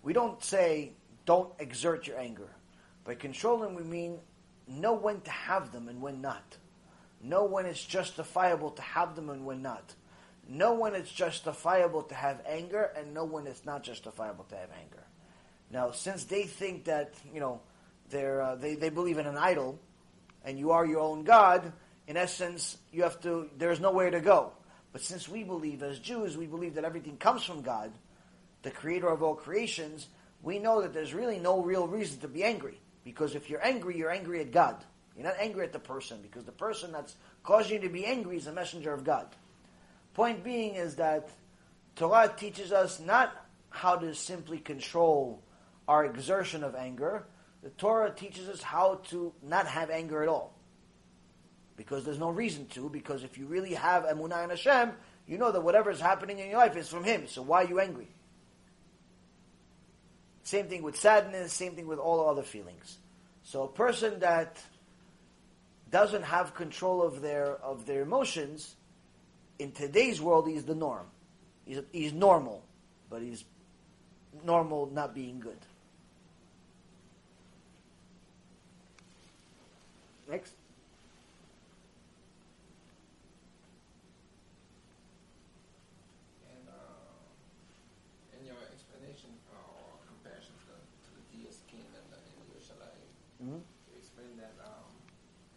we 0.03 0.13
don't 0.13 0.43
say 0.43 0.93
don't 1.25 1.51
exert 1.59 2.07
your 2.07 2.17
anger. 2.17 2.49
By 3.03 3.15
controlling, 3.15 3.75
we 3.75 3.83
mean 3.83 4.19
know 4.67 4.93
when 4.93 5.21
to 5.21 5.31
have 5.31 5.71
them 5.71 5.87
and 5.87 6.01
when 6.01 6.21
not. 6.21 6.57
Know 7.21 7.45
when 7.45 7.65
it's 7.65 7.83
justifiable 7.83 8.71
to 8.71 8.81
have 8.81 9.15
them 9.15 9.29
and 9.29 9.45
when 9.45 9.61
not. 9.61 9.93
Know 10.47 10.75
when 10.75 10.95
it's 10.95 11.11
justifiable 11.11 12.03
to 12.03 12.15
have 12.15 12.41
anger 12.45 12.91
and 12.95 13.13
know 13.13 13.25
when 13.25 13.47
it's 13.47 13.65
not 13.65 13.83
justifiable 13.83 14.45
to 14.45 14.55
have 14.55 14.69
anger. 14.81 15.03
Now, 15.69 15.91
since 15.91 16.23
they 16.23 16.43
think 16.43 16.85
that, 16.85 17.13
you 17.33 17.39
know, 17.39 17.59
they're, 18.09 18.41
uh, 18.41 18.55
they, 18.55 18.75
they 18.75 18.89
believe 18.89 19.17
in 19.17 19.25
an 19.25 19.37
idol 19.37 19.79
and 20.45 20.57
you 20.57 20.71
are 20.71 20.85
your 20.85 21.01
own 21.01 21.23
God, 21.23 21.73
in 22.07 22.15
essence, 22.15 22.77
you 22.93 23.03
have 23.03 23.19
to, 23.21 23.49
there's 23.57 23.81
nowhere 23.81 24.09
to 24.11 24.21
go. 24.21 24.53
But 24.97 25.03
since 25.03 25.29
we 25.29 25.43
believe, 25.43 25.83
as 25.83 25.99
Jews, 25.99 26.35
we 26.35 26.47
believe 26.47 26.73
that 26.73 26.83
everything 26.83 27.17
comes 27.17 27.43
from 27.43 27.61
God, 27.61 27.91
the 28.63 28.71
creator 28.71 29.07
of 29.09 29.21
all 29.21 29.35
creations, 29.35 30.07
we 30.41 30.57
know 30.57 30.81
that 30.81 30.91
there's 30.91 31.13
really 31.13 31.37
no 31.37 31.61
real 31.61 31.87
reason 31.87 32.19
to 32.21 32.27
be 32.27 32.43
angry. 32.43 32.81
Because 33.03 33.35
if 33.35 33.47
you're 33.47 33.63
angry, 33.63 33.95
you're 33.95 34.09
angry 34.09 34.41
at 34.41 34.51
God. 34.51 34.83
You're 35.15 35.27
not 35.27 35.35
angry 35.39 35.65
at 35.65 35.71
the 35.71 35.77
person, 35.77 36.17
because 36.23 36.45
the 36.45 36.51
person 36.51 36.91
that's 36.91 37.15
causing 37.43 37.75
you 37.75 37.87
to 37.87 37.93
be 37.93 38.07
angry 38.07 38.37
is 38.37 38.47
a 38.47 38.51
messenger 38.51 38.91
of 38.91 39.03
God. 39.03 39.27
Point 40.15 40.43
being 40.43 40.73
is 40.73 40.95
that 40.95 41.29
Torah 41.95 42.33
teaches 42.35 42.71
us 42.71 42.99
not 42.99 43.35
how 43.69 43.97
to 43.97 44.15
simply 44.15 44.57
control 44.57 45.43
our 45.87 46.05
exertion 46.05 46.63
of 46.63 46.73
anger. 46.73 47.27
The 47.61 47.69
Torah 47.69 48.09
teaches 48.09 48.49
us 48.49 48.63
how 48.63 49.01
to 49.09 49.31
not 49.43 49.67
have 49.67 49.91
anger 49.91 50.23
at 50.23 50.27
all 50.27 50.56
because 51.77 52.03
there's 52.03 52.19
no 52.19 52.29
reason 52.29 52.65
to. 52.69 52.89
Because 52.89 53.23
if 53.23 53.37
you 53.37 53.45
really 53.45 53.75
have 53.75 54.03
emunah 54.03 54.43
in 54.43 54.49
Hashem, 54.49 54.91
you 55.27 55.37
know 55.37 55.51
that 55.51 55.61
whatever 55.61 55.91
is 55.91 56.01
happening 56.01 56.39
in 56.39 56.49
your 56.49 56.57
life 56.57 56.75
is 56.75 56.89
from 56.89 57.05
Him. 57.05 57.27
So 57.27 57.41
why 57.41 57.63
are 57.63 57.67
you 57.67 57.79
angry? 57.79 58.09
Same 60.43 60.67
thing 60.67 60.81
with 60.81 60.97
sadness. 60.97 61.53
Same 61.53 61.73
thing 61.75 61.87
with 61.87 61.99
all 61.99 62.29
other 62.29 62.43
feelings. 62.43 62.97
So 63.43 63.63
a 63.63 63.67
person 63.67 64.19
that 64.19 64.61
doesn't 65.91 66.23
have 66.23 66.53
control 66.53 67.01
of 67.01 67.21
their 67.21 67.55
of 67.57 67.85
their 67.85 68.01
emotions 68.01 68.75
in 69.59 69.71
today's 69.71 70.21
world, 70.21 70.47
he's 70.47 70.65
the 70.65 70.75
norm. 70.75 71.05
He's 71.65 71.79
he's 71.91 72.13
normal, 72.13 72.63
but 73.09 73.21
he's 73.21 73.45
normal 74.43 74.89
not 74.93 75.13
being 75.13 75.39
good. 75.39 75.59
Next. 80.29 80.53
Mm-hmm. 93.37 93.61
To 93.61 93.91
explain 93.93 94.33
that 94.41 94.57
um, 94.65 94.89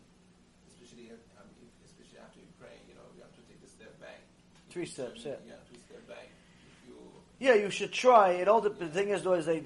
especially 0.68 1.08
if, 1.08 1.20
um, 1.40 1.48
if, 1.64 1.72
especially 1.88 2.18
after 2.20 2.38
you 2.40 2.46
pray, 2.60 2.76
you 2.88 2.94
know 2.94 3.06
you 3.16 3.22
have 3.24 3.32
to 3.34 3.42
take 3.48 3.60
a 3.64 3.70
step 3.70 3.96
back. 4.00 4.20
Three 4.68 4.86
steps, 4.86 5.22
certain- 5.22 5.46
Yeah, 5.48 5.54
three 5.68 5.80
step 5.88 6.06
back. 6.08 6.28
If 6.68 6.88
you 6.88 6.96
Yeah, 7.40 7.54
you 7.54 7.70
should 7.70 7.92
try. 7.92 8.30
It 8.32 8.48
all. 8.48 8.60
dep- 8.60 8.78
The 8.78 8.88
thing 8.88 9.08
is, 9.08 9.22
though, 9.22 9.34
is 9.34 9.46
that 9.46 9.56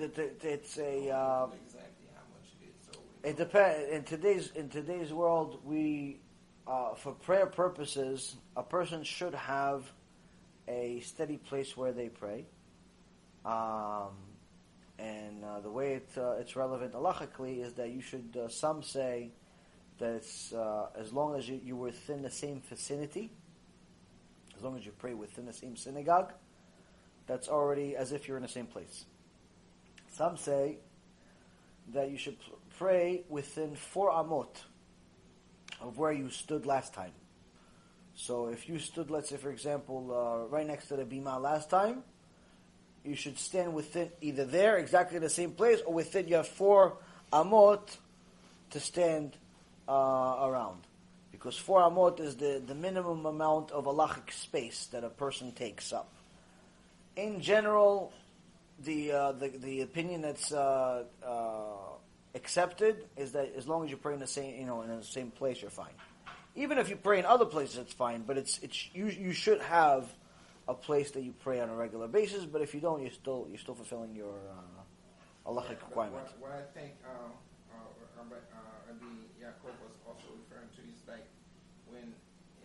it's 0.43 0.79
a. 0.79 1.07
Know 1.11 1.53
exactly 1.65 2.07
how 2.15 2.23
much 2.31 2.49
it 2.61 2.69
is, 2.71 2.77
so 2.87 3.01
It 3.25 3.37
depends. 3.37 3.91
In 3.91 4.05
today's 4.05 4.51
in 4.55 4.69
today's 4.69 5.13
world, 5.13 5.61
we, 5.65 6.21
uh, 6.67 6.95
for 6.95 7.13
prayer 7.13 7.47
purposes, 7.47 8.37
a 8.57 8.63
person 8.63 9.03
should 9.03 9.35
have 9.35 9.91
a 10.69 11.01
steady 11.01 11.39
place 11.39 11.77
where 11.77 11.93
they 11.93 12.09
pray. 12.11 12.45
Um, 13.45 14.13
and 14.99 15.45
uh, 15.45 15.61
the 15.61 15.71
way 15.71 15.95
it, 15.95 16.09
uh, 16.17 16.33
it's 16.33 16.57
relevant 16.57 16.93
halachically 16.93 17.65
is 17.65 17.75
that 17.75 17.91
you 17.91 18.01
should. 18.01 18.37
Uh, 18.37 18.49
some 18.49 18.83
say 18.83 19.31
that 19.99 20.15
it's 20.15 20.53
uh, 20.53 20.89
as 20.99 21.13
long 21.13 21.37
as 21.37 21.49
you, 21.49 21.61
you're 21.65 21.77
within 21.77 22.23
the 22.23 22.31
same 22.31 22.61
vicinity, 22.69 23.31
as 24.57 24.63
long 24.63 24.77
as 24.77 24.85
you 24.85 24.93
pray 24.93 25.15
within 25.15 25.47
the 25.47 25.53
same 25.53 25.77
synagogue, 25.77 26.33
that's 27.27 27.49
already 27.49 27.97
as 27.97 28.13
if 28.13 28.27
you're 28.27 28.37
in 28.37 28.43
the 28.43 28.49
same 28.49 28.67
place. 28.67 29.05
Some 30.11 30.37
say 30.37 30.79
that 31.93 32.11
you 32.11 32.19
should 32.19 32.37
pray 32.77 33.23
within 33.29 33.77
four 33.77 34.11
amot 34.11 34.65
of 35.81 35.99
where 35.99 36.13
you 36.13 36.29
stood 36.29 36.67
last 36.67 36.93
time. 36.93 37.13
So 38.15 38.49
if 38.49 38.69
you 38.69 38.81
stood, 38.81 39.11
let's 39.11 39.29
say, 39.29 39.37
for 39.37 39.51
example, 39.51 40.11
uh, 40.13 40.49
right 40.49 40.67
next 40.67 40.89
to 40.89 40.97
the 40.97 41.05
bima 41.05 41.41
last 41.41 41.71
time, 41.71 42.03
you 43.05 43.17
should 43.17 43.39
stand 43.39 43.75
within 43.75 44.11
either 44.21 44.45
there, 44.45 44.77
exactly 44.77 45.19
the 45.19 45.31
same 45.31 45.53
place, 45.53 45.81
or 45.87 45.95
within 45.95 46.29
you 46.29 46.37
have 46.37 46.49
four 46.49 46.97
amot 47.33 47.97
to 48.71 48.81
stand 48.81 49.37
uh, 49.89 50.37
around. 50.41 50.83
Because 51.33 51.57
four 51.57 51.81
amot 51.81 52.21
is 52.21 52.37
the, 52.37 52.61
the 52.65 52.75
minimum 52.75 53.25
amount 53.25 53.71
of 53.71 53.85
halachic 53.85 54.33
space 54.33 54.87
that 54.87 55.05
a 55.05 55.09
person 55.09 55.53
takes 55.53 55.93
up. 55.93 56.13
In 57.17 57.41
general, 57.41 58.13
the 58.85 59.13
uh, 59.13 59.33
the 59.33 59.49
the 59.49 59.81
opinion 59.81 60.23
that's 60.23 60.53
uh, 60.53 61.05
uh, 61.25 61.63
accepted 62.35 63.05
is 63.17 63.33
that 63.33 63.53
as 63.57 63.67
long 63.67 63.85
as 63.85 63.91
you 63.91 63.97
pray 63.97 64.15
in 64.15 64.21
the 64.21 64.27
same 64.27 64.59
you 64.61 64.67
know 64.67 64.83
in 64.83 64.97
the 64.97 65.03
same 65.03 65.31
place, 65.31 65.61
you're 65.61 65.71
fine. 65.71 65.95
Even 66.55 66.79
if 66.79 66.89
you 66.89 66.97
pray 66.97 67.19
in 67.19 67.25
other 67.25 67.45
places, 67.45 67.79
it's 67.79 67.93
fine. 67.93 68.23
But 68.27 68.37
it's 68.39 68.59
it's 68.63 68.89
you 68.95 69.07
you 69.07 69.33
should 69.33 69.61
have 69.63 70.13
a 70.69 70.75
place 70.75 71.11
that 71.13 71.23
you 71.23 71.33
pray 71.33 71.61
on 71.61 71.71
a 71.71 71.75
regular 71.75 72.07
basis. 72.07 72.45
But 72.45 72.61
if 72.61 72.75
you 72.75 72.81
don't, 72.81 73.01
you're 73.01 73.11
still 73.11 73.47
you're 73.49 73.59
still 73.59 73.75
fulfilling 73.75 74.15
your 74.15 74.35
uh, 74.53 75.51
halachic 75.51 75.81
But 75.81 75.89
requirement. 75.89 76.29
What, 76.39 76.51
what 76.51 76.53
I 76.53 76.79
think 76.79 76.93
uh, 77.05 77.33
uh, 77.73 77.77
Rabbi, 78.17 78.37
uh, 78.37 78.59
Rabbi 78.87 79.07
Yaakov 79.41 79.75
was 79.81 79.97
also 80.07 80.29
referring 80.37 80.69
to 80.77 80.83
is 80.93 81.01
like 81.09 81.27
when, 81.89 82.13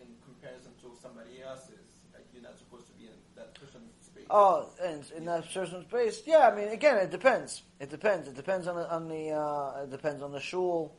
in 0.00 0.08
comparison 0.24 0.72
to 0.82 0.92
somebody 1.00 1.42
else's, 1.42 2.04
like 2.12 2.26
you're 2.34 2.42
not 2.42 2.58
supposed 2.58 2.86
to 2.86 2.92
be 2.92 3.06
in 3.06 3.16
that 3.36 3.54
person's 3.54 3.90
space. 4.04 4.26
Oh, 4.30 4.68
and 4.82 5.02
in 5.16 5.24
that 5.24 5.50
certain 5.50 5.82
space, 5.88 6.22
yeah. 6.26 6.50
I 6.52 6.54
mean, 6.54 6.68
again, 6.68 6.98
it 6.98 7.10
depends. 7.10 7.62
It 7.80 7.90
depends. 7.90 8.28
It 8.28 8.36
depends 8.36 8.68
on 8.68 8.76
the 8.76 8.90
on 8.92 9.08
the 9.08 9.30
uh, 9.30 9.82
it 9.84 9.90
depends 9.90 10.22
on 10.22 10.32
the 10.32 10.40
shul. 10.40 10.94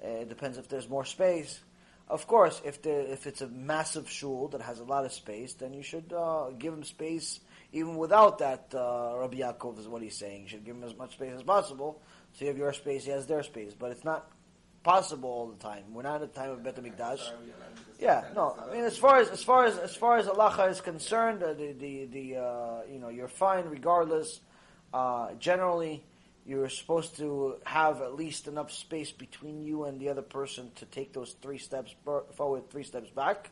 It 0.00 0.28
depends 0.28 0.58
if 0.58 0.68
there's 0.68 0.88
more 0.88 1.04
space. 1.04 1.60
Of 2.08 2.26
course, 2.26 2.60
if 2.64 2.82
the 2.82 3.12
if 3.12 3.26
it's 3.26 3.40
a 3.40 3.48
massive 3.48 4.10
shul 4.10 4.48
that 4.48 4.60
has 4.60 4.78
a 4.78 4.84
lot 4.84 5.04
of 5.04 5.12
space, 5.12 5.54
then 5.54 5.72
you 5.72 5.82
should 5.82 6.12
uh, 6.12 6.50
give 6.58 6.74
him 6.74 6.84
space 6.84 7.40
even 7.72 7.96
without 7.96 8.38
that. 8.38 8.72
Uh, 8.74 9.14
Rabbi 9.16 9.38
Yaakov 9.38 9.78
is 9.78 9.88
what 9.88 10.02
he's 10.02 10.16
saying. 10.16 10.42
You 10.42 10.48
should 10.48 10.64
give 10.64 10.76
him 10.76 10.84
as 10.84 10.96
much 10.96 11.14
space 11.14 11.32
as 11.34 11.42
possible. 11.42 12.02
So 12.34 12.44
you 12.44 12.48
have 12.48 12.58
your 12.58 12.72
space, 12.72 13.04
he 13.04 13.10
has 13.10 13.26
their 13.26 13.42
space, 13.42 13.72
but 13.78 13.90
it's 13.90 14.04
not 14.04 14.30
possible 14.82 15.30
all 15.30 15.46
the 15.46 15.56
time. 15.56 15.84
We're 15.92 16.02
not 16.02 16.22
at 16.22 16.34
the 16.34 16.40
time 16.40 16.50
of 16.50 16.62
Bet 16.62 16.76
Hamikdash. 16.76 17.18
So 17.18 17.32
I 17.32 17.40
realize 17.40 17.74
this 17.88 18.00
Yeah, 18.00 18.24
no. 18.34 18.56
I 18.60 18.74
mean, 18.74 18.84
as 18.84 18.98
far 18.98 19.18
as 19.18 19.30
as 19.30 19.42
far 19.42 19.64
as 19.64 19.78
as 19.78 19.96
far 19.96 20.18
as 20.18 20.26
halacha 20.26 20.70
is 20.70 20.80
concerned, 20.80 21.42
uh, 21.42 21.54
the 21.54 21.72
the 21.72 22.04
the 22.06 22.36
uh, 22.36 22.82
you 22.90 22.98
know 22.98 23.08
you're 23.08 23.28
fine 23.28 23.64
regardless. 23.64 24.40
Uh, 24.92 25.32
generally, 25.40 26.04
you're 26.46 26.68
supposed 26.68 27.16
to 27.16 27.56
have 27.64 28.02
at 28.02 28.14
least 28.14 28.48
enough 28.48 28.70
space 28.70 29.10
between 29.10 29.64
you 29.64 29.84
and 29.84 29.98
the 30.00 30.10
other 30.10 30.22
person 30.22 30.70
to 30.76 30.84
take 30.86 31.12
those 31.12 31.34
three 31.40 31.58
steps 31.58 31.94
forward, 32.36 32.70
three 32.70 32.82
steps 32.84 33.10
back. 33.10 33.50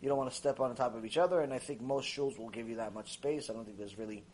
You 0.00 0.08
don't 0.08 0.18
want 0.18 0.30
to 0.30 0.36
step 0.36 0.60
on 0.60 0.74
top 0.74 0.96
of 0.96 1.04
each 1.04 1.16
other, 1.16 1.40
and 1.40 1.52
I 1.52 1.58
think 1.58 1.80
most 1.80 2.08
shuls 2.08 2.38
will 2.38 2.50
give 2.50 2.68
you 2.68 2.76
that 2.76 2.92
much 2.92 3.12
space. 3.12 3.48
I 3.48 3.52
don't 3.52 3.64
think 3.64 3.78
there's 3.78 3.96
really 3.96 4.24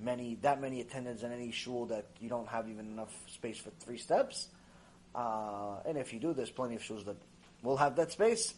many 0.00 0.36
that 0.40 0.60
many 0.60 0.80
attendants 0.80 1.22
in 1.22 1.30
any 1.32 1.50
shul 1.50 1.84
that 1.86 2.06
you 2.18 2.28
don't 2.28 2.48
have 2.48 2.68
even 2.68 2.86
enough 2.86 3.12
space 3.28 3.58
for 3.58 3.70
three 3.78 3.98
steps. 3.98 4.48
Uh, 5.14 5.76
and 5.84 5.98
if 5.98 6.12
you 6.14 6.18
do, 6.18 6.32
there's 6.32 6.50
plenty 6.50 6.74
of 6.76 6.82
shuls 6.82 7.04
that 7.04 7.16
will 7.62 7.76
have 7.76 7.94
that 7.96 8.10
space. 8.10 8.54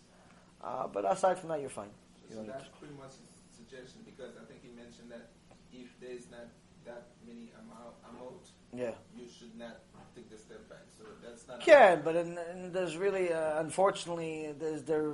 Uh, 0.62 0.86
but 0.86 1.04
aside 1.10 1.38
from 1.38 1.48
that, 1.48 1.60
you're 1.60 1.68
fine. 1.68 1.90
You 2.30 2.30
So 2.30 2.36
don't 2.36 2.46
need 2.46 2.54
that's 2.54 2.68
pretty 2.78 2.94
much 2.94 3.10
his 3.18 3.28
suggestion 3.56 4.00
because 4.06 4.32
I 4.40 4.44
think 4.46 4.62
he 4.62 4.70
mentioned 4.70 5.10
that 5.10 5.30
if 5.72 5.88
there's 6.00 6.30
not 6.30 6.46
that 6.86 7.08
many 7.26 7.50
amount, 7.58 7.98
amount 8.08 8.46
Yeah. 8.76 8.92
you 9.16 9.26
should 9.38 9.56
not 9.58 9.80
take 10.14 10.30
the 10.30 10.38
step 10.38 10.68
back. 10.68 10.84
So 10.98 11.04
that's 11.22 11.46
not. 11.48 11.60
Can, 11.60 12.02
but 12.04 12.16
in, 12.16 12.38
in, 12.52 12.72
there's 12.72 12.96
really, 12.96 13.32
uh, 13.32 13.60
unfortunately, 13.60 14.54
there's 14.58 14.82
there 14.82 15.12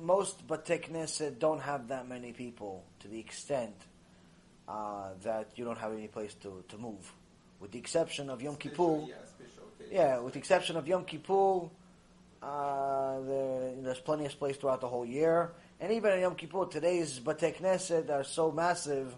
most 0.00 0.46
Batei 0.46 0.80
Knesset 0.88 1.38
don't 1.38 1.60
have 1.60 1.88
that 1.88 2.08
many 2.08 2.32
people 2.32 2.84
to 3.00 3.08
the 3.08 3.18
extent 3.18 3.74
uh, 4.68 5.10
that 5.22 5.50
you 5.56 5.64
don't 5.64 5.78
have 5.78 5.92
any 5.92 6.08
place 6.08 6.34
to, 6.34 6.64
to 6.68 6.78
move, 6.78 7.12
with 7.60 7.70
the 7.70 7.78
exception 7.78 8.30
of 8.30 8.42
Yom 8.42 8.56
Kippur. 8.56 9.04
Yeah, 9.06 9.14
special. 9.24 9.64
Yeah, 9.90 10.18
with 10.20 10.32
the 10.32 10.38
exception 10.38 10.76
of 10.76 10.88
Yom 10.88 11.04
Kippur, 11.04 11.68
uh, 12.42 13.20
there, 13.20 13.72
there's 13.82 14.00
plenty 14.00 14.26
of 14.26 14.32
space 14.32 14.56
throughout 14.56 14.80
the 14.80 14.88
whole 14.88 15.06
year. 15.06 15.52
And 15.80 15.92
even 15.92 16.12
in 16.12 16.20
Yom 16.20 16.34
Kippur, 16.34 16.66
today's 16.66 17.20
Batei 17.20 17.56
Knesset 17.56 18.10
are 18.10 18.24
so 18.24 18.50
massive, 18.50 19.14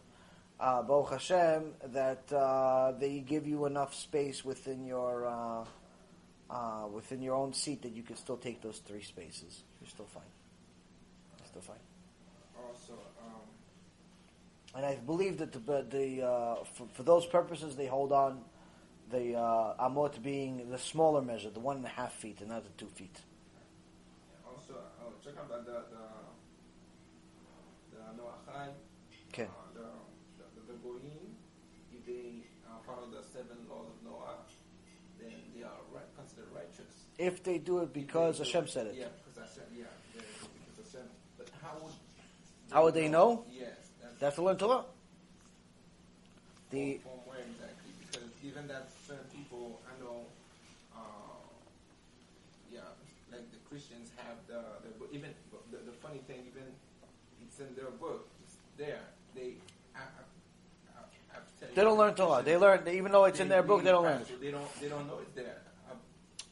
uh, 0.59 0.83
Baruch 0.83 1.11
Hashem, 1.11 1.73
that 1.93 2.33
uh, 2.33 2.93
they 2.93 3.21
give 3.21 3.47
you 3.47 3.67
enough 3.67 3.95
space 3.95 4.45
within 4.45 4.87
your 4.87 5.27
uh, 5.27 5.65
uh, 6.49 6.87
within 6.93 7.23
your 7.23 7.35
own 7.35 7.53
seat 7.53 7.83
that 7.83 7.93
you 7.93 8.03
can 8.03 8.17
still 8.17 8.37
take 8.37 8.63
those 8.63 8.79
three 8.79 9.03
spaces. 9.03 9.63
You're 9.81 9.91
still 9.91 10.07
fine. 10.07 10.23
You're 11.39 11.49
still 11.49 11.63
fine. 11.63 11.77
Also, 12.57 12.93
um, 13.25 13.41
And 14.75 14.87
I 14.87 14.95
believe 14.97 15.39
that 15.39 15.53
the, 15.53 15.85
the 15.91 16.23
uh, 16.27 16.65
for, 16.75 16.87
for 16.93 17.03
those 17.03 17.27
purposes 17.27 17.77
they 17.77 17.87
hold 17.87 18.13
on 18.13 18.41
the 19.11 19.35
uh, 19.37 19.89
amot 19.89 20.23
being 20.23 20.71
the 20.71 20.79
smaller 20.79 21.23
measure, 21.23 21.51
the 21.51 21.61
one 21.61 21.77
and 21.77 21.87
a 21.87 21.91
half 21.91 22.13
feet, 22.13 22.41
and 22.41 22.51
not 22.51 22.65
the 22.65 22.71
two 22.77 22.89
feet. 22.89 23.21
also 24.45 24.75
uh, 24.75 25.11
check 25.23 25.35
the, 25.49 25.57
the 25.63 26.07
Noachai. 28.19 28.69
Okay. 29.33 29.45
Uh, 29.45 29.75
the, 29.75 29.89
the, 30.39 30.73
the 30.73 30.79
Goyim, 30.79 31.37
if 31.93 32.07
they 32.07 32.47
uh, 32.67 32.79
follow 32.87 33.07
the 33.11 33.23
seven 33.23 33.59
laws 33.69 33.87
of 33.91 33.99
Noah, 34.05 34.39
then 35.21 35.35
they 35.55 35.63
are 35.63 35.83
right, 35.93 36.09
considered 36.17 36.49
righteous. 36.55 37.06
If 37.19 37.43
they 37.43 37.59
do 37.59 37.79
it 37.81 37.93
because 37.93 38.39
they 38.39 38.45
Hashem 38.45 38.69
said 38.69 38.87
it. 38.89 38.95
Yeah, 38.99 39.07
because 39.25 39.49
Hashem, 39.49 39.65
yeah, 39.75 39.85
they- 40.15 40.21
because 40.21 40.93
Hashem. 40.93 41.09
But 41.39 41.49
how 41.63 41.79
would 41.83 41.93
How 42.71 42.85
would 42.85 42.95
they 42.95 43.09
know? 43.09 43.45
Yes, 43.51 43.73
that's 44.03 44.19
They 44.21 44.27
have 44.27 44.35
to 44.35 44.43
learn 44.43 44.59
Torah. 44.59 44.85
The 46.71 46.99
from, 46.99 47.13
where 47.25 47.39
exactly? 47.41 47.93
Because 48.05 48.29
given 48.43 48.67
that 48.69 48.91
certain 49.07 49.25
people, 49.33 49.81
I 49.87 49.95
know, 50.03 50.27
uh, 50.93 51.01
yeah, 52.73 52.81
like 53.33 53.49
the 53.53 53.59
Christians 53.71 54.11
have 54.19 54.37
the, 54.49 54.61
the. 54.83 55.15
Even 55.15 55.31
the, 55.71 55.79
the 55.79 55.93
funny 56.03 56.19
thing, 56.27 56.43
even 56.51 56.67
it's 57.41 57.61
in 57.61 57.75
their 57.77 57.91
book. 57.91 58.29
It's 58.45 58.57
there. 58.77 59.01
They. 59.35 59.55
I, 59.95 60.01
I, 60.01 61.01
I, 61.39 61.69
They 61.75 61.83
don't 61.83 61.97
learn 61.97 62.15
Torah. 62.15 62.43
They 62.43 62.57
learn, 62.59 62.87
even 62.89 63.13
though 63.13 63.25
it's 63.25 63.41
in 63.41 63.49
their 63.49 63.63
book, 63.63 63.83
they 63.85 63.91
don't 63.91 64.03
learn. 64.05 64.23
They 64.41 64.51
don't. 64.51 64.81
They 64.81 64.89
don't 64.89 65.07
know 65.07 65.21
it's 65.23 65.33
there. 65.35 65.63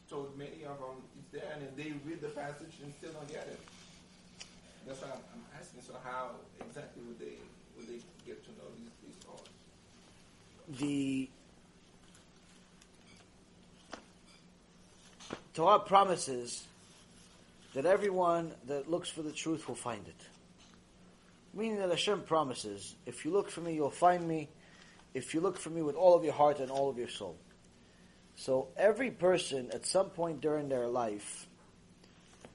Told 0.09 0.37
many 0.37 0.63
of 0.65 0.77
them 0.77 1.01
it's 1.19 1.31
there, 1.31 1.51
and 1.53 1.75
they 1.75 1.93
read 2.05 2.21
the 2.21 2.29
passage 2.29 2.73
and 2.83 2.93
still 2.97 3.11
don't 3.11 3.27
get 3.27 3.47
it. 3.47 3.59
That's 4.87 5.01
why 5.01 5.09
I'm, 5.09 5.23
I'm 5.33 5.59
asking. 5.59 5.81
So 5.81 5.93
how 6.03 6.31
exactly 6.61 7.01
would 7.07 7.19
they 7.19 7.37
would 7.75 7.87
they 7.87 7.99
get 8.25 8.43
to 8.45 8.51
know 8.51 8.69
these 8.77 8.91
these 9.03 9.15
thoughts? 9.23 9.49
the 10.79 11.29
Torah 15.53 15.79
promises 15.79 16.65
that 17.73 17.85
everyone 17.85 18.51
that 18.67 18.89
looks 18.89 19.09
for 19.09 19.21
the 19.21 19.31
truth 19.31 19.67
will 19.67 19.75
find 19.75 20.05
it. 20.07 20.15
Meaning 21.53 21.77
that 21.77 21.89
Hashem 21.89 22.21
promises, 22.23 22.95
if 23.05 23.23
you 23.23 23.31
look 23.31 23.49
for 23.49 23.61
me, 23.61 23.73
you'll 23.73 23.89
find 23.89 24.27
me. 24.27 24.49
If 25.13 25.33
you 25.33 25.39
look 25.39 25.57
for 25.57 25.69
me 25.69 25.81
with 25.81 25.95
all 25.95 26.13
of 26.13 26.25
your 26.25 26.33
heart 26.33 26.59
and 26.59 26.69
all 26.69 26.89
of 26.89 26.97
your 26.97 27.07
soul. 27.07 27.37
So 28.35 28.67
every 28.77 29.11
person 29.11 29.71
at 29.73 29.85
some 29.85 30.09
point 30.09 30.41
during 30.41 30.69
their 30.69 30.87
life 30.87 31.47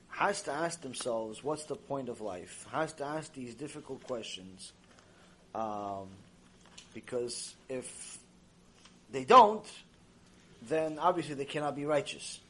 has 0.08 0.42
to 0.42 0.52
ask 0.52 0.82
themselves, 0.82 1.42
what's 1.42 1.64
the 1.64 1.76
point 1.76 2.08
of 2.08 2.20
life? 2.20 2.66
Has 2.72 2.92
to 2.94 3.04
ask 3.04 3.32
these 3.32 3.54
difficult 3.54 4.04
questions. 4.04 4.72
Um, 5.54 6.08
because 6.92 7.54
if 7.68 8.18
they 9.10 9.24
don't, 9.24 9.64
then 10.62 10.98
obviously 10.98 11.34
they 11.34 11.44
cannot 11.44 11.74
be 11.74 11.86
righteous. 11.86 12.40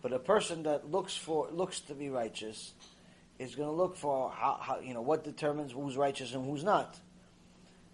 But 0.00 0.12
a 0.12 0.18
person 0.18 0.64
that 0.64 0.90
looks 0.90 1.16
for 1.16 1.48
looks 1.50 1.80
to 1.80 1.94
be 1.94 2.10
righteous 2.10 2.72
is 3.38 3.54
going 3.54 3.68
to 3.68 3.74
look 3.74 3.96
for 3.96 4.30
how, 4.30 4.58
how 4.60 4.80
you 4.80 4.94
know 4.94 5.02
what 5.02 5.24
determines 5.24 5.72
who's 5.72 5.96
righteous 5.96 6.34
and 6.34 6.44
who's 6.44 6.64
not. 6.64 6.98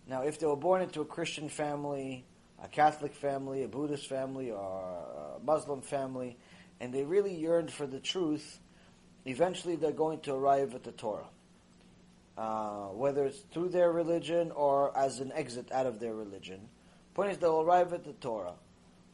Now, 0.06 0.22
if 0.22 0.38
they 0.38 0.46
were 0.46 0.56
born 0.56 0.82
into 0.82 1.00
a 1.02 1.04
Christian 1.04 1.48
family, 1.48 2.24
a 2.62 2.68
Catholic 2.68 3.14
family, 3.14 3.62
a 3.62 3.68
Buddhist 3.68 4.08
family, 4.08 4.50
or 4.50 5.36
a 5.36 5.44
Muslim 5.44 5.80
family, 5.80 6.36
and 6.80 6.92
they 6.92 7.04
really 7.04 7.34
yearned 7.34 7.70
for 7.70 7.86
the 7.86 8.00
truth, 8.00 8.60
eventually 9.24 9.76
they're 9.76 9.92
going 9.92 10.20
to 10.20 10.34
arrive 10.34 10.74
at 10.74 10.84
the 10.84 10.92
Torah. 10.92 11.28
Uh, 12.36 12.86
whether 12.90 13.24
it's 13.26 13.40
through 13.52 13.68
their 13.68 13.90
religion 13.90 14.52
or 14.52 14.96
as 14.96 15.18
an 15.18 15.32
exit 15.34 15.72
out 15.72 15.86
of 15.86 15.98
their 15.98 16.14
religion. 16.14 16.60
Point 17.14 17.32
is, 17.32 17.38
they'll 17.38 17.62
arrive 17.62 17.92
at 17.92 18.04
the 18.04 18.12
Torah. 18.12 18.54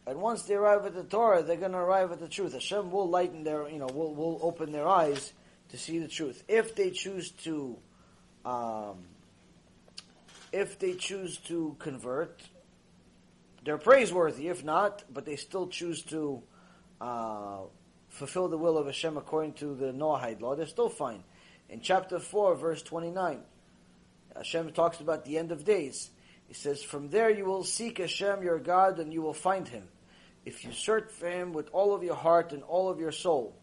And 0.06 0.20
once 0.20 0.42
they 0.42 0.54
arrive 0.54 0.84
at 0.84 0.94
the 0.94 1.04
Torah, 1.04 1.42
they're 1.42 1.56
going 1.56 1.72
to 1.72 1.78
arrive 1.78 2.12
at 2.12 2.20
the 2.20 2.28
truth. 2.28 2.52
Hashem 2.52 2.90
will 2.90 3.08
lighten 3.08 3.42
their, 3.42 3.66
you 3.70 3.78
know, 3.78 3.86
will, 3.86 4.14
will 4.14 4.38
open 4.42 4.72
their 4.72 4.86
eyes 4.86 5.32
to 5.70 5.78
see 5.78 5.98
the 5.98 6.08
truth. 6.08 6.44
If 6.48 6.76
they 6.76 6.90
choose 6.90 7.30
to, 7.44 7.78
um, 8.44 8.98
if 10.52 10.78
they 10.78 10.92
choose 10.92 11.38
to 11.46 11.76
convert, 11.78 12.42
they're 13.64 13.78
praiseworthy. 13.78 14.48
If 14.48 14.64
not, 14.64 15.04
but 15.12 15.24
they 15.24 15.36
still 15.36 15.68
choose 15.68 16.02
to 16.04 16.42
uh, 17.00 17.60
fulfill 18.08 18.48
the 18.48 18.58
will 18.58 18.78
of 18.78 18.86
Hashem 18.86 19.16
according 19.16 19.54
to 19.54 19.74
the 19.74 19.92
Noahide 19.92 20.40
law, 20.40 20.54
they're 20.54 20.66
still 20.66 20.88
fine. 20.88 21.24
In 21.68 21.80
chapter 21.80 22.18
4, 22.18 22.54
verse 22.56 22.82
29, 22.82 23.40
Hashem 24.36 24.72
talks 24.72 25.00
about 25.00 25.24
the 25.24 25.38
end 25.38 25.50
of 25.50 25.64
days. 25.64 26.10
He 26.46 26.54
says, 26.54 26.82
From 26.82 27.08
there 27.08 27.30
you 27.30 27.46
will 27.46 27.64
seek 27.64 27.98
Hashem 27.98 28.42
your 28.42 28.58
God 28.58 28.98
and 28.98 29.12
you 29.12 29.22
will 29.22 29.34
find 29.34 29.66
him. 29.66 29.88
If 30.44 30.64
you 30.64 30.72
search 30.72 31.10
for 31.10 31.28
him 31.28 31.52
with 31.52 31.70
all 31.72 31.94
of 31.94 32.02
your 32.02 32.14
heart 32.14 32.52
and 32.52 32.62
all 32.62 32.90
of 32.90 33.00
your 33.00 33.12
soul. 33.12 33.56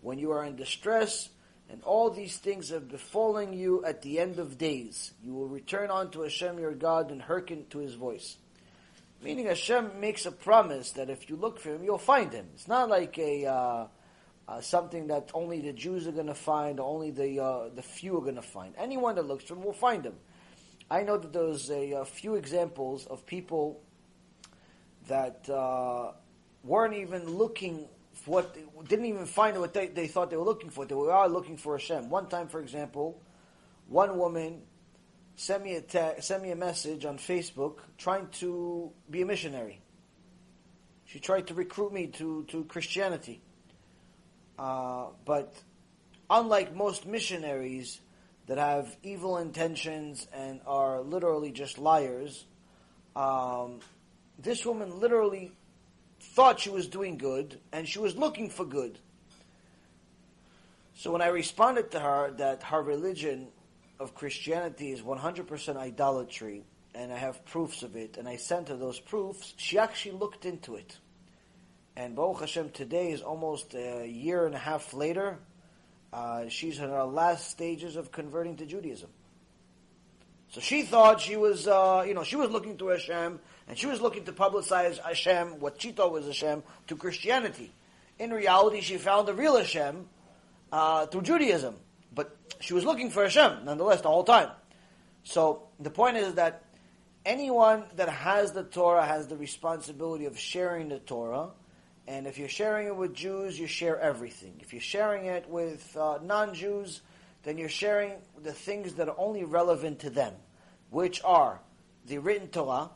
When 0.00 0.18
you 0.18 0.30
are 0.30 0.44
in 0.44 0.56
distress 0.56 1.30
and 1.70 1.82
all 1.82 2.10
these 2.10 2.36
things 2.36 2.68
have 2.68 2.88
befallen 2.88 3.52
you 3.52 3.84
at 3.84 4.02
the 4.02 4.20
end 4.20 4.38
of 4.38 4.58
days, 4.58 5.12
you 5.24 5.32
will 5.32 5.48
return 5.48 5.90
unto 5.90 6.20
Hashem 6.20 6.58
your 6.58 6.74
God 6.74 7.10
and 7.10 7.22
hearken 7.22 7.64
to 7.70 7.78
his 7.78 7.94
voice. 7.94 8.36
Meaning 9.22 9.46
Hashem 9.46 10.00
makes 10.00 10.26
a 10.26 10.32
promise 10.32 10.92
that 10.92 11.10
if 11.10 11.28
you 11.28 11.36
look 11.36 11.58
for 11.58 11.70
him, 11.70 11.82
you'll 11.82 11.98
find 11.98 12.32
him. 12.32 12.46
It's 12.54 12.68
not 12.68 12.88
like 12.88 13.18
a, 13.18 13.46
uh, 13.46 13.86
uh, 14.46 14.60
something 14.60 15.08
that 15.08 15.30
only 15.34 15.60
the 15.60 15.72
Jews 15.72 16.06
are 16.06 16.12
going 16.12 16.28
to 16.28 16.34
find, 16.34 16.78
only 16.78 17.10
the 17.10 17.42
uh, 17.42 17.68
the 17.74 17.82
few 17.82 18.16
are 18.16 18.20
going 18.20 18.36
to 18.36 18.42
find. 18.42 18.74
Anyone 18.78 19.16
that 19.16 19.26
looks 19.26 19.44
for 19.44 19.54
him 19.54 19.64
will 19.64 19.72
find 19.72 20.04
him. 20.04 20.14
I 20.90 21.02
know 21.02 21.18
that 21.18 21.32
there's 21.32 21.68
a, 21.70 21.92
a 21.92 22.04
few 22.04 22.36
examples 22.36 23.06
of 23.06 23.26
people 23.26 23.82
that 25.08 25.50
uh, 25.50 26.12
weren't 26.62 26.94
even 26.94 27.28
looking 27.28 27.88
for 28.12 28.30
what 28.30 28.54
they, 28.54 28.62
didn't 28.86 29.06
even 29.06 29.26
find 29.26 29.58
what 29.58 29.74
they, 29.74 29.88
they 29.88 30.06
thought 30.06 30.30
they 30.30 30.36
were 30.36 30.44
looking 30.44 30.70
for. 30.70 30.86
They 30.86 30.94
were 30.94 31.12
are 31.12 31.28
looking 31.28 31.56
for 31.56 31.76
Hashem. 31.76 32.08
One 32.08 32.28
time, 32.28 32.48
for 32.48 32.60
example, 32.60 33.20
one 33.88 34.16
woman 34.16 34.62
sent 35.38 35.62
me 35.62 35.76
a 35.76 35.80
te- 35.80 36.20
sent 36.20 36.42
me 36.42 36.50
a 36.50 36.56
message 36.56 37.04
on 37.04 37.16
Facebook 37.16 37.76
trying 37.96 38.26
to 38.40 38.90
be 39.08 39.22
a 39.22 39.26
missionary. 39.26 39.80
She 41.04 41.20
tried 41.20 41.46
to 41.46 41.54
recruit 41.54 41.92
me 41.92 42.08
to 42.18 42.44
to 42.48 42.64
Christianity. 42.64 43.40
Uh, 44.58 45.06
but 45.24 45.54
unlike 46.28 46.74
most 46.74 47.06
missionaries 47.06 48.00
that 48.46 48.58
have 48.58 48.96
evil 49.04 49.38
intentions 49.38 50.26
and 50.34 50.60
are 50.66 51.02
literally 51.02 51.52
just 51.52 51.78
liars, 51.78 52.44
um, 53.14 53.78
this 54.40 54.66
woman 54.66 54.98
literally 54.98 55.52
thought 56.20 56.58
she 56.58 56.70
was 56.70 56.88
doing 56.88 57.16
good 57.16 57.60
and 57.72 57.86
she 57.88 58.00
was 58.00 58.16
looking 58.16 58.50
for 58.50 58.64
good. 58.64 58.98
So 60.94 61.12
when 61.12 61.22
I 61.22 61.28
responded 61.28 61.92
to 61.92 62.00
her 62.00 62.32
that 62.38 62.64
her 62.64 62.82
religion 62.82 63.52
of 64.00 64.14
Christianity 64.14 64.92
is 64.92 65.02
100% 65.02 65.76
idolatry 65.76 66.64
and 66.94 67.12
I 67.12 67.16
have 67.16 67.44
proofs 67.44 67.82
of 67.82 67.96
it 67.96 68.16
and 68.16 68.28
I 68.28 68.36
sent 68.36 68.68
her 68.68 68.76
those 68.76 68.98
proofs, 68.98 69.54
she 69.56 69.78
actually 69.78 70.12
looked 70.18 70.44
into 70.44 70.76
it. 70.76 70.96
And 71.96 72.14
Baruch 72.14 72.40
Hashem, 72.40 72.70
today 72.70 73.10
is 73.10 73.22
almost 73.22 73.74
a 73.74 74.06
year 74.06 74.46
and 74.46 74.54
a 74.54 74.58
half 74.58 74.94
later. 74.94 75.38
Uh, 76.12 76.48
she's 76.48 76.78
in 76.78 76.88
her 76.88 77.04
last 77.04 77.50
stages 77.50 77.96
of 77.96 78.12
converting 78.12 78.56
to 78.56 78.66
Judaism. 78.66 79.10
So 80.50 80.60
she 80.60 80.82
thought 80.82 81.20
she 81.20 81.36
was, 81.36 81.66
uh, 81.66 82.04
you 82.06 82.14
know, 82.14 82.24
she 82.24 82.36
was 82.36 82.50
looking 82.50 82.78
to 82.78 82.88
Hashem, 82.88 83.38
and 83.66 83.76
she 83.76 83.86
was 83.86 84.00
looking 84.00 84.24
to 84.24 84.32
publicize 84.32 84.98
Hashem, 84.98 85.60
what 85.60 85.80
she 85.80 85.92
thought 85.92 86.12
was 86.12 86.24
Hashem, 86.24 86.62
to 86.86 86.96
Christianity. 86.96 87.70
In 88.18 88.30
reality, 88.30 88.80
she 88.80 88.96
found 88.96 89.28
the 89.28 89.34
real 89.34 89.58
Hashem 89.58 90.06
uh, 90.72 91.06
through 91.06 91.22
Judaism, 91.22 91.74
but 92.14 92.36
she 92.60 92.74
was 92.74 92.84
looking 92.84 93.10
for 93.10 93.22
Hashem 93.22 93.64
nonetheless 93.64 94.00
the 94.00 94.08
whole 94.08 94.24
time. 94.24 94.50
So 95.22 95.68
the 95.78 95.90
point 95.90 96.16
is 96.16 96.34
that 96.34 96.64
anyone 97.24 97.84
that 97.96 98.08
has 98.08 98.52
the 98.52 98.64
Torah 98.64 99.04
has 99.04 99.26
the 99.26 99.36
responsibility 99.36 100.24
of 100.26 100.38
sharing 100.38 100.88
the 100.88 100.98
Torah. 100.98 101.50
And 102.06 102.26
if 102.26 102.38
you're 102.38 102.48
sharing 102.48 102.86
it 102.86 102.96
with 102.96 103.12
Jews, 103.14 103.60
you 103.60 103.66
share 103.66 104.00
everything. 104.00 104.54
If 104.60 104.72
you're 104.72 104.80
sharing 104.80 105.26
it 105.26 105.48
with 105.48 105.94
uh, 105.94 106.18
non-Jews, 106.22 107.02
then 107.42 107.58
you're 107.58 107.68
sharing 107.68 108.14
the 108.42 108.52
things 108.52 108.94
that 108.94 109.08
are 109.08 109.18
only 109.18 109.44
relevant 109.44 110.00
to 110.00 110.10
them, 110.10 110.32
which 110.90 111.22
are 111.22 111.60
the 112.06 112.18
written 112.18 112.48
Torah, 112.48 112.90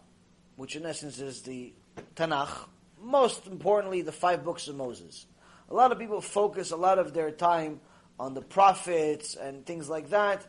which 0.56 0.76
in 0.76 0.86
essence 0.86 1.18
is 1.18 1.42
the 1.42 1.74
Tanakh, 2.16 2.68
most 2.98 3.46
importantly, 3.46 4.00
the 4.00 4.12
five 4.12 4.44
books 4.44 4.68
of 4.68 4.76
Moses. 4.76 5.26
A 5.68 5.74
lot 5.74 5.92
of 5.92 5.98
people 5.98 6.20
focus 6.20 6.70
a 6.70 6.76
lot 6.76 6.98
of 6.98 7.12
their 7.12 7.30
time 7.30 7.80
on 8.18 8.34
the 8.34 8.42
prophets 8.42 9.34
and 9.34 9.64
things 9.66 9.88
like 9.88 10.10
that, 10.10 10.46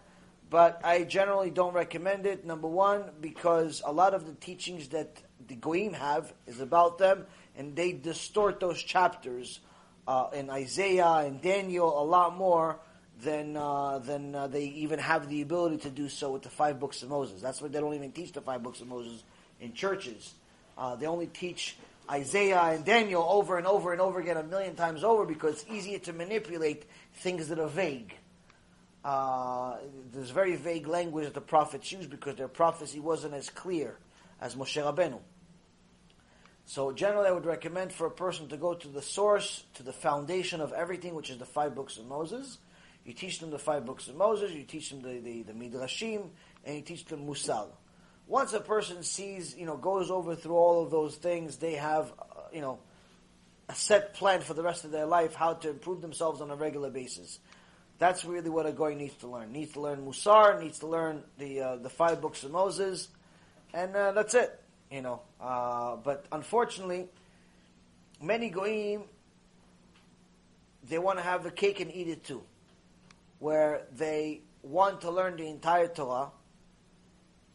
but 0.50 0.82
I 0.84 1.04
generally 1.04 1.50
don't 1.50 1.74
recommend 1.74 2.26
it. 2.26 2.46
Number 2.46 2.68
one, 2.68 3.06
because 3.20 3.82
a 3.86 3.92
lot 3.92 4.14
of 4.14 4.26
the 4.26 4.34
teachings 4.34 4.90
that 4.90 5.18
the 5.48 5.56
Goyim 5.56 5.94
have 5.94 6.34
is 6.46 6.60
about 6.60 6.98
them, 6.98 7.26
and 7.56 7.76
they 7.76 7.92
distort 7.94 8.60
those 8.60 8.82
chapters 8.82 9.60
uh, 10.08 10.28
in 10.34 10.50
Isaiah 10.50 11.24
and 11.26 11.42
Daniel 11.42 12.02
a 12.02 12.06
lot 12.06 12.36
more 12.36 12.80
than 13.22 13.56
uh, 13.56 14.00
than 14.00 14.36
uh, 14.36 14.48
they 14.48 14.66
even 14.66 15.00
have 15.00 15.30
the 15.30 15.42
ability 15.42 15.78
to 15.78 15.90
do 15.90 16.10
so 16.10 16.32
with 16.32 16.42
the 16.42 16.50
five 16.50 16.80
books 16.80 17.04
of 17.04 17.10
Moses. 17.10 17.42
That's 17.42 17.62
why 17.62 17.70
they 17.70 17.80
don't 17.80 17.94
even 17.94 18.12
teach 18.12 18.34
the 18.34 18.42
five 18.42 18.64
books 18.64 18.82
of 18.82 18.88
Moses 18.88 19.24
in 19.60 19.74
churches. 19.74 20.34
Uh, 20.78 20.96
they 20.96 21.06
only 21.06 21.28
teach 21.28 21.78
Isaiah 22.10 22.62
and 22.62 22.84
Daniel 22.84 23.24
over 23.24 23.58
and 23.58 23.66
over 23.66 23.92
and 23.92 24.02
over 24.02 24.20
again 24.20 24.38
a 24.38 24.44
million 24.44 24.76
times 24.76 25.04
over 25.04 25.26
because 25.26 25.62
it's 25.62 25.72
easier 25.72 26.00
to 26.00 26.14
manipulate 26.14 26.86
things 27.16 27.48
that 27.50 27.60
are 27.60 27.68
vague. 27.68 28.14
Uh, 29.04 29.78
there's 30.14 30.30
very 30.30 30.56
vague 30.56 30.88
language 30.88 31.26
that 31.26 31.34
the 31.34 31.42
prophets 31.42 31.92
use 31.92 32.08
because 32.08 32.36
their 32.36 32.48
prophecy 32.48 33.00
wasn't 33.00 33.34
as 33.34 33.50
clear 33.50 33.98
as 34.40 34.56
Moshe 34.56 34.82
Rabbeinu. 34.82 35.20
So 36.66 36.94
generally, 36.94 37.28
I 37.28 37.32
would 37.32 37.46
recommend 37.46 37.92
for 37.92 38.08
a 38.08 38.12
person 38.12 38.48
to 38.48 38.58
go 38.58 38.74
to 38.74 38.88
the 38.88 39.02
source, 39.02 39.66
to 39.76 39.84
the 39.84 39.92
foundation 39.92 40.62
of 40.62 40.72
everything, 40.72 41.14
which 41.14 41.30
is 41.30 41.38
the 41.38 41.46
five 41.46 41.76
books 41.76 41.98
of 41.98 42.06
Moses. 42.06 42.60
You 43.06 43.14
teach 43.14 43.40
them 43.40 43.52
the 43.52 43.60
five 43.60 43.86
books 43.86 44.08
of 44.08 44.16
Moses, 44.16 44.52
you 44.54 44.64
teach 44.64 44.90
them 44.90 45.02
the, 45.02 45.20
the, 45.20 45.44
the 45.44 45.54
Midrashim, 45.54 46.30
and 46.64 46.76
you 46.78 46.82
teach 46.82 47.04
them 47.06 47.28
Musar. 47.28 47.68
Once 48.28 48.54
a 48.54 48.62
person 48.62 49.04
sees, 49.04 49.58
you 49.58 49.66
know, 49.66 49.76
goes 49.76 50.10
over 50.10 50.36
through 50.36 50.56
all 50.56 50.82
of 50.82 50.90
those 50.90 51.16
things, 51.18 51.58
they 51.58 51.74
have, 51.74 52.14
uh, 52.18 52.44
you 52.54 52.62
know, 52.62 52.80
a 53.70 53.76
set 53.76 54.14
plan 54.14 54.42
for 54.42 54.54
the 54.54 54.64
rest 54.64 54.86
of 54.86 54.92
their 54.92 55.06
life 55.06 55.34
how 55.34 55.54
to 55.54 55.70
improve 55.70 56.02
themselves 56.02 56.42
on 56.42 56.52
a 56.52 56.56
regular 56.56 56.90
basis. 56.90 57.40
That's 58.00 58.26
really 58.26 58.50
what 58.50 58.66
a 58.66 58.72
goy 58.72 58.96
needs 58.96 59.16
to 59.18 59.28
learn. 59.28 59.52
Needs 59.52 59.74
to 59.74 59.82
learn 59.82 60.06
Musar, 60.06 60.62
needs 60.62 60.80
to 60.80 60.88
learn 60.88 61.24
the 61.38 61.62
uh, 61.62 61.76
the 61.78 61.90
five 61.90 62.22
books 62.22 62.44
of 62.44 62.52
Moses, 62.52 63.08
and 63.74 63.96
uh, 63.96 64.12
that's 64.12 64.34
it. 64.34 64.60
You 64.92 65.02
know, 65.02 65.22
uh, 65.40 65.96
but 65.98 66.26
unfortunately, 66.32 67.08
many 68.22 68.50
goyim 68.50 69.04
they 70.90 71.00
want 71.00 71.18
to 71.18 71.24
have 71.24 71.44
the 71.44 71.52
cake 71.52 71.80
and 71.80 71.94
eat 71.94 72.08
it 72.08 72.24
too, 72.26 72.44
where 73.40 73.84
they 73.96 74.42
want 74.64 75.02
to 75.02 75.12
learn 75.12 75.38
the 75.38 75.48
entire 75.48 75.88
Torah, 75.88 76.32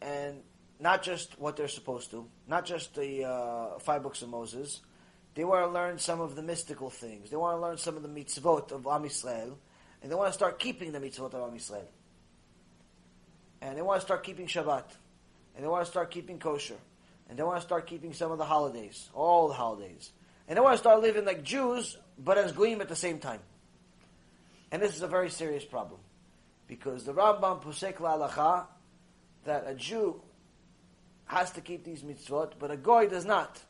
and 0.01 0.41
not 0.81 1.03
just 1.03 1.39
what 1.39 1.57
they're 1.57 1.69
supposed 1.69 2.11
to, 2.13 2.27
not 2.47 2.65
just 2.65 2.95
the 2.95 3.25
uh, 3.25 3.79
five 3.81 4.03
books 4.03 4.23
of 4.23 4.29
Moses. 4.29 4.81
They 5.39 5.45
want 5.45 5.67
to 5.67 5.71
learn 5.71 6.01
some 6.01 6.21
of 6.21 6.35
the 6.35 6.43
mystical 6.43 6.91
things. 6.91 7.31
They 7.31 7.37
want 7.37 7.59
to 7.59 7.63
learn 7.63 7.79
some 7.79 7.97
of 7.97 8.03
the 8.03 8.09
mitzvot 8.09 8.73
of 8.73 8.89
Am 8.89 9.05
Yisrael, 9.05 9.55
and 10.03 10.11
they 10.11 10.17
want 10.17 10.31
to 10.31 10.33
start 10.33 10.59
keeping 10.59 10.91
the 10.91 10.99
mitzvot 10.99 11.33
of 11.33 11.53
Am 11.53 11.57
Yisrael. 11.57 11.87
And 13.61 13.79
they 13.79 13.83
want 13.83 14.01
to 14.01 14.05
start 14.05 14.25
keeping 14.25 14.49
Shabbat, 14.49 14.83
and 15.55 15.65
they 15.65 15.69
want 15.69 15.85
to 15.85 15.91
start 15.93 16.11
keeping 16.11 16.41
kosher, 16.41 16.75
and 17.29 17.39
they 17.39 17.45
want 17.45 17.61
to 17.61 17.65
start 17.65 17.87
keeping 17.87 18.13
some 18.15 18.33
of 18.33 18.39
the 18.39 18.45
holidays, 18.45 19.11
all 19.15 19.47
the 19.47 19.55
holidays, 19.55 20.11
and 20.49 20.57
they 20.57 20.61
want 20.61 20.75
to 20.75 20.79
start 20.79 21.01
living 21.03 21.25
like 21.25 21.45
Jews, 21.45 21.97
but 22.19 22.37
as 22.37 22.51
goyim 22.51 22.81
at 22.81 22.89
the 22.89 22.97
same 22.97 23.21
time. 23.21 23.41
And 24.73 24.83
this 24.83 24.97
is 24.97 25.03
a 25.03 25.07
very 25.07 25.31
serious 25.31 25.65
problem, 25.65 26.01
because 26.67 27.05
the 27.05 27.15
Rambam 27.15 27.63
Pusek 27.63 27.99
La'alacha 27.99 28.67
that 29.45 29.69
a 29.69 29.75
Jew 29.77 30.21
has 31.27 31.53
to 31.53 31.61
keep 31.61 31.85
these 31.85 32.03
mitzvot, 32.03 32.55
but 32.59 32.73
a 32.73 32.77
goy 32.77 33.07
does 33.07 33.25
not. 33.25 33.63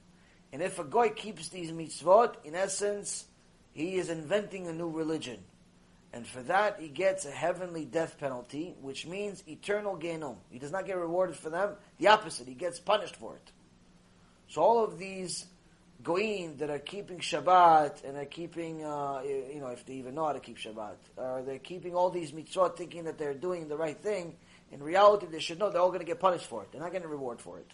And 0.53 0.63
if 0.63 0.79
a 0.79 0.85
guy 0.85 1.11
keeps 1.11 1.49
these 1.49 1.71
mitzvot, 1.73 2.37
in 2.45 2.55
essence, 2.55 3.27
he 3.73 3.97
is 3.97 4.09
inventing 4.09 4.67
a 4.67 4.73
new 4.73 4.89
religion. 4.89 5.39
And 6.13 6.27
for 6.27 6.43
that, 6.45 6.81
he 6.81 6.89
gets 6.89 7.27
a 7.27 7.31
heavenly 7.31 7.85
death 7.85 8.19
penalty, 8.19 8.75
which 8.81 9.07
means 9.07 9.45
eternal 9.47 9.97
Gehinom. 9.97 10.37
He 10.51 10.59
does 10.59 10.73
not 10.73 10.87
get 10.87 10.97
rewarded 10.97 11.37
for 11.37 11.51
them. 11.51 11.75
The 11.99 12.09
opposite, 12.09 12.49
he 12.49 12.55
gets 12.55 12.79
punished 12.79 13.17
for 13.17 13.37
it. 13.37 13.53
So 14.49 14.63
all 14.63 14.83
of 14.83 14.99
these 14.99 15.47
goyim 16.03 16.57
that 16.59 16.71
are 16.71 16.79
keeping 16.79 17.19
Shabbat 17.19 18.05
and 18.05 18.17
are 18.17 18.25
keeping, 18.25 18.85
uh, 18.85 19.21
you 19.23 19.61
know, 19.61 19.69
if 19.69 19.85
they 19.85 19.95
even 19.95 20.15
know 20.15 20.27
how 20.27 20.33
to 20.33 20.41
keep 20.41 20.57
Shabbat, 20.57 20.97
or 21.17 21.43
they're 21.43 21.59
keeping 21.59 21.95
all 21.95 22.09
these 22.09 22.33
mitzvot 22.33 22.77
thinking 22.77 23.05
that 23.05 23.19
they're 23.19 23.35
doing 23.35 23.69
the 23.69 23.77
right 23.77 23.99
thing, 23.99 24.35
in 24.73 24.83
reality, 24.83 25.27
they 25.27 25.41
should 25.41 25.59
know 25.59 25.71
they're 25.71 25.81
all 25.81 25.89
going 25.89 26.01
to 26.01 26.07
get 26.07 26.21
punished 26.21 26.47
for 26.47 26.63
it. 26.63 26.73
They're 26.73 26.81
not 26.81 26.93
getting 26.93 27.07
a 27.07 27.11
reward 27.11 27.41
for 27.41 27.59
it. 27.59 27.71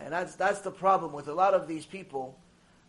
And 0.00 0.12
that's, 0.12 0.34
that's 0.36 0.60
the 0.60 0.70
problem 0.70 1.12
with 1.12 1.28
a 1.28 1.34
lot 1.34 1.54
of 1.54 1.66
these 1.66 1.86
people, 1.86 2.38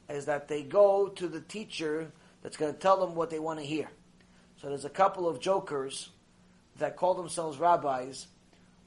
is 0.10 0.26
that 0.26 0.48
they 0.48 0.64
go 0.64 1.08
to 1.08 1.28
the 1.28 1.42
teacher 1.42 2.12
that's 2.42 2.58
going 2.58 2.74
to 2.74 2.80
tell 2.80 3.00
them 3.00 3.16
what 3.16 3.30
they 3.30 3.40
want 3.40 3.60
to 3.60 3.66
hear. 3.66 3.90
So 4.62 4.70
there's 4.70 4.86
a 4.86 4.90
couple 4.90 5.28
of 5.28 5.40
jokers 5.40 6.10
that 6.78 6.96
call 6.96 7.14
themselves 7.14 7.58
rabbis. 7.58 8.28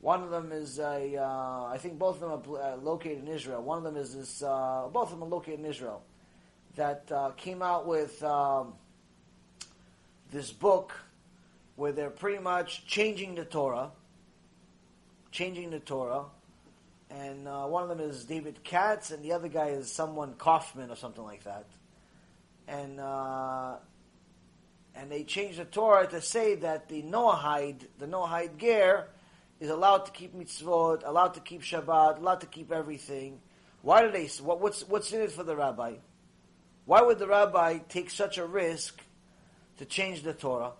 One 0.01 0.23
of 0.23 0.31
them 0.31 0.53
is 0.53 0.79
a, 0.79 1.17
uh, 1.17 1.65
I 1.67 1.79
think 1.79 1.99
both 1.99 2.23
of 2.23 2.45
them 2.45 2.55
are 2.55 2.75
uh, 2.75 2.77
located 2.77 3.19
in 3.19 3.29
Israel. 3.29 3.63
One 3.63 3.79
of 3.79 3.85
them 3.85 3.97
is 3.97 4.15
this, 4.15 4.43
uh, 4.43 4.89
both 4.93 5.13
of 5.13 5.19
them 5.19 5.23
are 5.25 5.31
located 5.31 5.61
in 5.61 5.65
Israel, 5.65 6.03
that 6.77 7.11
uh, 7.11 7.31
came 7.37 7.63
out 7.63 7.87
with 7.87 8.23
um, 8.23 8.75
this 10.31 10.53
book 10.53 10.93
where 11.77 11.93
they're 11.93 12.11
pretty 12.11 12.39
much 12.39 12.87
changing 12.87 13.35
the 13.35 13.45
Torah, 13.45 13.91
changing 15.33 15.71
the 15.71 15.81
Torah, 15.81 16.25
and 17.11 17.49
uh, 17.49 17.65
one 17.67 17.83
of 17.83 17.89
them 17.89 18.01
is 18.01 18.25
David 18.25 18.63
Katz, 18.65 19.11
and 19.11 19.23
the 19.25 19.33
other 19.33 19.49
guy 19.49 19.69
is 19.69 19.91
someone 19.91 20.35
Kaufman 20.35 20.91
or 20.91 20.97
something 20.97 21.25
like 21.25 21.45
that, 21.45 21.67
and 22.67 23.01
uh, 23.01 23.77
and 24.95 25.11
they 25.11 25.25
changed 25.25 25.59
the 25.59 25.65
Torah 25.65 26.07
to 26.09 26.21
say 26.21 26.57
that 26.57 26.89
the 26.89 27.03
Noahide, 27.03 27.87
the 27.99 28.07
Noahide 28.07 28.59
Ger, 28.59 29.09
is 29.61 29.71
allowed 29.71 30.07
to 30.07 30.13
keep 30.13 30.37
mitzvot, 30.37 31.03
allowed 31.07 31.35
to 31.35 31.41
keep 31.41 31.63
Shabbat, 31.63 32.19
allowed 32.19 32.41
to 32.41 32.47
keep 32.47 32.73
everything. 32.73 33.41
Why 33.83 34.03
do 34.03 34.11
they? 34.11 34.27
What, 34.43 34.61
what's 34.61 34.87
what's 34.89 35.13
in 35.13 35.21
it 35.23 35.33
for 35.33 35.45
the 35.45 35.57
rabbi? 35.57 35.95
Why 36.85 37.03
would 37.03 37.19
the 37.19 37.27
rabbi 37.27 37.79
take 37.89 38.11
such 38.11 38.39
a 38.39 38.47
risk 38.47 39.01
to 39.79 39.85
change 39.85 40.23
the 40.23 40.33
Torah 40.33 40.73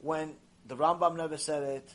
when 0.00 0.34
the 0.66 0.76
Rambam 0.76 1.16
never 1.16 1.36
said 1.36 1.62
it, 1.62 1.94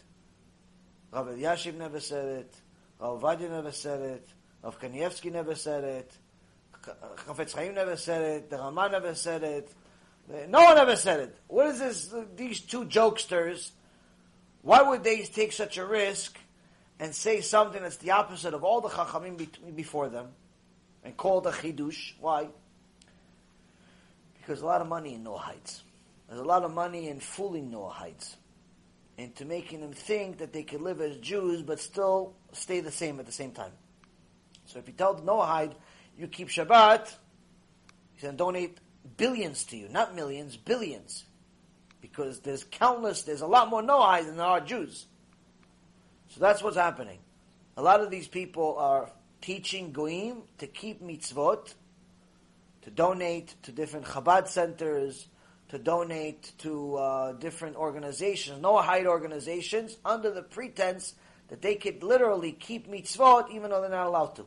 Rav 1.12 1.28
Elyashiv 1.28 1.76
never 1.76 2.00
said 2.00 2.26
it, 2.26 2.56
Rav 3.04 3.20
Ovadia 3.20 3.50
never 3.50 3.72
said 3.74 4.00
it, 4.00 4.28
Rav 4.64 4.80
Kanievsky 4.80 5.30
never 5.30 5.56
said 5.56 5.84
it, 5.84 6.12
Chafetz 7.28 7.54
Chaim 7.54 7.74
never 7.74 7.98
said 7.98 8.22
it, 8.22 8.50
the 8.50 8.58
Rama 8.58 8.88
never 8.90 9.14
said 9.14 9.44
it, 9.44 9.70
no 10.48 10.64
one 10.64 10.78
ever 10.78 10.96
said 10.96 11.20
it. 11.20 11.38
What 11.48 11.68
is 11.68 11.80
this? 11.80 12.16
These 12.38 12.62
two 12.62 12.86
jokesters, 12.86 13.72
why 14.62 14.82
would 14.82 15.04
they 15.04 15.22
take 15.24 15.52
such 15.52 15.78
a 15.78 15.86
risk 15.86 16.38
and 16.98 17.14
say 17.14 17.42
something 17.42 17.82
that's 17.82 17.98
the 17.98 18.12
opposite 18.12 18.54
of 18.54 18.64
all 18.64 18.80
the 18.80 18.88
Chachamim 18.88 19.76
before 19.76 20.08
them 20.08 20.30
and 21.04 21.18
call 21.18 21.46
it 21.46 21.48
a 21.48 21.52
Chidush? 21.52 22.14
Why? 22.22 22.48
Because 24.38 24.62
a 24.62 24.66
lot 24.66 24.80
of 24.80 24.88
money 24.88 25.14
in 25.16 25.26
Noahites. 25.26 25.82
There's 26.30 26.40
a 26.40 26.46
lot 26.46 26.64
of 26.64 26.74
money 26.74 27.10
in 27.10 27.20
fooling 27.20 27.70
Noahites 27.70 28.38
into 29.18 29.44
making 29.44 29.82
them 29.82 29.92
think 29.92 30.38
that 30.38 30.54
they 30.54 30.64
could 30.64 30.80
live 30.80 31.02
as 31.02 31.18
Jews 31.18 31.62
but 31.62 31.82
still 31.82 32.36
stay 32.56 32.80
the 32.80 32.92
same 32.92 33.20
at 33.20 33.26
the 33.26 33.32
same 33.32 33.52
time. 33.52 33.72
So 34.66 34.80
if 34.80 34.88
you 34.88 34.94
tell 34.94 35.14
the 35.14 35.22
Noahide, 35.22 35.74
you 36.18 36.28
keep 36.28 36.50
Shabbat, 36.50 37.14
he's 38.14 38.22
going 38.22 38.36
to 38.36 38.38
donate 38.38 38.78
billions 39.18 39.64
to 39.66 39.78
you, 39.78 39.90
not 39.90 40.16
millions, 40.16 40.58
billions. 40.58 41.26
Because 42.02 42.40
there's 42.40 42.64
countless, 42.66 43.24
there's 43.24 43.42
a 43.42 43.48
lot 43.48 43.70
more 43.70 43.82
Noahides 43.82 44.26
than 44.26 44.38
there 44.38 44.46
are 44.46 44.60
Jews. 44.60 45.06
So 46.30 46.40
that's 46.40 46.62
what's 46.64 46.78
happening. 46.78 47.20
A 47.78 47.82
lot 47.82 48.02
of 48.02 48.12
these 48.12 48.28
people 48.28 48.76
are 48.78 49.10
teaching 49.42 49.92
Goyim 49.92 50.44
to 50.58 50.68
keep 50.68 51.02
mitzvot, 51.02 51.74
to 52.84 52.92
donate 52.92 53.56
to 53.64 53.72
different 53.72 54.06
Chabad 54.06 54.48
centers, 54.48 55.28
to 55.70 55.80
donate 55.80 56.52
to 56.60 56.96
uh, 56.96 57.32
different 57.34 57.76
organizations, 57.76 58.62
Noahide 58.62 59.06
organizations, 59.06 59.98
under 60.06 60.32
the 60.32 60.44
pretense 60.44 61.16
that 61.50 61.62
they 61.62 61.76
could 61.76 62.04
literally 62.04 62.52
keep 62.52 62.88
mitzvot 62.90 63.52
even 63.52 63.70
though 63.70 63.82
they're 63.82 63.90
not 63.90 64.08
allowed 64.08 64.36
to. 64.36 64.46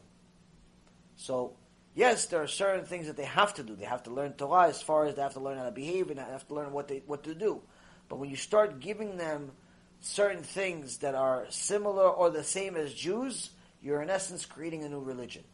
So, 1.16 1.54
yes, 1.94 2.26
there 2.26 2.42
are 2.42 2.46
certain 2.46 2.84
things 2.84 3.06
that 3.06 3.16
they 3.16 3.24
have 3.24 3.54
to 3.54 3.62
do. 3.62 3.76
They 3.76 3.84
have 3.84 4.02
to 4.04 4.10
learn 4.10 4.34
Torah 4.34 4.68
as 4.68 4.82
far 4.82 5.06
as 5.06 5.14
they 5.14 5.22
have 5.22 5.34
to 5.34 5.40
learn 5.40 5.58
how 5.58 5.64
to 5.64 5.70
behave 5.70 6.10
and 6.10 6.18
they 6.18 6.22
have 6.22 6.46
to 6.48 6.54
learn 6.54 6.72
what 6.72 6.88
they 6.88 7.02
what 7.06 7.24
to 7.24 7.34
do. 7.34 7.62
But 8.08 8.18
when 8.18 8.30
you 8.30 8.36
start 8.36 8.80
giving 8.80 9.16
them 9.16 9.52
certain 10.00 10.42
things 10.42 10.98
that 10.98 11.14
are 11.14 11.46
similar 11.48 12.08
or 12.08 12.30
the 12.30 12.44
same 12.44 12.76
as 12.76 12.92
Jews, 12.92 13.50
you're 13.82 14.02
in 14.02 14.10
essence 14.10 14.44
creating 14.46 14.84
a 14.84 14.88
new 14.88 15.00
religion. 15.00 15.44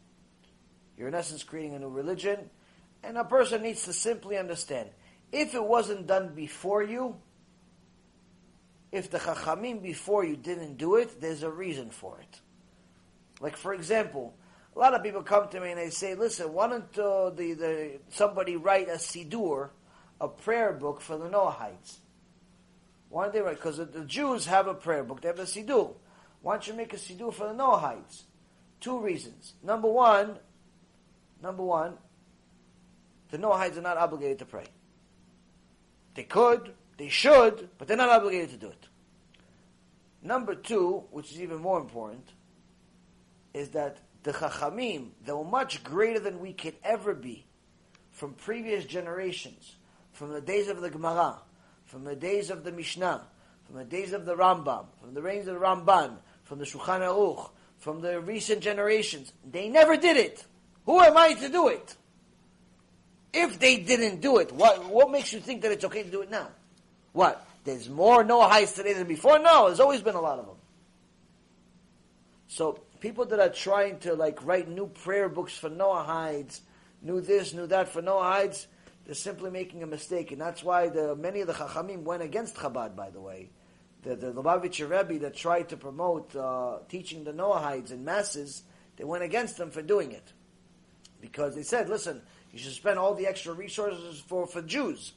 You're 0.97 1.07
in 1.07 1.15
essence 1.15 1.43
creating 1.43 1.73
a 1.73 1.79
new 1.79 1.89
religion, 1.89 2.49
and 3.03 3.17
a 3.17 3.23
person 3.23 3.63
needs 3.63 3.85
to 3.85 3.93
simply 3.93 4.37
understand 4.37 4.89
if 5.31 5.55
it 5.55 5.63
wasn't 5.63 6.05
done 6.05 6.33
before 6.35 6.83
you, 6.83 7.15
if 8.93 9.09
the 9.09 9.17
Chachamim 9.17 9.81
before 9.81 10.23
you 10.23 10.37
didn't 10.37 10.77
do 10.77 10.97
it, 10.97 11.19
there's 11.19 11.41
a 11.41 11.49
reason 11.49 11.89
for 11.89 12.19
it. 12.19 12.39
Like, 13.41 13.57
for 13.57 13.73
example, 13.73 14.35
a 14.75 14.79
lot 14.79 14.93
of 14.93 15.01
people 15.01 15.23
come 15.23 15.49
to 15.49 15.59
me 15.59 15.71
and 15.71 15.79
they 15.79 15.89
say, 15.89 16.13
listen, 16.13 16.53
why 16.53 16.67
don't 16.67 16.99
uh, 16.99 17.31
the, 17.31 17.53
the, 17.53 17.99
somebody 18.09 18.55
write 18.55 18.89
a 18.89 18.97
Sidur, 18.97 19.69
a 20.21 20.27
prayer 20.27 20.73
book 20.73 21.01
for 21.01 21.17
the 21.17 21.25
Noahites? 21.25 21.97
Why 23.09 23.23
don't 23.23 23.33
they 23.33 23.41
write? 23.41 23.55
Because 23.55 23.77
the 23.77 24.05
Jews 24.05 24.45
have 24.45 24.67
a 24.67 24.75
prayer 24.75 25.03
book, 25.03 25.21
they 25.21 25.27
have 25.27 25.39
a 25.39 25.43
Sidur. 25.43 25.95
Why 26.43 26.53
don't 26.53 26.67
you 26.67 26.75
make 26.75 26.93
a 26.93 26.97
Sidur 26.97 27.33
for 27.33 27.47
the 27.47 27.55
Noahites? 27.55 28.21
Two 28.79 28.99
reasons. 28.99 29.55
Number 29.63 29.87
one, 29.87 30.37
number 31.41 31.63
one, 31.63 31.95
the 33.31 33.39
Noahites 33.39 33.75
are 33.75 33.81
not 33.81 33.97
obligated 33.97 34.37
to 34.39 34.45
pray. 34.45 34.65
They 36.13 36.23
could, 36.23 36.73
they 36.97 37.09
should, 37.09 37.69
but 37.77 37.87
they're 37.87 37.97
not 37.97 38.09
obligated 38.09 38.49
to 38.51 38.57
do 38.57 38.69
it. 38.69 38.87
Number 40.21 40.55
two, 40.55 41.03
which 41.11 41.31
is 41.31 41.41
even 41.41 41.57
more 41.57 41.79
important, 41.79 42.29
is 43.53 43.69
that 43.69 43.97
the 44.23 44.31
Chachamim, 44.31 45.09
though 45.25 45.43
much 45.43 45.83
greater 45.83 46.19
than 46.19 46.39
we 46.39 46.53
could 46.53 46.75
ever 46.83 47.13
be, 47.13 47.45
from 48.11 48.33
previous 48.33 48.85
generations, 48.85 49.75
from 50.11 50.31
the 50.31 50.41
days 50.41 50.69
of 50.69 50.81
the 50.81 50.89
Gemara, 50.89 51.39
from 51.85 52.03
the 52.03 52.15
days 52.15 52.49
of 52.49 52.63
the 52.63 52.71
Mishnah, 52.71 53.23
from 53.65 53.75
the 53.75 53.83
days 53.83 54.13
of 54.13 54.25
the 54.25 54.35
Rambam, 54.35 54.85
from 55.01 55.13
the 55.13 55.21
reigns 55.21 55.47
of 55.47 55.55
the 55.55 55.59
Ramban, 55.59 56.17
from 56.43 56.59
the 56.59 56.65
Shulchan 56.65 57.01
Aruch, 57.01 57.49
from 57.79 58.01
the 58.01 58.21
recent 58.21 58.61
generations, 58.61 59.33
they 59.49 59.67
never 59.67 59.97
did 59.97 60.15
it. 60.15 60.45
Who 60.85 61.01
am 61.01 61.17
I 61.17 61.33
to 61.33 61.49
do 61.49 61.67
it? 61.67 61.95
If 63.33 63.59
they 63.59 63.77
didn't 63.77 64.21
do 64.21 64.37
it, 64.37 64.51
what, 64.51 64.87
what 64.87 65.11
makes 65.11 65.33
you 65.33 65.39
think 65.39 65.63
that 65.63 65.71
it's 65.71 65.83
okay 65.85 66.03
to 66.03 66.11
do 66.11 66.21
it 66.21 66.29
now? 66.29 66.49
What? 67.13 67.47
There's 67.63 67.89
more 67.89 68.23
Noahites 68.23 68.75
today 68.75 68.93
than 68.93 69.07
before? 69.07 69.39
No, 69.39 69.67
there's 69.67 69.79
always 69.79 70.01
been 70.01 70.15
a 70.15 70.21
lot 70.21 70.39
of 70.39 70.45
them. 70.47 70.57
So 72.47 72.79
people 72.99 73.25
that 73.25 73.39
are 73.39 73.49
trying 73.49 73.99
to 73.99 74.15
like 74.15 74.45
write 74.45 74.67
new 74.67 74.87
prayer 74.87 75.29
books 75.29 75.55
for 75.57 75.69
Noahides, 75.69 76.59
knew 77.01 77.21
this, 77.21 77.53
knew 77.53 77.67
that 77.67 77.89
for 77.89 78.01
Noahides, 78.01 78.65
they're 79.05 79.15
simply 79.15 79.49
making 79.49 79.83
a 79.83 79.87
mistake. 79.87 80.31
And 80.31 80.41
that's 80.41 80.63
why 80.63 80.89
the, 80.89 81.15
many 81.15 81.41
of 81.41 81.47
the 81.47 81.53
Chachamim 81.53 82.03
went 82.03 82.23
against 82.23 82.55
Chabad, 82.55 82.95
by 82.95 83.09
the 83.09 83.21
way. 83.21 83.49
The, 84.03 84.15
the 84.15 84.33
Lubavitcher 84.33 84.89
Rebbe 84.89 85.19
that 85.19 85.35
tried 85.35 85.69
to 85.69 85.77
promote 85.77 86.35
uh, 86.35 86.79
teaching 86.89 87.23
the 87.23 87.31
Noahides 87.31 87.91
in 87.91 88.03
masses, 88.03 88.63
they 88.97 89.03
went 89.03 89.23
against 89.23 89.57
them 89.57 89.71
for 89.71 89.81
doing 89.81 90.11
it. 90.11 90.33
Because 91.21 91.55
they 91.55 91.63
said, 91.63 91.87
listen, 91.87 92.21
you 92.51 92.59
should 92.59 92.73
spend 92.73 92.99
all 92.99 93.15
the 93.15 93.27
extra 93.27 93.53
resources 93.53 94.19
for, 94.19 94.45
for 94.45 94.61
Jews. 94.61 95.13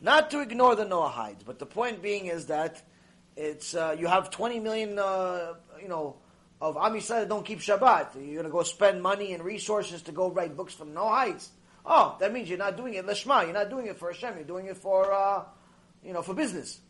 Not 0.00 0.30
to 0.32 0.40
ignore 0.40 0.76
the 0.76 0.84
Noahides, 0.84 1.44
but 1.44 1.58
the 1.58 1.66
point 1.66 2.02
being 2.02 2.26
is 2.26 2.46
that 2.46 2.82
it's 3.36 3.74
uh, 3.74 3.96
you 3.98 4.06
have 4.06 4.30
20 4.30 4.60
million, 4.60 4.98
uh, 4.98 5.54
you 5.80 5.88
know, 5.88 6.16
of 6.60 6.76
Am 6.76 6.92
Yisrael 6.92 7.20
that 7.20 7.28
don't 7.28 7.44
keep 7.44 7.60
Shabbat. 7.60 8.14
You're 8.14 8.34
going 8.34 8.44
to 8.44 8.50
go 8.50 8.62
spend 8.62 9.02
money 9.02 9.32
and 9.32 9.42
resources 9.42 10.02
to 10.02 10.12
go 10.12 10.30
write 10.30 10.56
books 10.56 10.72
from 10.74 10.94
Noahides. 10.94 11.48
Oh, 11.86 12.16
that 12.20 12.32
means 12.32 12.48
you're 12.48 12.58
not 12.58 12.76
doing 12.76 12.94
it 12.94 13.06
lishma. 13.06 13.44
You're 13.44 13.52
not 13.52 13.70
doing 13.70 13.86
it 13.86 13.98
for 13.98 14.10
Hashem. 14.10 14.36
You're 14.36 14.44
doing 14.44 14.66
it 14.66 14.76
for, 14.76 15.12
uh, 15.12 15.44
you 16.02 16.12
know, 16.12 16.22
for 16.22 16.34
business. 16.34 16.80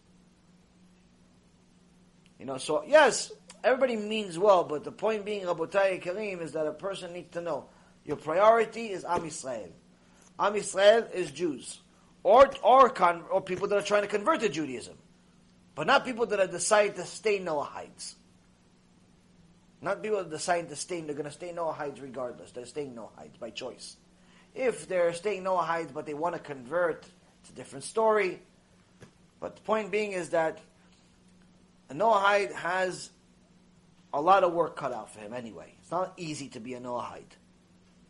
You 2.39 2.47
know, 2.47 2.59
so 2.59 2.85
yes, 2.87 3.33
everybody 3.63 3.97
means 3.97 4.39
well, 4.39 4.65
but 4.65 4.85
the 4.85 4.93
point 4.93 5.25
being, 5.25 5.47
Rabotai 5.47 6.03
Kareem, 6.03 6.43
is 6.43 6.53
that 6.53 6.67
a 6.67 6.73
person 6.73 7.13
needs 7.13 7.33
to 7.33 7.41
know 7.41 7.67
your 8.05 8.17
priority 8.17 8.91
is 8.91 9.05
Am 9.05 9.23
Yisrael. 9.23 9.71
Am 10.39 10.53
Yisrael 10.53 11.11
is 11.13 11.31
Jews, 11.31 11.81
or 12.25 12.51
or 12.65 12.91
con, 12.91 13.23
or 13.31 13.41
people 13.41 13.69
that 13.69 13.77
are 13.77 13.83
trying 13.83 14.03
to 14.03 14.09
convert 14.09 14.41
to 14.41 14.49
Judaism, 14.49 14.97
but 15.77 15.87
not 15.87 16.05
people 16.05 16.27
that 16.27 16.41
have 16.41 16.51
decided 16.51 16.97
to 16.97 17.05
stay 17.05 17.39
Noahides. 17.39 18.15
Not 19.81 20.03
people 20.03 20.19
that 20.19 20.31
decide 20.31 20.71
to 20.71 20.77
stay. 20.77 21.03
They're 21.03 21.15
going 21.15 21.27
to 21.27 21.31
stay 21.31 21.53
Noahides 21.53 22.01
regardless. 22.01 22.51
They're 22.53 22.65
staying 22.65 22.95
Noahides 22.95 23.39
by 23.39 23.51
choice. 23.51 23.97
If 24.55 24.89
they're 24.89 25.13
staying 25.13 25.45
Noahides, 25.45 25.93
but 25.93 26.07
they 26.07 26.15
want 26.15 26.35
to 26.35 26.39
convert, 26.39 27.05
it's 27.43 27.51
a 27.51 27.53
different 27.53 27.85
story. 27.85 28.41
But 29.41 29.57
the 29.57 29.63
point 29.63 29.91
being 29.91 30.13
is 30.13 30.31
that 30.31 30.59
a 31.91 31.95
Noahide 31.95 32.55
has 32.55 33.11
a 34.15 34.21
lot 34.21 34.43
of 34.43 34.55
work 34.55 34.75
cut 34.75 34.95
out 34.95 35.13
for 35.13 35.21
him 35.21 35.35
anyway. 35.35 35.75
It's 35.83 35.91
not 35.91 36.15
easy 36.17 36.49
to 36.51 36.61
be 36.61 36.73
a 36.73 36.81
Noahide. 36.81 37.25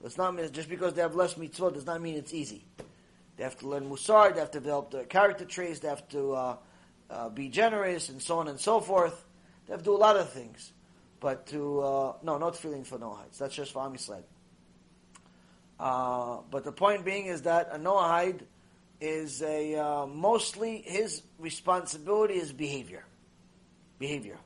It's 0.04 0.16
not 0.16 0.36
just 0.52 0.68
because 0.68 0.94
they 0.94 1.02
have 1.02 1.16
less 1.16 1.34
mitzvot 1.34 1.74
does 1.74 1.86
not 1.86 2.00
mean 2.00 2.14
it's 2.14 2.32
easy. 2.32 2.64
They 3.36 3.44
have 3.44 3.58
to 3.58 3.68
learn 3.68 3.88
musar, 3.90 4.32
they 4.32 4.40
have 4.40 4.50
to 4.52 4.60
develop 4.60 4.90
their 4.90 5.04
character 5.04 5.44
traits, 5.44 5.80
they 5.80 5.88
have 5.88 6.06
to 6.08 6.32
uh, 6.32 6.56
uh, 7.10 7.28
be 7.30 7.48
generous, 7.48 8.08
and 8.08 8.22
so 8.22 8.38
on 8.38 8.48
and 8.48 8.58
so 8.58 8.80
forth. 8.80 9.24
They 9.66 9.72
have 9.72 9.80
to 9.80 9.84
do 9.84 9.96
a 9.96 9.98
lot 9.98 10.16
of 10.16 10.30
things. 10.32 10.72
But 11.20 11.46
to, 11.46 11.80
uh, 11.80 12.12
no, 12.22 12.38
not 12.38 12.56
feeling 12.56 12.84
for 12.84 12.98
Noahides. 12.98 13.38
That's 13.38 13.54
just 13.54 13.72
for 13.72 13.82
Am 13.82 13.96
Uh, 15.80 16.42
but 16.50 16.64
the 16.64 16.72
point 16.72 17.04
being 17.04 17.26
is 17.26 17.42
that 17.42 17.70
a 17.72 17.78
Noahide 17.78 18.42
is 19.00 19.42
a, 19.42 19.74
uh, 19.74 20.06
mostly 20.06 20.82
his 20.84 21.22
responsibility 21.38 22.34
is 22.34 22.52
behavior. 22.52 23.04
Behavior. 23.98 24.38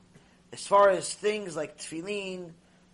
As 0.51 0.65
far 0.65 0.89
as 0.89 1.13
things 1.13 1.55
like 1.55 1.77
tefillin, 1.77 2.51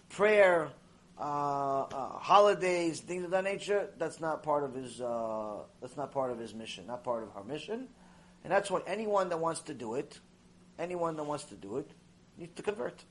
prayer, 0.09 0.69
uh, 1.17 1.83
uh, 1.83 2.19
holidays, 2.19 2.99
things 2.99 3.23
of 3.23 3.31
that 3.31 3.43
nature, 3.43 3.89
that's 3.97 4.19
not 4.19 4.43
part 4.43 4.63
of 4.63 4.73
his. 4.73 4.99
Uh, 4.99 5.59
that's 5.81 5.95
not 5.95 6.11
part 6.11 6.31
of 6.31 6.39
his 6.39 6.53
mission. 6.53 6.87
Not 6.87 7.03
part 7.03 7.23
of 7.23 7.29
our 7.35 7.43
mission, 7.43 7.87
and 8.43 8.51
that's 8.51 8.69
what 8.69 8.83
anyone 8.87 9.29
that 9.29 9.39
wants 9.39 9.61
to 9.61 9.73
do 9.73 9.95
it, 9.95 10.19
anyone 10.77 11.15
that 11.15 11.23
wants 11.23 11.45
to 11.45 11.55
do 11.55 11.77
it, 11.77 11.89
needs 12.37 12.53
to 12.55 12.61
convert. 12.61 13.03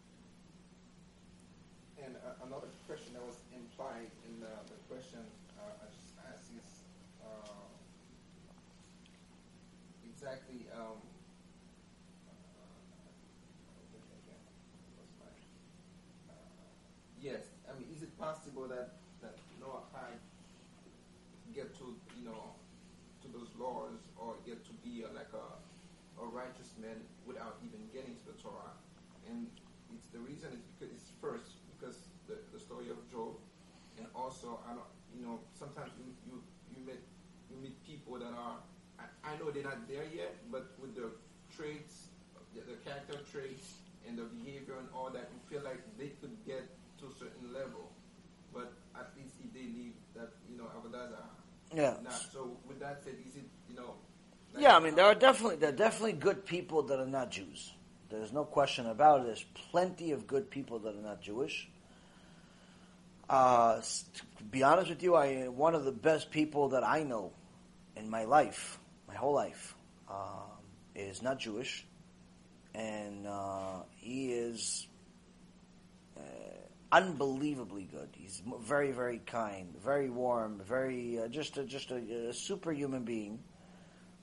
And 2.05 2.15
uh, 2.16 2.47
another 2.47 2.68
question 2.86 3.15
that 3.15 3.24
was 3.24 3.36
implied 3.57 4.10
in 4.28 4.41
the, 4.41 4.52
the 4.68 4.94
question 4.94 5.20
uh, 5.58 5.83
I 5.83 5.86
just 5.89 6.12
asked 6.28 6.50
is 6.52 6.84
uh, 7.24 7.49
exactly. 10.12 10.66
Um, 10.76 11.00
yes, 17.24 17.49
I 17.65 17.73
mean, 17.73 17.89
is 17.89 18.02
it 18.05 18.12
possible 18.20 18.68
that 18.68 19.00
that 19.24 19.41
Noahide 19.57 20.20
get 21.57 21.73
to 21.81 21.97
you 22.20 22.28
know 22.28 22.52
to 23.24 23.28
those 23.33 23.49
laws 23.57 23.97
or 24.20 24.36
get 24.44 24.60
to 24.68 24.73
be 24.84 25.02
a, 25.02 25.08
like 25.16 25.33
a 25.33 25.47
a 26.20 26.26
righteous 26.28 26.76
man 26.76 27.00
without 27.24 27.57
even 27.65 27.81
getting 27.97 28.12
to 28.20 28.24
the 28.28 28.36
Torah? 28.36 28.76
And 29.24 29.49
it's 29.97 30.07
the 30.12 30.20
reason 30.20 30.52
is 30.52 30.60
because 30.76 30.92
it's 30.92 31.08
first 31.16 31.57
because 31.73 31.97
the, 32.28 32.36
the 32.52 32.60
story 32.60 32.92
of 32.92 33.00
Job, 33.08 33.41
and 33.97 34.07
also 34.15 34.60
I 34.68 34.76
don't 34.76 34.92
you 35.16 35.24
know 35.24 35.41
sometimes 35.57 35.97
you 35.97 36.12
you 36.28 36.36
you 36.76 36.84
meet 36.84 37.00
you 37.49 37.57
meet 37.57 37.81
people 37.89 38.20
that 38.20 38.36
are 38.36 38.60
I, 39.35 39.39
know 39.39 39.51
they're 39.51 39.63
not 39.65 39.89
there 39.89 40.05
yet, 40.15 40.35
but 40.51 40.73
with 40.81 40.95
the 40.95 41.11
traits, 41.57 42.09
the, 42.55 42.61
the 42.61 42.77
character 42.85 43.19
traits 43.31 43.75
and 44.07 44.19
the 44.19 44.25
behavior 44.25 44.75
and 44.79 44.89
all 44.95 45.11
that, 45.11 45.31
you 45.33 45.41
feel 45.51 45.65
like 45.65 45.81
they 45.99 46.09
could 46.21 46.37
get 46.47 46.63
to 47.01 47.07
a 47.07 47.15
certain 47.19 47.53
level, 47.53 47.91
but 48.53 48.73
at 48.95 49.11
least 49.17 49.35
if 49.45 49.53
they 49.53 49.67
leave 49.67 49.95
that 50.15 50.31
you 50.51 50.57
know 50.57 50.65
avodah 50.65 51.11
Yeah. 51.75 51.97
not. 52.03 52.13
So 52.33 52.57
with 52.69 52.81
that 52.81 53.03
said, 53.03 53.15
is 53.27 53.37
it 53.37 53.49
you 53.69 53.77
know? 53.77 53.95
like- 54.53 54.63
Yeah, 54.63 54.77
I 54.77 54.81
mean 54.81 54.95
there 54.95 55.07
are 55.07 55.15
definitely 55.15 55.57
there 55.57 55.71
are 55.71 55.77
definitely 55.77 56.13
good 56.13 56.47
people 56.47 56.83
that 56.83 57.01
are 57.01 57.07
not 57.07 57.31
Jews. 57.31 57.73
There's 58.11 58.33
no 58.33 58.45
question 58.45 58.87
about 58.87 59.21
it. 59.21 59.27
There's 59.27 59.45
plenty 59.71 60.13
of 60.13 60.27
good 60.27 60.51
people 60.51 60.79
that 60.81 60.95
are 60.95 61.03
not 61.03 61.21
Jewish. 61.21 61.69
Uh, 63.29 63.81
to 63.81 64.45
be 64.51 64.63
honest 64.63 64.91
with 64.91 65.03
you, 65.03 65.17
I 65.17 65.49
one 65.49 65.75
of 65.75 65.85
the 65.85 65.93
best 65.93 66.31
people 66.31 66.69
that 66.71 66.85
I 66.85 67.03
know 67.03 67.33
in 67.97 68.09
my 68.11 68.25
life, 68.25 68.79
my 69.15 69.20
whole 69.20 69.34
life, 69.34 69.76
um, 70.10 70.59
is 70.97 71.23
not 71.23 71.39
Jewish, 71.39 71.86
and 72.75 73.26
uh, 73.26 73.83
he 73.97 74.33
is 74.33 74.89
uh, 76.17 76.20
unbelievably 76.91 77.89
good. 77.93 78.09
He's 78.12 78.43
very, 78.60 78.91
very 78.91 79.20
kind, 79.25 79.73
very 79.83 80.10
warm, 80.10 80.60
very 80.67 81.20
uh, 81.20 81.28
just 81.28 81.57
a, 81.59 81.65
just 81.65 81.93
a, 81.93 82.28
a 82.31 82.33
super 82.33 82.73
human 82.73 83.05
being, 83.05 83.39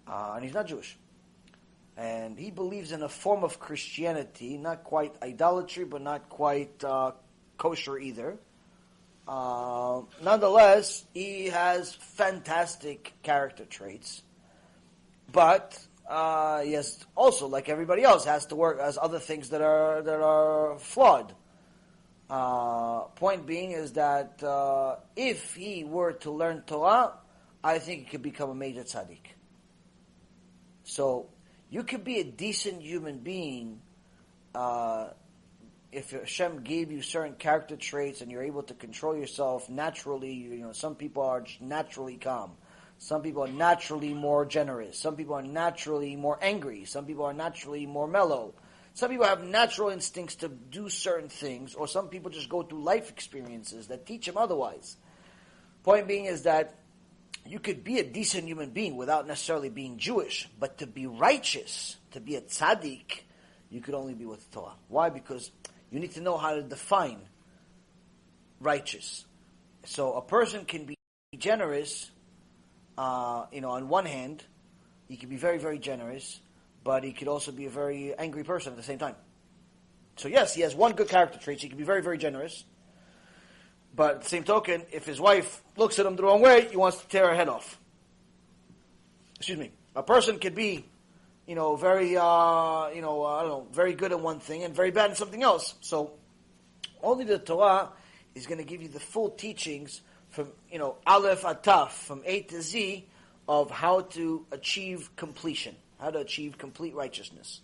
uh, 0.07 0.33
and 0.35 0.43
he's 0.43 0.53
not 0.53 0.67
Jewish. 0.67 0.97
And 1.95 2.37
he 2.37 2.51
believes 2.51 2.91
in 2.91 3.01
a 3.01 3.09
form 3.09 3.43
of 3.43 3.59
Christianity, 3.59 4.57
not 4.57 4.83
quite 4.83 5.15
idolatry, 5.21 5.85
but 5.85 6.01
not 6.01 6.27
quite 6.29 6.83
uh, 6.83 7.11
kosher 7.57 7.97
either. 7.97 8.37
Uh, 9.27 10.01
nonetheless, 10.21 11.05
he 11.13 11.47
has 11.47 11.93
fantastic 11.93 13.13
character 13.23 13.65
traits, 13.65 14.23
but 15.31 15.79
uh, 16.09 16.61
has 16.63 17.05
also, 17.15 17.47
like 17.47 17.69
everybody 17.69 18.03
else, 18.03 18.25
has 18.25 18.45
to 18.47 18.55
work 18.55 18.79
as 18.79 18.97
other 19.01 19.19
things 19.19 19.49
that 19.49 19.61
are 19.61 20.01
that 20.01 20.21
are 20.21 20.77
flawed. 20.79 21.33
Uh, 22.29 23.01
point 23.15 23.45
being 23.45 23.71
is 23.71 23.93
that 23.93 24.41
uh, 24.43 24.95
if 25.15 25.55
he 25.55 25.83
were 25.83 26.13
to 26.13 26.31
learn 26.31 26.61
Torah, 26.65 27.13
I 27.63 27.79
think 27.79 27.99
he 27.99 28.05
could 28.05 28.21
become 28.21 28.49
a 28.49 28.55
major 28.55 28.83
tzaddik. 28.83 29.35
So 30.83 31.27
you 31.69 31.83
could 31.83 32.03
be 32.03 32.19
a 32.19 32.23
decent 32.23 32.81
human 32.81 33.19
being 33.19 33.81
uh, 34.55 35.09
if 35.91 36.11
Hashem 36.11 36.63
gave 36.63 36.91
you 36.91 37.01
certain 37.01 37.35
character 37.35 37.75
traits 37.75 38.21
and 38.21 38.31
you're 38.31 38.43
able 38.43 38.63
to 38.63 38.73
control 38.73 39.15
yourself 39.15 39.69
naturally. 39.69 40.33
You 40.33 40.57
know, 40.57 40.71
some 40.71 40.95
people 40.95 41.23
are 41.23 41.45
naturally 41.59 42.17
calm. 42.17 42.51
Some 43.03 43.23
people 43.23 43.43
are 43.43 43.47
naturally 43.47 44.13
more 44.13 44.45
generous. 44.45 44.95
Some 44.95 45.15
people 45.15 45.33
are 45.33 45.41
naturally 45.41 46.15
more 46.15 46.37
angry. 46.39 46.85
Some 46.85 47.07
people 47.07 47.25
are 47.25 47.33
naturally 47.33 47.87
more 47.87 48.07
mellow. 48.07 48.53
Some 48.93 49.09
people 49.09 49.25
have 49.25 49.43
natural 49.43 49.89
instincts 49.89 50.35
to 50.35 50.49
do 50.49 50.87
certain 50.87 51.27
things, 51.27 51.73
or 51.73 51.87
some 51.87 52.09
people 52.09 52.29
just 52.29 52.47
go 52.47 52.61
through 52.61 52.83
life 52.83 53.09
experiences 53.09 53.87
that 53.87 54.05
teach 54.05 54.27
them 54.27 54.37
otherwise. 54.37 54.97
Point 55.81 56.07
being 56.07 56.25
is 56.25 56.43
that 56.43 56.75
you 57.43 57.57
could 57.57 57.83
be 57.83 57.97
a 57.97 58.03
decent 58.03 58.45
human 58.45 58.69
being 58.69 58.97
without 58.97 59.25
necessarily 59.25 59.69
being 59.69 59.97
Jewish, 59.97 60.47
but 60.59 60.77
to 60.77 60.85
be 60.85 61.07
righteous, 61.07 61.97
to 62.11 62.19
be 62.19 62.35
a 62.35 62.41
tzaddik, 62.41 63.21
you 63.71 63.81
could 63.81 63.95
only 63.95 64.13
be 64.13 64.27
with 64.27 64.51
Torah. 64.51 64.75
Why? 64.89 65.09
Because 65.09 65.49
you 65.89 65.99
need 65.99 66.11
to 66.11 66.21
know 66.21 66.37
how 66.37 66.53
to 66.53 66.61
define 66.61 67.21
righteous. 68.59 69.25
So 69.85 70.13
a 70.13 70.21
person 70.21 70.65
can 70.65 70.85
be 70.85 70.95
generous, 71.35 72.11
uh, 73.01 73.45
you 73.51 73.61
know, 73.61 73.71
on 73.71 73.89
one 73.89 74.05
hand, 74.05 74.43
he 75.07 75.17
can 75.17 75.27
be 75.27 75.35
very, 75.35 75.57
very 75.57 75.79
generous, 75.79 76.39
but 76.83 77.03
he 77.03 77.13
could 77.13 77.27
also 77.27 77.51
be 77.51 77.65
a 77.65 77.69
very 77.69 78.13
angry 78.13 78.43
person 78.43 78.73
at 78.73 78.77
the 78.77 78.83
same 78.83 78.99
time. 78.99 79.15
So 80.17 80.27
yes, 80.27 80.53
he 80.53 80.61
has 80.61 80.75
one 80.75 80.91
good 80.93 81.09
character 81.09 81.39
trait. 81.39 81.59
He 81.59 81.67
can 81.67 81.79
be 81.79 81.83
very, 81.83 82.03
very 82.03 82.19
generous. 82.19 82.63
But 83.95 84.15
at 84.15 84.21
the 84.21 84.29
same 84.29 84.43
token, 84.43 84.83
if 84.91 85.03
his 85.07 85.19
wife 85.19 85.63
looks 85.77 85.97
at 85.97 86.05
him 86.05 86.15
the 86.15 86.21
wrong 86.21 86.41
way, 86.41 86.67
he 86.69 86.77
wants 86.77 86.99
to 86.99 87.07
tear 87.07 87.27
her 87.29 87.35
head 87.35 87.49
off. 87.49 87.79
Excuse 89.37 89.57
me. 89.57 89.71
A 89.95 90.03
person 90.03 90.37
could 90.37 90.53
be, 90.53 90.85
you 91.47 91.55
know, 91.55 91.75
very, 91.75 92.15
uh, 92.15 92.89
you 92.89 93.01
know, 93.01 93.25
I 93.25 93.41
don't 93.41 93.49
know, 93.49 93.67
very 93.73 93.95
good 93.95 94.11
at 94.11 94.19
one 94.19 94.39
thing 94.39 94.63
and 94.63 94.75
very 94.75 94.91
bad 94.91 95.09
at 95.09 95.17
something 95.17 95.41
else. 95.41 95.73
So 95.81 96.11
only 97.01 97.25
the 97.25 97.39
Torah 97.39 97.89
is 98.35 98.45
going 98.45 98.59
to 98.59 98.63
give 98.63 98.83
you 98.83 98.89
the 98.89 98.99
full 98.99 99.31
teachings 99.31 100.01
from 100.31 100.47
you 100.71 100.79
know 100.79 100.97
Aleph 101.05 101.43
Ataf, 101.43 101.91
from 101.91 102.23
A 102.25 102.41
to 102.41 102.61
Z, 102.61 103.07
of 103.47 103.69
how 103.69 104.01
to 104.01 104.45
achieve 104.51 105.15
completion, 105.15 105.75
how 105.99 106.09
to 106.09 106.19
achieve 106.19 106.57
complete 106.57 106.95
righteousness. 106.95 107.61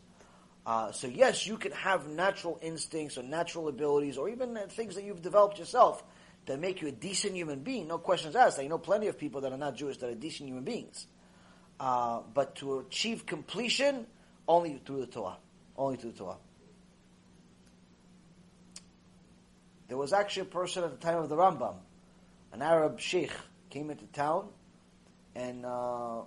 Uh, 0.65 0.91
so 0.91 1.07
yes, 1.07 1.47
you 1.47 1.57
can 1.57 1.71
have 1.71 2.07
natural 2.07 2.59
instincts 2.61 3.17
or 3.17 3.23
natural 3.23 3.67
abilities, 3.67 4.17
or 4.17 4.29
even 4.29 4.57
things 4.69 4.95
that 4.95 5.03
you've 5.03 5.21
developed 5.21 5.57
yourself 5.57 6.03
that 6.45 6.59
make 6.59 6.81
you 6.81 6.87
a 6.87 6.91
decent 6.91 7.35
human 7.35 7.59
being. 7.59 7.87
No 7.87 7.97
questions 7.97 8.35
asked. 8.35 8.59
I 8.59 8.67
know 8.67 8.77
plenty 8.77 9.07
of 9.07 9.17
people 9.17 9.41
that 9.41 9.51
are 9.51 9.57
not 9.57 9.75
Jewish 9.75 9.97
that 9.97 10.09
are 10.09 10.15
decent 10.15 10.49
human 10.49 10.63
beings. 10.63 11.07
Uh, 11.79 12.21
but 12.33 12.55
to 12.55 12.79
achieve 12.79 13.25
completion, 13.25 14.07
only 14.47 14.81
through 14.85 15.01
the 15.01 15.07
Torah. 15.07 15.37
Only 15.77 15.97
through 15.97 16.11
the 16.11 16.17
Torah. 16.17 16.37
There 19.87 19.97
was 19.97 20.11
actually 20.11 20.43
a 20.43 20.45
person 20.45 20.83
at 20.83 20.91
the 20.91 20.97
time 20.97 21.17
of 21.17 21.29
the 21.29 21.35
Rambam, 21.35 21.75
an 22.51 22.61
Arab 22.61 23.00
sheikh, 23.00 23.32
came 23.69 23.90
into 23.90 24.06
town, 24.08 24.50
and 25.35 25.66
uh, 25.66 26.22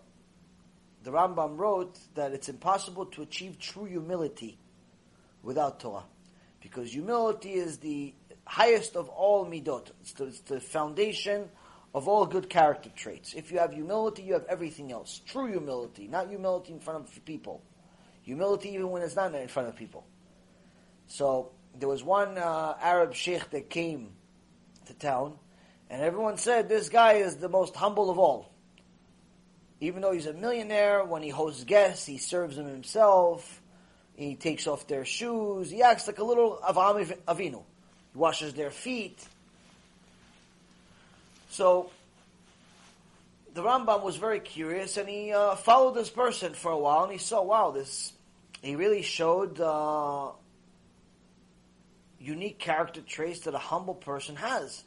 the 1.03 1.11
Rambam 1.11 1.57
wrote 1.59 1.99
that 2.15 2.33
it's 2.33 2.49
impossible 2.49 3.07
to 3.07 3.23
achieve 3.23 3.59
true 3.59 3.87
humility 3.87 4.59
without 5.43 5.81
Torah. 5.81 6.05
Because 6.61 6.93
humility 6.93 7.53
is 7.53 7.79
the 7.79 8.15
highest 8.47 8.97
of 8.97 9.09
all 9.09 9.47
midot. 9.47 9.91
It's 10.03 10.13
the, 10.13 10.25
it's 10.27 10.41
the, 10.41 10.61
foundation 10.61 11.49
of 11.95 12.07
all 12.07 12.27
good 12.27 12.51
character 12.51 12.91
traits. 12.95 13.35
If 13.35 13.51
you 13.51 13.59
have 13.59 13.73
humility, 13.73 14.23
you 14.23 14.35
have 14.35 14.45
everything 14.49 14.93
else. 14.93 15.21
True 15.27 15.47
humility, 15.47 16.07
not 16.07 16.29
humility 16.29 16.73
in 16.73 16.81
front 16.81 17.09
of 17.09 17.25
people. 17.25 17.63
Humility 18.23 18.71
even 18.71 18.91
when 18.91 19.03
it's 19.03 19.17
not 19.17 19.35
in 19.35 19.49
front 19.49 19.69
of 19.69 19.77
people. 19.77 20.07
So 21.07 21.53
there 21.79 21.89
was 21.89 22.05
one 22.05 22.37
uh, 22.37 22.75
Arab 22.81 23.15
sheikh 23.15 23.51
that 23.51 23.71
came 23.71 24.13
to 24.87 24.95
town, 24.95 25.39
and 25.91 26.01
everyone 26.01 26.39
said 26.39 26.69
this 26.69 26.89
guy 26.89 27.15
is 27.15 27.37
the 27.37 27.49
most 27.49 27.75
humble 27.75 28.11
of 28.11 28.19
all. 28.19 28.51
Even 29.81 30.03
though 30.03 30.13
he's 30.13 30.27
a 30.27 30.33
millionaire, 30.33 31.05
when 31.05 31.23
he 31.23 31.31
hosts 31.31 31.65
guests, 31.65 32.07
he 32.07 32.17
serves 32.17 32.57
them 32.57 32.67
himself. 32.67 33.61
He 34.15 34.37
takes 34.37 34.67
off 34.67 34.87
their 34.87 35.05
shoes. 35.05 35.71
He 35.71 35.83
acts 35.83 36.07
like 36.07 36.19
a 36.19 36.25
little 36.25 36.61
Avraham 36.63 37.17
Avinu. 37.27 37.63
He 38.13 38.19
washes 38.19 38.55
their 38.55 38.71
feet. 38.71 39.19
So 41.49 41.91
the 43.55 43.63
Rambam 43.63 44.05
was 44.05 44.17
very 44.17 44.41
curious, 44.41 44.97
and 44.97 45.09
he 45.09 45.33
uh, 45.33 45.57
followed 45.57 45.95
this 45.95 46.11
person 46.11 46.55
for 46.55 46.71
a 46.71 46.79
while, 46.79 47.05
and 47.05 47.13
he 47.13 47.19
saw, 47.19 47.43
wow, 47.43 47.73
this 47.73 48.13
he 48.63 48.77
really 48.77 49.03
showed 49.03 49.59
uh, 49.61 50.29
unique 52.21 52.59
character 52.59 53.01
traits 53.01 53.41
that 53.41 53.55
a 53.55 53.59
humble 53.59 53.95
person 53.95 54.37
has. 54.37 54.85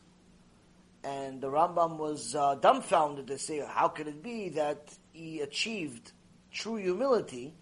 And 1.04 1.42
the 1.42 1.48
Rambam 1.48 1.98
was 1.98 2.34
uh, 2.34 2.56
dumbfounded 2.56 3.28
to 3.28 3.38
say, 3.38 3.60
how 3.60 3.90
could 3.90 4.08
it 4.08 4.24
be 4.24 4.50
that 4.50 4.94
he 5.12 5.42
achieved 5.42 6.12
true 6.52 6.78
humility 6.78 7.54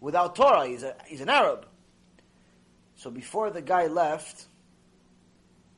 without 0.00 0.34
Torah? 0.34 0.66
He's, 0.66 0.82
a, 0.82 0.96
he's 1.06 1.20
an 1.20 1.28
Arab. 1.28 1.66
So 2.96 3.10
before 3.10 3.50
the 3.50 3.62
guy 3.62 3.86
left, 3.86 4.46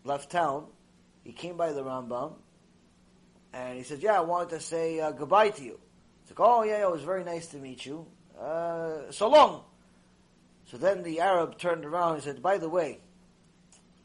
left 0.04 0.30
town, 0.30 0.66
he 1.22 1.32
came 1.32 1.56
by 1.56 1.72
the 1.72 1.84
Rambam, 1.84 2.32
and 3.52 3.76
he 3.76 3.84
said, 3.84 4.02
yeah, 4.02 4.16
I 4.16 4.20
wanted 4.20 4.50
to 4.50 4.60
say 4.60 4.98
uh, 4.98 5.12
goodbye 5.12 5.50
to 5.50 5.62
you. 5.62 5.78
He's 6.22 6.30
like, 6.30 6.40
oh 6.40 6.62
yeah, 6.62 6.80
it 6.80 6.90
was 6.90 7.02
very 7.02 7.24
nice 7.24 7.46
to 7.48 7.58
meet 7.58 7.84
you. 7.84 8.06
Uh, 8.40 9.10
so 9.10 9.28
long. 9.28 9.64
So 10.64 10.78
then 10.78 11.02
the 11.02 11.20
Arab 11.20 11.58
turned 11.58 11.84
around 11.84 12.14
and 12.14 12.22
said, 12.22 12.42
by 12.42 12.56
the 12.56 12.68
way, 12.68 13.00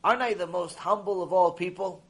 aren't 0.04 0.22
I 0.22 0.34
the 0.34 0.46
most 0.48 0.78
humble 0.78 1.24
of 1.24 1.32
all 1.32 1.54
people? 1.54 2.04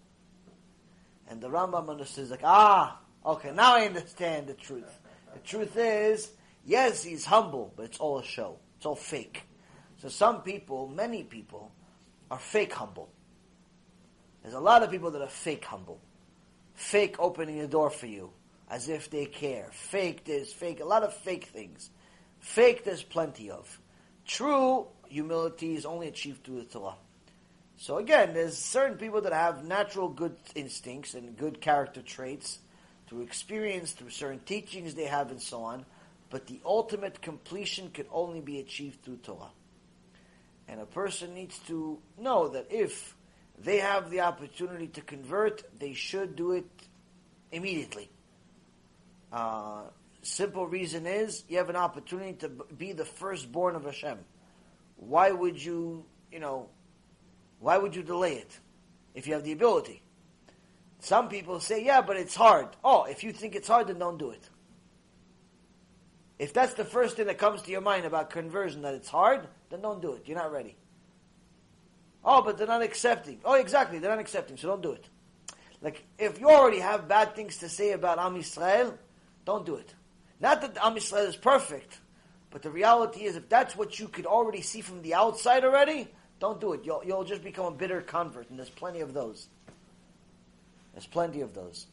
And 1.29 1.41
the 1.41 1.49
Rambam 1.49 1.89
understood, 1.89 2.29
like, 2.29 2.41
ah, 2.43 2.99
okay, 3.25 3.51
now 3.51 3.75
I 3.75 3.85
understand 3.85 4.47
the 4.47 4.53
truth. 4.53 4.99
The 5.33 5.39
truth 5.39 5.75
is, 5.77 6.31
yes, 6.65 7.03
he's 7.03 7.25
humble, 7.25 7.73
but 7.75 7.85
it's 7.85 7.99
all 7.99 8.19
a 8.19 8.23
show. 8.23 8.57
It's 8.77 8.85
all 8.85 8.95
fake. 8.95 9.43
So 9.97 10.09
some 10.09 10.41
people, 10.41 10.87
many 10.87 11.23
people, 11.23 11.71
are 12.29 12.39
fake 12.39 12.73
humble. 12.73 13.09
There's 14.41 14.53
a 14.53 14.59
lot 14.59 14.83
of 14.83 14.91
people 14.91 15.11
that 15.11 15.21
are 15.21 15.27
fake 15.27 15.65
humble. 15.65 15.99
Fake 16.75 17.17
opening 17.19 17.57
the 17.57 17.67
door 17.67 17.89
for 17.89 18.05
you, 18.05 18.31
as 18.69 18.87
if 18.87 19.09
they 19.09 19.25
care. 19.25 19.69
Fake 19.71 20.23
this, 20.23 20.53
fake, 20.53 20.79
a 20.79 20.85
lot 20.85 21.03
of 21.03 21.13
fake 21.13 21.45
things. 21.45 21.89
Fake 22.39 22.83
there's 22.83 23.03
plenty 23.03 23.49
of. 23.49 23.81
True 24.25 24.87
humility 25.07 25.75
is 25.75 25.85
only 25.85 26.07
achieved 26.07 26.43
through 26.43 26.59
the 26.59 26.65
Torah. 26.65 26.95
So 27.77 27.97
again, 27.97 28.33
there's 28.33 28.57
certain 28.57 28.97
people 28.97 29.21
that 29.21 29.33
have 29.33 29.63
natural 29.63 30.09
good 30.09 30.35
instincts 30.55 31.13
and 31.13 31.37
good 31.37 31.61
character 31.61 32.01
traits 32.01 32.57
through 33.07 33.21
experience, 33.21 33.91
through 33.91 34.09
certain 34.09 34.39
teachings 34.39 34.95
they 34.95 35.05
have, 35.05 35.29
and 35.29 35.41
so 35.41 35.61
on. 35.61 35.85
But 36.29 36.47
the 36.47 36.59
ultimate 36.65 37.21
completion 37.21 37.91
can 37.91 38.07
only 38.11 38.41
be 38.41 38.59
achieved 38.59 39.03
through 39.03 39.17
Torah. 39.17 39.51
And 40.67 40.81
a 40.81 40.85
person 40.85 41.33
needs 41.35 41.57
to 41.67 41.99
know 42.17 42.49
that 42.49 42.67
if 42.71 43.15
they 43.57 43.77
have 43.77 44.09
the 44.09 44.21
opportunity 44.21 44.87
to 44.87 45.01
convert, 45.01 45.63
they 45.79 45.93
should 45.93 46.35
do 46.35 46.53
it 46.53 46.69
immediately. 47.51 48.09
Uh, 49.31 49.83
simple 50.23 50.65
reason 50.67 51.05
is 51.05 51.43
you 51.47 51.57
have 51.57 51.69
an 51.69 51.75
opportunity 51.75 52.33
to 52.33 52.49
be 52.49 52.91
the 52.91 53.05
firstborn 53.05 53.75
of 53.75 53.85
Hashem. 53.85 54.17
Why 54.97 55.31
would 55.31 55.63
you, 55.63 56.05
you 56.31 56.39
know, 56.39 56.69
why 57.59 57.77
would 57.77 57.95
you 57.95 58.03
delay 58.03 58.33
it 58.33 58.59
if 59.13 59.27
you 59.27 59.33
have 59.33 59.43
the 59.43 59.51
ability? 59.51 60.01
Some 60.99 61.29
people 61.29 61.59
say, 61.59 61.83
yeah, 61.83 62.01
but 62.01 62.17
it's 62.17 62.35
hard. 62.35 62.67
Oh, 62.83 63.03
if 63.03 63.23
you 63.23 63.31
think 63.31 63.55
it's 63.55 63.67
hard, 63.67 63.87
then 63.87 63.99
don't 63.99 64.17
do 64.17 64.31
it. 64.31 64.49
If 66.39 66.53
that's 66.53 66.73
the 66.73 66.85
first 66.85 67.15
thing 67.15 67.27
that 67.27 67.37
comes 67.37 67.61
to 67.63 67.71
your 67.71 67.81
mind 67.81 68.05
about 68.05 68.29
conversion, 68.29 68.83
that 68.83 68.93
it's 68.93 69.09
hard, 69.09 69.47
then 69.69 69.81
don't 69.81 70.01
do 70.01 70.13
it. 70.13 70.23
You're 70.25 70.37
not 70.37 70.51
ready. 70.51 70.75
Oh, 72.23 72.41
but 72.41 72.57
they're 72.57 72.67
not 72.67 72.81
accepting. 72.81 73.39
Oh, 73.45 73.53
exactly, 73.53 73.99
they're 73.99 74.11
not 74.11 74.19
accepting, 74.19 74.57
so 74.57 74.67
don't 74.67 74.81
do 74.81 74.91
it. 74.91 75.07
Like, 75.81 76.03
if 76.17 76.39
you 76.39 76.49
already 76.49 76.79
have 76.79 77.07
bad 77.07 77.35
things 77.35 77.57
to 77.57 77.69
say 77.69 77.91
about 77.91 78.19
Am 78.19 78.35
Yisrael, 78.35 78.97
don't 79.45 79.65
do 79.65 79.75
it. 79.75 79.93
Not 80.39 80.61
that 80.61 80.77
Am 80.83 80.95
Yisrael 80.95 81.27
is 81.27 81.35
perfect, 81.35 81.99
but 82.51 82.61
the 82.61 82.69
reality 82.69 83.23
is, 83.23 83.35
if 83.35 83.47
that's 83.49 83.75
what 83.75 83.99
you 83.99 84.07
could 84.07 84.25
already 84.25 84.61
see 84.61 84.81
from 84.81 85.01
the 85.01 85.13
outside 85.13 85.63
already, 85.63 86.07
don't 86.39 86.61
do 86.61 86.73
it. 86.73 86.81
You'll, 86.83 87.03
you'll 87.05 87.23
just 87.23 87.43
become 87.43 87.65
a 87.65 87.71
bitter 87.71 88.01
convert, 88.01 88.49
and 88.49 88.59
there's 88.59 88.69
plenty 88.69 88.99
of 88.99 89.13
those. 89.13 89.47
There's 90.93 91.07
plenty 91.07 91.41
of 91.41 91.53
those. 91.53 91.87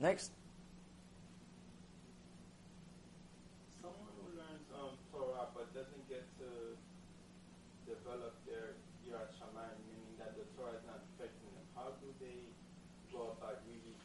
Next. 0.00 0.32
Someone 3.80 4.12
who 4.20 4.36
learns 4.36 4.64
um, 4.76 4.96
Torah 5.12 5.48
but 5.54 5.72
doesn't 5.72 6.08
get 6.08 6.24
to 6.40 6.48
develop 7.88 8.36
their 8.44 8.76
Yirat 9.04 9.32
Shamayim, 9.36 9.76
meaning 9.88 10.16
that 10.20 10.36
the 10.36 10.44
Torah 10.56 10.76
is 10.76 10.84
not 10.84 11.00
affecting 11.14 11.52
them, 11.52 11.64
how 11.76 11.92
do 12.00 12.08
they 12.20 12.48
go 13.12 13.36
about 13.36 13.60
really, 13.68 13.96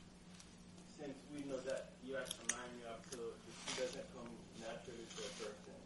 since 0.99 1.15
we 1.35 1.43
know 1.47 1.59
that 1.63 1.95
Yirat 2.03 2.27
Shamayim, 2.27 2.71
you 2.79 2.87
have 2.87 3.03
to, 3.15 3.35
it 3.39 3.75
doesn't 3.75 4.07
come 4.15 4.27
naturally 4.59 5.07
to 5.15 5.19
a 5.25 5.31
person, 5.39 5.79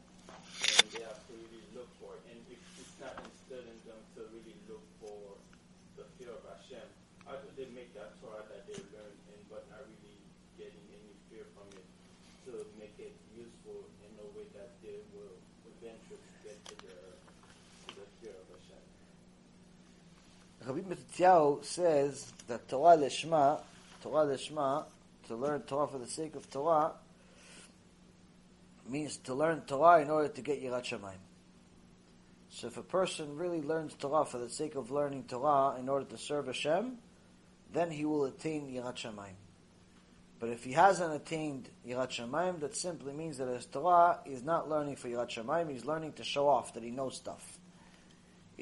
and 0.74 0.86
they 0.90 1.06
have 1.06 1.22
to 1.30 1.34
really 1.38 1.66
look 1.78 1.90
for 2.02 2.18
it. 2.18 2.34
And 2.34 2.42
if 2.50 2.62
it's 2.82 2.98
not 2.98 3.18
instilled 3.22 3.70
in 3.70 3.78
them 3.86 4.02
to 4.18 4.26
really 4.34 4.58
look 4.70 4.82
for 5.02 5.38
the 5.98 6.06
fear 6.18 6.34
of 6.34 6.42
Hashem, 6.50 6.86
how 7.26 7.40
do 7.40 7.48
they 7.56 7.70
make 7.72 7.94
that 7.96 8.20
Torah 8.20 8.44
that 8.52 8.68
they 8.68 8.76
learn 8.92 9.16
and 9.32 9.42
but 9.48 9.64
not 9.70 9.86
really 9.86 10.18
getting 10.58 10.82
any 10.90 11.14
fear 11.30 11.46
from 11.54 11.70
it 11.78 11.86
to 12.50 12.66
make 12.82 12.98
it 12.98 13.14
useful 13.32 13.86
in 14.02 14.12
a 14.20 14.28
way 14.34 14.50
that 14.58 14.74
they 14.82 15.00
will 15.14 15.38
eventually 15.70 16.20
get 16.42 16.58
to 16.66 16.76
the 16.82 16.98
to 17.86 17.90
the 17.96 18.08
fear 18.20 18.34
of 18.34 18.48
Hashem? 18.50 18.84
Rabbi 20.66 20.80
Matityahu 20.80 21.64
says 21.66 22.32
that 22.48 22.70
Torah 22.70 22.98
Lishma, 22.98 23.60
Torah 24.02 24.26
Lishma, 24.26 24.86
to 25.28 25.36
learn 25.36 25.62
Torah 25.62 25.88
for 25.88 25.98
the 25.98 26.08
sake 26.08 26.36
of 26.36 26.50
Torah, 26.50 26.94
means 28.88 29.18
to 29.18 29.34
learn 29.34 29.62
Torah 29.62 30.02
in 30.02 30.10
order 30.10 30.30
to 30.30 30.42
get 30.42 30.64
Yirat 30.64 30.84
Shamayim. 30.84 31.20
So 32.50 32.68
if 32.68 32.78
a 32.78 32.84
person 32.84 33.36
really 33.36 33.62
learns 33.62 33.94
Torah 33.96 34.26
for 34.26 34.38
the 34.38 34.50
sake 34.50 34.76
of 34.76 34.92
learning 34.92 35.26
Torah 35.28 35.78
in 35.80 35.90
order 35.90 36.06
to 36.06 36.18
serve 36.18 36.46
Hashem, 36.46 36.98
then 37.74 37.92
he 37.92 38.06
will 38.06 38.26
attain 38.26 38.68
Yirat 38.68 38.96
Shamayim. 38.96 39.36
But 40.40 40.50
if 40.50 40.64
he 40.64 40.74
hasn't 40.74 41.14
attained 41.14 41.70
Yirat 41.86 42.10
Shamayim, 42.10 42.60
that 42.62 42.76
simply 42.78 43.14
means 43.14 43.38
that 43.38 43.48
his 43.48 43.66
Torah 43.66 44.20
is 44.26 44.44
not 44.44 44.70
learning 44.70 44.96
for 44.96 45.10
Yirat 45.10 45.30
Shamayim, 45.30 45.72
he's 45.72 45.86
learning 45.86 46.14
to 46.14 46.24
show 46.24 46.48
off 46.48 46.74
that 46.74 46.84
he 46.84 46.92
knows 46.92 47.16
stuff. 47.16 47.53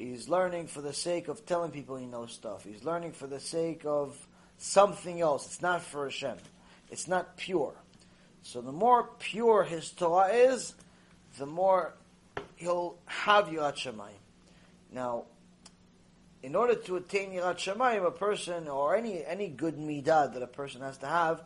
He's 0.02 0.28
learning 0.28 0.66
for 0.66 0.80
the 0.80 0.92
sake 0.92 1.28
of 1.28 1.46
telling 1.46 1.70
people 1.70 1.96
he 1.96 2.06
knows 2.06 2.32
stuff. 2.32 2.64
He's 2.64 2.82
learning 2.82 3.12
for 3.12 3.28
the 3.28 3.38
sake 3.38 3.82
of 3.84 4.16
something 4.58 5.20
else. 5.20 5.46
It's 5.46 5.62
not 5.62 5.80
for 5.80 6.04
Hashem. 6.04 6.38
It's 6.90 7.06
not 7.06 7.36
pure. 7.36 7.72
So 8.42 8.60
the 8.60 8.72
more 8.72 9.10
pure 9.20 9.62
his 9.62 9.90
Torah 9.90 10.32
is, 10.32 10.74
the 11.38 11.46
more 11.46 11.94
he'll 12.56 12.96
have 13.06 13.46
Yirat 13.46 13.76
Shamayim. 13.76 14.18
Now, 14.90 15.26
in 16.42 16.56
order 16.56 16.74
to 16.74 16.96
attain 16.96 17.30
Yirat 17.30 17.58
Shamayim, 17.58 18.04
a 18.04 18.10
person, 18.10 18.66
or 18.66 18.96
any, 18.96 19.24
any 19.24 19.46
good 19.46 19.76
midah 19.76 20.34
that 20.34 20.42
a 20.42 20.48
person 20.48 20.80
has 20.80 20.98
to 20.98 21.06
have, 21.06 21.44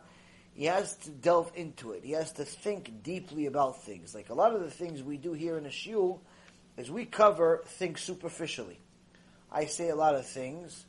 he 0.55 0.65
has 0.65 0.97
to 0.97 1.11
delve 1.11 1.53
into 1.55 1.93
it. 1.93 2.03
He 2.03 2.13
has 2.13 2.33
to 2.33 2.47
think 2.47 3.03
deeply 3.03 3.45
about 3.45 3.83
things. 3.83 4.15
Like 4.15 4.31
a 4.31 4.35
lot 4.35 4.55
of 4.55 4.63
the 4.63 4.71
things 4.71 5.03
we 5.03 5.19
do 5.19 5.35
here 5.35 5.59
in 5.59 5.67
a 5.67 5.69
shiur 5.69 6.19
is 6.77 6.91
we 6.91 7.05
cover 7.05 7.63
things 7.67 8.01
superficially. 8.01 8.79
I 9.51 9.67
say 9.67 9.89
a 9.89 9.97
lot 9.97 10.15
of 10.15 10.27
things, 10.27 10.85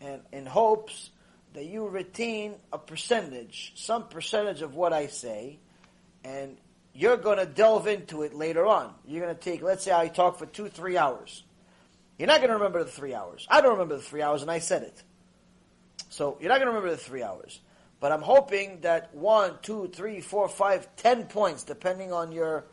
and 0.00 0.20
in 0.32 0.46
hopes 0.46 1.10
that 1.54 1.66
you 1.66 1.86
retain 1.86 2.56
a 2.72 2.78
percentage, 2.78 3.72
some 3.76 4.08
percentage 4.08 4.62
of 4.62 4.74
what 4.74 4.92
I 4.92 5.06
say, 5.06 5.58
and 6.24 6.56
you're 6.92 7.16
going 7.16 7.38
to 7.38 7.46
delve 7.46 7.86
into 7.86 8.22
it 8.22 8.34
later 8.34 8.66
on. 8.66 8.92
You're 9.06 9.22
going 9.22 9.34
to 9.34 9.40
take, 9.40 9.62
let's 9.62 9.84
say 9.84 9.92
I 9.92 10.08
talk 10.08 10.38
for 10.38 10.46
two, 10.46 10.68
three 10.68 10.96
hours. 10.96 11.44
You're 12.18 12.28
not 12.28 12.38
going 12.38 12.50
to 12.50 12.56
remember 12.56 12.84
the 12.84 12.90
three 12.90 13.14
hours. 13.14 13.46
I 13.50 13.60
don't 13.60 13.72
remember 13.72 13.96
the 13.96 14.02
three 14.02 14.22
hours, 14.22 14.42
and 14.42 14.50
I 14.50 14.58
said 14.58 14.82
it. 14.82 15.02
So 16.10 16.38
you're 16.40 16.48
not 16.48 16.56
going 16.56 16.66
to 16.66 16.72
remember 16.72 16.90
the 16.90 17.02
three 17.02 17.22
hours. 17.22 17.60
But 17.98 18.12
I'm 18.12 18.22
hoping 18.22 18.80
that 18.82 19.14
one, 19.14 19.54
two, 19.62 19.90
three, 19.92 20.20
four, 20.20 20.48
five, 20.48 20.94
ten 20.96 21.24
points, 21.24 21.62
depending 21.64 22.12
on 22.12 22.32
your 22.32 22.66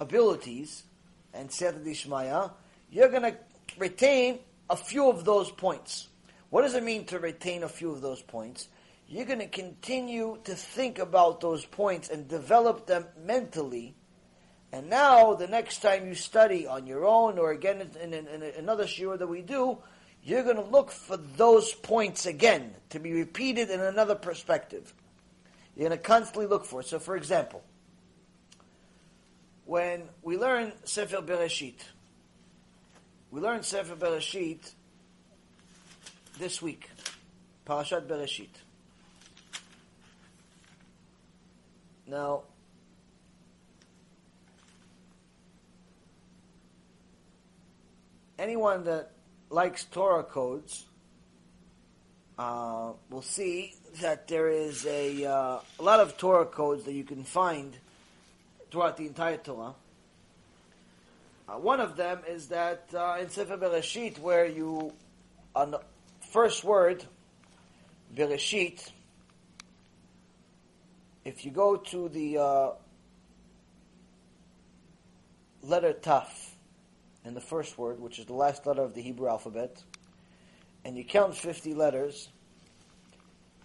abilities 0.00 0.84
and 1.38 1.48
Siyata 1.48 1.84
Dishmaya, 1.84 2.50
you're 2.90 3.08
going 3.08 3.22
to 3.22 3.36
retain 3.78 4.40
a 4.68 4.76
few 4.76 5.08
of 5.08 5.24
those 5.24 5.50
points. 5.50 6.08
What 6.50 6.62
does 6.62 6.74
it 6.74 6.82
mean 6.82 7.04
to 7.06 7.18
retain 7.18 7.62
a 7.62 7.68
few 7.68 7.90
of 7.92 8.00
those 8.00 8.20
points? 8.20 8.68
You're 9.06 9.24
going 9.24 9.38
to 9.38 9.46
continue 9.46 10.38
to 10.44 10.54
think 10.54 10.98
about 10.98 11.40
those 11.40 11.64
points 11.64 12.08
and 12.08 12.28
develop 12.28 12.86
them 12.86 13.06
mentally. 13.24 13.94
And 14.72 14.90
now, 14.90 15.34
the 15.34 15.46
next 15.46 15.80
time 15.80 16.06
you 16.06 16.14
study 16.14 16.66
on 16.66 16.86
your 16.86 17.06
own, 17.06 17.38
or 17.38 17.52
again 17.52 17.88
in, 18.02 18.12
in, 18.12 18.26
in 18.26 18.42
another 18.42 18.84
shiur 18.84 19.18
that 19.18 19.26
we 19.26 19.40
do, 19.40 19.78
you're 20.22 20.42
going 20.42 20.56
to 20.56 20.62
look 20.62 20.90
for 20.90 21.16
those 21.16 21.72
points 21.72 22.26
again 22.26 22.74
to 22.90 22.98
be 22.98 23.12
repeated 23.12 23.70
in 23.70 23.80
another 23.80 24.14
perspective. 24.14 24.92
You're 25.74 25.88
going 25.88 25.98
to 25.98 26.04
constantly 26.04 26.46
look 26.46 26.64
for 26.64 26.80
it. 26.80 26.86
So, 26.86 26.98
for 26.98 27.16
example, 27.16 27.62
when 29.68 30.02
we 30.22 30.38
learn 30.38 30.72
Sefer 30.84 31.18
Bereshit, 31.18 31.74
we 33.30 33.38
learn 33.38 33.62
Sefer 33.62 33.96
Bereshit 33.96 34.72
this 36.38 36.62
week, 36.62 36.88
Parashat 37.66 38.06
Bereshit. 38.06 38.48
Now, 42.06 42.44
anyone 48.38 48.84
that 48.84 49.10
likes 49.50 49.84
Torah 49.84 50.24
codes 50.24 50.86
uh, 52.38 52.92
will 53.10 53.20
see 53.20 53.74
that 54.00 54.28
there 54.28 54.48
is 54.48 54.86
a, 54.86 55.26
uh, 55.26 55.58
a 55.78 55.82
lot 55.82 56.00
of 56.00 56.16
Torah 56.16 56.46
codes 56.46 56.84
that 56.84 56.94
you 56.94 57.04
can 57.04 57.22
find 57.22 57.76
throughout 58.70 58.96
the 58.96 59.06
entire 59.06 59.36
Torah. 59.36 59.74
Uh, 61.48 61.52
one 61.52 61.80
of 61.80 61.96
them 61.96 62.20
is 62.28 62.48
that 62.48 62.84
uh, 62.94 63.16
in 63.20 63.30
Sefer 63.30 63.56
Bereshit, 63.56 64.18
where 64.18 64.46
you, 64.46 64.92
on 65.54 65.70
the 65.70 65.80
first 66.32 66.62
word, 66.62 67.04
Bereshit, 68.14 68.90
if 71.24 71.44
you 71.44 71.50
go 71.50 71.76
to 71.76 72.08
the 72.08 72.38
uh, 72.38 72.70
letter 75.62 75.92
Taf, 75.94 76.48
in 77.24 77.34
the 77.34 77.40
first 77.40 77.76
word, 77.76 78.00
which 78.00 78.18
is 78.18 78.26
the 78.26 78.32
last 78.32 78.66
letter 78.66 78.82
of 78.82 78.94
the 78.94 79.02
Hebrew 79.02 79.28
alphabet, 79.28 79.82
and 80.84 80.96
you 80.96 81.04
count 81.04 81.36
50 81.36 81.74
letters, 81.74 82.28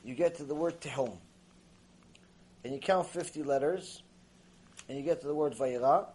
you 0.03 0.15
get 0.15 0.35
to 0.35 0.43
the 0.43 0.55
word 0.55 0.81
Tehom. 0.81 1.15
And 2.65 2.73
you 2.73 2.79
count 2.79 3.07
50 3.07 3.43
letters, 3.43 4.03
and 4.87 4.97
you 4.97 5.03
get 5.03 5.21
to 5.21 5.27
the 5.27 5.35
word 5.35 5.53
Vayira, 5.53 6.05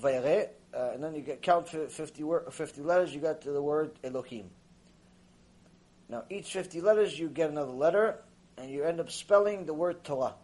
Vayare, 0.00 0.48
uh, 0.74 0.90
and 0.92 1.02
then 1.02 1.14
you 1.14 1.22
get 1.22 1.42
count 1.42 1.68
50, 1.68 2.22
word, 2.22 2.52
50 2.52 2.82
letters, 2.82 3.14
you 3.14 3.20
get 3.20 3.42
to 3.42 3.50
the 3.50 3.62
word 3.62 3.92
Elohim. 4.04 4.50
Now, 6.08 6.24
each 6.30 6.52
50 6.52 6.80
letters, 6.82 7.18
you 7.18 7.28
get 7.28 7.50
another 7.50 7.72
letter, 7.72 8.18
and 8.58 8.70
you 8.70 8.84
end 8.84 9.00
up 9.00 9.10
spelling 9.10 9.66
the 9.66 9.74
word 9.74 10.04
Torah. 10.04 10.34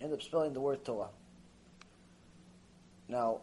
End 0.00 0.12
up 0.12 0.22
spelling 0.22 0.52
the 0.52 0.60
word 0.60 0.84
Torah. 0.84 1.08
Now, 3.08 3.40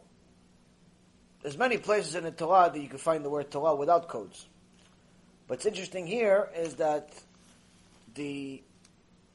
there's 1.41 1.57
many 1.57 1.77
places 1.77 2.15
in 2.15 2.25
the 2.25 2.31
Torah 2.31 2.69
that 2.71 2.79
you 2.79 2.89
can 2.89 2.97
find 2.97 3.23
the 3.23 3.29
word 3.29 3.49
Torah 3.49 3.75
without 3.75 4.09
codes. 4.09 4.47
What's 5.47 5.65
interesting 5.65 6.05
here 6.05 6.49
is 6.55 6.75
that 6.75 7.11
the 8.15 8.61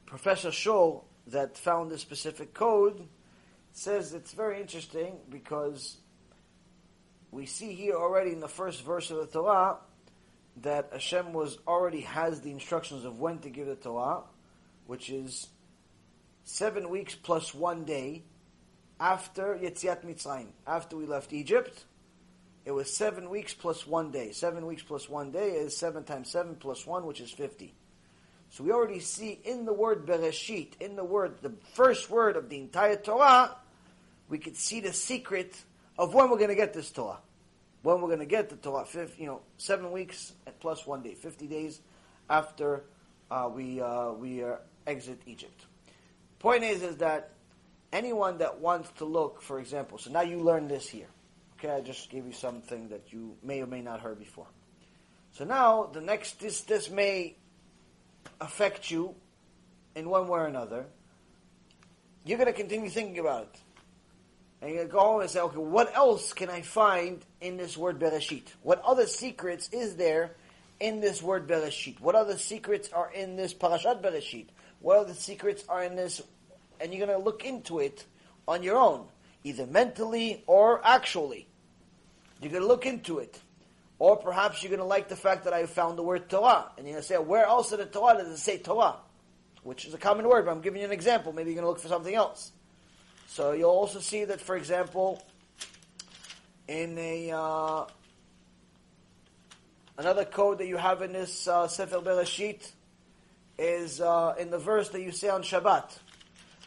Professor 0.05 0.51
Shaw 0.51 1.01
that 1.27 1.57
found 1.57 1.91
this 1.91 2.01
specific 2.01 2.53
code 2.53 3.07
says 3.71 4.13
it's 4.13 4.33
very 4.33 4.61
interesting 4.61 5.17
because 5.29 5.97
we 7.31 7.45
see 7.45 7.73
here 7.73 7.95
already 7.95 8.31
in 8.31 8.39
the 8.39 8.47
first 8.47 8.85
verse 8.85 9.11
of 9.11 9.17
the 9.17 9.27
Torah 9.27 9.77
that 10.61 10.89
Hashem 10.93 11.33
was 11.33 11.57
already 11.67 12.01
has 12.01 12.41
the 12.41 12.51
instructions 12.51 13.03
of 13.03 13.19
when 13.19 13.39
to 13.39 13.49
give 13.49 13.67
the 13.67 13.75
Torah, 13.75 14.21
which 14.87 15.09
is 15.09 15.47
seven 16.45 16.89
weeks 16.89 17.15
plus 17.15 17.53
one 17.53 17.83
day 17.83 18.23
after 18.99 19.55
Yetziat 19.55 20.05
Mitzrayim, 20.05 20.47
after 20.65 20.95
we 20.95 21.05
left 21.05 21.33
Egypt, 21.33 21.83
it 22.63 22.71
was 22.71 22.91
seven 22.91 23.29
weeks 23.29 23.53
plus 23.53 23.85
one 23.85 24.11
day. 24.11 24.31
Seven 24.31 24.65
weeks 24.65 24.81
plus 24.81 25.09
one 25.09 25.31
day 25.31 25.49
is 25.51 25.75
seven 25.75 26.03
times 26.03 26.31
seven 26.31 26.55
plus 26.55 26.85
one, 26.87 27.05
which 27.05 27.21
is 27.21 27.29
fifty. 27.29 27.75
So 28.55 28.63
we 28.63 28.71
already 28.71 29.01
see 29.01 29.37
in 29.43 29.65
the 29.65 29.73
word 29.73 30.05
Bereshit, 30.05 30.79
in 30.79 30.95
the 30.95 31.03
word, 31.03 31.41
the 31.41 31.51
first 31.73 32.09
word 32.09 32.37
of 32.37 32.47
the 32.47 32.57
entire 32.57 32.95
Torah, 32.95 33.53
we 34.29 34.37
could 34.37 34.55
see 34.55 34.79
the 34.79 34.93
secret 34.93 35.61
of 35.97 36.13
when 36.13 36.29
we're 36.29 36.37
going 36.37 36.51
to 36.51 36.55
get 36.55 36.73
this 36.73 36.89
Torah. 36.89 37.17
When 37.81 37.99
we're 37.99 38.07
going 38.07 38.19
to 38.19 38.25
get 38.25 38.47
the 38.49 38.55
Torah, 38.55 38.85
fifth, 38.85 39.19
you 39.19 39.25
know, 39.25 39.41
seven 39.57 39.91
weeks 39.91 40.31
plus 40.61 40.87
one 40.87 41.03
day, 41.03 41.15
fifty 41.15 41.47
days 41.47 41.81
after 42.29 42.85
uh, 43.29 43.49
we 43.53 43.81
uh, 43.81 44.11
we 44.13 44.41
uh, 44.41 44.55
exit 44.87 45.19
Egypt. 45.25 45.65
Point 46.39 46.63
is, 46.63 46.81
is 46.81 46.95
that 46.97 47.31
anyone 47.91 48.37
that 48.37 48.61
wants 48.61 48.89
to 48.99 49.03
look, 49.03 49.41
for 49.41 49.59
example, 49.59 49.97
so 49.97 50.11
now 50.11 50.21
you 50.21 50.39
learn 50.39 50.69
this 50.69 50.87
here. 50.87 51.07
Okay, 51.59 51.73
I 51.73 51.81
just 51.81 52.09
gave 52.09 52.25
you 52.25 52.31
something 52.31 52.87
that 52.87 53.11
you 53.11 53.35
may 53.43 53.61
or 53.61 53.67
may 53.67 53.81
not 53.81 53.99
heard 53.99 54.17
before. 54.17 54.47
So 55.33 55.43
now 55.43 55.89
the 55.91 55.99
next 55.99 56.39
this 56.39 56.61
this 56.61 56.89
may 56.89 57.35
affect 58.41 58.91
you 58.91 59.15
in 59.95 60.09
one 60.09 60.27
way 60.27 60.39
or 60.39 60.45
another. 60.45 60.85
You're 62.25 62.37
going 62.37 62.47
to 62.47 62.53
continue 62.53 62.89
thinking 62.89 63.19
about 63.19 63.43
it. 63.43 63.59
And 64.61 64.71
you're 64.71 64.79
going 64.79 64.87
to 64.87 64.93
go 64.93 64.99
home 64.99 65.21
and 65.21 65.29
say, 65.29 65.39
okay, 65.39 65.57
what 65.57 65.95
else 65.95 66.33
can 66.33 66.49
I 66.49 66.61
find 66.61 67.23
in 67.41 67.57
this 67.57 67.77
word 67.77 67.99
Bereshit? 67.99 68.47
What 68.63 68.81
other 68.83 69.05
secrets 69.05 69.69
is 69.71 69.95
there 69.95 70.35
in 70.79 71.01
this 71.01 71.21
word 71.21 71.47
Bereshit? 71.47 71.99
What 71.99 72.15
other 72.15 72.37
secrets 72.37 72.89
are 72.91 73.11
in 73.11 73.35
this 73.35 73.53
Parashat 73.53 74.01
Bereshit? 74.01 74.47
What 74.79 74.97
other 74.99 75.13
secrets 75.13 75.63
are 75.69 75.83
in 75.83 75.95
this? 75.95 76.21
And 76.79 76.93
you're 76.93 77.05
going 77.05 77.17
to 77.17 77.23
look 77.23 77.45
into 77.45 77.79
it 77.79 78.05
on 78.47 78.63
your 78.63 78.77
own 78.77 79.05
either 79.45 79.67
mentally 79.67 80.43
or 80.47 80.81
actually. 80.83 81.47
You're 82.41 82.51
going 82.51 82.63
to 82.63 82.67
look 82.67 82.85
into 82.85 83.19
it. 83.19 83.39
Or 83.97 84.17
perhaps 84.17 84.61
you're 84.61 84.69
going 84.69 84.79
to 84.79 84.85
like 84.85 85.07
the 85.07 85.15
fact 85.15 85.45
that 85.45 85.53
I 85.53 85.65
found 85.65 85.97
the 85.97 86.03
word 86.03 86.29
Torah. 86.29 86.71
And 86.77 86.85
you're 86.85 86.95
going 86.95 87.01
to 87.01 87.07
say, 87.07 87.17
where 87.17 87.45
else 87.45 87.71
in 87.71 87.79
the 87.79 87.85
Torah 87.85 88.17
does 88.17 88.27
it 88.27 88.37
say 88.37 88.57
Torah? 88.57 88.97
Which 89.63 89.85
is 89.85 89.93
a 89.93 89.97
common 89.97 90.27
word, 90.27 90.45
but 90.45 90.51
I'm 90.51 90.61
giving 90.61 90.81
you 90.81 90.85
an 90.85 90.91
example. 90.91 91.31
Maybe 91.33 91.51
you're 91.51 91.61
going 91.61 91.65
to 91.65 91.69
look 91.69 91.79
for 91.79 91.87
something 91.87 92.13
else. 92.13 92.51
So 93.27 93.53
you'll 93.53 93.69
also 93.69 93.99
see 93.99 94.25
that, 94.25 94.39
for 94.41 94.55
example, 94.55 95.23
in 96.67 96.97
a 96.97 97.31
uh, 97.31 97.85
another 99.97 100.25
code 100.25 100.59
that 100.59 100.67
you 100.67 100.77
have 100.77 101.01
in 101.01 101.13
this 101.13 101.47
uh, 101.47 101.67
Sefer 101.67 101.97
Bereshit 101.97 102.71
is 103.57 104.01
uh, 104.01 104.35
in 104.37 104.51
the 104.51 104.57
verse 104.57 104.89
that 104.89 105.01
you 105.01 105.11
say 105.11 105.29
on 105.29 105.41
Shabbat. 105.41 105.97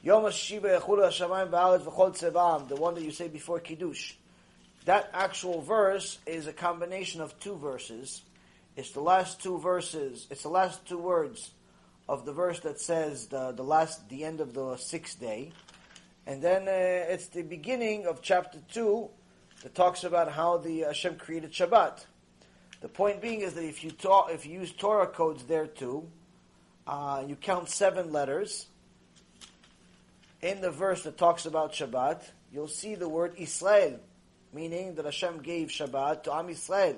Yom 0.02 0.24
HaShiva 0.24 0.80
Yechulu 0.80 1.08
HaShamayim 1.08 1.50
Ba'aretz 1.50 1.82
V'chol 1.82 2.16
Tzevam, 2.16 2.68
the 2.68 2.76
one 2.76 2.94
that 2.94 3.02
you 3.02 3.10
say 3.10 3.28
before 3.28 3.60
Kiddush. 3.60 4.14
That 4.88 5.10
actual 5.12 5.60
verse 5.60 6.18
is 6.24 6.46
a 6.46 6.52
combination 6.54 7.20
of 7.20 7.38
two 7.38 7.56
verses. 7.56 8.22
It's 8.74 8.92
the 8.92 9.02
last 9.02 9.42
two 9.42 9.58
verses, 9.58 10.26
it's 10.30 10.44
the 10.44 10.48
last 10.48 10.86
two 10.88 10.96
words 10.96 11.50
of 12.08 12.24
the 12.24 12.32
verse 12.32 12.60
that 12.60 12.80
says 12.80 13.26
the, 13.26 13.52
the 13.52 13.62
last, 13.62 14.08
the 14.08 14.24
end 14.24 14.40
of 14.40 14.54
the 14.54 14.78
sixth 14.78 15.20
day. 15.20 15.52
And 16.26 16.40
then 16.40 16.62
uh, 16.62 17.12
it's 17.12 17.26
the 17.26 17.42
beginning 17.42 18.06
of 18.06 18.22
chapter 18.22 18.60
2 18.72 19.10
that 19.62 19.74
talks 19.74 20.04
about 20.04 20.32
how 20.32 20.56
the 20.56 20.78
Hashem 20.78 21.16
created 21.16 21.52
Shabbat. 21.52 22.06
The 22.80 22.88
point 22.88 23.20
being 23.20 23.42
is 23.42 23.52
that 23.52 23.64
if 23.64 23.84
you, 23.84 23.92
if 24.30 24.46
you 24.46 24.60
use 24.60 24.72
Torah 24.72 25.08
codes 25.08 25.44
there 25.44 25.66
too, 25.66 26.08
uh, 26.86 27.24
you 27.26 27.36
count 27.36 27.68
seven 27.68 28.10
letters, 28.10 28.68
in 30.40 30.62
the 30.62 30.70
verse 30.70 31.02
that 31.02 31.18
talks 31.18 31.44
about 31.44 31.74
Shabbat, 31.74 32.22
you'll 32.50 32.68
see 32.68 32.94
the 32.94 33.06
word 33.10 33.34
Israel, 33.36 34.00
meaning 34.52 34.94
that 34.94 35.04
Hashem 35.04 35.42
gave 35.42 35.68
Shabbat 35.68 36.24
to 36.24 36.34
Am 36.34 36.48
Israel. 36.48 36.96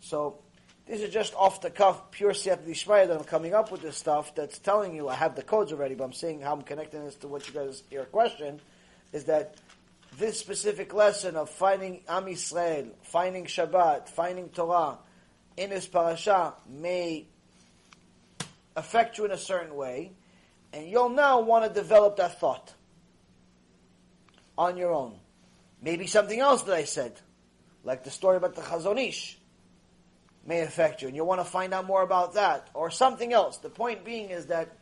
So 0.00 0.38
this 0.86 1.00
is 1.00 1.12
just 1.12 1.34
off 1.34 1.60
the 1.60 1.70
cuff, 1.70 2.10
pure 2.10 2.32
Siyata 2.32 2.66
Dishmaya 2.66 3.08
that 3.08 3.18
I'm 3.18 3.24
coming 3.24 3.54
up 3.54 3.70
with 3.70 3.82
this 3.82 3.96
stuff 3.96 4.34
that's 4.34 4.58
telling 4.58 4.94
you 4.94 5.08
I 5.08 5.14
have 5.14 5.36
the 5.36 5.42
codes 5.42 5.72
already, 5.72 5.94
but 5.94 6.04
I'm 6.04 6.12
saying 6.12 6.40
how 6.40 6.52
I'm 6.52 6.62
connecting 6.62 7.04
this 7.04 7.16
to 7.16 7.28
what 7.28 7.46
you 7.46 7.54
guys, 7.54 7.82
your 7.90 8.04
question, 8.04 8.60
is 9.12 9.24
that 9.24 9.56
this 10.16 10.38
specific 10.40 10.94
lesson 10.94 11.36
of 11.36 11.50
finding 11.50 12.00
Am 12.08 12.24
Yisrael, 12.24 12.90
finding 13.02 13.44
Shabbat, 13.44 14.08
finding 14.08 14.48
Torah 14.48 14.98
in 15.56 15.70
this 15.70 15.86
parasha 15.86 16.54
may 16.68 17.26
affect 18.74 19.18
you 19.18 19.24
in 19.24 19.32
a 19.32 19.38
certain 19.38 19.74
way, 19.74 20.12
and 20.72 20.88
you'll 20.88 21.08
now 21.10 21.40
want 21.40 21.64
to 21.64 21.80
develop 21.80 22.16
that 22.16 22.40
thought 22.40 22.72
on 24.56 24.76
your 24.76 24.92
own. 24.92 25.18
Maybe 25.80 26.06
something 26.06 26.40
else 26.40 26.62
that 26.64 26.74
I 26.74 26.84
said, 26.84 27.20
like 27.84 28.04
the 28.04 28.10
story 28.10 28.36
about 28.36 28.54
the 28.54 28.62
Chazon 28.62 28.98
Ish, 28.98 29.38
may 30.44 30.60
affect 30.60 31.02
you, 31.02 31.08
and 31.08 31.16
you 31.16 31.24
want 31.24 31.40
to 31.40 31.44
find 31.44 31.74
out 31.74 31.86
more 31.86 32.02
about 32.02 32.34
that, 32.34 32.68
or 32.74 32.90
something 32.90 33.32
else. 33.32 33.58
The 33.58 33.70
point 33.70 34.04
being 34.04 34.30
is 34.30 34.46
that 34.46 34.76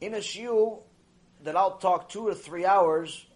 in 0.00 0.14
a 0.14 0.18
shiur 0.18 0.80
that 1.42 1.56
I'll 1.56 1.78
talk 1.78 2.08
two 2.08 2.26
or 2.28 2.34
three 2.34 2.64
hours, 2.64 3.26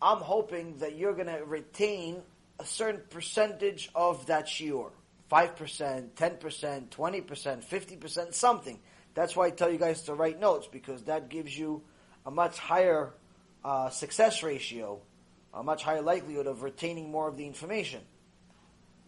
I'm 0.00 0.18
hoping 0.18 0.78
that 0.78 0.96
you're 0.96 1.14
going 1.14 1.26
to 1.26 1.44
retain 1.44 2.22
a 2.60 2.64
certain 2.64 3.02
percentage 3.10 3.90
of 3.94 4.26
that 4.26 4.46
shiur. 4.46 4.90
5%, 5.30 6.10
10%, 6.10 6.88
20%, 6.88 7.64
50%, 7.64 8.34
something. 8.34 8.78
That's 9.14 9.36
why 9.36 9.46
I 9.46 9.50
tell 9.50 9.70
you 9.70 9.78
guys 9.78 10.02
to 10.02 10.14
write 10.14 10.40
notes, 10.40 10.68
because 10.70 11.02
that 11.04 11.28
gives 11.28 11.56
you 11.56 11.82
a 12.24 12.30
much 12.30 12.58
higher 12.58 13.12
uh, 13.64 13.90
success 13.90 14.42
ratio, 14.42 15.00
a 15.52 15.62
much 15.62 15.82
higher 15.82 16.02
likelihood 16.02 16.46
of 16.46 16.62
retaining 16.62 17.10
more 17.10 17.28
of 17.28 17.36
the 17.36 17.46
information. 17.46 18.00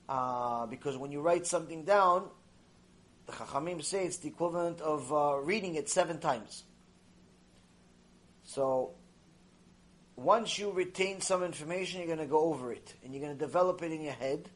Uh, 0.09 0.67
because 0.67 0.97
when 0.97 1.13
you 1.13 1.21
write 1.21 1.47
something 1.47 1.85
down, 1.85 2.29
the 3.27 3.33
Chachamim 3.33 3.83
say 3.83 4.07
it's 4.07 4.19
the 4.19 4.29
equivalent 4.29 4.81
of 4.81 5.13
uh, 5.13 5.37
reading 5.37 5.77
it 5.77 5.89
seven 5.89 6.19
times. 6.19 6.65
So, 8.43 8.95
once 10.17 10.59
you 10.59 10.73
retain 10.73 11.21
some 11.21 11.45
information, 11.45 12.01
you're 12.01 12.09
going 12.09 12.19
to 12.19 12.27
go 12.27 12.41
over 12.41 12.73
it, 12.73 12.95
and 13.05 13.15
you're 13.15 13.23
going 13.23 13.37
to 13.37 13.39
develop 13.39 13.83
it 13.83 13.93
in 13.93 14.03
your 14.03 14.13
head, 14.13 14.51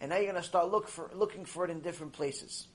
and 0.00 0.10
now 0.10 0.16
you're 0.16 0.30
going 0.30 0.40
to 0.40 0.48
start 0.48 0.70
look 0.70 0.88
for, 0.88 1.10
looking 1.12 1.44
for 1.44 1.64
it 1.64 1.70
in 1.70 1.80
different 1.80 2.12
places. 2.12 2.68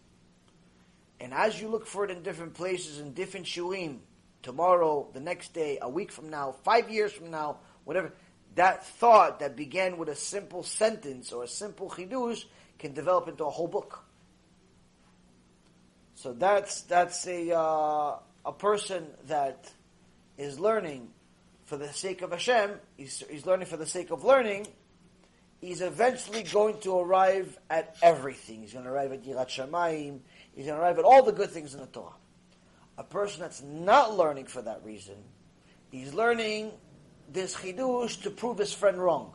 And 1.20 1.34
as 1.34 1.60
you 1.60 1.70
look 1.70 1.88
for 1.88 2.04
it 2.04 2.12
in 2.12 2.22
different 2.22 2.54
places, 2.54 3.00
in 3.00 3.14
different 3.14 3.45
shiurim, 3.45 4.00
tomorrow, 4.45 5.07
the 5.11 5.19
next 5.19 5.53
day, 5.53 5.80
a 5.82 5.90
week 5.90 6.11
from 6.11 6.30
now, 6.30 6.51
five 6.64 6.90
years 6.90 7.11
from 7.11 7.32
now, 7.32 7.57
whatever, 7.83 8.14
that 8.53 8.85
thought 8.85 9.40
that 9.40 9.56
began 9.57 9.98
with 9.98 10.07
a 10.07 10.15
simple 10.15 10.61
sentence 10.61 11.33
or 11.33 11.43
a 11.43 11.48
simple 11.48 11.90
chidush 11.90 12.45
can 12.77 12.93
develop 12.93 13.27
into 13.27 13.43
a 13.43 13.49
whole 13.49 13.67
book. 13.67 14.06
So 16.14 16.32
that's 16.32 16.83
that's 16.83 17.27
a 17.27 17.57
uh, 17.57 18.17
a 18.45 18.53
person 18.53 19.07
that 19.27 19.69
is 20.38 20.59
learning 20.59 21.09
for 21.65 21.77
the 21.77 21.91
sake 21.91 22.22
of 22.22 22.32
Hashem. 22.32 22.72
He's, 22.95 23.24
he's 23.30 23.45
learning 23.45 23.65
for 23.65 23.77
the 23.77 23.88
sake 23.88 24.11
of 24.11 24.24
learning. 24.24 24.67
He's 25.59 25.82
eventually 25.82 26.43
going 26.43 26.80
to 26.82 26.99
arrive 26.99 27.57
at 27.69 27.95
everything. 28.03 28.61
He's 28.61 28.74
going 28.74 28.85
to 28.85 28.91
arrive 28.91 29.11
at 29.11 29.24
Yirat 29.24 29.48
Shamayim. 29.48 30.19
He's 30.53 30.67
going 30.67 30.77
to 30.77 30.82
arrive 30.82 30.99
at 30.99 31.06
all 31.06 31.24
the 31.24 31.32
good 31.32 31.49
things 31.49 31.74
in 31.74 31.80
the 31.80 31.88
Torah. 31.88 32.14
A 32.98 33.03
person 33.03 33.41
that's 33.41 33.61
not 33.61 34.17
learning 34.17 34.45
for 34.45 34.61
that 34.61 34.83
reason, 34.83 35.15
he's 35.91 36.14
learning 36.14 36.72
this 37.32 37.56
chidush 37.56 38.22
to 38.24 38.30
prove 38.30 38.57
his 38.57 38.74
friend 38.74 38.98
wrong. 38.98 39.33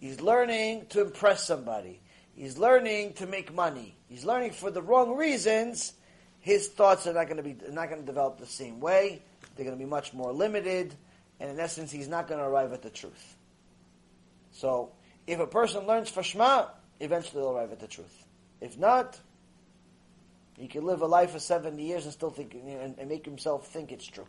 He's 0.00 0.20
learning 0.20 0.86
to 0.90 1.00
impress 1.00 1.46
somebody. 1.46 2.00
He's 2.34 2.58
learning 2.58 3.14
to 3.14 3.26
make 3.26 3.54
money. 3.54 3.96
He's 4.08 4.24
learning 4.24 4.52
for 4.52 4.70
the 4.70 4.82
wrong 4.82 5.16
reasons. 5.16 5.94
His 6.40 6.68
thoughts 6.68 7.06
are 7.06 7.14
not 7.14 7.24
going 7.24 7.38
to 7.38 7.42
be 7.42 7.56
not 7.70 7.88
going 7.88 8.00
to 8.00 8.06
develop 8.06 8.38
the 8.38 8.46
same 8.46 8.80
way. 8.80 9.22
They're 9.56 9.64
going 9.64 9.78
to 9.78 9.82
be 9.82 9.88
much 9.88 10.12
more 10.12 10.32
limited, 10.32 10.94
and 11.40 11.50
in 11.50 11.60
essence, 11.60 11.90
he's 11.90 12.08
not 12.08 12.28
going 12.28 12.40
to 12.40 12.46
arrive 12.46 12.72
at 12.72 12.82
the 12.82 12.90
truth. 12.90 13.36
So, 14.50 14.92
if 15.26 15.40
a 15.40 15.46
person 15.46 15.86
learns 15.86 16.10
for 16.10 16.22
Shema, 16.22 16.66
eventually 17.00 17.40
they'll 17.40 17.52
arrive 17.52 17.72
at 17.72 17.80
the 17.80 17.86
truth. 17.86 18.24
If 18.60 18.78
not, 18.78 19.18
he 20.56 20.68
can 20.68 20.84
live 20.84 21.02
a 21.02 21.06
life 21.06 21.34
of 21.34 21.42
seventy 21.42 21.84
years 21.84 22.04
and 22.04 22.12
still 22.12 22.30
think 22.30 22.54
and, 22.54 22.98
and 22.98 23.08
make 23.08 23.24
himself 23.24 23.68
think 23.68 23.92
it's 23.92 24.06
true. 24.06 24.26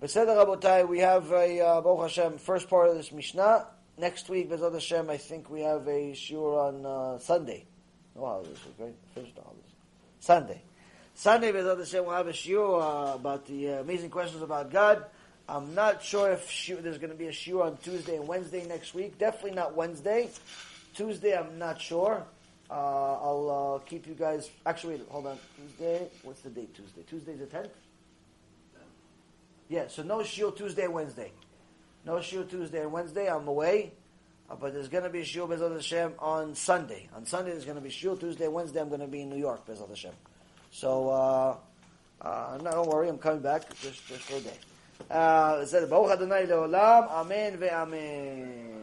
Beseder 0.00 0.34
Rabotai, 0.34 0.88
we 0.88 1.00
have 1.00 1.30
a 1.30 1.60
uh, 1.60 1.80
Baruch 1.82 2.02
Hashem 2.02 2.38
first 2.38 2.70
part 2.70 2.88
of 2.88 2.96
this 2.96 3.12
Mishnah. 3.12 3.66
Next 3.98 4.30
week, 4.30 4.48
Bezrat 4.48 4.72
Hashem, 4.72 5.10
I 5.10 5.18
think 5.18 5.50
we 5.50 5.60
have 5.60 5.86
a 5.86 6.12
shiur 6.12 6.56
on 6.68 6.86
uh, 6.86 7.18
Sunday. 7.18 7.66
No 8.16 8.24
holidays, 8.24 8.56
right? 8.78 8.94
Finished 9.14 9.34
the 9.34 9.42
holidays. 9.42 9.62
Sunday. 10.20 10.62
Sunday, 11.14 11.52
Bezrat 11.52 11.78
Hashem, 11.78 12.06
we'll 12.06 12.14
have 12.14 12.28
a 12.28 12.32
shiur 12.32 12.80
uh, 12.80 13.14
about 13.16 13.44
the 13.44 13.74
uh, 13.74 13.80
amazing 13.80 14.08
questions 14.08 14.42
about 14.42 14.70
God. 14.70 15.04
I'm 15.46 15.74
not 15.74 16.02
sure 16.02 16.30
if 16.30 16.48
shiur, 16.48 16.82
there's 16.82 16.96
going 16.96 17.10
to 17.10 17.18
be 17.18 17.26
a 17.26 17.32
shiur 17.32 17.62
on 17.62 17.76
Tuesday 17.76 18.16
and 18.16 18.26
Wednesday 18.26 18.66
next 18.66 18.94
week. 18.94 19.18
Definitely 19.18 19.56
not 19.56 19.76
Wednesday. 19.76 20.30
Tuesday, 20.94 21.36
I'm 21.36 21.58
not 21.58 21.80
sure. 21.80 22.24
Uh, 22.70 22.74
I'll 22.74 23.80
uh, 23.82 23.84
keep 23.86 24.06
you 24.06 24.14
guys. 24.14 24.50
Actually, 24.64 25.00
hold 25.08 25.26
on. 25.26 25.38
Tuesday. 25.56 26.08
What's 26.22 26.40
the 26.42 26.50
date? 26.50 26.74
Tuesday. 26.74 27.02
Tuesday's 27.02 27.38
the 27.40 27.46
tenth. 27.46 27.70
Yeah, 29.68 29.88
so 29.88 30.02
no 30.02 30.18
shiur 30.18 30.56
Tuesday 30.56 30.86
Wednesday. 30.88 31.32
No 32.04 32.14
shiur 32.14 32.48
Tuesday 32.48 32.82
and 32.82 32.92
Wednesday. 32.92 33.28
I'm 33.28 33.46
away. 33.46 33.92
Uh, 34.50 34.56
but 34.56 34.72
there's 34.72 34.88
going 34.88 35.04
to 35.04 35.10
be 35.10 35.22
shiur 35.22 35.48
Bezrat 35.48 35.74
Hashem 35.74 36.14
on 36.18 36.54
Sunday. 36.54 37.08
On 37.14 37.24
Sunday 37.24 37.52
there's 37.52 37.64
going 37.64 37.76
to 37.76 37.82
be 37.82 37.90
shiur. 37.90 38.18
Tuesday 38.18 38.48
Wednesday 38.48 38.80
I'm 38.80 38.88
going 38.88 39.00
to 39.00 39.06
be 39.06 39.22
in 39.22 39.30
New 39.30 39.38
York 39.38 39.66
Bezrat 39.66 39.88
Hashem. 39.88 40.12
So, 40.72 41.08
uh, 41.08 41.56
uh, 42.20 42.58
no, 42.62 42.70
don't 42.70 42.88
worry, 42.88 43.08
I'm 43.08 43.18
coming 43.18 43.42
back 43.42 43.68
just, 43.80 44.06
just 44.06 44.22
for 44.22 44.36
a 44.36 44.40
day. 44.40 44.58
Uh, 45.10 45.86
Baruch 45.86 46.12
Adonai 46.12 46.46
Leolam, 46.46 47.08
Amen 47.10 47.58
ve'amen. 47.58 48.79